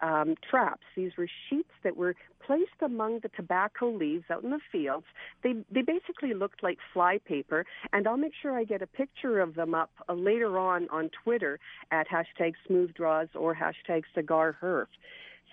um, 0.00 0.34
traps. 0.50 0.82
These 0.96 1.12
were 1.16 1.28
sheets 1.48 1.70
that 1.84 1.96
were 1.96 2.16
placed 2.44 2.82
among 2.82 3.20
the 3.20 3.28
tobacco 3.28 3.92
leaves 3.92 4.24
out 4.28 4.42
in 4.42 4.50
the 4.50 4.58
fields. 4.72 5.06
They 5.44 5.52
they 5.70 5.82
basically 5.82 6.34
looked 6.34 6.64
like 6.64 6.78
fly 6.92 7.20
paper, 7.24 7.64
and 7.92 8.08
I'll 8.08 8.16
make 8.16 8.32
sure 8.42 8.58
I 8.58 8.64
get 8.64 8.82
a 8.82 8.86
picture 8.88 9.38
of 9.38 9.54
them 9.54 9.72
up 9.72 9.92
uh, 10.08 10.14
later 10.14 10.58
on 10.58 10.88
on 10.90 11.10
Twitter 11.22 11.60
at 11.92 12.08
hashtag 12.08 12.54
Smooth 12.66 12.92
Draws 12.94 13.28
or 13.36 13.54
hashtag 13.54 14.02
Cigar 14.16 14.56
Herf. 14.60 14.88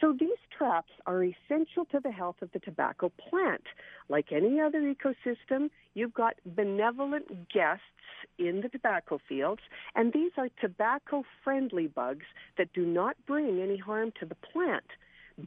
So 0.02 0.14
these 0.18 0.38
traps 0.58 0.92
are 1.06 1.24
essential 1.24 1.86
to 1.92 2.00
the 2.00 2.12
health 2.12 2.38
of 2.42 2.52
the 2.52 2.60
tobacco 2.60 3.12
plant. 3.30 3.64
Like 4.10 4.32
any 4.32 4.60
other 4.60 4.82
ecosystem, 4.82 5.70
you've 5.94 6.14
got 6.14 6.36
benevolent 6.46 7.50
guests 7.50 7.84
in 8.38 8.62
the 8.62 8.70
tobacco 8.70 9.20
fields, 9.28 9.62
and 9.96 10.12
these 10.12 10.32
are 10.38 10.50
tobacco 10.60 11.24
friendly 11.44 11.88
bugs 11.88 12.26
that 12.58 12.74
do 12.74 12.86
not 12.86 13.16
bring 13.26 13.62
any 13.62 13.78
harm 13.78 14.12
to 14.20 14.26
the 14.26 14.36
plant. 14.36 14.86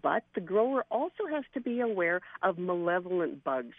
But 0.03 0.25
the 0.35 0.41
grower 0.41 0.85
also 0.91 1.27
has 1.31 1.45
to 1.55 1.61
be 1.61 1.81
aware 1.81 2.21
of 2.43 2.59
malevolent 2.59 3.43
bugs, 3.45 3.75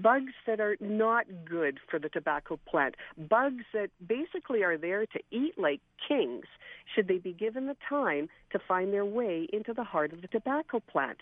bugs 0.00 0.32
that 0.46 0.60
are 0.60 0.76
not 0.80 1.26
good 1.44 1.78
for 1.90 1.98
the 1.98 2.08
tobacco 2.08 2.58
plant, 2.68 2.94
bugs 3.28 3.64
that 3.72 3.90
basically 4.06 4.62
are 4.62 4.78
there 4.78 5.06
to 5.06 5.20
eat 5.30 5.58
like 5.58 5.80
kings, 6.08 6.46
should 6.94 7.08
they 7.08 7.18
be 7.18 7.32
given 7.32 7.66
the 7.66 7.76
time 7.88 8.28
to 8.50 8.58
find 8.58 8.92
their 8.92 9.04
way 9.04 9.46
into 9.52 9.72
the 9.72 9.84
heart 9.84 10.12
of 10.12 10.22
the 10.22 10.28
tobacco 10.28 10.80
plant. 10.80 11.18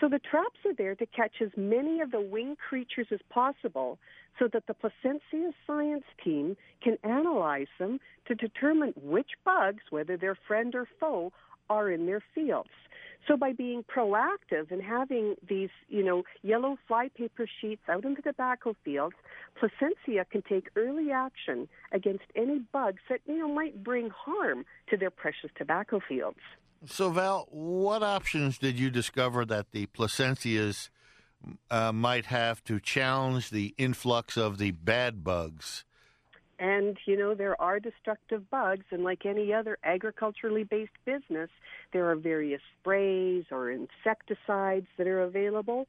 So 0.00 0.08
the 0.08 0.18
traps 0.18 0.58
are 0.64 0.74
there 0.74 0.94
to 0.94 1.06
catch 1.06 1.42
as 1.42 1.50
many 1.56 2.00
of 2.00 2.10
the 2.10 2.20
winged 2.20 2.56
creatures 2.58 3.08
as 3.10 3.20
possible 3.28 3.98
so 4.38 4.48
that 4.52 4.66
the 4.66 4.74
Plasencia 4.74 5.52
science 5.66 6.04
team 6.24 6.56
can 6.82 6.96
analyze 7.04 7.66
them 7.78 8.00
to 8.26 8.34
determine 8.34 8.94
which 8.96 9.30
bugs, 9.44 9.82
whether 9.90 10.16
they're 10.16 10.38
friend 10.46 10.74
or 10.74 10.86
foe, 10.98 11.32
are 11.70 11.90
in 11.90 12.04
their 12.04 12.22
fields. 12.34 12.68
So 13.28 13.36
by 13.36 13.52
being 13.52 13.84
proactive 13.84 14.70
and 14.70 14.82
having 14.82 15.36
these, 15.46 15.68
you 15.88 16.02
know, 16.02 16.24
yellow 16.42 16.76
flypaper 16.88 17.46
sheets 17.60 17.82
out 17.88 18.04
in 18.04 18.14
the 18.14 18.22
tobacco 18.22 18.74
fields, 18.84 19.14
Plasencia 19.58 20.24
can 20.28 20.42
take 20.42 20.68
early 20.74 21.10
action 21.10 21.68
against 21.92 22.24
any 22.34 22.58
bugs 22.72 23.00
that, 23.08 23.20
you 23.26 23.38
know, 23.38 23.48
might 23.48 23.84
bring 23.84 24.10
harm 24.10 24.64
to 24.88 24.96
their 24.96 25.10
precious 25.10 25.50
tobacco 25.56 26.00
fields. 26.06 26.38
So, 26.86 27.10
Val, 27.10 27.46
what 27.50 28.02
options 28.02 28.56
did 28.56 28.78
you 28.78 28.90
discover 28.90 29.44
that 29.44 29.72
the 29.72 29.86
Plasencias 29.86 30.88
uh, 31.70 31.92
might 31.92 32.26
have 32.26 32.64
to 32.64 32.80
challenge 32.80 33.50
the 33.50 33.74
influx 33.76 34.36
of 34.36 34.58
the 34.58 34.70
bad 34.70 35.22
bugs? 35.22 35.84
And, 36.60 36.98
you 37.06 37.16
know, 37.16 37.34
there 37.34 37.60
are 37.60 37.80
destructive 37.80 38.48
bugs, 38.50 38.84
and 38.90 39.02
like 39.02 39.24
any 39.24 39.50
other 39.50 39.78
agriculturally 39.82 40.62
based 40.62 40.92
business, 41.06 41.48
there 41.94 42.10
are 42.10 42.16
various 42.16 42.60
sprays 42.78 43.44
or 43.50 43.70
insecticides 43.70 44.86
that 44.98 45.06
are 45.06 45.22
available. 45.22 45.86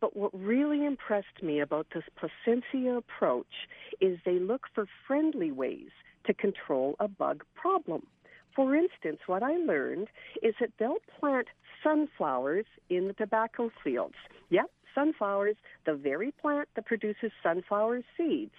But 0.00 0.16
what 0.16 0.30
really 0.32 0.84
impressed 0.84 1.42
me 1.42 1.58
about 1.58 1.88
this 1.92 2.04
Plasencia 2.16 2.96
approach 2.96 3.66
is 4.00 4.18
they 4.24 4.38
look 4.38 4.66
for 4.74 4.86
friendly 5.08 5.50
ways 5.50 5.90
to 6.26 6.34
control 6.34 6.94
a 7.00 7.08
bug 7.08 7.42
problem. 7.54 8.06
For 8.54 8.76
instance, 8.76 9.18
what 9.26 9.42
I 9.42 9.56
learned 9.56 10.08
is 10.40 10.54
that 10.60 10.70
they'll 10.78 11.02
plant 11.18 11.48
sunflowers 11.82 12.66
in 12.90 13.08
the 13.08 13.12
tobacco 13.12 13.72
fields. 13.82 14.14
Yep, 14.50 14.70
sunflowers, 14.94 15.56
the 15.84 15.94
very 15.94 16.32
plant 16.40 16.68
that 16.76 16.86
produces 16.86 17.32
sunflower 17.42 18.02
seeds. 18.16 18.54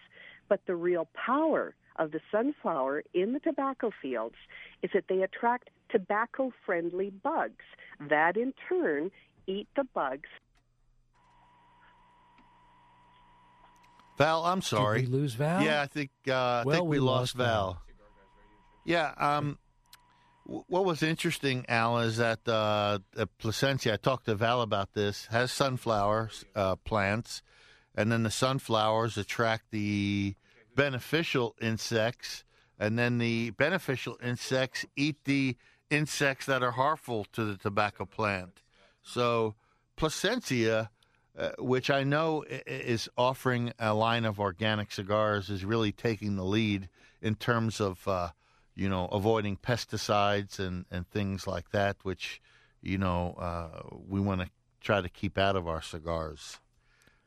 But 0.50 0.62
the 0.66 0.76
real 0.76 1.08
power 1.14 1.76
of 1.98 2.12
the 2.12 2.22
sunflower 2.32 3.04
in 3.14 3.34
the 3.34 3.40
tobacco 3.40 3.92
fields 4.02 4.36
is 4.82 4.92
that 4.94 5.06
they 5.10 5.24
attract 5.24 5.70
tobacco 5.90 6.52
friendly 6.66 7.10
bugs 7.10 7.66
that 8.10 8.38
in 8.38 8.54
turn 8.70 9.12
eat 9.48 9.68
the 9.76 9.84
bugs. 9.94 10.30
Val, 14.18 14.46
I'm 14.46 14.62
sorry. 14.62 15.02
Did 15.02 15.12
we 15.12 15.18
lose 15.18 15.34
Val? 15.36 15.62
Yeah, 15.62 15.82
I 15.82 15.86
think 15.86 16.10
uh, 16.28 16.64
I 16.66 16.72
think 16.72 16.84
we, 16.84 16.98
we 16.98 17.00
lost, 17.00 17.36
lost 17.36 17.36
Val. 17.36 17.72
Val. 17.74 17.82
Yeah. 18.84 19.14
Um, 19.18 19.60
w- 20.46 20.64
what 20.68 20.86
was 20.86 21.04
interesting, 21.04 21.66
Al, 21.70 22.00
is 22.00 22.18
that 22.18 22.48
uh, 22.48 23.00
at 23.18 23.38
Plasencia, 23.38 23.94
I 23.94 23.98
talked 23.98 24.26
to 24.26 24.36
Val 24.36 24.62
about 24.62 24.94
this, 24.94 25.28
has 25.28 25.52
sunflower 25.52 26.32
uh, 26.56 26.78
plants, 26.78 27.44
and 27.98 28.12
then 28.12 28.22
the 28.22 28.32
sunflowers 28.32 29.18
attract 29.18 29.72
the 29.72 30.36
beneficial 30.76 31.56
insects, 31.60 32.46
and 32.80 32.98
then 32.98 33.18
the 33.18 33.50
beneficial 33.50 34.18
insects 34.24 34.86
eat 34.96 35.18
the 35.26 35.58
insects 35.90 36.46
that 36.46 36.62
are 36.62 36.72
harmful 36.72 37.26
to 37.34 37.44
the 37.44 37.58
tobacco 37.58 38.06
plant. 38.06 38.62
So 39.02 39.56
Plasencia, 39.98 40.92
uh, 41.38 41.50
which 41.58 41.90
I 41.90 42.04
know 42.04 42.44
is 42.48 43.10
offering 43.18 43.74
a 43.80 43.96
line 43.96 44.26
of 44.26 44.40
organic 44.40 44.92
cigars, 44.92 45.50
is 45.50 45.66
really 45.66 45.92
taking 45.92 46.36
the 46.36 46.46
lead 46.46 46.90
in 47.20 47.34
terms 47.34 47.82
of 47.82 48.08
uh, 48.08 48.30
you 48.76 48.88
know 48.88 49.08
avoiding 49.08 49.58
pesticides 49.58 50.60
and, 50.60 50.86
and 50.92 51.10
things 51.10 51.48
like 51.48 51.72
that, 51.72 51.98
which 52.04 52.44
you 52.84 53.00
know 53.00 53.34
uh, 53.40 53.82
we 54.08 54.20
want 54.20 54.42
to 54.42 54.50
try 54.82 55.02
to 55.02 55.10
keep 55.10 55.40
out 55.40 55.56
of 55.56 55.68
our 55.68 55.82
cigars. 55.82 56.60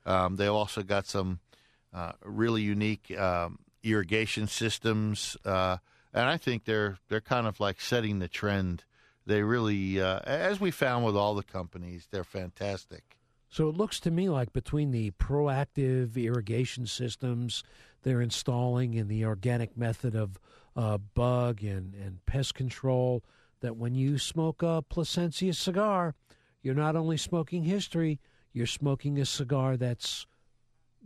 Um, 0.07 0.37
they 0.37 0.47
also 0.47 0.83
got 0.83 1.07
some 1.07 1.41
uh, 1.93 2.13
really 2.25 2.63
unique 2.63 3.17
um, 3.19 3.59
irrigation 3.83 4.47
systems, 4.47 5.37
uh, 5.45 5.79
and 6.13 6.29
I 6.29 6.37
think 6.37 6.65
they're 6.65 6.99
they're 7.09 7.21
kind 7.21 7.47
of 7.47 7.61
like 7.61 7.81
setting 7.81 8.19
the 8.19 8.29
trend. 8.29 8.85
They 9.27 9.43
really, 9.43 10.01
uh, 10.01 10.21
as 10.25 10.61
we 10.61 10.71
found 10.71 11.05
with 11.05 11.17
all 11.17 11.35
the 11.35 11.43
companies, 11.43 12.09
they're 12.11 12.25
fantastic. 12.25 13.17
So 13.49 13.69
it 13.69 13.77
looks 13.77 14.01
to 14.01 14.11
me 14.11 14.29
like 14.29 14.53
between 14.53 14.93
the 14.93 15.11
proactive 15.13 16.17
irrigation 16.17 16.87
systems 16.87 17.65
they're 18.03 18.21
installing 18.21 18.97
and 18.97 19.09
the 19.09 19.25
organic 19.25 19.77
method 19.77 20.15
of 20.15 20.39
uh, 20.77 20.99
bug 20.99 21.63
and, 21.63 21.95
and 21.95 22.25
pest 22.27 22.55
control, 22.55 23.23
that 23.61 23.77
when 23.77 23.95
you 23.95 24.19
smoke 24.19 24.63
a 24.63 24.83
Plasencia 24.83 25.53
cigar, 25.53 26.15
you're 26.63 26.75
not 26.75 26.97
only 26.97 27.17
smoking 27.17 27.65
history, 27.65 28.19
you're 28.53 28.67
smoking 28.67 29.19
a 29.19 29.25
cigar 29.27 29.77
that's 29.77 30.27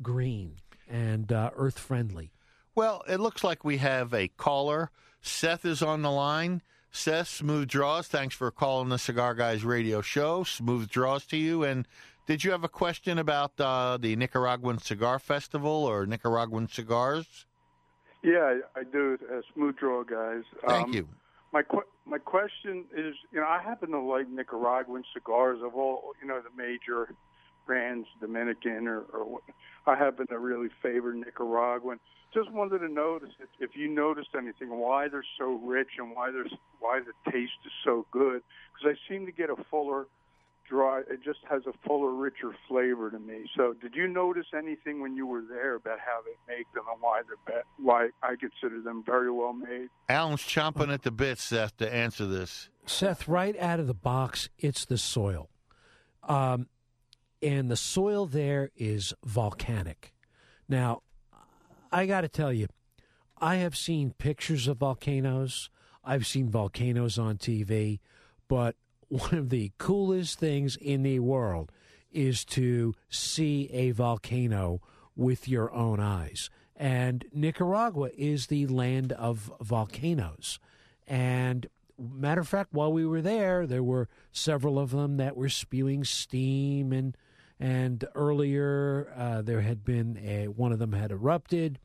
green 0.03 0.57
and 0.89 1.33
uh, 1.33 1.51
earth 1.57 1.79
friendly. 1.79 2.31
Well, 2.75 3.03
it 3.09 3.21
looks 3.21 3.45
like 3.45 3.65
we 3.65 3.77
have 3.79 4.13
a 4.13 4.29
caller. 4.29 4.91
Seth 5.21 5.65
is 5.65 5.83
on 5.83 6.03
the 6.03 6.11
line. 6.11 6.63
Seth, 6.91 7.29
smooth 7.29 7.69
draws. 7.69 8.07
Thanks 8.09 8.35
for 8.35 8.51
calling 8.51 8.89
the 8.89 8.99
Cigar 8.99 9.35
Guys 9.35 9.65
radio 9.65 10.01
show. 10.01 10.45
Smooth 10.45 10.89
draws 10.89 11.25
to 11.27 11.37
you. 11.37 11.65
And 11.65 11.87
did 12.27 12.45
you 12.45 12.51
have 12.53 12.65
a 12.65 12.69
question 12.69 13.19
about 13.19 13.53
uh, 13.61 13.97
the 14.01 14.15
Nicaraguan 14.17 14.79
Cigar 14.79 15.19
Festival 15.19 15.71
or 15.85 16.07
Nicaraguan 16.07 16.69
cigars? 16.69 17.47
Yeah, 18.23 18.59
I 18.77 18.83
do. 18.91 19.19
Uh, 19.31 19.41
smooth 19.55 19.77
draw 19.77 20.03
guys. 20.05 20.43
Thank 20.67 20.87
Um, 20.89 20.93
you. 20.95 21.09
My 21.53 21.63
que- 21.63 21.85
my 22.07 22.19
question 22.19 22.85
is, 22.97 23.15
you 23.33 23.41
know, 23.41 23.47
I 23.47 23.61
happen 23.63 23.91
to 23.91 24.01
like 24.01 24.29
Nicaraguan 24.29 25.05
cigars 25.13 25.61
of 25.63 25.75
all, 25.75 26.13
you 26.21 26.27
know, 26.29 26.41
the 26.41 26.51
major 26.57 27.15
brands, 27.67 28.07
Dominican 28.21 28.87
or, 28.89 29.01
or 29.13 29.25
what- 29.25 29.43
I 29.87 29.97
happen 29.97 30.27
to 30.29 30.39
really 30.39 30.71
favor 30.83 31.13
Nicaraguan. 31.13 32.01
Just 32.33 32.51
wanted 32.51 32.79
to 32.79 32.89
notice 32.89 33.31
if, 33.39 33.71
if 33.71 33.77
you 33.77 33.87
noticed 33.89 34.31
anything, 34.37 34.71
why 34.71 35.09
they're 35.09 35.25
so 35.39 35.61
rich 35.63 35.91
and 35.99 36.17
why 36.17 36.31
there's 36.31 36.53
why 36.81 37.01
the 37.01 37.31
taste 37.31 37.53
is 37.67 37.73
so 37.85 38.07
good. 38.11 38.43
Because 38.73 38.97
I 38.97 39.09
seem 39.13 39.27
to 39.27 39.33
get 39.33 39.51
a 39.51 39.57
fuller, 39.71 40.07
dry. 40.69 41.01
It 41.09 41.23
just 41.23 41.41
has 41.51 41.63
a 41.67 41.73
fuller, 41.87 42.11
richer 42.13 42.57
flavor 42.67 43.11
to 43.11 43.19
me. 43.19 43.45
So, 43.57 43.75
did 43.75 43.95
you 43.95 44.09
notice 44.09 44.47
anything 44.57 45.01
when 45.01 45.15
you 45.15 45.27
were 45.27 45.43
there 45.43 45.75
about 45.75 45.99
how 46.01 46.21
they 46.25 46.55
make 46.57 46.67
them 46.75 46.85
and 46.91 47.01
why 47.01 47.21
they're 47.27 47.37
be- 47.57 47.63
why 47.79 48.09
I 48.23 48.37
consider 48.37 48.81
them 48.81 49.05
very 49.05 49.31
well 49.31 49.53
made? 49.53 49.89
Alan's 50.09 50.41
chomping 50.43 50.93
at 50.93 51.03
the 51.03 51.11
bit, 51.11 51.39
Seth, 51.39 51.77
to 51.77 51.93
answer 51.95 52.27
this. 52.27 52.69
Seth, 52.87 53.29
right 53.29 53.57
out 53.61 53.81
of 53.81 53.87
the 53.87 53.95
box, 53.95 54.49
it's 54.59 54.85
the 54.87 54.99
soil. 54.99 55.51
Um, 56.27 56.69
and 57.45 57.71
the 57.71 57.77
soil 57.77 58.27
there 58.27 58.71
is 58.75 59.13
volcanic. 59.25 60.15
Now, 60.69 61.03
I 61.93 62.07
got 62.07 62.23
to 62.23 62.29
tell 62.29 62.53
you, 62.53 62.69
I 63.39 63.57
have 63.57 63.77
seen 63.77 64.15
pictures 64.17 64.67
of 64.67 64.79
volcanoes. 64.79 65.69
I've 66.03 66.27
seen 66.27 66.49
volcanoes 66.49 67.19
on 67.19 67.37
TV, 67.37 68.01
but 68.49 68.77
one 69.09 69.35
of 69.35 69.51
the 69.51 69.73
coolest 69.79 70.39
things 70.39 70.77
in 70.77 71.03
the 71.03 71.19
world 71.19 71.71
is 72.11 72.45
to 72.47 72.95
see 73.11 73.69
a 73.73 73.91
volcano 73.91 74.81
with 75.15 75.47
your 75.47 75.73
own 75.73 76.01
eyes. 76.01 76.49
And 76.75 77.25
Nicaragua 77.33 78.11
is 78.17 78.47
the 78.47 78.67
land 78.67 79.13
of 79.13 79.53
volcanoes. 79.61 80.59
And 81.07 81.67
matter 81.99 82.41
of 82.41 82.49
fact, 82.49 82.73
while 82.73 82.93
we 82.93 83.05
were 83.05 83.23
there, 83.23 83.67
there 83.67 83.83
were 83.83 84.09
several 84.33 84.79
of 84.79 84.91
them 84.91 85.19
that 85.19 85.37
were 85.37 85.49
spewing 85.49 86.05
steam, 86.05 86.93
and 86.93 87.17
and 87.59 88.05
earlier 88.15 89.13
uh, 89.17 89.43
there 89.43 89.61
had 89.61 89.85
been 89.85 90.19
a 90.25 90.49
one 90.49 90.73
of 90.73 90.79
them 90.79 90.93
had 90.93 91.11
erupted, 91.11 91.79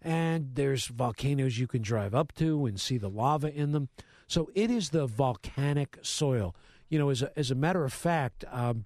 and 0.00 0.50
there's 0.54 0.86
volcanoes 0.86 1.58
you 1.58 1.66
can 1.66 1.82
drive 1.82 2.14
up 2.14 2.34
to 2.34 2.66
and 2.66 2.80
see 2.80 2.98
the 2.98 3.10
lava 3.10 3.52
in 3.52 3.72
them. 3.72 3.88
So 4.26 4.50
it 4.54 4.70
is 4.70 4.90
the 4.90 5.06
volcanic 5.06 5.98
soil. 6.02 6.54
You 6.88 6.98
know, 6.98 7.10
as 7.10 7.22
a, 7.22 7.36
as 7.38 7.50
a 7.50 7.54
matter 7.54 7.84
of 7.84 7.92
fact, 7.92 8.44
um, 8.50 8.84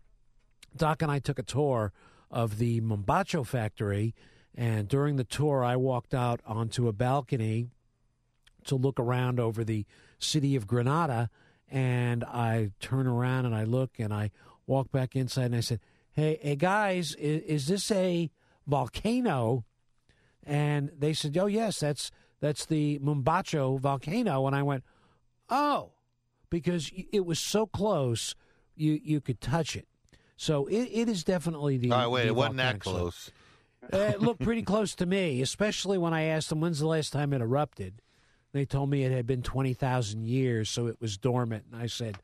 Doc 0.77 1.03
and 1.03 1.11
I 1.11 1.19
took 1.19 1.39
a 1.39 1.45
tour 1.45 1.93
of 2.31 2.59
the 2.59 2.81
Mombacho 2.81 3.47
factory, 3.47 4.15
and 4.55 4.89
during 4.89 5.17
the 5.17 5.25
tour, 5.25 5.63
I 5.63 5.77
walked 5.77 6.15
out 6.15 6.41
onto 6.47 6.89
a 6.89 6.93
balcony 6.93 7.69
to 8.65 8.77
look 8.77 8.99
around 8.99 9.39
over 9.39 9.65
the 9.65 9.85
city 10.19 10.57
of 10.57 10.67
Granada, 10.67 11.29
and 11.71 12.25
I 12.25 12.71
turn 12.81 13.07
around 13.07 13.47
and 13.47 13.55
I 13.55 13.65
look 13.65 13.99
and 13.99 14.13
I 14.13 14.31
walk 14.67 14.91
back 14.91 15.17
inside 15.17 15.47
and 15.47 15.57
I 15.57 15.61
said, 15.61 15.81
"Hey, 16.13 16.39
hey 16.43 16.57
guys, 16.57 17.15
is, 17.15 17.43
is 17.43 17.67
this 17.67 17.91
a 17.91 18.31
volcano?" 18.67 19.65
And 20.45 20.91
they 20.99 21.13
said, 21.13 21.37
"Oh 21.37 21.47
yes, 21.47 21.81
that's 21.81 22.11
that's 22.41 22.67
the 22.67 22.99
Mombacho 22.99 23.79
volcano." 23.79 24.47
And 24.47 24.57
I 24.57 24.63
went, 24.63 24.85
"Oh," 25.49 25.93
because 26.51 26.91
it 27.13 27.25
was 27.25 27.39
so 27.39 27.67
close, 27.67 28.35
you 28.75 29.01
you 29.03 29.21
could 29.21 29.41
touch 29.41 29.77
it. 29.77 29.87
So 30.37 30.67
it, 30.67 30.89
it 30.93 31.09
is 31.09 31.25
definitely 31.25 31.77
the. 31.77 31.93
All 31.93 31.99
right, 31.99 32.07
wait, 32.09 32.27
it 32.27 32.35
wasn't 32.35 32.57
that 32.57 32.81
close. 32.81 33.31
Uh, 33.93 33.99
it 33.99 34.21
looked 34.21 34.43
pretty 34.43 34.63
close 34.63 34.95
to 34.97 35.07
me, 35.07 35.43
especially 35.43 35.99
when 35.99 36.15
I 36.15 36.23
asked 36.23 36.49
them 36.49 36.61
when's 36.61 36.79
the 36.79 36.87
last 36.87 37.13
time 37.13 37.33
it 37.33 37.41
erupted. 37.41 38.01
They 38.53 38.65
told 38.65 38.91
me 38.91 39.05
it 39.05 39.13
had 39.13 39.27
been 39.27 39.43
20,000 39.43 40.25
years, 40.25 40.69
so 40.69 40.87
it 40.87 41.01
was 41.01 41.17
dormant. 41.17 41.65
And 41.73 41.81
I 41.81 41.87
said, 41.87 42.19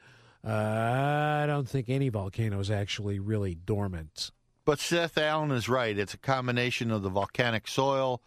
I 0.45 1.45
don't 1.47 1.69
think 1.69 1.89
any 1.89 2.09
volcano 2.09 2.61
is 2.61 2.71
actually 2.71 3.19
really 3.19 3.55
dormant. 3.55 4.31
But 4.65 4.79
Seth 4.79 5.17
Alan 5.19 5.51
is 5.51 5.69
right. 5.69 5.99
It's 5.99 6.15
a 6.15 6.19
combination 6.19 6.91
of 6.91 7.03
the 7.03 7.09
volcanic 7.09 7.67
soil, 7.67 8.23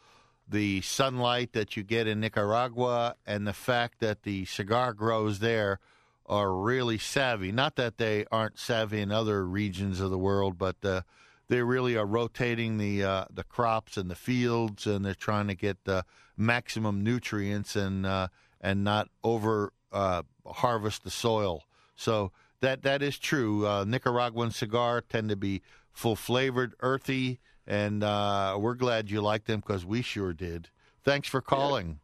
the 0.48 0.82
sunlight 0.82 1.54
that 1.54 1.78
you 1.78 1.84
get 1.84 2.08
in 2.08 2.20
Nicaragua, 2.20 3.16
and 3.26 3.48
the 3.48 3.54
fact 3.54 4.00
that 4.00 4.24
the 4.24 4.46
cigar 4.46 4.94
grows 4.94 5.40
there 5.40 5.80
are 6.26 6.54
really 6.54 6.98
savvy. 6.98 7.52
Not 7.52 7.76
that 7.76 7.98
they 7.98 8.26
aren't 8.32 8.58
savvy 8.58 9.02
in 9.02 9.12
other 9.12 9.46
regions 9.46 10.00
of 10.00 10.10
the 10.10 10.18
world, 10.18 10.58
but 10.58 10.78
uh, 10.84 11.02
they 11.48 11.62
really 11.62 11.96
are 11.98 12.06
rotating 12.06 12.78
the 12.78 13.04
uh, 13.04 13.26
the 13.30 13.44
crops 13.44 13.98
and 13.98 14.10
the 14.10 14.16
fields, 14.16 14.88
and 14.88 15.06
they're 15.06 15.14
trying 15.14 15.48
to 15.48 15.56
get 15.56 15.84
the 15.84 16.06
maximum 16.38 17.04
nutrients 17.04 17.76
and 17.76 18.06
uh, 18.06 18.30
and 18.62 18.84
not 18.84 19.10
over 19.24 19.74
uh, 19.92 20.24
harvest 20.46 21.04
the 21.04 21.12
soil. 21.12 21.64
So 22.02 22.32
that 22.62 22.82
that 22.82 23.04
is 23.04 23.20
true. 23.20 23.68
Uh, 23.68 23.86
Nicaraguan 23.86 24.50
cigar 24.50 25.02
tend 25.02 25.30
to 25.30 25.36
be 25.36 25.62
full 25.92 26.16
flavored, 26.16 26.74
earthy, 26.80 27.40
and 27.68 28.04
uh, 28.04 28.58
we're 28.60 28.74
glad 28.74 29.12
you 29.12 29.22
like 29.22 29.46
them 29.46 29.60
because 29.60 29.86
we 29.86 30.02
sure 30.02 30.34
did. 30.34 30.70
Thanks 31.04 31.28
for 31.28 31.42
calling. 31.42 32.00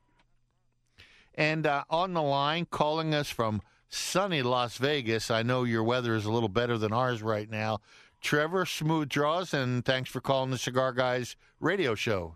And 1.34 1.65
uh, 1.65 1.84
on 1.90 2.14
the 2.14 2.22
line, 2.22 2.68
calling 2.69 3.15
us 3.15 3.30
from 3.32 3.61
sunny 3.90 4.44
Las 4.44 4.78
Vegas. 4.78 5.32
I 5.32 5.41
know 5.41 5.64
your 5.64 5.84
weather 5.84 6.15
is 6.15 6.26
a 6.26 6.32
little 6.32 6.49
better 6.49 6.78
than 6.78 6.94
ours 6.94 7.24
right 7.24 7.49
now. 7.49 7.80
Trevor 8.22 8.65
Smooth 8.65 9.10
Draws, 9.10 9.53
and 9.53 9.84
thanks 9.84 10.10
for 10.10 10.22
calling 10.22 10.52
the 10.52 10.57
Cigar 10.57 10.94
Guys 10.94 11.36
radio 11.60 11.95
show. 11.95 12.36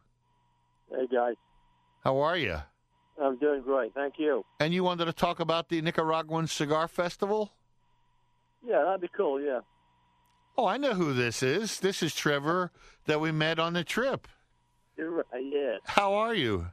Hey 0.89 1.07
guys, 1.11 1.35
How 2.03 2.17
are 2.19 2.38
you? 2.38 2.57
I'm 3.22 3.38
doing 3.38 3.61
great. 3.61 3.93
Thank 3.93 4.15
you. 4.18 4.43
And 4.60 4.73
you 4.73 4.84
wanted 4.84 5.06
to 5.06 5.14
talk 5.14 5.39
about 5.39 5.69
the 5.69 5.81
Nicaraguan 5.81 6.48
Cigar 6.48 6.88
Festival? 6.88 7.52
Yeah, 8.65 8.84
that'd 8.84 9.02
be 9.02 9.10
cool. 9.15 9.41
Yeah. 9.41 9.60
Oh, 10.57 10.65
I 10.65 10.77
know 10.77 10.93
who 10.93 11.14
this 11.14 11.43
is. 11.43 11.80
This 11.80 12.03
is 12.03 12.14
Trevor 12.15 12.72
that 13.06 13.22
we 13.22 13.31
met 13.31 13.60
on 13.60 13.73
the 13.73 13.84
trip. 13.84 14.27
You're 14.98 15.11
right. 15.11 15.26
Yeah. 15.41 15.77
How 15.85 16.14
are 16.14 16.35
you? 16.35 16.68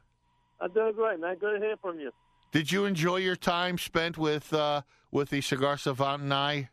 I'm 0.59 0.71
doing 0.73 0.93
great, 0.93 1.19
man. 1.19 1.37
Good 1.39 1.59
to 1.59 1.65
hear 1.65 1.77
from 1.81 1.99
you. 1.99 2.11
Did 2.51 2.71
you 2.71 2.85
enjoy 2.85 3.17
your 3.17 3.35
time 3.35 3.77
spent 3.77 4.17
with 4.17 4.51
uh, 4.53 4.81
with 5.11 5.29
the 5.29 5.41
Cigar 5.41 5.77
Savant 5.77 6.23
and 6.23 6.33
I? 6.33 6.69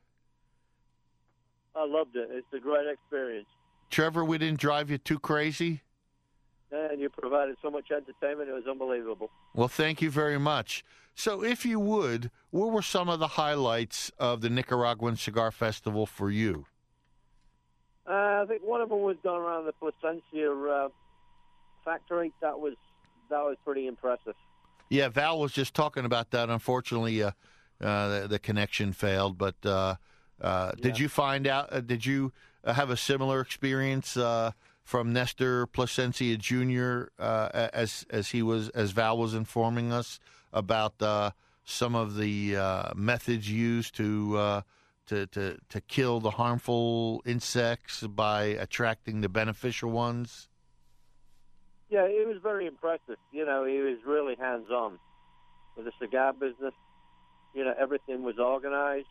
I 1.74 1.86
loved 1.86 2.16
it. 2.16 2.28
It's 2.32 2.46
a 2.54 2.58
great 2.58 2.86
experience. 2.90 3.46
Trevor, 3.90 4.24
we 4.24 4.38
didn't 4.38 4.58
drive 4.58 4.90
you 4.90 4.98
too 4.98 5.18
crazy? 5.18 5.82
And 6.72 7.00
you 7.00 7.08
provided 7.08 7.56
so 7.62 7.70
much 7.70 7.90
entertainment. 7.90 8.48
It 8.48 8.52
was 8.52 8.64
unbelievable. 8.68 9.30
Well, 9.54 9.68
thank 9.68 10.02
you 10.02 10.10
very 10.10 10.38
much. 10.38 10.84
So, 11.14 11.42
if 11.42 11.64
you 11.64 11.80
would, 11.80 12.30
what 12.50 12.72
were 12.72 12.82
some 12.82 13.08
of 13.08 13.20
the 13.20 13.28
highlights 13.28 14.10
of 14.18 14.40
the 14.40 14.50
Nicaraguan 14.50 15.16
Cigar 15.16 15.50
Festival 15.50 16.04
for 16.04 16.30
you? 16.30 16.66
Uh, 18.06 18.42
I 18.42 18.44
think 18.46 18.62
one 18.62 18.80
of 18.80 18.88
them 18.88 19.00
was 19.00 19.16
done 19.22 19.36
around 19.36 19.64
the 19.64 19.72
Plasencia 19.72 20.52
uh, 20.52 20.88
factory. 21.84 22.32
That 22.42 22.58
was 22.58 22.74
that 23.30 23.40
was 23.40 23.56
pretty 23.64 23.86
impressive. 23.86 24.34
Yeah, 24.90 25.08
Val 25.08 25.40
was 25.40 25.52
just 25.52 25.74
talking 25.74 26.04
about 26.04 26.30
that. 26.30 26.48
Unfortunately, 26.50 27.22
uh, 27.22 27.32
uh, 27.80 28.20
the, 28.20 28.28
the 28.28 28.38
connection 28.38 28.92
failed. 28.92 29.38
But 29.38 29.56
uh, 29.64 29.96
uh, 30.40 30.72
did 30.80 30.98
you 30.98 31.08
find 31.08 31.46
out? 31.46 31.72
Uh, 31.72 31.80
did 31.80 32.06
you 32.06 32.32
have 32.64 32.90
a 32.90 32.96
similar 32.96 33.40
experience 33.40 34.16
uh, 34.16 34.52
from 34.86 35.12
Nestor 35.12 35.66
Plasencia 35.66 36.38
Jr. 36.38 37.08
Uh, 37.18 37.68
as 37.74 38.06
as 38.08 38.30
he 38.30 38.40
was 38.40 38.68
as 38.70 38.92
Val 38.92 39.18
was 39.18 39.34
informing 39.34 39.92
us 39.92 40.20
about 40.52 41.02
uh, 41.02 41.32
some 41.64 41.94
of 41.94 42.16
the 42.16 42.56
uh, 42.56 42.94
methods 42.94 43.50
used 43.50 43.94
to. 43.96 44.38
Uh, 44.38 44.60
to, 45.06 45.24
to, 45.28 45.56
to 45.68 45.80
kill 45.82 46.18
the 46.18 46.32
harmful 46.32 47.22
insects 47.24 48.02
by 48.02 48.42
attracting 48.42 49.20
the 49.20 49.28
beneficial 49.28 49.88
ones? 49.88 50.48
Yeah, 51.88 52.06
it 52.06 52.26
was 52.26 52.38
very 52.42 52.66
impressive. 52.66 53.14
You 53.30 53.46
know, 53.46 53.64
he 53.64 53.78
was 53.78 53.98
really 54.04 54.34
hands 54.34 54.68
on 54.68 54.98
with 55.76 55.86
the 55.86 55.92
cigar 56.00 56.32
business. 56.32 56.74
You 57.54 57.64
know, 57.64 57.74
everything 57.78 58.24
was 58.24 58.40
organized. 58.40 59.06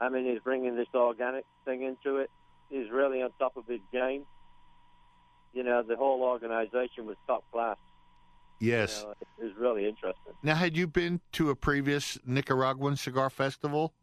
I 0.00 0.08
mean, 0.08 0.24
he's 0.24 0.40
bringing 0.40 0.74
this 0.74 0.88
organic 0.92 1.44
thing 1.64 1.82
into 1.82 2.16
it. 2.16 2.30
He's 2.68 2.90
really 2.90 3.22
on 3.22 3.30
top 3.38 3.56
of 3.56 3.68
his 3.68 3.80
game. 3.92 4.24
You 5.54 5.62
know, 5.62 5.82
the 5.82 5.96
whole 5.96 6.22
organization 6.22 7.06
was 7.06 7.16
top 7.26 7.44
class. 7.52 7.76
Yes. 8.60 9.00
You 9.00 9.06
know, 9.06 9.14
it 9.20 9.44
was 9.44 9.52
really 9.56 9.88
interesting. 9.88 10.32
Now, 10.42 10.56
had 10.56 10.76
you 10.76 10.86
been 10.86 11.20
to 11.32 11.50
a 11.50 11.56
previous 11.56 12.18
Nicaraguan 12.26 12.96
cigar 12.96 13.30
festival? 13.30 13.94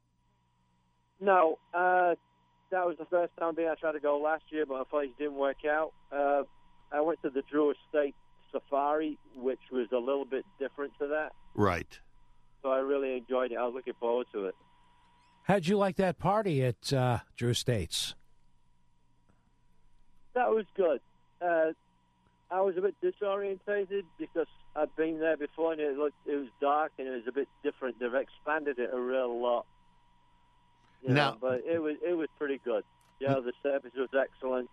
No, 1.19 1.59
uh, 1.73 2.15
that 2.71 2.85
was 2.85 2.95
the 2.97 3.05
first 3.05 3.31
time 3.37 3.53
being 3.55 3.67
I 3.67 3.75
tried 3.75 3.91
to 3.93 3.99
go 3.99 4.17
last 4.19 4.43
year, 4.49 4.65
but 4.65 4.75
unfortunately 4.75 5.15
it 5.17 5.23
didn't 5.23 5.37
work 5.37 5.65
out. 5.65 5.93
Uh, 6.11 6.43
I 6.91 7.01
went 7.01 7.21
to 7.23 7.29
the 7.29 7.43
Drew 7.51 7.71
Estate 7.71 8.15
Safari, 8.51 9.17
which 9.35 9.59
was 9.71 9.87
a 9.91 9.97
little 9.97 10.25
bit 10.25 10.45
different 10.57 10.93
to 10.99 11.07
that. 11.07 11.33
Right. 11.53 11.99
So 12.63 12.71
I 12.71 12.79
really 12.79 13.17
enjoyed 13.17 13.51
it. 13.51 13.57
I 13.57 13.65
was 13.65 13.73
looking 13.73 13.93
forward 13.99 14.27
to 14.33 14.45
it. 14.45 14.55
How'd 15.43 15.67
you 15.67 15.77
like 15.77 15.97
that 15.97 16.17
party 16.17 16.63
at 16.63 16.93
uh, 16.93 17.19
Drew 17.35 17.49
Estates? 17.49 18.15
That 20.33 20.49
was 20.49 20.65
good. 20.75 21.01
Uh, 21.41 21.72
I 22.51 22.61
was 22.61 22.76
a 22.77 22.81
bit 22.81 22.95
disorientated 23.01 24.03
because 24.18 24.47
I'd 24.76 24.93
been 24.95 25.19
there 25.19 25.38
before 25.38 25.72
and 25.72 25.81
it 25.81 25.97
looked 25.97 26.15
it 26.26 26.35
was 26.35 26.49
dark 26.59 26.91
and 26.99 27.07
it 27.07 27.11
was 27.11 27.27
a 27.27 27.31
bit 27.31 27.47
different. 27.63 27.99
They've 27.99 28.13
expanded 28.13 28.77
it 28.77 28.89
a 28.93 28.99
real 28.99 29.41
lot. 29.41 29.65
You 31.01 31.13
Now- 31.13 31.31
know, 31.31 31.38
but 31.41 31.61
it 31.65 31.80
was 31.81 31.95
it 32.05 32.13
was 32.13 32.27
pretty 32.38 32.59
good. 32.63 32.84
Yeah, 33.19 33.35
the 33.35 33.53
service 33.63 33.91
was 33.95 34.09
excellent, 34.19 34.69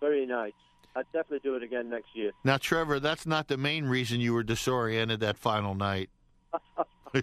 very 0.00 0.24
nice. 0.24 0.52
I'd 0.96 1.04
definitely 1.12 1.40
do 1.40 1.54
it 1.56 1.62
again 1.62 1.90
next 1.90 2.14
year. 2.14 2.32
Now, 2.44 2.56
Trevor, 2.56 2.98
that's 2.98 3.26
not 3.26 3.48
the 3.48 3.56
main 3.56 3.84
reason 3.86 4.20
you 4.20 4.32
were 4.32 4.42
disoriented 4.42 5.20
that 5.20 5.36
final 5.36 5.74
night. 5.74 6.10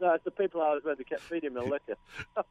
No, 0.00 0.14
it's 0.14 0.24
the 0.24 0.32
people 0.32 0.60
I 0.60 0.74
was 0.74 0.82
with 0.84 0.98
that 0.98 1.08
kept 1.08 1.20
feeding 1.22 1.54
me 1.54 1.60
liquor. 1.68 1.96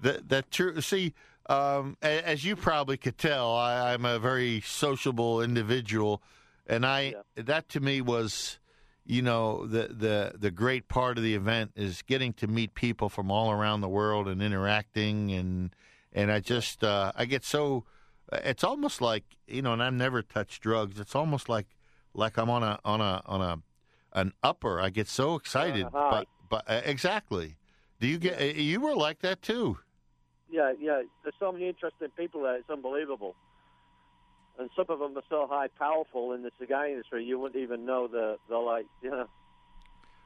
That 0.00 0.28
that 0.28 0.50
true. 0.52 0.80
See, 0.80 1.12
um, 1.48 1.96
as 2.02 2.44
you 2.44 2.56
probably 2.56 2.96
could 2.96 3.18
tell, 3.18 3.54
I, 3.54 3.92
I'm 3.92 4.04
a 4.04 4.18
very 4.18 4.60
sociable 4.60 5.40
individual, 5.42 6.22
and 6.66 6.84
I 6.84 7.14
that 7.36 7.68
to 7.70 7.80
me 7.80 8.00
was, 8.00 8.58
you 9.06 9.22
know, 9.22 9.66
the 9.66 9.88
the 9.88 10.32
the 10.38 10.50
great 10.50 10.88
part 10.88 11.16
of 11.16 11.24
the 11.24 11.34
event 11.34 11.72
is 11.76 12.02
getting 12.02 12.32
to 12.34 12.46
meet 12.46 12.74
people 12.74 13.08
from 13.08 13.30
all 13.30 13.50
around 13.50 13.80
the 13.80 13.88
world 13.88 14.28
and 14.28 14.42
interacting, 14.42 15.30
and 15.32 15.74
and 16.12 16.30
I 16.30 16.40
just 16.40 16.84
uh, 16.84 17.12
I 17.16 17.24
get 17.24 17.44
so. 17.44 17.84
It's 18.30 18.62
almost 18.62 19.00
like 19.00 19.24
you 19.46 19.62
know, 19.62 19.72
and 19.72 19.82
I've 19.82 19.94
never 19.94 20.20
touched 20.22 20.62
drugs. 20.62 21.00
It's 21.00 21.14
almost 21.14 21.48
like 21.48 21.66
like 22.12 22.36
I'm 22.36 22.50
on 22.50 22.62
a 22.62 22.78
on 22.84 23.00
a 23.00 23.22
on 23.24 23.40
a 23.40 23.58
an 24.12 24.32
upper. 24.42 24.80
I 24.80 24.90
get 24.90 25.08
so 25.08 25.34
excited, 25.34 25.86
a 25.86 25.90
but 25.90 26.28
but 26.50 26.64
uh, 26.68 26.82
exactly. 26.84 27.56
Do 28.00 28.06
you 28.06 28.18
get? 28.18 28.38
uh, 28.40 28.44
You 28.44 28.80
were 28.80 28.94
like 28.94 29.20
that 29.20 29.40
too. 29.40 29.78
Yeah, 30.50 30.72
yeah. 30.80 31.02
There's 31.22 31.34
so 31.38 31.52
many 31.52 31.68
interesting 31.68 32.08
people 32.16 32.42
there. 32.42 32.56
It's 32.56 32.70
unbelievable. 32.70 33.34
And 34.58 34.70
some 34.74 34.86
of 34.88 34.98
them 34.98 35.16
are 35.16 35.22
so 35.28 35.46
high 35.48 35.68
powerful 35.78 36.32
in 36.32 36.42
the 36.42 36.50
cigar 36.58 36.88
industry, 36.88 37.24
you 37.24 37.38
wouldn't 37.38 37.62
even 37.62 37.86
know 37.86 38.08
the 38.08 38.38
the 38.48 38.56
like. 38.56 38.86
You 39.02 39.10
know. 39.10 39.26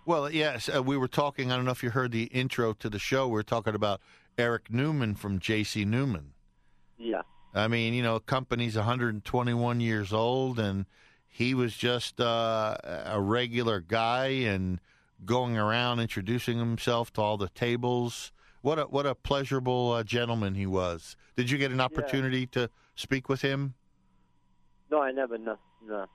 Well, 0.05 0.33
yes, 0.33 0.69
uh, 0.75 0.83
we 0.83 0.97
were 0.97 1.09
talking. 1.09 1.53
I 1.53 1.57
don't 1.57 1.65
know 1.65 1.71
if 1.71 1.83
you 1.83 1.91
heard 1.91 2.13
the 2.13 2.25
intro 2.25 2.73
to 2.75 2.89
the 2.89 2.99
show. 2.99 3.29
We 3.29 3.35
were 3.35 3.43
talking 3.43 3.75
about 3.75 4.01
Eric 4.37 4.71
Newman 4.71 5.15
from 5.15 5.39
J.C. 5.39 5.85
Newman. 5.85 6.33
Yeah. 6.99 7.23
I 7.55 7.69
mean, 7.69 7.95
you 7.95 8.03
know, 8.03 8.19
company's 8.19 8.77
121 8.77 9.81
years 9.81 10.13
old, 10.13 10.59
and 10.59 10.87
he 11.29 11.55
was 11.55 11.77
just 11.77 12.21
uh, 12.21 12.77
a 13.05 13.21
regular 13.21 13.81
guy 13.81 14.27
and 14.27 14.81
going 15.25 15.57
around 15.57 16.01
introducing 16.01 16.59
himself 16.59 17.13
to 17.13 17.21
all 17.21 17.37
the 17.37 17.51
tables. 17.51 18.33
What 18.63 18.79
a 18.79 18.83
what 18.85 19.07
a 19.07 19.15
pleasurable 19.15 19.93
uh, 19.93 20.03
gentleman 20.05 20.55
he 20.55 20.67
was. 20.67 21.17
Did 21.37 21.51
you 21.51 21.59
get 21.59 21.73
an 21.73 21.81
opportunity 21.81 22.47
to 22.49 22.71
speak 22.95 23.29
with 23.29 23.43
him? 23.43 23.75
No, 24.91 25.03
I 25.03 25.11
never 25.11 25.37
know. 25.39 25.59
No. 25.85 26.07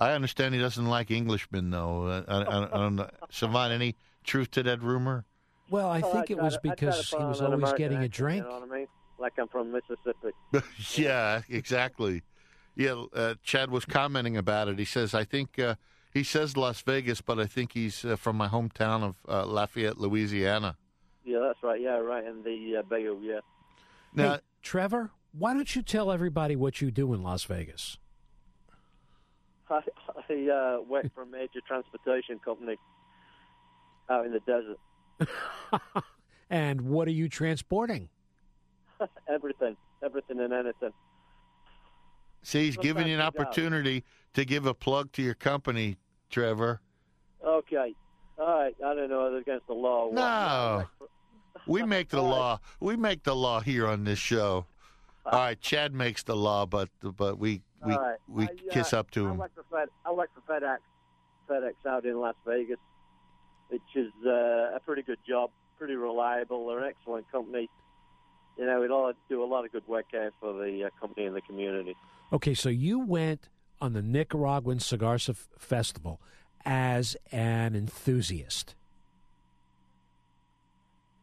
I 0.00 0.12
understand 0.12 0.54
he 0.54 0.60
doesn't 0.60 0.86
like 0.86 1.10
Englishmen, 1.10 1.70
though. 1.70 2.06
Uh, 2.06 2.22
I, 2.28 2.34
I, 2.42 2.64
I 2.64 2.78
don't 2.78 2.96
know. 2.96 3.08
Savant, 3.30 3.72
any 3.72 3.96
truth 4.24 4.50
to 4.52 4.62
that 4.62 4.82
rumor? 4.82 5.24
Well, 5.70 5.88
I 5.88 6.00
Well, 6.00 6.12
think 6.12 6.30
it 6.30 6.38
was 6.38 6.54
to- 6.54 6.58
I 6.60 6.62
try 6.62 6.74
to 6.74 6.80
because 6.86 7.10
he 7.10 7.16
was 7.16 7.40
always 7.40 7.58
American 7.58 7.78
getting 7.78 8.02
a 8.02 8.08
drink. 8.08 8.44
You 8.44 8.48
know 8.50 8.60
what 8.60 8.70
I 8.70 8.78
mean? 8.78 8.86
Like 9.18 9.32
I'm 9.38 9.48
from 9.48 9.72
Mississippi. 9.72 10.30
yeah, 11.02 11.42
exactly. 11.48 12.22
Yeah, 12.76 13.04
uh, 13.14 13.34
Chad 13.42 13.70
was 13.70 13.84
commenting 13.86 14.36
about 14.36 14.68
it. 14.68 14.78
He 14.78 14.84
says, 14.84 15.14
I 15.14 15.24
think 15.24 15.58
uh, 15.58 15.76
he 16.12 16.22
says 16.22 16.56
Las 16.56 16.82
Vegas, 16.82 17.20
but 17.22 17.38
I 17.40 17.46
think 17.46 17.72
he's 17.72 18.04
uh, 18.04 18.16
from 18.16 18.36
my 18.36 18.48
hometown 18.48 19.02
of 19.02 19.16
uh, 19.28 19.46
Lafayette, 19.46 19.98
Louisiana. 19.98 20.76
Yeah, 21.62 21.70
that's 21.70 21.72
right. 21.72 21.80
Yeah, 21.80 21.98
right. 21.98 22.24
In 22.24 22.42
the 22.42 22.78
uh, 22.78 22.82
Bayou. 22.82 23.18
Yeah. 23.22 23.40
Now, 24.14 24.34
hey, 24.34 24.40
Trevor, 24.62 25.10
why 25.32 25.54
don't 25.54 25.74
you 25.74 25.82
tell 25.82 26.10
everybody 26.10 26.56
what 26.56 26.80
you 26.80 26.90
do 26.90 27.12
in 27.14 27.22
Las 27.22 27.44
Vegas? 27.44 27.98
I, 29.68 29.80
I 30.30 30.48
uh, 30.48 30.82
work 30.82 31.12
for 31.14 31.22
a 31.22 31.26
major 31.26 31.60
transportation 31.66 32.38
company 32.44 32.76
out 34.08 34.26
in 34.26 34.32
the 34.32 34.40
desert. 34.40 34.78
And 36.50 36.82
what 36.82 37.08
are 37.08 37.12
you 37.12 37.28
transporting? 37.28 38.08
everything, 39.28 39.76
everything 40.02 40.40
and 40.40 40.52
anything. 40.52 40.92
see, 42.42 42.66
he's 42.66 42.76
giving 42.76 43.08
you 43.08 43.14
an 43.14 43.20
Sometimes 43.20 43.34
he 43.34 43.42
opportunity 43.42 44.04
to 44.34 44.44
give 44.44 44.66
a 44.66 44.74
plug 44.74 45.12
to 45.12 45.22
your 45.22 45.34
company, 45.34 45.98
Trevor. 46.30 46.80
Okay. 47.44 47.94
All 48.38 48.46
right. 48.46 48.76
I 48.84 48.94
don't 48.94 49.10
know. 49.10 49.34
It's 49.34 49.42
against 49.42 49.66
the 49.66 49.74
law. 49.74 50.10
No. 50.12 50.84
We 51.66 51.82
make 51.82 52.08
the 52.10 52.22
law. 52.22 52.60
We 52.80 52.96
make 52.96 53.22
the 53.24 53.34
law 53.34 53.60
here 53.60 53.86
on 53.86 54.04
this 54.04 54.18
show. 54.18 54.66
All 55.24 55.40
right, 55.40 55.60
Chad 55.60 55.92
makes 55.92 56.22
the 56.22 56.36
law, 56.36 56.66
but 56.66 56.88
but 57.02 57.38
we 57.38 57.62
we 57.84 57.94
All 57.94 58.00
right. 58.00 58.18
we 58.28 58.44
I, 58.44 58.46
uh, 58.46 58.72
kiss 58.72 58.92
up 58.92 59.10
to 59.12 59.26
I 59.26 59.30
him. 59.30 59.36
work 59.38 59.52
for 59.54 59.64
Fed. 59.70 59.88
I 60.04 60.12
work 60.12 60.30
for 60.34 60.40
FedEx. 60.52 60.78
FedEx 61.48 61.74
out 61.88 62.04
in 62.04 62.20
Las 62.20 62.34
Vegas, 62.46 62.78
which 63.68 63.82
is 63.94 64.12
uh, 64.24 64.76
a 64.76 64.80
pretty 64.84 65.02
good 65.02 65.18
job, 65.28 65.50
pretty 65.78 65.94
reliable. 65.94 66.68
They're 66.68 66.78
an 66.78 66.88
excellent 66.88 67.30
company. 67.30 67.68
You 68.58 68.66
know, 68.66 68.80
we 68.80 68.88
all 68.88 69.12
do 69.28 69.42
a 69.42 69.46
lot 69.46 69.64
of 69.64 69.72
good 69.72 69.86
work 69.86 70.06
here 70.10 70.32
for 70.40 70.52
the 70.52 70.84
uh, 70.84 70.90
company 71.00 71.26
and 71.26 71.36
the 71.36 71.42
community. 71.42 71.94
Okay, 72.32 72.54
so 72.54 72.68
you 72.68 73.00
went 73.00 73.48
on 73.80 73.92
the 73.92 74.02
Nicaraguan 74.02 74.80
Cigar 74.80 75.18
Festival 75.18 76.20
as 76.64 77.16
an 77.30 77.76
enthusiast? 77.76 78.74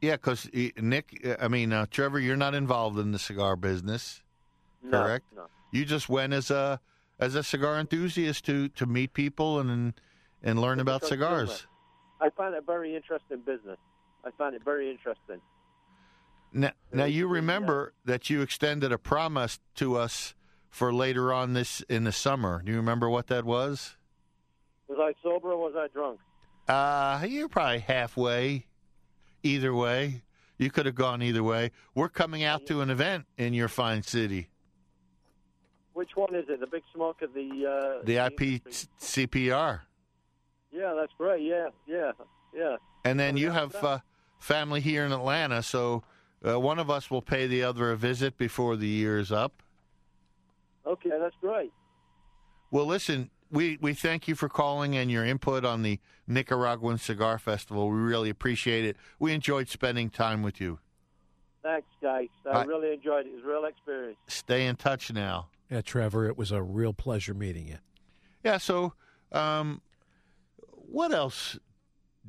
Yeah, 0.03 0.17
because 0.17 0.49
Nick, 0.75 1.25
I 1.39 1.47
mean 1.47 1.71
uh, 1.71 1.85
Trevor, 1.89 2.19
you're 2.19 2.35
not 2.35 2.53
involved 2.53 2.99
in 2.99 3.13
the 3.13 3.19
cigar 3.19 3.55
business, 3.55 4.21
No, 4.83 5.01
correct? 5.01 5.27
no. 5.33 5.45
You 5.71 5.85
just 5.85 6.09
went 6.09 6.33
as 6.33 6.51
a 6.51 6.81
as 7.19 7.35
a 7.35 7.43
cigar 7.43 7.79
enthusiast 7.79 8.43
to 8.47 8.67
to 8.67 8.85
meet 8.85 9.13
people 9.13 9.61
and 9.61 9.93
and 10.43 10.59
learn 10.59 10.81
about 10.81 11.05
cigars. 11.05 11.67
I 12.19 12.29
find 12.31 12.53
it 12.53 12.65
very 12.65 12.97
interesting 12.97 13.37
business. 13.45 13.77
I 14.25 14.31
find 14.37 14.53
it 14.53 14.61
very 14.65 14.91
interesting. 14.91 15.39
Now, 16.51 16.71
now 16.91 17.05
you 17.05 17.29
remember 17.29 17.93
that 18.03 18.29
you 18.29 18.41
extended 18.41 18.91
a 18.91 18.97
promise 18.97 19.61
to 19.75 19.95
us 19.95 20.35
for 20.69 20.93
later 20.93 21.31
on 21.31 21.53
this 21.53 21.79
in 21.87 22.03
the 22.03 22.11
summer. 22.11 22.61
Do 22.61 22.73
you 22.73 22.77
remember 22.77 23.09
what 23.09 23.27
that 23.27 23.45
was? 23.45 23.95
Was 24.89 24.97
I 24.99 25.13
sober 25.23 25.53
or 25.53 25.57
was 25.57 25.75
I 25.77 25.87
drunk? 25.87 26.19
Uh, 26.67 27.25
you're 27.25 27.47
probably 27.47 27.79
halfway. 27.79 28.65
Either 29.43 29.73
way, 29.73 30.23
you 30.57 30.71
could 30.71 30.85
have 30.85 30.95
gone 30.95 31.21
either 31.21 31.43
way. 31.43 31.71
We're 31.93 32.09
coming 32.09 32.43
out 32.43 32.65
to 32.67 32.81
an 32.81 32.89
event 32.89 33.25
in 33.37 33.53
your 33.53 33.67
fine 33.67 34.01
city, 34.03 34.47
Which 35.93 36.11
one 36.15 36.33
is 36.33 36.45
it? 36.47 36.59
The 36.61 36.67
big 36.67 36.83
smoke 36.93 37.21
of 37.21 37.33
the. 37.33 37.99
Uh, 37.99 38.05
the 38.05 38.15
IPCPR, 38.15 39.81
Yeah, 40.71 40.93
that's 40.95 41.11
great. 41.17 41.43
Yeah, 41.43 41.69
yeah, 41.85 42.11
yeah. 42.55 42.77
and 43.03 43.19
then 43.19 43.35
you 43.37 43.51
have 43.51 43.75
uh, 43.75 43.99
family 44.39 44.79
here 44.79 45.05
in 45.05 45.11
Atlanta, 45.11 45.61
so 45.61 46.03
uh, 46.47 46.59
one 46.59 46.79
of 46.79 46.89
us 46.89 47.11
will 47.11 47.21
pay 47.21 47.45
the 47.45 47.63
other 47.63 47.91
a 47.91 47.97
visit 47.97 48.37
before 48.37 48.75
the 48.77 48.87
year 48.87 49.19
is 49.19 49.31
up. 49.31 49.61
Okay, 50.85 51.11
that's 51.19 51.35
great. 51.41 51.71
Well, 52.71 52.85
listen, 52.85 53.29
we, 53.53 53.77
we 53.79 53.93
thank 53.93 54.27
you 54.27 54.33
for 54.35 54.49
calling 54.49 54.97
and 54.97 55.11
your 55.11 55.23
input 55.23 55.63
on 55.63 55.83
the 55.83 55.99
Nicaraguan 56.27 56.97
Cigar 56.97 57.37
Festival. 57.37 57.87
We 57.89 57.99
really 57.99 58.29
appreciate 58.29 58.83
it. 58.83 58.97
We 59.19 59.31
enjoyed 59.31 59.69
spending 59.69 60.09
time 60.09 60.41
with 60.41 60.59
you. 60.59 60.79
Thanks, 61.61 61.87
guys. 62.01 62.27
I 62.45 62.61
I- 62.61 62.65
really 62.65 62.91
enjoyed 62.93 63.27
it. 63.27 63.29
It 63.29 63.35
was 63.35 63.43
a 63.43 63.47
real 63.47 63.65
experience. 63.65 64.17
Stay 64.27 64.65
in 64.65 64.75
touch 64.75 65.13
now. 65.13 65.47
Yeah, 65.69 65.81
Trevor, 65.81 66.27
it 66.27 66.37
was 66.37 66.51
a 66.51 66.61
real 66.61 66.93
pleasure 66.93 67.33
meeting 67.33 67.67
you. 67.67 67.77
Yeah. 68.43 68.57
So, 68.57 68.93
um, 69.31 69.81
what 70.67 71.13
else 71.13 71.57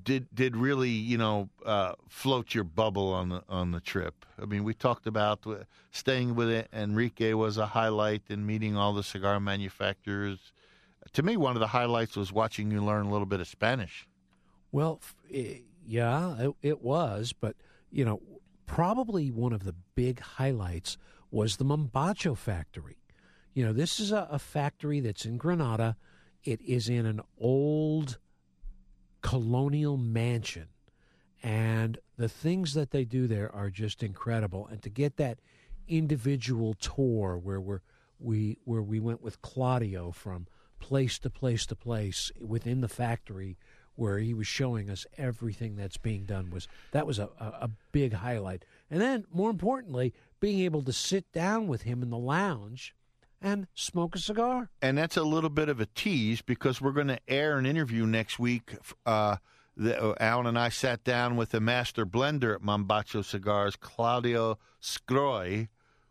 did 0.03 0.29
did 0.35 0.57
really 0.57 0.91
you 0.91 1.19
know 1.19 1.49
uh, 1.67 1.95
float 2.09 2.55
your 2.55 2.65
bubble 2.65 3.13
on 3.13 3.31
the 3.31 3.43
on 3.49 3.73
the 3.73 3.81
trip? 3.81 4.25
I 4.41 4.45
mean, 4.47 4.63
we 4.63 4.73
talked 4.73 5.07
about 5.07 5.47
uh, 5.47 5.65
staying 5.91 6.37
with. 6.37 6.67
Enrique 6.73 7.33
was 7.35 7.59
a 7.59 7.67
highlight, 7.67 8.23
and 8.29 8.47
meeting 8.47 8.77
all 8.77 8.93
the 8.93 9.03
cigar 9.03 9.41
manufacturers. 9.41 10.53
To 11.13 11.23
me, 11.23 11.37
one 11.37 11.55
of 11.57 11.61
the 11.61 11.69
highlights 11.69 12.17
was 12.17 12.33
watching 12.33 12.71
you 12.71 12.85
learn 12.85 13.07
a 13.07 13.11
little 13.11 13.27
bit 13.27 13.41
of 13.41 13.47
Spanish. 13.47 14.07
Well, 14.73 15.01
eh, 15.33 15.59
yeah, 15.87 16.37
it, 16.41 16.55
it 16.63 16.83
was, 16.83 17.33
but 17.33 17.57
you 17.91 18.05
know, 18.05 18.21
probably 18.67 19.31
one 19.31 19.53
of 19.53 19.65
the 19.65 19.75
big 19.95 20.21
highlights 20.21 20.99
was 21.31 21.57
the 21.57 21.65
Mombacho 21.65 22.37
factory. 22.37 22.97
You 23.53 23.65
know, 23.65 23.73
this 23.73 24.01
is 24.01 24.11
a, 24.11 24.27
a 24.31 24.39
factory 24.39 25.01
that's 25.01 25.25
in 25.25 25.37
Granada. 25.37 25.97
It 26.43 26.61
is 26.61 26.89
in 26.89 27.07
an 27.07 27.21
old 27.39 28.19
colonial 29.23 29.97
mansion, 29.97 30.69
and 31.43 31.99
the 32.17 32.29
things 32.29 32.75
that 32.75 32.91
they 32.91 33.05
do 33.05 33.27
there 33.27 33.55
are 33.55 33.71
just 33.71 34.03
incredible. 34.03 34.67
And 34.67 34.83
to 34.83 34.91
get 34.91 35.17
that 35.17 35.39
individual 35.87 36.75
tour 36.75 37.39
where 37.39 37.61
we're, 37.61 37.81
we 38.19 38.59
where 38.65 38.83
we 38.83 39.01
went 39.01 39.23
with 39.23 39.41
Claudio 39.43 40.11
from 40.11 40.47
place 40.85 41.19
to 41.19 41.31
place 41.31 41.65
to 41.65 41.75
place 41.75 42.31
within 42.39 42.83
the 42.83 42.89
factory 42.89 43.57
where 43.97 44.19
he 44.19 44.35
was 44.35 44.47
showing 44.47 44.91
us 44.91 45.07
everything 45.17 45.77
that's 45.77 45.97
being 45.97 46.27
done 46.27 46.51
was 46.51 46.69
that 46.91 47.07
was 47.07 47.19
a, 47.19 47.31
a, 47.41 47.71
big 47.91 48.13
highlight 48.13 48.67
and 48.91 49.01
then 49.01 49.25
more 49.33 49.49
importantly 49.49 50.13
being 50.41 50.61
able 50.61 50.83
to 50.83 50.93
sit 50.93 51.33
down 51.33 51.67
with 51.67 51.83
him 51.83 52.03
in 52.03 52.11
the 52.11 52.19
lounge 52.19 52.95
and 53.41 53.67
smoke 53.75 54.15
a 54.15 54.19
cigar 54.19 54.69
and 54.83 54.99
that's 54.99 55.17
a 55.17 55.23
little 55.23 55.49
bit 55.49 55.71
of 55.71 55.81
a 55.81 55.87
tease 55.87 56.43
because 56.43 56.83
we're 56.83 56.93
going 56.93 57.09
to 57.09 57.21
air 57.29 57.57
an 57.57 57.65
interview 57.65 58.05
next 58.05 58.39
week. 58.39 58.75
Uh, 59.07 59.37
the, 59.75 60.01
uh, 60.01 60.15
Alan 60.21 60.47
and 60.47 60.59
I 60.59 60.69
sat 60.69 61.03
down 61.03 61.37
with 61.37 61.49
the 61.49 61.61
master 61.61 62.05
blender 62.05 62.55
at 62.55 62.61
Mombacho 62.61 63.25
Cigars, 63.25 63.75
Claudio 63.75 64.59
Sgroi, 64.83 65.69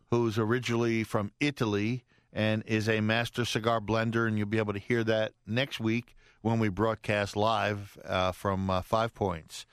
who's 0.10 0.40
originally 0.40 1.04
from 1.04 1.32
Italy 1.40 2.04
and 2.34 2.64
is 2.66 2.90
a 2.90 3.00
master 3.00 3.46
cigar 3.46 3.80
blender, 3.80 4.28
and 4.28 4.38
you'll 4.38 4.48
be 4.48 4.58
able 4.58 4.74
to 4.74 4.80
hear 4.80 5.04
that 5.04 5.34
next 5.46 5.80
week 5.80 6.16
when 6.42 6.60
we 6.60 6.68
broadcast 6.68 7.38
live 7.38 7.98
uh, 8.04 8.32
from 8.32 8.70
uh, 8.70 8.82
Five 8.82 9.14
Points. 9.14 9.66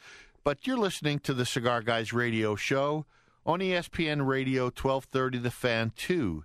But 0.45 0.67
you're 0.67 0.77
listening 0.77 1.19
to 1.21 1.35
the 1.35 1.47
Cigar 1.47 1.83
Guys 1.83 2.13
radio 2.13 2.55
show 2.55 3.07
on 3.45 3.61
ESPN 3.61 4.27
Radio 4.27 4.65
1230 4.65 5.39
The 5.39 5.51
Fan 5.51 5.93
2. 5.97 6.45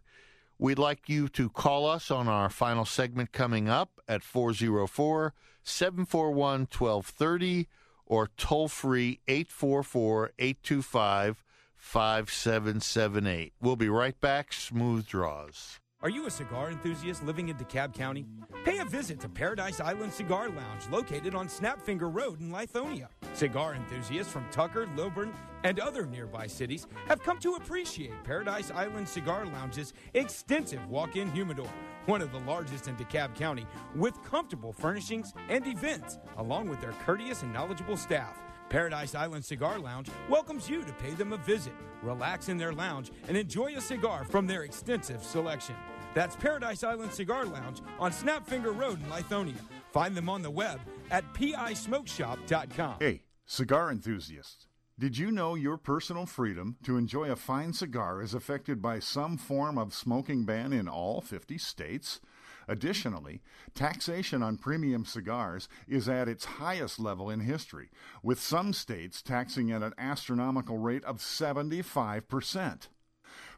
We'd 0.57 0.79
like 0.79 1.09
you 1.09 1.27
to 1.29 1.49
call 1.49 1.85
us 1.85 2.09
on 2.09 2.27
our 2.27 2.49
final 2.49 2.85
segment 2.85 3.33
coming 3.33 3.67
up 3.67 4.01
at 4.07 4.23
404 4.23 5.33
741 5.63 6.59
1230 6.61 7.67
or 8.05 8.29
toll 8.37 8.67
free 8.67 9.19
844 9.27 10.31
825 10.39 11.43
5778. 11.75 13.53
We'll 13.61 13.75
be 13.75 13.89
right 13.89 14.19
back. 14.19 14.53
Smooth 14.53 15.05
draws. 15.05 15.79
Are 16.05 16.09
you 16.09 16.27
a 16.27 16.29
cigar 16.29 16.69
enthusiast 16.69 17.23
living 17.23 17.49
in 17.49 17.57
DeKalb 17.57 17.91
County? 17.95 18.27
Pay 18.63 18.77
a 18.77 18.85
visit 18.85 19.19
to 19.21 19.27
Paradise 19.27 19.79
Island 19.79 20.13
Cigar 20.13 20.49
Lounge 20.49 20.87
located 20.91 21.33
on 21.33 21.47
Snapfinger 21.47 22.13
Road 22.13 22.39
in 22.41 22.51
Lithonia. 22.51 23.07
Cigar 23.33 23.73
enthusiasts 23.73 24.31
from 24.31 24.45
Tucker, 24.51 24.85
Lilburn, 24.95 25.33
and 25.63 25.79
other 25.79 26.05
nearby 26.05 26.45
cities 26.45 26.85
have 27.07 27.23
come 27.23 27.39
to 27.39 27.55
appreciate 27.55 28.13
Paradise 28.23 28.69
Island 28.69 29.09
Cigar 29.09 29.47
Lounge's 29.47 29.95
extensive 30.13 30.87
walk 30.91 31.15
in 31.15 31.31
humidor, 31.31 31.71
one 32.05 32.21
of 32.21 32.31
the 32.31 32.41
largest 32.41 32.87
in 32.87 32.95
DeKalb 32.97 33.33
County, 33.33 33.65
with 33.95 34.21
comfortable 34.23 34.73
furnishings 34.73 35.33
and 35.49 35.65
events, 35.65 36.19
along 36.37 36.69
with 36.69 36.79
their 36.81 36.93
courteous 37.03 37.41
and 37.41 37.51
knowledgeable 37.51 37.97
staff. 37.97 38.37
Paradise 38.69 39.15
Island 39.15 39.43
Cigar 39.43 39.79
Lounge 39.79 40.09
welcomes 40.29 40.69
you 40.69 40.83
to 40.83 40.93
pay 40.93 41.11
them 41.11 41.33
a 41.33 41.37
visit, 41.37 41.73
relax 42.03 42.49
in 42.49 42.57
their 42.57 42.73
lounge, 42.73 43.11
and 43.27 43.35
enjoy 43.35 43.75
a 43.75 43.81
cigar 43.81 44.23
from 44.23 44.45
their 44.45 44.63
extensive 44.63 45.23
selection. 45.23 45.75
That's 46.15 46.35
Paradise 46.37 46.83
Island 46.83 47.13
Cigar 47.13 47.45
Lounge 47.45 47.81
on 47.99 48.11
Snapfinger 48.11 48.75
Road 48.75 48.99
in 49.03 49.09
Lithonia. 49.09 49.59
Find 49.91 50.15
them 50.15 50.29
on 50.29 50.41
the 50.41 50.49
web 50.49 50.79
at 51.11 51.31
pismokeshop.com. 51.33 52.95
Hey, 52.99 53.23
cigar 53.45 53.91
enthusiasts. 53.91 54.67
Did 54.97 55.17
you 55.17 55.29
know 55.29 55.55
your 55.55 55.75
personal 55.75 56.25
freedom 56.25 56.77
to 56.83 56.95
enjoy 56.95 57.29
a 57.29 57.35
fine 57.35 57.73
cigar 57.73 58.21
is 58.21 58.33
affected 58.33 58.81
by 58.81 58.99
some 58.99 59.37
form 59.37 59.77
of 59.77 59.93
smoking 59.93 60.45
ban 60.45 60.71
in 60.71 60.87
all 60.87 61.19
50 61.19 61.57
states? 61.57 62.21
Additionally, 62.69 63.41
taxation 63.73 64.41
on 64.41 64.57
premium 64.57 65.03
cigars 65.03 65.67
is 65.85 66.07
at 66.07 66.29
its 66.29 66.45
highest 66.45 66.97
level 66.97 67.29
in 67.29 67.41
history, 67.41 67.89
with 68.23 68.39
some 68.39 68.71
states 68.71 69.21
taxing 69.21 69.69
at 69.69 69.83
an 69.83 69.93
astronomical 69.97 70.77
rate 70.77 71.03
of 71.03 71.17
75%. 71.17 72.87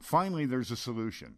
Finally, 0.01 0.47
there's 0.47 0.71
a 0.71 0.75
solution. 0.75 1.37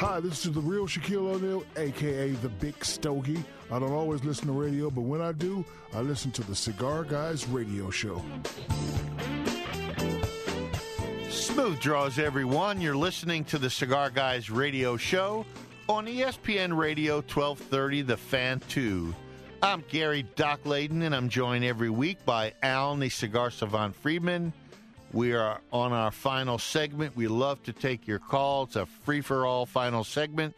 Hi, 0.00 0.18
this 0.18 0.46
is 0.46 0.52
the 0.52 0.62
real 0.62 0.86
Shaquille 0.86 1.34
O'Neal, 1.34 1.62
aka 1.76 2.30
the 2.30 2.48
Big 2.48 2.82
Stogie. 2.82 3.44
I 3.70 3.78
don't 3.78 3.92
always 3.92 4.24
listen 4.24 4.46
to 4.46 4.54
radio, 4.54 4.88
but 4.88 5.02
when 5.02 5.20
I 5.20 5.32
do, 5.32 5.62
I 5.92 6.00
listen 6.00 6.30
to 6.30 6.42
the 6.42 6.56
Cigar 6.56 7.04
Guys 7.04 7.46
radio 7.46 7.90
show. 7.90 8.24
Smooth 11.28 11.78
draws, 11.80 12.18
everyone. 12.18 12.80
You're 12.80 12.96
listening 12.96 13.44
to 13.44 13.58
the 13.58 13.68
Cigar 13.68 14.08
Guys 14.08 14.48
radio 14.48 14.96
show 14.96 15.44
on 15.86 16.06
ESPN 16.06 16.74
Radio 16.74 17.16
1230, 17.16 18.00
The 18.00 18.16
Fan 18.16 18.62
2. 18.70 19.14
I'm 19.62 19.84
Gary 19.90 20.22
Doc 20.34 20.62
Layden, 20.64 21.02
and 21.02 21.14
I'm 21.14 21.28
joined 21.28 21.66
every 21.66 21.90
week 21.90 22.24
by 22.24 22.54
Alan, 22.62 23.00
the 23.00 23.10
cigar 23.10 23.50
savant 23.50 23.94
Friedman. 23.96 24.54
We 25.12 25.32
are 25.32 25.60
on 25.72 25.92
our 25.92 26.12
final 26.12 26.58
segment. 26.58 27.16
We 27.16 27.26
love 27.26 27.60
to 27.64 27.72
take 27.72 28.06
your 28.06 28.20
call. 28.20 28.64
It's 28.64 28.76
a 28.76 28.86
free 28.86 29.22
for 29.22 29.44
all 29.44 29.66
final 29.66 30.04
segment. 30.04 30.54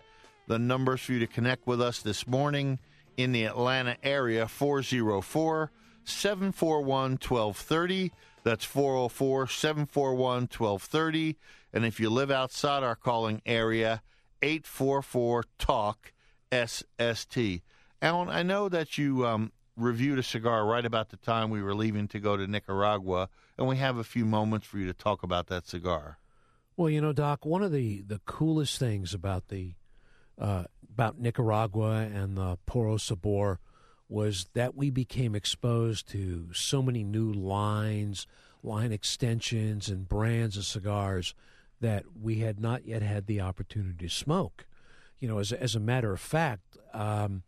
The 0.46 0.58
numbers 0.58 1.00
for 1.00 1.12
you 1.12 1.20
to 1.20 1.26
connect 1.26 1.66
with 1.66 1.80
us 1.80 2.02
this 2.02 2.26
morning 2.26 2.78
in 3.16 3.32
the 3.32 3.44
Atlanta 3.44 3.96
area 4.02 4.46
404 4.46 5.70
741 6.04 7.12
1230. 7.12 8.12
That's 8.44 8.64
404 8.64 9.46
741 9.46 10.42
1230. 10.42 11.36
And 11.72 11.86
if 11.86 11.98
you 11.98 12.10
live 12.10 12.30
outside 12.30 12.82
our 12.82 12.96
calling 12.96 13.40
area, 13.46 14.02
844 14.42 15.44
Talk 15.58 16.12
SST. 16.52 17.62
Alan, 18.02 18.28
I 18.28 18.42
know 18.42 18.68
that 18.68 18.98
you 18.98 19.26
um, 19.26 19.52
reviewed 19.76 20.18
a 20.18 20.22
cigar 20.22 20.66
right 20.66 20.84
about 20.84 21.10
the 21.10 21.16
time 21.16 21.50
we 21.50 21.62
were 21.62 21.74
leaving 21.74 22.08
to 22.08 22.20
go 22.20 22.36
to 22.36 22.46
Nicaragua, 22.46 23.28
and 23.56 23.66
we 23.66 23.76
have 23.76 23.96
a 23.96 24.04
few 24.04 24.24
moments 24.24 24.66
for 24.66 24.78
you 24.78 24.86
to 24.86 24.92
talk 24.92 25.22
about 25.22 25.46
that 25.48 25.66
cigar. 25.66 26.18
Well, 26.76 26.90
you 26.90 27.00
know, 27.00 27.12
Doc, 27.12 27.44
one 27.44 27.62
of 27.62 27.72
the, 27.72 28.02
the 28.02 28.20
coolest 28.24 28.78
things 28.78 29.14
about 29.14 29.48
the 29.48 29.74
uh, 30.38 30.64
about 30.92 31.18
Nicaragua 31.18 32.08
and 32.12 32.36
the 32.36 32.58
Puro 32.66 32.96
Sabor 32.96 33.60
was 34.08 34.46
that 34.54 34.74
we 34.74 34.90
became 34.90 35.34
exposed 35.34 36.08
to 36.08 36.48
so 36.52 36.82
many 36.82 37.02
new 37.02 37.32
lines, 37.32 38.26
line 38.62 38.92
extensions, 38.92 39.88
and 39.88 40.08
brands 40.08 40.56
of 40.56 40.64
cigars 40.64 41.34
that 41.80 42.04
we 42.20 42.40
had 42.40 42.60
not 42.60 42.84
yet 42.86 43.02
had 43.02 43.26
the 43.26 43.40
opportunity 43.40 44.06
to 44.06 44.08
smoke. 44.08 44.66
You 45.18 45.28
know, 45.28 45.38
as 45.38 45.52
as 45.52 45.74
a 45.74 45.80
matter 45.80 46.12
of 46.12 46.20
fact, 46.20 46.76
um, 46.92 47.42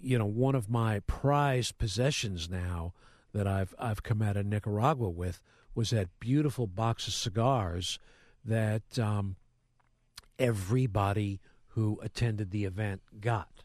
you 0.00 0.18
know, 0.18 0.26
one 0.26 0.54
of 0.54 0.70
my 0.70 1.00
prized 1.00 1.78
possessions 1.78 2.48
now 2.48 2.92
that 3.32 3.46
I've 3.46 3.74
I've 3.78 4.02
come 4.02 4.22
out 4.22 4.36
of 4.36 4.46
Nicaragua 4.46 5.08
with 5.08 5.40
was 5.74 5.90
that 5.90 6.08
beautiful 6.20 6.66
box 6.66 7.06
of 7.06 7.14
cigars 7.14 7.98
that 8.44 8.98
um, 8.98 9.36
everybody 10.38 11.40
who 11.68 11.98
attended 12.02 12.50
the 12.50 12.64
event 12.64 13.02
got. 13.20 13.64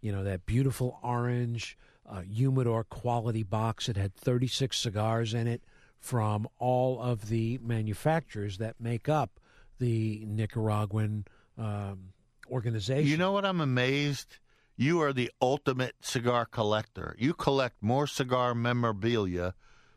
You 0.00 0.12
know, 0.12 0.24
that 0.24 0.46
beautiful 0.46 0.98
orange 1.02 1.76
uh, 2.08 2.20
humidor 2.22 2.84
quality 2.84 3.42
box. 3.42 3.88
It 3.88 3.96
had 3.96 4.14
36 4.14 4.76
cigars 4.76 5.34
in 5.34 5.46
it 5.46 5.62
from 5.98 6.48
all 6.58 7.00
of 7.00 7.28
the 7.28 7.58
manufacturers 7.62 8.58
that 8.58 8.80
make 8.80 9.08
up 9.08 9.40
the 9.78 10.24
Nicaraguan 10.26 11.26
um, 11.58 12.12
organization. 12.50 13.10
You 13.10 13.16
know 13.16 13.32
what? 13.32 13.44
I'm 13.44 13.60
amazed. 13.60 14.38
You 14.76 15.00
are 15.00 15.12
the 15.12 15.30
ultimate 15.40 15.94
cigar 16.00 16.44
collector. 16.44 17.14
You 17.18 17.32
collect 17.34 17.82
more 17.82 18.06
cigar 18.06 18.54
memorabilia. 18.54 19.54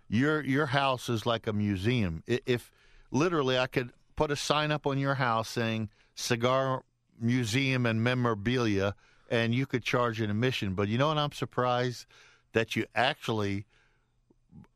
Your 0.08 0.42
your 0.44 0.68
house 0.68 1.10
is 1.10 1.26
like 1.26 1.48
a 1.48 1.54
museum. 1.54 2.24
I- 2.30 2.42
If 2.46 2.72
literally 3.12 3.58
I 3.58 3.68
could 3.68 3.92
put 4.16 4.32
a 4.32 4.36
sign 4.36 4.72
up 4.72 4.88
on 4.88 4.98
your 4.98 5.16
house 5.16 5.50
saying 5.50 5.90
cigar 6.16 6.84
museum 7.20 7.86
and 7.86 8.02
memorabilia 8.04 8.96
and 9.30 9.54
you 9.54 9.66
could 9.66 9.84
charge 9.84 10.22
an 10.22 10.30
admission, 10.30 10.74
but 10.74 10.88
you 10.88 10.98
know 10.98 11.10
what 11.10 11.18
I'm 11.18 11.32
surprised 11.34 12.06
that 12.54 12.76
you 12.76 12.86
actually 12.96 13.66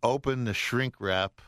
opened 0.03 0.45
the 0.47 0.53
shrink 0.53 0.95
wrap 0.99 1.41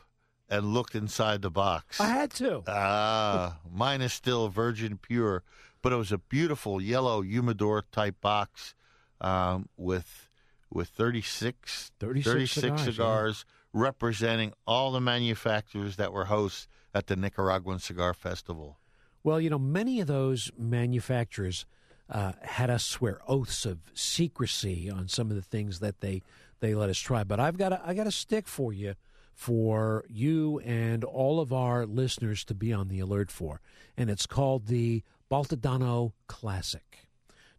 and 0.48 0.72
looked 0.74 0.94
inside 0.94 1.42
the 1.42 1.50
box. 1.50 2.00
I 2.00 2.06
had 2.08 2.30
to. 2.32 2.62
Ah, 2.66 3.58
mine 3.70 4.00
is 4.00 4.12
still 4.12 4.48
virgin 4.48 4.96
pure, 4.98 5.42
but 5.86 5.92
it 5.92 5.98
was 5.98 6.10
a 6.10 6.18
beautiful 6.18 6.82
yellow 6.82 7.22
humidor 7.22 7.84
type 7.92 8.20
box 8.20 8.74
um, 9.20 9.68
with 9.76 10.28
with 10.68 10.88
36, 10.88 11.92
36 12.00 12.82
cigars, 12.82 13.44
yeah. 13.46 13.82
representing 13.84 14.52
all 14.66 14.90
the 14.90 15.00
manufacturers 15.00 15.94
that 15.94 16.12
were 16.12 16.24
hosts 16.24 16.66
at 16.92 17.06
the 17.06 17.14
Nicaraguan 17.14 17.78
Cigar 17.78 18.14
Festival. 18.14 18.80
Well, 19.22 19.40
you 19.40 19.48
know, 19.48 19.60
many 19.60 20.00
of 20.00 20.08
those 20.08 20.50
manufacturers 20.58 21.66
uh, 22.10 22.32
had 22.42 22.68
us 22.68 22.84
swear 22.84 23.20
oaths 23.28 23.64
of 23.64 23.78
secrecy 23.94 24.90
on 24.90 25.06
some 25.06 25.30
of 25.30 25.36
the 25.36 25.40
things 25.40 25.78
that 25.78 26.00
they 26.00 26.20
they 26.58 26.74
let 26.74 26.90
us 26.90 26.98
try. 26.98 27.22
But 27.22 27.38
I've 27.38 27.58
got 27.58 27.72
a, 27.72 27.80
I 27.84 27.94
got 27.94 28.08
a 28.08 28.12
stick 28.12 28.48
for 28.48 28.72
you, 28.72 28.96
for 29.32 30.04
you 30.08 30.58
and 30.64 31.04
all 31.04 31.38
of 31.38 31.52
our 31.52 31.86
listeners 31.86 32.44
to 32.46 32.54
be 32.54 32.72
on 32.72 32.88
the 32.88 32.98
alert 32.98 33.30
for, 33.30 33.60
and 33.96 34.10
it's 34.10 34.26
called 34.26 34.66
the 34.66 35.04
Baltodano 35.30 36.12
Classic. 36.26 37.08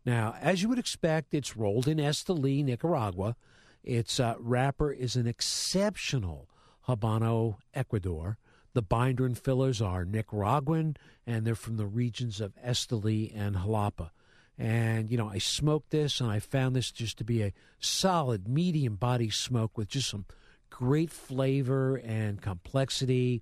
Now, 0.06 0.36
as 0.40 0.62
you 0.62 0.70
would 0.70 0.80
expect, 0.80 1.34
it's 1.34 1.58
rolled 1.58 1.88
in 1.88 1.98
Esteli, 1.98 2.64
Nicaragua. 2.64 3.36
Its 3.84 4.20
uh, 4.20 4.36
wrapper 4.40 4.92
is 4.92 5.16
an 5.16 5.28
exceptional 5.28 6.50
Habano 6.88 7.58
Ecuador. 7.74 8.38
The 8.74 8.82
binder 8.82 9.26
and 9.26 9.38
fillers 9.38 9.82
are 9.82 10.06
Nicaraguan, 10.06 10.98
and 11.26 11.46
they're 11.46 11.56
from 11.56 11.78
the 11.78 11.88
regions 11.88 12.40
of 12.40 12.56
Esteli 12.64 13.32
and 13.36 13.56
Jalapa. 13.56 14.12
And, 14.58 15.12
you 15.12 15.18
know, 15.18 15.30
I 15.30 15.38
smoked 15.38 15.92
this, 15.92 16.22
and 16.22 16.32
I 16.32 16.40
found 16.40 16.76
this 16.76 16.92
just 16.92 17.18
to 17.18 17.24
be 17.24 17.44
a 17.44 17.54
solid, 17.80 18.48
medium 18.48 18.96
body 18.96 19.30
smoke 19.30 19.78
with 19.78 19.90
just 19.90 20.10
some 20.10 20.26
great 20.70 21.12
flavor 21.12 21.96
and 21.98 22.42
complexity. 22.42 23.42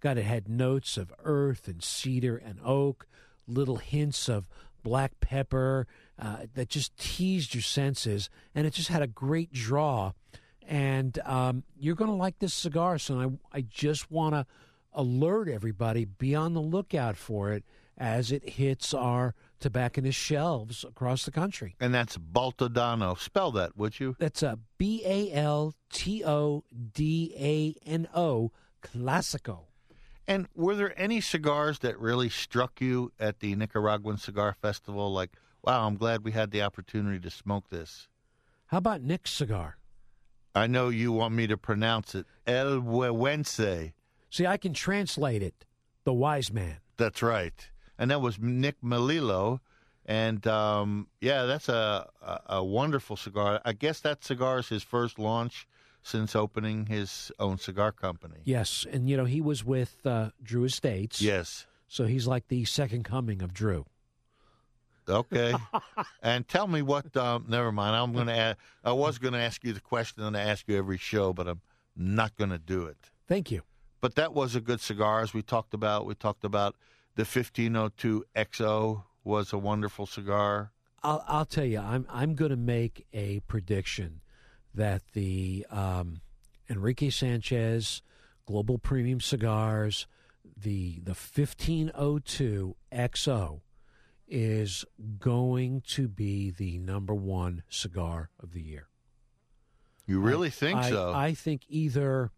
God, 0.00 0.18
it 0.18 0.24
had 0.24 0.48
notes 0.48 0.96
of 0.96 1.12
earth 1.24 1.66
and 1.66 1.82
cedar 1.82 2.36
and 2.36 2.58
oak, 2.64 3.06
little 3.46 3.76
hints 3.76 4.28
of 4.28 4.48
black 4.82 5.12
pepper 5.20 5.86
uh, 6.18 6.46
that 6.54 6.68
just 6.68 6.96
teased 6.96 7.54
your 7.54 7.62
senses, 7.62 8.30
and 8.54 8.66
it 8.66 8.72
just 8.72 8.88
had 8.88 9.02
a 9.02 9.06
great 9.06 9.52
draw. 9.52 10.12
And 10.66 11.18
um, 11.24 11.64
you're 11.78 11.96
going 11.96 12.10
to 12.10 12.16
like 12.16 12.38
this 12.38 12.54
cigar, 12.54 12.98
so 12.98 13.38
I, 13.52 13.58
I 13.58 13.60
just 13.62 14.10
want 14.10 14.34
to 14.34 14.46
alert 14.92 15.48
everybody 15.48 16.04
be 16.04 16.34
on 16.34 16.54
the 16.54 16.60
lookout 16.60 17.16
for 17.16 17.52
it 17.52 17.64
as 17.98 18.32
it 18.32 18.48
hits 18.50 18.94
our 18.94 19.34
tobacconist 19.60 20.18
shelves 20.18 20.84
across 20.84 21.24
the 21.24 21.30
country. 21.30 21.76
And 21.80 21.94
that's 21.94 22.16
Baltodano. 22.16 23.18
Spell 23.18 23.52
that, 23.52 23.76
would 23.76 23.98
you? 24.00 24.16
That's 24.18 24.42
a 24.42 24.58
B 24.78 25.02
A 25.04 25.32
L 25.32 25.74
T 25.92 26.24
O 26.24 26.64
D 26.92 27.34
A 27.38 27.88
N 27.88 28.08
O 28.14 28.52
Classico. 28.82 29.60
And 30.26 30.48
were 30.54 30.74
there 30.74 30.98
any 30.98 31.20
cigars 31.20 31.80
that 31.80 31.98
really 31.98 32.28
struck 32.28 32.80
you 32.80 33.12
at 33.20 33.40
the 33.40 33.54
Nicaraguan 33.54 34.16
Cigar 34.16 34.56
Festival? 34.60 35.12
Like, 35.12 35.32
wow, 35.62 35.86
I'm 35.86 35.96
glad 35.96 36.24
we 36.24 36.32
had 36.32 36.50
the 36.50 36.62
opportunity 36.62 37.20
to 37.20 37.30
smoke 37.30 37.68
this. 37.68 38.08
How 38.66 38.78
about 38.78 39.02
Nick's 39.02 39.30
cigar? 39.30 39.76
I 40.54 40.66
know 40.66 40.88
you 40.88 41.12
want 41.12 41.34
me 41.34 41.46
to 41.48 41.56
pronounce 41.56 42.14
it 42.14 42.26
El 42.46 42.80
Huehuense. 42.80 43.92
See, 44.30 44.46
I 44.46 44.56
can 44.56 44.72
translate 44.72 45.42
it. 45.42 45.66
The 46.04 46.12
wise 46.12 46.52
man. 46.52 46.78
That's 46.96 47.22
right. 47.22 47.70
And 47.98 48.10
that 48.10 48.20
was 48.20 48.38
Nick 48.38 48.80
Melillo. 48.82 49.60
And 50.06 50.46
um, 50.46 51.08
yeah, 51.20 51.44
that's 51.44 51.68
a, 51.68 52.08
a, 52.22 52.40
a 52.56 52.64
wonderful 52.64 53.16
cigar. 53.16 53.60
I 53.64 53.72
guess 53.72 54.00
that 54.00 54.24
cigar 54.24 54.58
is 54.58 54.68
his 54.68 54.82
first 54.82 55.18
launch 55.18 55.66
since 56.04 56.36
opening 56.36 56.86
his 56.86 57.32
own 57.40 57.58
cigar 57.58 57.90
company. 57.90 58.36
Yes, 58.44 58.86
and 58.92 59.08
you 59.08 59.16
know 59.16 59.24
he 59.24 59.40
was 59.40 59.64
with 59.64 60.06
uh, 60.06 60.30
Drew 60.42 60.64
Estates. 60.64 61.20
Yes. 61.20 61.66
So 61.88 62.04
he's 62.04 62.26
like 62.26 62.48
the 62.48 62.64
second 62.66 63.04
coming 63.04 63.42
of 63.42 63.52
Drew. 63.52 63.86
Okay. 65.08 65.54
and 66.22 66.46
tell 66.46 66.66
me 66.66 66.82
what. 66.82 67.16
Um, 67.16 67.46
never 67.48 67.72
mind. 67.72 67.96
I'm 67.96 68.12
going 68.12 68.26
to. 68.26 68.56
I 68.84 68.92
was 68.92 69.18
going 69.18 69.32
to 69.32 69.40
ask 69.40 69.64
you 69.64 69.72
the 69.72 69.80
question 69.80 70.22
that 70.24 70.38
I 70.38 70.42
ask 70.44 70.68
you 70.68 70.76
every 70.76 70.98
show, 70.98 71.32
but 71.32 71.48
I'm 71.48 71.62
not 71.96 72.36
going 72.36 72.50
to 72.50 72.58
do 72.58 72.84
it. 72.84 73.10
Thank 73.26 73.50
you. 73.50 73.62
But 74.00 74.14
that 74.16 74.34
was 74.34 74.54
a 74.54 74.60
good 74.60 74.80
cigar, 74.80 75.22
as 75.22 75.32
we 75.32 75.40
talked 75.40 75.72
about. 75.72 76.04
We 76.04 76.14
talked 76.14 76.44
about 76.44 76.76
the 77.14 77.22
1502 77.22 78.24
XO 78.36 79.04
was 79.24 79.54
a 79.54 79.58
wonderful 79.58 80.04
cigar. 80.04 80.72
I'll, 81.02 81.24
I'll 81.26 81.46
tell 81.46 81.64
you, 81.64 81.78
I'm 81.78 82.06
I'm 82.10 82.34
going 82.34 82.50
to 82.50 82.56
make 82.56 83.06
a 83.14 83.40
prediction 83.40 84.20
that 84.74 85.02
the 85.12 85.66
um, 85.70 86.20
Enrique 86.68 87.10
Sanchez 87.10 88.02
Global 88.46 88.78
Premium 88.78 89.20
Cigars, 89.20 90.06
the 90.56 91.00
the 91.00 91.12
1502 91.12 92.76
XO 92.92 93.60
is 94.26 94.84
going 95.18 95.82
to 95.86 96.08
be 96.08 96.50
the 96.50 96.78
number 96.78 97.14
one 97.14 97.62
cigar 97.68 98.30
of 98.42 98.52
the 98.52 98.62
year. 98.62 98.88
You 100.06 100.20
really 100.20 100.48
I, 100.48 100.50
think 100.50 100.78
I, 100.78 100.90
so? 100.90 101.12
I 101.14 101.34
think 101.34 101.62
either 101.68 102.30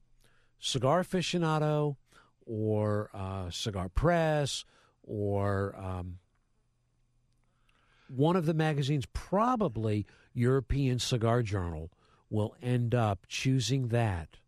Cigar 0.59 1.03
Aficionado 1.03 1.97
or 2.45 3.11
uh, 3.13 3.51
Cigar 3.51 3.89
Press 3.89 4.65
or 5.03 5.77
um, 5.77 6.19
one 8.09 8.37
of 8.37 8.47
the 8.47 8.55
magazines, 8.55 9.07
probably 9.13 10.07
European 10.33 10.99
Cigar 10.99 11.43
Journal, 11.43 11.91
will 12.31 12.55
end 12.63 12.95
up 12.95 13.27
choosing 13.29 13.89
that 13.89 14.39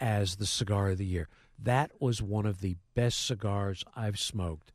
as 0.00 0.36
the 0.36 0.46
cigar 0.46 0.90
of 0.90 0.98
the 0.98 1.04
year. 1.04 1.28
That 1.58 1.90
was 2.00 2.22
one 2.22 2.46
of 2.46 2.60
the 2.60 2.76
best 2.94 3.26
cigars 3.26 3.84
I've 3.96 4.18
smoked. 4.18 4.72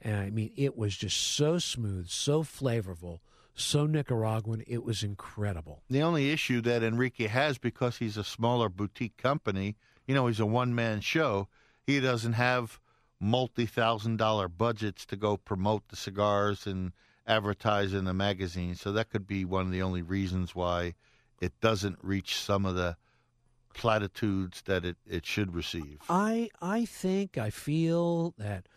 And 0.00 0.16
I 0.16 0.30
mean, 0.30 0.52
it 0.56 0.76
was 0.76 0.96
just 0.96 1.16
so 1.16 1.58
smooth, 1.58 2.08
so 2.08 2.42
flavorful, 2.42 3.20
so 3.54 3.86
Nicaraguan. 3.86 4.64
It 4.66 4.82
was 4.82 5.02
incredible. 5.02 5.82
The 5.88 6.02
only 6.02 6.30
issue 6.30 6.60
that 6.62 6.82
Enrique 6.82 7.26
has, 7.26 7.58
because 7.58 7.98
he's 7.98 8.16
a 8.16 8.24
smaller 8.24 8.68
boutique 8.68 9.16
company, 9.16 9.76
you 10.06 10.14
know, 10.14 10.26
he's 10.26 10.40
a 10.40 10.46
one 10.46 10.74
man 10.74 11.00
show, 11.00 11.48
he 11.86 12.00
doesn't 12.00 12.32
have 12.32 12.80
multi 13.20 13.66
thousand 13.66 14.16
dollar 14.16 14.48
budgets 14.48 15.06
to 15.06 15.16
go 15.16 15.36
promote 15.36 15.88
the 15.88 15.96
cigars 15.96 16.66
and 16.66 16.92
advertise 17.26 17.92
in 17.92 18.04
the 18.04 18.14
magazine. 18.14 18.74
So 18.74 18.90
that 18.92 19.10
could 19.10 19.26
be 19.26 19.44
one 19.44 19.66
of 19.66 19.72
the 19.72 19.82
only 19.82 20.02
reasons 20.02 20.54
why 20.54 20.94
it 21.42 21.52
doesn't 21.60 21.98
reach 22.02 22.36
some 22.36 22.64
of 22.64 22.76
the 22.76 22.96
platitudes 23.74 24.62
that 24.62 24.84
it, 24.84 24.96
it 25.08 25.26
should 25.26 25.54
receive. 25.54 25.98
I 26.08 26.50
I 26.62 26.84
think 26.84 27.36
I 27.36 27.50
feel 27.50 28.32
that 28.38 28.68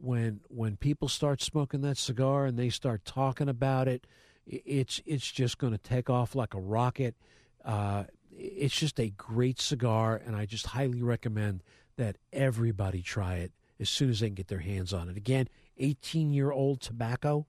when 0.00 0.40
when 0.48 0.78
people 0.78 1.08
start 1.08 1.42
smoking 1.42 1.82
that 1.82 1.98
cigar 1.98 2.46
and 2.46 2.58
they 2.58 2.70
start 2.70 3.04
talking 3.04 3.50
about 3.50 3.86
it, 3.86 4.06
it's 4.46 5.02
it's 5.04 5.30
just 5.30 5.58
going 5.58 5.72
to 5.72 5.78
take 5.78 6.08
off 6.08 6.34
like 6.34 6.54
a 6.54 6.60
rocket. 6.60 7.14
Uh, 7.64 8.04
it's 8.30 8.74
just 8.74 8.98
a 8.98 9.10
great 9.10 9.60
cigar, 9.60 10.20
and 10.24 10.34
I 10.34 10.46
just 10.46 10.68
highly 10.68 11.02
recommend 11.02 11.62
that 11.96 12.16
everybody 12.32 13.02
try 13.02 13.36
it 13.36 13.52
as 13.78 13.90
soon 13.90 14.08
as 14.08 14.20
they 14.20 14.28
can 14.28 14.34
get 14.34 14.48
their 14.48 14.60
hands 14.60 14.94
on 14.94 15.10
it. 15.10 15.18
Again, 15.18 15.48
eighteen 15.76 16.32
year 16.32 16.50
old 16.50 16.80
tobacco. 16.80 17.46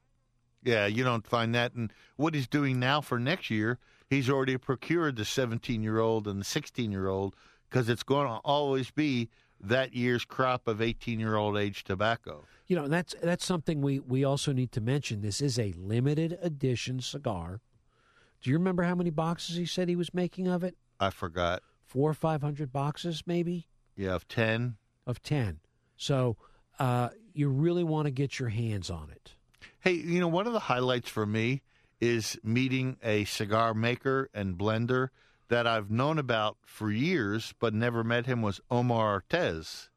Yeah, 0.64 0.88
you 0.88 1.06
don't 1.06 1.26
find 1.26 1.56
that. 1.56 1.73
And 1.73 1.94
what 2.18 2.34
he's 2.34 2.48
doing 2.48 2.80
now 2.80 2.99
for 2.99 3.18
next 3.18 3.49
year, 3.49 3.80
he's 4.10 4.30
already 4.30 4.58
procured 4.58 5.16
the 5.16 5.26
17 5.26 5.84
year 5.84 6.00
old 6.00 6.28
and 6.28 6.40
the 6.40 6.46
16 6.46 6.92
year 6.92 7.08
old 7.08 7.36
because 7.70 7.90
it's 7.90 8.04
going 8.04 8.28
to 8.28 8.36
always 8.44 8.92
be 8.92 9.30
that 9.60 9.94
year's 9.94 10.26
crop 10.26 10.68
of 10.68 10.82
18 10.82 11.20
year 11.20 11.36
old 11.36 11.58
age 11.58 11.84
tobacco. 11.84 12.46
You 12.68 12.76
know, 12.76 12.88
that's 12.88 13.16
that's 13.22 13.46
something 13.46 13.82
we 13.82 14.00
we 14.00 14.24
also 14.24 14.52
need 14.52 14.72
to 14.74 14.82
mention. 14.82 15.22
This 15.22 15.42
is 15.42 15.58
a 15.58 15.74
limited 15.78 16.38
edition 16.42 17.00
cigar. 17.02 17.62
Do 18.42 18.50
you 18.50 18.58
remember 18.58 18.84
how 18.84 18.96
many 18.96 19.10
boxes 19.10 19.56
he 19.56 19.66
said 19.66 19.90
he 19.90 19.96
was 19.96 20.14
making 20.14 20.48
of 20.48 20.64
it? 20.64 20.76
I 21.00 21.10
forgot. 21.10 21.64
Four 21.86 22.10
or 22.10 22.14
five 22.14 22.42
hundred 22.42 22.72
boxes, 22.72 23.24
maybe. 23.26 23.68
Yeah, 23.96 24.14
of 24.14 24.28
10. 24.28 24.76
Of 25.08 25.24
ten. 25.24 25.60
So 25.96 26.38
uh, 26.78 27.10
you 27.34 27.50
really 27.50 27.84
want 27.84 28.06
to 28.06 28.12
get 28.12 28.38
your 28.38 28.50
hands 28.50 28.92
on 28.92 29.10
it. 29.10 29.34
Hey, 29.80 29.94
you 29.94 30.20
know, 30.20 30.28
one 30.28 30.46
of 30.46 30.54
the 30.54 30.60
highlights 30.60 31.10
for 31.10 31.26
me 31.26 31.62
is 31.99 32.38
meeting 32.44 32.98
a 33.03 33.26
cigar 33.26 33.74
maker 33.74 34.30
and 34.34 34.57
blender 34.57 35.10
that 35.49 35.65
I've 35.65 35.90
known 35.90 36.19
about 36.19 36.57
for 36.65 36.91
years, 36.91 37.53
but 37.60 37.74
never 37.74 38.03
met 38.03 38.26
him 38.26 38.41
was 38.41 38.60
Omar 38.69 39.22
Ortez. 39.22 39.90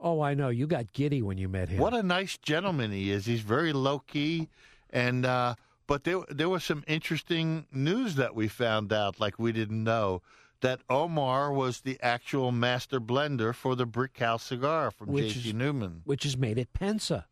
Oh, 0.00 0.20
I 0.20 0.34
know. 0.34 0.48
You 0.48 0.66
got 0.66 0.92
giddy 0.92 1.22
when 1.22 1.38
you 1.38 1.48
met 1.48 1.68
him. 1.68 1.78
What 1.78 1.94
a 1.94 2.02
nice 2.02 2.38
gentleman 2.38 2.90
he 2.90 3.10
is. 3.10 3.26
He's 3.26 3.42
very 3.42 3.72
low 3.72 3.98
key, 4.00 4.48
and 4.88 5.26
uh, 5.26 5.54
but 5.86 6.04
there 6.04 6.20
there 6.30 6.48
was 6.48 6.64
some 6.64 6.82
interesting 6.86 7.66
news 7.70 8.14
that 8.14 8.34
we 8.34 8.48
found 8.48 8.92
out, 8.92 9.20
like 9.20 9.38
we 9.38 9.52
didn't 9.52 9.84
know, 9.84 10.22
that 10.62 10.80
Omar 10.88 11.52
was 11.52 11.82
the 11.82 11.98
actual 12.02 12.50
master 12.50 12.98
blender 13.00 13.54
for 13.54 13.76
the 13.76 13.86
Brick 13.86 14.18
House 14.18 14.44
cigar 14.44 14.90
from 14.90 15.14
J.C. 15.14 15.52
Newman. 15.52 16.00
which 16.04 16.24
is 16.24 16.36
made 16.36 16.58
at 16.58 16.72
Pensa, 16.72 17.24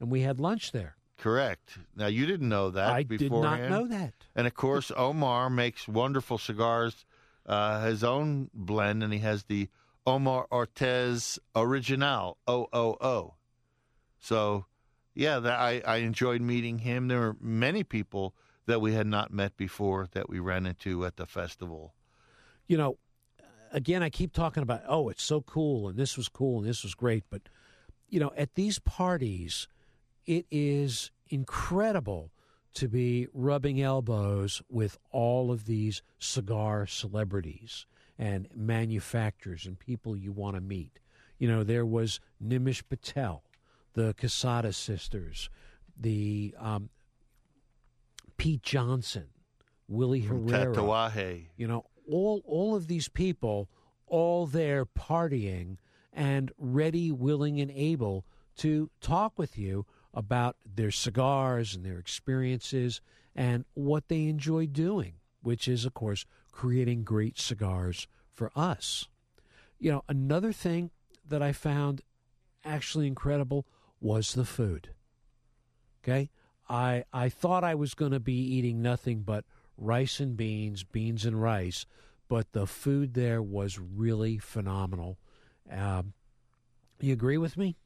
and 0.00 0.10
we 0.10 0.22
had 0.22 0.40
lunch 0.40 0.72
there. 0.72 0.96
Correct. 1.18 1.78
Now 1.96 2.06
you 2.06 2.26
didn't 2.26 2.48
know 2.48 2.70
that. 2.70 2.92
I 2.92 3.02
did 3.02 3.32
not 3.32 3.60
know 3.60 3.86
that. 3.86 4.12
And 4.34 4.46
of 4.46 4.54
course, 4.54 4.92
Omar 4.94 5.48
makes 5.48 5.88
wonderful 5.88 6.38
cigars, 6.38 7.06
uh, 7.46 7.84
his 7.86 8.04
own 8.04 8.50
blend, 8.52 9.02
and 9.02 9.12
he 9.12 9.20
has 9.20 9.44
the 9.44 9.68
Omar 10.06 10.46
Ortez 10.52 11.38
Original 11.54 12.38
O 12.46 12.68
O 12.72 12.96
O. 13.00 13.34
So, 14.20 14.66
yeah, 15.14 15.38
that 15.38 15.58
I, 15.58 15.82
I 15.86 15.96
enjoyed 15.98 16.42
meeting 16.42 16.80
him. 16.80 17.08
There 17.08 17.20
were 17.20 17.36
many 17.40 17.82
people 17.82 18.34
that 18.66 18.80
we 18.80 18.92
had 18.92 19.06
not 19.06 19.32
met 19.32 19.56
before 19.56 20.08
that 20.12 20.28
we 20.28 20.38
ran 20.38 20.66
into 20.66 21.06
at 21.06 21.16
the 21.16 21.26
festival. 21.26 21.94
You 22.66 22.76
know, 22.76 22.98
again, 23.72 24.02
I 24.02 24.10
keep 24.10 24.32
talking 24.32 24.62
about, 24.62 24.82
oh, 24.86 25.08
it's 25.08 25.22
so 25.22 25.40
cool, 25.40 25.88
and 25.88 25.96
this 25.96 26.16
was 26.16 26.28
cool, 26.28 26.58
and 26.58 26.68
this 26.68 26.82
was 26.82 26.94
great. 26.94 27.24
But, 27.30 27.42
you 28.08 28.20
know, 28.20 28.32
at 28.36 28.54
these 28.54 28.78
parties, 28.78 29.68
it 30.26 30.46
is 30.50 31.10
incredible 31.28 32.30
to 32.74 32.88
be 32.88 33.26
rubbing 33.32 33.80
elbows 33.80 34.62
with 34.68 34.98
all 35.10 35.50
of 35.50 35.64
these 35.64 36.02
cigar 36.18 36.86
celebrities 36.86 37.86
and 38.18 38.48
manufacturers 38.54 39.66
and 39.66 39.78
people 39.78 40.16
you 40.16 40.32
want 40.32 40.56
to 40.56 40.60
meet. 40.60 40.98
You 41.38 41.48
know, 41.48 41.64
there 41.64 41.86
was 41.86 42.20
Nimish 42.42 42.82
Patel, 42.88 43.42
the 43.94 44.14
Casada 44.14 44.74
sisters, 44.74 45.48
the 45.98 46.54
um, 46.58 46.90
Pete 48.36 48.62
Johnson, 48.62 49.28
Willie 49.88 50.22
From 50.22 50.48
Herrera. 50.48 50.74
You 51.56 51.68
know, 51.68 51.86
all 52.10 52.42
all 52.46 52.74
of 52.74 52.88
these 52.88 53.08
people 53.08 53.68
all 54.06 54.46
there 54.46 54.84
partying 54.86 55.76
and 56.12 56.52
ready, 56.58 57.10
willing, 57.10 57.60
and 57.60 57.70
able 57.72 58.24
to 58.58 58.90
talk 59.00 59.38
with 59.38 59.58
you 59.58 59.84
about 60.16 60.56
their 60.64 60.90
cigars 60.90 61.74
and 61.74 61.84
their 61.84 61.98
experiences 61.98 63.02
and 63.36 63.66
what 63.74 64.08
they 64.08 64.24
enjoy 64.24 64.66
doing, 64.66 65.12
which 65.42 65.68
is, 65.68 65.84
of 65.84 65.92
course, 65.92 66.24
creating 66.50 67.04
great 67.04 67.38
cigars 67.38 68.08
for 68.32 68.50
us. 68.56 69.06
You 69.78 69.92
know, 69.92 70.04
another 70.08 70.52
thing 70.52 70.90
that 71.28 71.42
I 71.42 71.52
found 71.52 72.00
actually 72.64 73.06
incredible 73.06 73.66
was 74.00 74.32
the 74.32 74.46
food. 74.46 74.88
Okay? 76.02 76.30
I 76.68 77.04
I 77.12 77.28
thought 77.28 77.62
I 77.62 77.74
was 77.74 77.94
going 77.94 78.12
to 78.12 78.20
be 78.20 78.34
eating 78.34 78.80
nothing 78.80 79.20
but 79.20 79.44
rice 79.76 80.18
and 80.18 80.36
beans, 80.36 80.82
beans 80.82 81.26
and 81.26 81.40
rice, 81.40 81.84
but 82.28 82.52
the 82.52 82.66
food 82.66 83.12
there 83.12 83.42
was 83.42 83.78
really 83.78 84.38
phenomenal. 84.38 85.18
Um, 85.70 86.14
you 87.00 87.12
agree 87.12 87.38
with 87.38 87.56
me? 87.56 87.76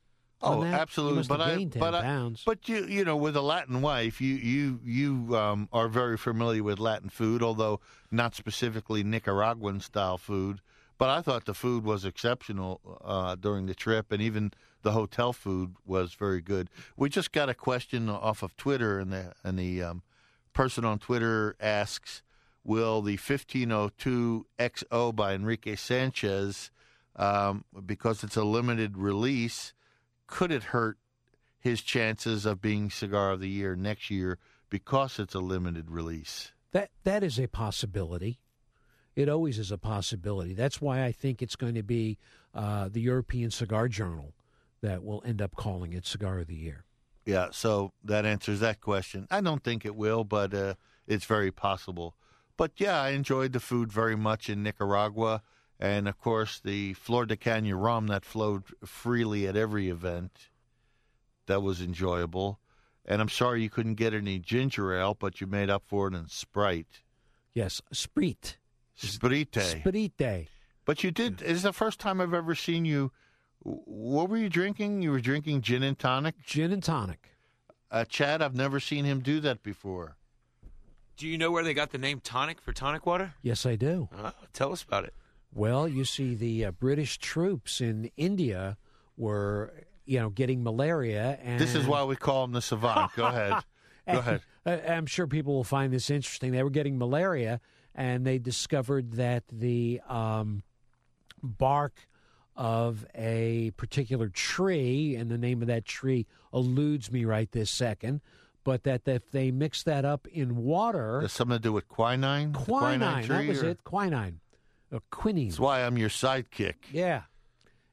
Oh? 0.42 0.64
Absolutely. 0.64 1.24
But 1.28 1.40
I, 1.40 1.56
gained 1.56 1.72
10 1.72 1.80
but 1.80 1.94
I, 1.94 2.02
pounds. 2.02 2.42
but 2.46 2.68
you, 2.68 2.86
you 2.86 3.04
know, 3.04 3.16
with 3.16 3.36
a 3.36 3.42
Latin 3.42 3.82
wife, 3.82 4.20
you, 4.20 4.36
you, 4.36 4.80
you 4.84 5.36
um, 5.36 5.68
are 5.72 5.88
very 5.88 6.16
familiar 6.16 6.62
with 6.62 6.78
Latin 6.78 7.10
food, 7.10 7.42
although 7.42 7.80
not 8.10 8.34
specifically 8.34 9.02
Nicaraguan 9.02 9.80
style 9.80 10.16
food. 10.16 10.60
But 10.96 11.08
I 11.08 11.22
thought 11.22 11.46
the 11.46 11.54
food 11.54 11.84
was 11.84 12.04
exceptional 12.04 12.80
uh, 13.02 13.34
during 13.34 13.66
the 13.66 13.74
trip, 13.74 14.12
and 14.12 14.20
even 14.20 14.52
the 14.82 14.92
hotel 14.92 15.32
food 15.32 15.76
was 15.86 16.14
very 16.14 16.42
good. 16.42 16.68
We 16.96 17.08
just 17.08 17.32
got 17.32 17.48
a 17.48 17.54
question 17.54 18.10
off 18.10 18.42
of 18.42 18.54
Twitter, 18.56 18.98
and 18.98 19.10
the 19.10 19.32
and 19.42 19.58
the 19.58 19.82
um, 19.82 20.02
person 20.52 20.84
on 20.84 20.98
Twitter 20.98 21.56
asks, 21.58 22.22
"Will 22.64 23.00
the 23.00 23.12
1502 23.12 24.46
XO 24.58 25.16
by 25.16 25.32
Enrique 25.32 25.76
Sanchez, 25.76 26.70
um, 27.16 27.64
because 27.86 28.22
it's 28.22 28.36
a 28.36 28.44
limited 28.44 28.98
release?" 28.98 29.72
Could 30.30 30.50
it 30.50 30.64
hurt 30.64 30.96
his 31.58 31.82
chances 31.82 32.46
of 32.46 32.62
being 32.62 32.88
cigar 32.88 33.32
of 33.32 33.40
the 33.40 33.48
year 33.48 33.76
next 33.76 34.10
year 34.10 34.38
because 34.70 35.18
it's 35.18 35.34
a 35.34 35.40
limited 35.40 35.90
release? 35.90 36.52
That 36.72 36.90
that 37.04 37.22
is 37.22 37.38
a 37.38 37.48
possibility. 37.48 38.38
It 39.16 39.28
always 39.28 39.58
is 39.58 39.70
a 39.70 39.76
possibility. 39.76 40.54
That's 40.54 40.80
why 40.80 41.04
I 41.04 41.12
think 41.12 41.42
it's 41.42 41.56
going 41.56 41.74
to 41.74 41.82
be 41.82 42.16
uh, 42.54 42.88
the 42.88 43.00
European 43.00 43.50
Cigar 43.50 43.88
Journal 43.88 44.32
that 44.80 45.02
will 45.04 45.22
end 45.26 45.42
up 45.42 45.56
calling 45.56 45.92
it 45.92 46.06
Cigar 46.06 46.38
of 46.38 46.46
the 46.46 46.54
Year. 46.54 46.84
Yeah, 47.26 47.48
so 47.50 47.92
that 48.04 48.24
answers 48.24 48.60
that 48.60 48.80
question. 48.80 49.26
I 49.30 49.40
don't 49.40 49.62
think 49.62 49.84
it 49.84 49.94
will, 49.94 50.24
but 50.24 50.54
uh, 50.54 50.74
it's 51.06 51.26
very 51.26 51.50
possible. 51.50 52.14
But 52.56 52.72
yeah, 52.76 53.00
I 53.00 53.10
enjoyed 53.10 53.52
the 53.52 53.60
food 53.60 53.92
very 53.92 54.16
much 54.16 54.48
in 54.48 54.62
Nicaragua. 54.62 55.42
And 55.80 56.06
of 56.06 56.20
course, 56.20 56.60
the 56.62 56.92
Flor 56.92 57.24
de 57.24 57.36
Caña 57.36 57.72
rum 57.74 58.08
that 58.08 58.26
flowed 58.26 58.64
freely 58.84 59.48
at 59.48 59.56
every 59.56 59.88
event. 59.88 60.50
That 61.46 61.62
was 61.62 61.80
enjoyable. 61.80 62.60
And 63.06 63.22
I'm 63.22 63.30
sorry 63.30 63.62
you 63.62 63.70
couldn't 63.70 63.94
get 63.94 64.12
any 64.12 64.38
ginger 64.38 64.94
ale, 64.94 65.16
but 65.18 65.40
you 65.40 65.46
made 65.46 65.70
up 65.70 65.82
for 65.86 66.06
it 66.06 66.14
in 66.14 66.28
Sprite. 66.28 67.00
Yes, 67.54 67.80
Sprite. 67.92 68.58
Sprite. 68.94 69.54
Sprite. 69.54 70.48
But 70.84 71.02
you 71.02 71.10
did. 71.10 71.38
This 71.38 71.50
is 71.50 71.62
the 71.62 71.72
first 71.72 71.98
time 71.98 72.20
I've 72.20 72.34
ever 72.34 72.54
seen 72.54 72.84
you. 72.84 73.10
What 73.62 74.28
were 74.28 74.36
you 74.36 74.50
drinking? 74.50 75.00
You 75.00 75.12
were 75.12 75.20
drinking 75.20 75.62
gin 75.62 75.82
and 75.82 75.98
tonic? 75.98 76.34
Gin 76.44 76.72
and 76.72 76.82
tonic. 76.82 77.30
Uh, 77.90 78.04
Chad, 78.04 78.42
I've 78.42 78.54
never 78.54 78.80
seen 78.80 79.04
him 79.04 79.20
do 79.20 79.40
that 79.40 79.62
before. 79.62 80.16
Do 81.16 81.26
you 81.26 81.38
know 81.38 81.50
where 81.50 81.64
they 81.64 81.74
got 81.74 81.90
the 81.90 81.98
name 81.98 82.20
tonic 82.20 82.60
for 82.60 82.72
tonic 82.72 83.06
water? 83.06 83.34
Yes, 83.42 83.66
I 83.66 83.76
do. 83.76 84.08
Uh, 84.16 84.30
tell 84.52 84.72
us 84.72 84.82
about 84.82 85.04
it. 85.04 85.14
Well, 85.52 85.88
you 85.88 86.04
see, 86.04 86.34
the 86.34 86.66
uh, 86.66 86.70
British 86.72 87.18
troops 87.18 87.80
in 87.80 88.10
India 88.16 88.76
were, 89.16 89.72
you 90.04 90.18
know, 90.20 90.30
getting 90.30 90.62
malaria, 90.62 91.38
and 91.42 91.60
This 91.60 91.74
is 91.74 91.86
why 91.86 92.04
we 92.04 92.16
call 92.16 92.44
him 92.44 92.52
the 92.52 92.62
savant. 92.62 93.12
Go 93.16 93.26
ahead. 93.26 93.52
Go 93.52 93.58
And, 94.06 94.18
ahead. 94.18 94.40
uh, 94.64 94.78
I'm 94.88 95.06
sure 95.06 95.26
people 95.26 95.54
will 95.54 95.64
find 95.64 95.92
this 95.92 96.08
interesting. 96.10 96.52
They 96.52 96.62
were 96.62 96.70
getting 96.70 96.98
malaria, 96.98 97.60
and 97.94 98.24
they 98.24 98.38
discovered 98.38 99.12
that 99.12 99.44
the 99.50 100.00
um, 100.08 100.62
bark 101.42 102.08
of 102.56 103.04
a 103.14 103.72
particular 103.76 104.28
tree, 104.28 105.16
and 105.16 105.30
the 105.30 105.38
name 105.38 105.62
of 105.62 105.68
that 105.68 105.84
tree 105.84 106.26
eludes 106.52 107.10
me 107.10 107.24
right 107.24 107.50
this 107.52 107.70
second, 107.70 108.20
but 108.64 108.82
that 108.84 109.02
if 109.06 109.30
they 109.30 109.50
mix 109.50 109.82
that 109.82 110.04
up 110.04 110.26
in 110.28 110.56
water, 110.56 111.20
Has 111.22 111.32
something 111.32 111.56
to 111.56 111.62
do 111.62 111.72
with 111.72 111.88
quinine? 111.88 112.52
The 112.52 112.58
quinine, 112.58 113.26
that 113.28 113.46
was 113.48 113.62
or- 113.62 113.68
it, 113.70 113.84
quinine, 113.84 114.40
or 114.92 115.00
quinine. 115.10 115.48
That's 115.48 115.60
why 115.60 115.84
I'm 115.84 115.96
your 115.96 116.08
sidekick. 116.08 116.74
Yeah. 116.92 117.22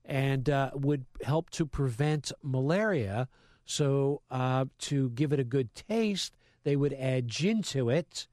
And 0.05 0.49
uh, 0.49 0.71
would 0.73 1.05
help 1.23 1.49
to 1.51 1.65
prevent 1.65 2.31
malaria. 2.41 3.27
So, 3.65 4.21
uh, 4.31 4.65
to 4.79 5.09
give 5.09 5.33
it 5.33 5.39
a 5.39 5.43
good 5.43 5.75
taste, 5.75 6.37
they 6.63 6.75
would 6.75 6.93
add 6.93 7.27
gin 7.27 7.61
to 7.63 7.89
it. 7.89 8.27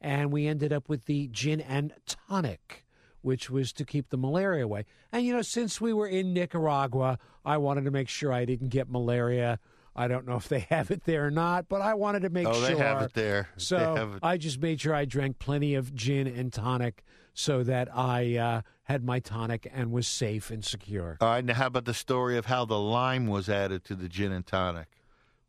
And 0.00 0.32
we 0.32 0.46
ended 0.46 0.72
up 0.72 0.88
with 0.88 1.04
the 1.04 1.28
gin 1.28 1.60
and 1.60 1.92
tonic, 2.06 2.86
which 3.20 3.50
was 3.50 3.72
to 3.74 3.84
keep 3.84 4.08
the 4.08 4.16
malaria 4.16 4.64
away. 4.64 4.86
And, 5.12 5.26
you 5.26 5.34
know, 5.34 5.42
since 5.42 5.80
we 5.80 5.92
were 5.92 6.06
in 6.06 6.32
Nicaragua, 6.32 7.18
I 7.44 7.58
wanted 7.58 7.84
to 7.84 7.90
make 7.90 8.08
sure 8.08 8.32
I 8.32 8.44
didn't 8.44 8.68
get 8.68 8.88
malaria. 8.88 9.58
I 9.94 10.06
don't 10.06 10.26
know 10.26 10.36
if 10.36 10.48
they 10.48 10.60
have 10.70 10.90
it 10.90 11.04
there 11.04 11.26
or 11.26 11.30
not, 11.30 11.68
but 11.68 11.82
I 11.82 11.94
wanted 11.94 12.22
to 12.22 12.30
make 12.30 12.46
oh, 12.46 12.54
sure. 12.54 12.68
they 12.68 12.76
have 12.76 13.02
it 13.02 13.12
there. 13.12 13.48
So. 13.56 14.16
I 14.22 14.38
just 14.38 14.60
made 14.60 14.80
sure 14.80 14.94
I 14.94 15.04
drank 15.04 15.38
plenty 15.38 15.74
of 15.74 15.94
gin 15.94 16.26
and 16.26 16.52
tonic 16.52 17.04
so 17.38 17.62
that 17.62 17.88
I 17.96 18.36
uh, 18.36 18.62
had 18.82 19.04
my 19.04 19.20
tonic 19.20 19.70
and 19.72 19.92
was 19.92 20.08
safe 20.08 20.50
and 20.50 20.64
secure. 20.64 21.18
All 21.20 21.28
right. 21.28 21.44
Now, 21.44 21.54
how 21.54 21.66
about 21.68 21.84
the 21.84 21.94
story 21.94 22.36
of 22.36 22.46
how 22.46 22.64
the 22.64 22.80
lime 22.80 23.28
was 23.28 23.48
added 23.48 23.84
to 23.84 23.94
the 23.94 24.08
gin 24.08 24.32
and 24.32 24.44
tonic? 24.44 24.88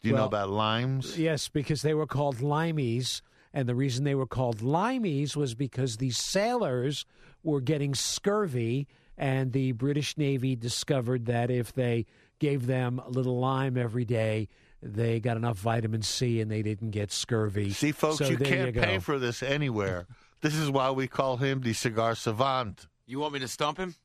Do 0.03 0.09
you 0.09 0.15
know 0.15 0.25
about 0.25 0.51
limes? 0.51 1.17
Yes, 1.17 1.49
because 1.49 1.81
they 1.81 1.95
were 1.95 2.05
called 2.05 2.37
limeys. 2.37 3.21
And 3.55 3.67
the 3.67 3.73
reason 3.73 4.03
they 4.03 4.13
were 4.13 4.27
called 4.27 4.59
limeys 4.59 5.35
was 5.35 5.55
because 5.55 5.97
these 5.97 6.17
sailors 6.17 7.07
were 7.41 7.59
getting 7.59 7.95
scurvy, 7.95 8.87
and 9.17 9.51
the 9.51 9.71
British 9.71 10.15
Navy 10.15 10.55
discovered 10.55 11.25
that 11.25 11.49
if 11.49 11.73
they 11.73 12.05
gave 12.37 12.67
them 12.67 12.99
a 12.99 13.09
little 13.09 13.39
lime 13.39 13.77
every 13.77 14.05
day, 14.05 14.47
they 14.83 15.19
got 15.19 15.37
enough 15.37 15.57
vitamin 15.57 16.03
C 16.03 16.39
and 16.39 16.51
they 16.51 16.61
didn't 16.61 16.91
get 16.91 17.11
scurvy. 17.11 17.71
See, 17.71 17.91
folks, 17.91 18.19
So 18.19 18.27
you 18.27 18.37
can't 18.37 18.75
you 18.75 18.79
pay 18.79 18.99
for 18.99 19.17
this 19.17 19.41
anywhere. 19.41 20.05
this 20.41 20.55
is 20.55 20.69
why 20.69 20.91
we 20.91 21.07
call 21.07 21.37
him 21.37 21.61
the 21.61 21.73
cigar 21.73 22.15
savant. 22.15 22.87
You 23.05 23.19
want 23.19 23.33
me 23.33 23.39
to 23.39 23.47
stump 23.47 23.77
him? 23.77 23.95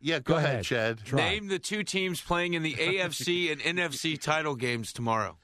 Yeah, 0.00 0.18
go, 0.18 0.36
ahead, 0.36 0.64
Chad. 0.64 1.00
Name 1.12 1.48
the 1.48 1.58
two 1.60 1.84
teams 1.84 2.20
playing 2.20 2.54
in 2.54 2.62
the 2.62 2.74
AFC 2.78 3.50
and 3.52 3.60
NFC 3.60 4.20
title 4.20 4.56
games 4.56 4.92
tomorrow. 4.92 5.36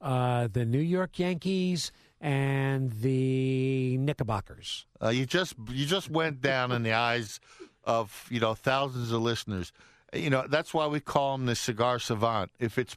uh, 0.00 0.48
the 0.52 0.64
New 0.64 0.80
York 0.80 1.18
Yankees 1.18 1.92
and 2.20 2.92
the 3.00 3.96
Knickerbockers. 3.98 4.86
Uh, 5.02 5.08
you 5.08 5.24
just 5.26 5.54
you 5.70 5.86
just 5.86 6.10
went 6.10 6.40
down 6.40 6.72
in 6.72 6.82
the 6.82 6.92
eyes 6.92 7.40
of 7.84 8.26
you 8.30 8.38
know 8.38 8.54
thousands 8.54 9.10
of 9.12 9.22
listeners. 9.22 9.72
You 10.12 10.28
know 10.30 10.44
that's 10.46 10.74
why 10.74 10.86
we 10.86 11.00
call 11.00 11.34
him 11.36 11.46
the 11.46 11.54
cigar 11.56 11.98
savant. 11.98 12.50
If 12.60 12.76
it's 12.78 12.96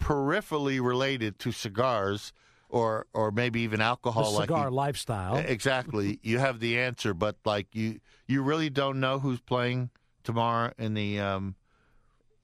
peripherally 0.00 0.82
related 0.84 1.38
to 1.40 1.52
cigars 1.52 2.32
or 2.76 3.06
or 3.14 3.30
maybe 3.30 3.60
even 3.60 3.80
alcohol, 3.80 4.32
the 4.32 4.42
cigar 4.42 4.64
like 4.64 4.68
he- 4.70 4.74
lifestyle. 4.74 5.36
exactly, 5.36 6.18
you 6.22 6.38
have 6.38 6.60
the 6.60 6.78
answer. 6.78 7.14
But 7.14 7.36
like 7.44 7.74
you 7.74 8.00
you 8.26 8.42
really 8.42 8.70
don't 8.70 9.00
know 9.00 9.18
who's 9.18 9.40
playing 9.40 9.90
tomorrow 10.22 10.72
in 10.78 10.94
the 10.94 11.18
um, 11.20 11.54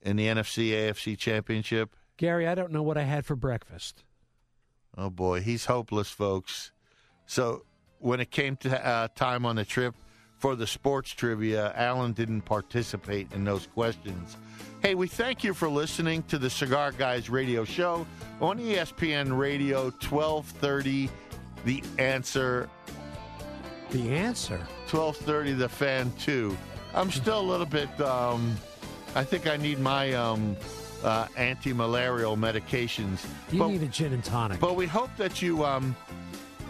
in 0.01 0.15
the 0.15 0.27
NFC 0.27 0.71
AFC 0.71 1.17
championship. 1.17 1.95
Gary, 2.17 2.47
I 2.47 2.55
don't 2.55 2.71
know 2.71 2.83
what 2.83 2.97
I 2.97 3.03
had 3.03 3.25
for 3.25 3.35
breakfast. 3.35 4.03
Oh 4.97 5.09
boy, 5.09 5.41
he's 5.41 5.65
hopeless, 5.65 6.09
folks. 6.09 6.71
So 7.25 7.65
when 7.99 8.19
it 8.19 8.31
came 8.31 8.55
to 8.57 8.85
uh, 8.85 9.07
time 9.15 9.45
on 9.45 9.55
the 9.55 9.65
trip 9.65 9.95
for 10.37 10.55
the 10.55 10.67
sports 10.67 11.11
trivia, 11.11 11.73
Alan 11.75 12.13
didn't 12.13 12.41
participate 12.41 13.31
in 13.33 13.43
those 13.43 13.67
questions. 13.67 14.35
Hey, 14.83 14.95
we 14.95 15.07
thank 15.07 15.45
you 15.45 15.53
for 15.53 15.69
listening 15.69 16.23
to 16.23 16.37
the 16.37 16.49
Cigar 16.49 16.91
Guys 16.91 17.29
Radio 17.29 17.63
Show 17.63 18.05
on 18.41 18.59
ESPN 18.59 19.37
Radio 19.37 19.83
1230. 19.83 21.09
The 21.63 21.81
answer. 21.99 22.69
The 23.91 24.09
answer. 24.13 24.57
1230. 24.91 25.53
The 25.53 25.69
fan 25.69 26.11
two. 26.19 26.57
I'm 26.93 27.11
still 27.11 27.39
a 27.39 27.47
little 27.49 27.65
bit. 27.65 27.87
Um, 28.01 28.57
I 29.15 29.23
think 29.23 29.47
I 29.47 29.55
need 29.55 29.79
my 29.79 30.13
um, 30.15 30.57
uh, 31.01 31.27
anti-malarial 31.37 32.35
medications. 32.35 33.25
You 33.53 33.59
But- 33.59 33.67
need 33.69 33.83
a 33.83 33.87
gin 33.87 34.11
and 34.11 34.23
tonic. 34.23 34.59
but 34.59 34.75
we 34.75 34.85
hope 34.85 35.11
that 35.15 35.41
you 35.41 35.63
um, 35.63 35.95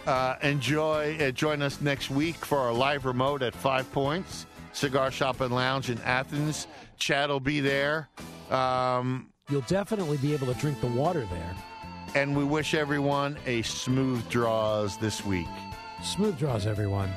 uh, 0.05 0.35
enjoy, 0.43 1.17
uh, 1.19 1.31
join 1.31 1.63
us 1.63 1.81
next 1.81 2.11
week 2.11 2.35
for 2.45 2.59
our 2.59 2.73
live 2.73 3.05
remote 3.05 3.41
at 3.41 3.55
Five 3.55 3.91
Points 3.91 4.45
Cigar 4.73 5.11
Shop 5.11 5.39
and 5.41 5.53
Lounge 5.53 5.89
in 5.89 5.99
Athens. 6.01 6.67
Chad 6.97 7.29
will 7.29 7.39
be 7.39 7.59
there. 7.59 8.09
Um, 8.49 9.29
You'll 9.49 9.61
definitely 9.61 10.17
be 10.17 10.33
able 10.33 10.47
to 10.47 10.53
drink 10.55 10.79
the 10.81 10.87
water 10.87 11.25
there. 11.31 11.55
and 12.15 12.35
we 12.35 12.43
wish 12.43 12.73
everyone 12.73 13.37
a 13.45 13.61
smooth 13.63 14.27
draws 14.29 14.97
this 14.97 15.25
week. 15.25 15.47
Smooth 16.03 16.37
draws, 16.37 16.65
everyone. 16.67 17.09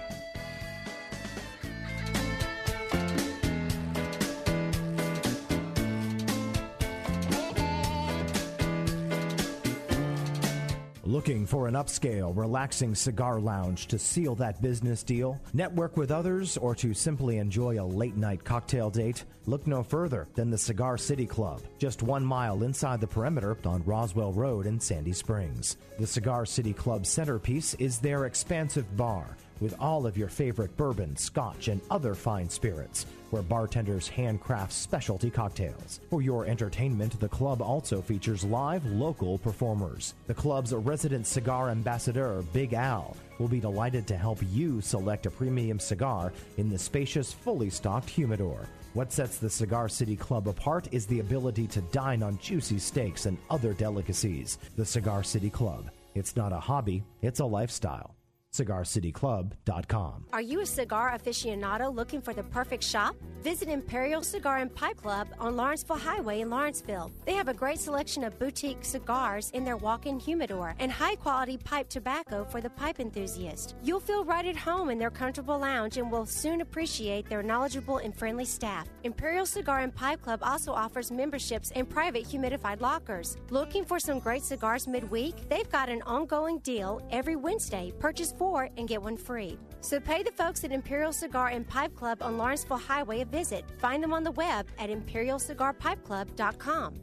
Looking 11.17 11.47
for 11.47 11.67
an 11.67 11.73
upscale, 11.73 12.37
relaxing 12.37 12.95
cigar 12.95 13.41
lounge 13.41 13.87
to 13.87 13.99
seal 13.99 14.35
that 14.35 14.61
business 14.61 15.03
deal? 15.03 15.41
Network 15.55 15.97
with 15.97 16.11
others 16.11 16.59
or 16.59 16.75
to 16.75 16.93
simply 16.93 17.39
enjoy 17.39 17.81
a 17.81 17.83
late 17.83 18.19
night 18.19 18.45
cocktail 18.45 18.91
date? 18.91 19.25
Look 19.47 19.67
no 19.67 19.83
further 19.83 20.29
than 20.35 20.51
the 20.51 20.59
Cigar 20.59 20.99
City 20.99 21.25
Club, 21.25 21.63
just 21.79 22.03
one 22.03 22.23
mile 22.23 22.65
inside 22.65 23.01
the 23.01 23.07
perimeter 23.07 23.57
on 23.65 23.83
Roswell 23.85 24.35
Road 24.35 24.67
in 24.67 24.79
Sandy 24.79 25.15
Springs. 25.15 25.79
The 25.99 26.07
Cigar 26.07 26.45
City 26.45 26.75
Club 26.75 27.07
centerpiece 27.07 27.73
is 27.79 27.99
their 27.99 28.27
expansive 28.27 28.95
bar 28.95 29.39
with 29.61 29.75
all 29.81 30.07
of 30.07 30.19
your 30.19 30.29
favorite 30.29 30.77
bourbon, 30.77 31.17
scotch, 31.17 31.69
and 31.69 31.81
other 31.91 32.15
fine 32.15 32.51
spirits, 32.51 33.07
where 33.31 33.43
bartenders 33.43 34.09
handcraft 34.09 34.73
specialty 34.73 35.31
cocktails. 35.31 36.01
For 36.11 36.23
your 36.23 36.47
entertainment, 36.47 37.19
the 37.19 37.29
club 37.29 37.61
also 37.63 38.01
features 38.01 38.45
live 38.45 38.85
local 38.87 39.39
performers. 39.39 40.15
The 40.27 40.35
club's 40.35 40.73
resident 40.73 41.27
cigar 41.27 41.71
ambassador, 41.71 42.43
Big 42.53 42.73
Al, 42.73 43.17
will 43.39 43.49
be 43.49 43.61
delighted 43.61 44.07
to 44.07 44.17
help 44.17 44.39
you 44.51 44.81
select 44.81 45.27
a 45.27 45.31
premium 45.31 45.79
cigar 45.79 46.33
in 46.57 46.69
the 46.69 46.79
spacious, 46.79 47.33
fully 47.33 47.71
stocked 47.71 48.09
humidor. 48.09 48.69
What 48.95 49.13
sets 49.13 49.37
the 49.37 49.51
Cigar 49.51 49.91
City 49.91 50.17
Club 50.17 50.49
apart 50.49 50.89
is 50.91 51.07
the 51.07 51.21
ability 51.21 51.67
to 51.67 51.83
dine 51.93 52.23
on 52.23 52.39
juicy 52.39 52.79
steaks 52.79 53.27
and 53.27 53.37
other 53.51 53.75
delicacies. 53.75 54.57
The 54.77 54.87
Cigar 54.87 55.23
City 55.23 55.51
Club. 55.51 55.91
It's 56.15 56.35
not 56.35 56.55
a 56.55 56.59
hobby, 56.59 57.05
it's 57.21 57.41
a 57.41 57.45
lifestyle. 57.45 58.16
CigarCityClub.com. 58.57 60.27
Are 60.33 60.41
you 60.41 60.61
a 60.61 60.67
cigar 60.67 61.17
aficionado 61.17 61.95
looking 61.95 62.21
for 62.21 62.33
the 62.33 62.43
perfect 62.45 62.83
shop? 62.83 63.17
Visit 63.43 63.69
Imperial 63.69 64.23
Cigar 64.23 64.59
and 64.59 64.75
Pipe 64.75 64.97
Club 64.97 65.29
on 65.39 65.57
Lawrenceville 65.57 65.99
Highway 65.99 66.41
in 66.41 66.51
Lawrenceville. 66.51 67.13
They 67.27 67.35
have 67.35 67.47
a 67.47 67.55
great 67.55 67.79
selection 67.79 68.25
of 68.25 68.37
boutique 68.41 68.85
cigars 68.85 69.51
in 69.51 69.63
their 69.63 69.77
walk 69.77 70.07
in 70.07 70.19
humidor 70.19 70.75
and 70.81 70.91
high 70.91 71.15
quality 71.15 71.57
pipe 71.57 71.89
tobacco 71.89 72.45
for 72.45 72.61
the 72.61 72.71
pipe 72.71 72.99
enthusiast. 72.99 73.77
You'll 73.85 74.01
feel 74.01 74.25
right 74.25 74.45
at 74.47 74.57
home 74.57 74.91
in 74.91 74.99
their 74.99 75.11
comfortable 75.11 75.59
lounge 75.59 75.97
and 75.97 76.11
will 76.11 76.27
soon 76.27 76.61
appreciate 76.61 77.29
their 77.29 77.43
knowledgeable 77.43 77.99
and 77.99 78.17
friendly 78.17 78.45
staff. 78.45 78.89
Imperial 79.05 79.47
Cigar 79.47 79.81
and 79.81 79.95
Pipe 79.95 80.23
Club 80.23 80.41
also 80.43 80.73
offers 80.73 81.13
memberships 81.13 81.71
and 81.77 81.89
private 81.89 82.25
humidified 82.25 82.81
lockers. 82.81 83.37
Looking 83.51 83.85
for 83.85 84.01
some 84.01 84.19
great 84.19 84.43
cigars 84.43 84.89
midweek? 84.89 85.49
They've 85.49 85.71
got 85.71 85.89
an 85.89 86.03
ongoing 86.03 86.59
deal 86.59 87.01
every 87.13 87.37
Wednesday. 87.37 87.93
Purchase 88.01 88.33
four 88.47 88.71
and 88.77 88.87
get 88.87 89.03
one 89.03 89.17
free. 89.17 89.59
So 89.81 89.99
pay 89.99 90.23
the 90.23 90.31
folks 90.31 90.63
at 90.63 90.71
Imperial 90.71 91.13
Cigar 91.13 91.49
and 91.49 91.67
Pipe 91.67 91.97
Club 91.97 92.23
on 92.23 92.39
Lawrenceville 92.39 92.79
Highway 92.79 93.23
a 93.23 93.25
visit. 93.25 93.65
Find 93.79 94.01
them 94.01 94.13
on 94.13 94.23
the 94.23 94.31
web 94.31 94.69
at 94.79 94.89
imperialcigarpipeclub.com. 94.89 96.95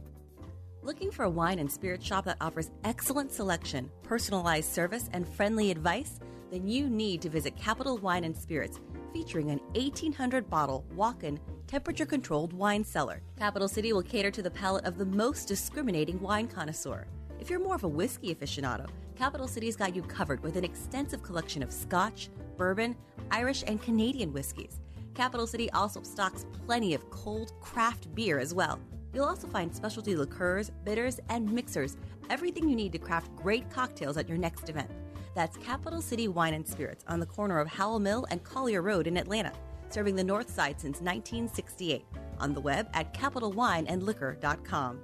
Looking 0.82 1.10
for 1.10 1.24
a 1.24 1.30
wine 1.30 1.58
and 1.58 1.70
spirit 1.70 2.02
shop 2.02 2.24
that 2.24 2.38
offers 2.40 2.70
excellent 2.82 3.30
selection, 3.30 3.90
personalized 4.02 4.72
service, 4.72 5.10
and 5.12 5.28
friendly 5.28 5.70
advice? 5.70 6.18
Then 6.50 6.66
you 6.66 6.88
need 6.88 7.20
to 7.22 7.28
visit 7.28 7.56
Capital 7.56 7.98
Wine 7.98 8.24
and 8.24 8.34
Spirits, 8.34 8.80
featuring 9.12 9.50
an 9.50 9.60
1800 9.74 10.48
bottle 10.48 10.86
walk 10.94 11.24
in, 11.24 11.38
temperature 11.66 12.06
controlled 12.06 12.54
wine 12.54 12.84
cellar. 12.84 13.20
Capital 13.38 13.68
City 13.68 13.92
will 13.92 14.02
cater 14.02 14.30
to 14.30 14.42
the 14.42 14.50
palate 14.50 14.86
of 14.86 14.96
the 14.96 15.04
most 15.04 15.46
discriminating 15.46 16.18
wine 16.20 16.48
connoisseur. 16.48 17.06
If 17.38 17.50
you're 17.50 17.60
more 17.60 17.74
of 17.74 17.84
a 17.84 17.88
whiskey 17.88 18.34
aficionado, 18.34 18.88
Capital 19.16 19.46
City's 19.46 19.76
got 19.76 19.94
you 19.94 20.02
covered 20.02 20.42
with 20.42 20.56
an 20.56 20.64
extensive 20.64 21.22
collection 21.22 21.62
of 21.62 21.72
Scotch, 21.72 22.30
bourbon, 22.56 22.96
Irish, 23.30 23.62
and 23.66 23.80
Canadian 23.80 24.32
whiskeys. 24.32 24.80
Capital 25.14 25.46
City 25.46 25.70
also 25.70 26.02
stocks 26.02 26.44
plenty 26.66 26.94
of 26.94 27.08
cold 27.10 27.52
craft 27.60 28.12
beer 28.14 28.40
as 28.40 28.52
well. 28.52 28.80
You'll 29.12 29.26
also 29.26 29.46
find 29.46 29.74
specialty 29.74 30.16
liqueurs, 30.16 30.72
bitters, 30.84 31.20
and 31.28 31.50
mixers, 31.50 31.96
everything 32.28 32.68
you 32.68 32.74
need 32.74 32.90
to 32.92 32.98
craft 32.98 33.34
great 33.36 33.70
cocktails 33.70 34.16
at 34.16 34.28
your 34.28 34.38
next 34.38 34.68
event. 34.68 34.90
That's 35.36 35.56
Capital 35.58 36.02
City 36.02 36.26
Wine 36.26 36.54
and 36.54 36.66
Spirits 36.66 37.04
on 37.06 37.20
the 37.20 37.26
corner 37.26 37.60
of 37.60 37.68
Howell 37.68 38.00
Mill 38.00 38.26
and 38.30 38.42
Collier 38.42 38.82
Road 38.82 39.06
in 39.06 39.16
Atlanta, 39.16 39.52
serving 39.90 40.16
the 40.16 40.24
North 40.24 40.50
Side 40.50 40.80
since 40.80 41.00
1968. 41.00 42.04
On 42.40 42.52
the 42.52 42.60
web 42.60 42.88
at 42.94 43.14
capitalwineandliquor.com. 43.14 45.00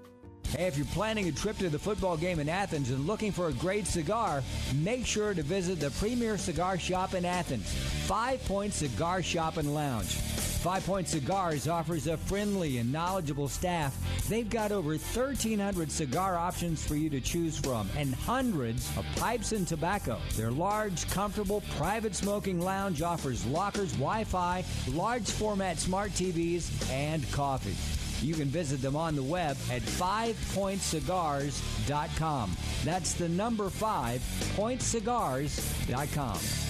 Hey, 0.51 0.66
if 0.66 0.77
you're 0.77 0.86
planning 0.86 1.28
a 1.28 1.32
trip 1.32 1.59
to 1.59 1.68
the 1.68 1.78
football 1.78 2.16
game 2.16 2.40
in 2.40 2.48
Athens 2.48 2.90
and 2.90 3.06
looking 3.06 3.31
for 3.31 3.47
a 3.47 3.52
great 3.52 3.86
cigar, 3.86 4.43
make 4.74 5.06
sure 5.06 5.32
to 5.32 5.43
visit 5.44 5.78
the 5.78 5.90
premier 5.93 6.36
cigar 6.39 6.77
shop 6.77 7.14
in 7.14 7.24
Athens, 7.24 7.72
Five 8.06 8.44
Point 8.47 8.72
Cigar 8.72 9.22
Shop 9.22 9.59
and 9.59 9.72
Lounge. 9.72 10.12
Five 10.60 10.85
Point 10.85 11.06
Cigars 11.06 11.68
offers 11.68 12.09
a 12.09 12.16
friendly 12.16 12.78
and 12.78 12.90
knowledgeable 12.90 13.48
staff. 13.48 13.97
They've 14.28 14.51
got 14.51 14.72
over 14.72 14.90
1,300 14.90 15.90
cigar 15.90 16.36
options 16.36 16.85
for 16.85 16.97
you 16.97 17.09
to 17.10 17.20
choose 17.20 17.56
from 17.56 17.89
and 17.97 18.12
hundreds 18.12 18.89
of 18.98 19.06
pipes 19.16 19.52
and 19.52 19.68
tobacco. 19.68 20.18
Their 20.35 20.51
large, 20.51 21.09
comfortable, 21.10 21.62
private 21.78 22.16
smoking 22.16 22.60
lounge 22.60 23.02
offers 23.02 23.47
lockers, 23.47 23.93
Wi 23.93 24.24
Fi, 24.24 24.64
large 24.89 25.31
format 25.31 25.78
smart 25.78 26.10
TVs, 26.10 26.90
and 26.90 27.31
coffee. 27.31 27.99
You 28.22 28.34
can 28.34 28.48
visit 28.48 28.82
them 28.82 28.97
on 28.97 29.16
the 29.16 29.22
web 29.22 29.56
at 29.70 29.80
fivepointcigars.com. 29.82 32.56
That's 32.84 33.14
the 33.14 33.28
number 33.28 33.70
five, 33.70 34.20
pointcigars.com. 34.56 36.69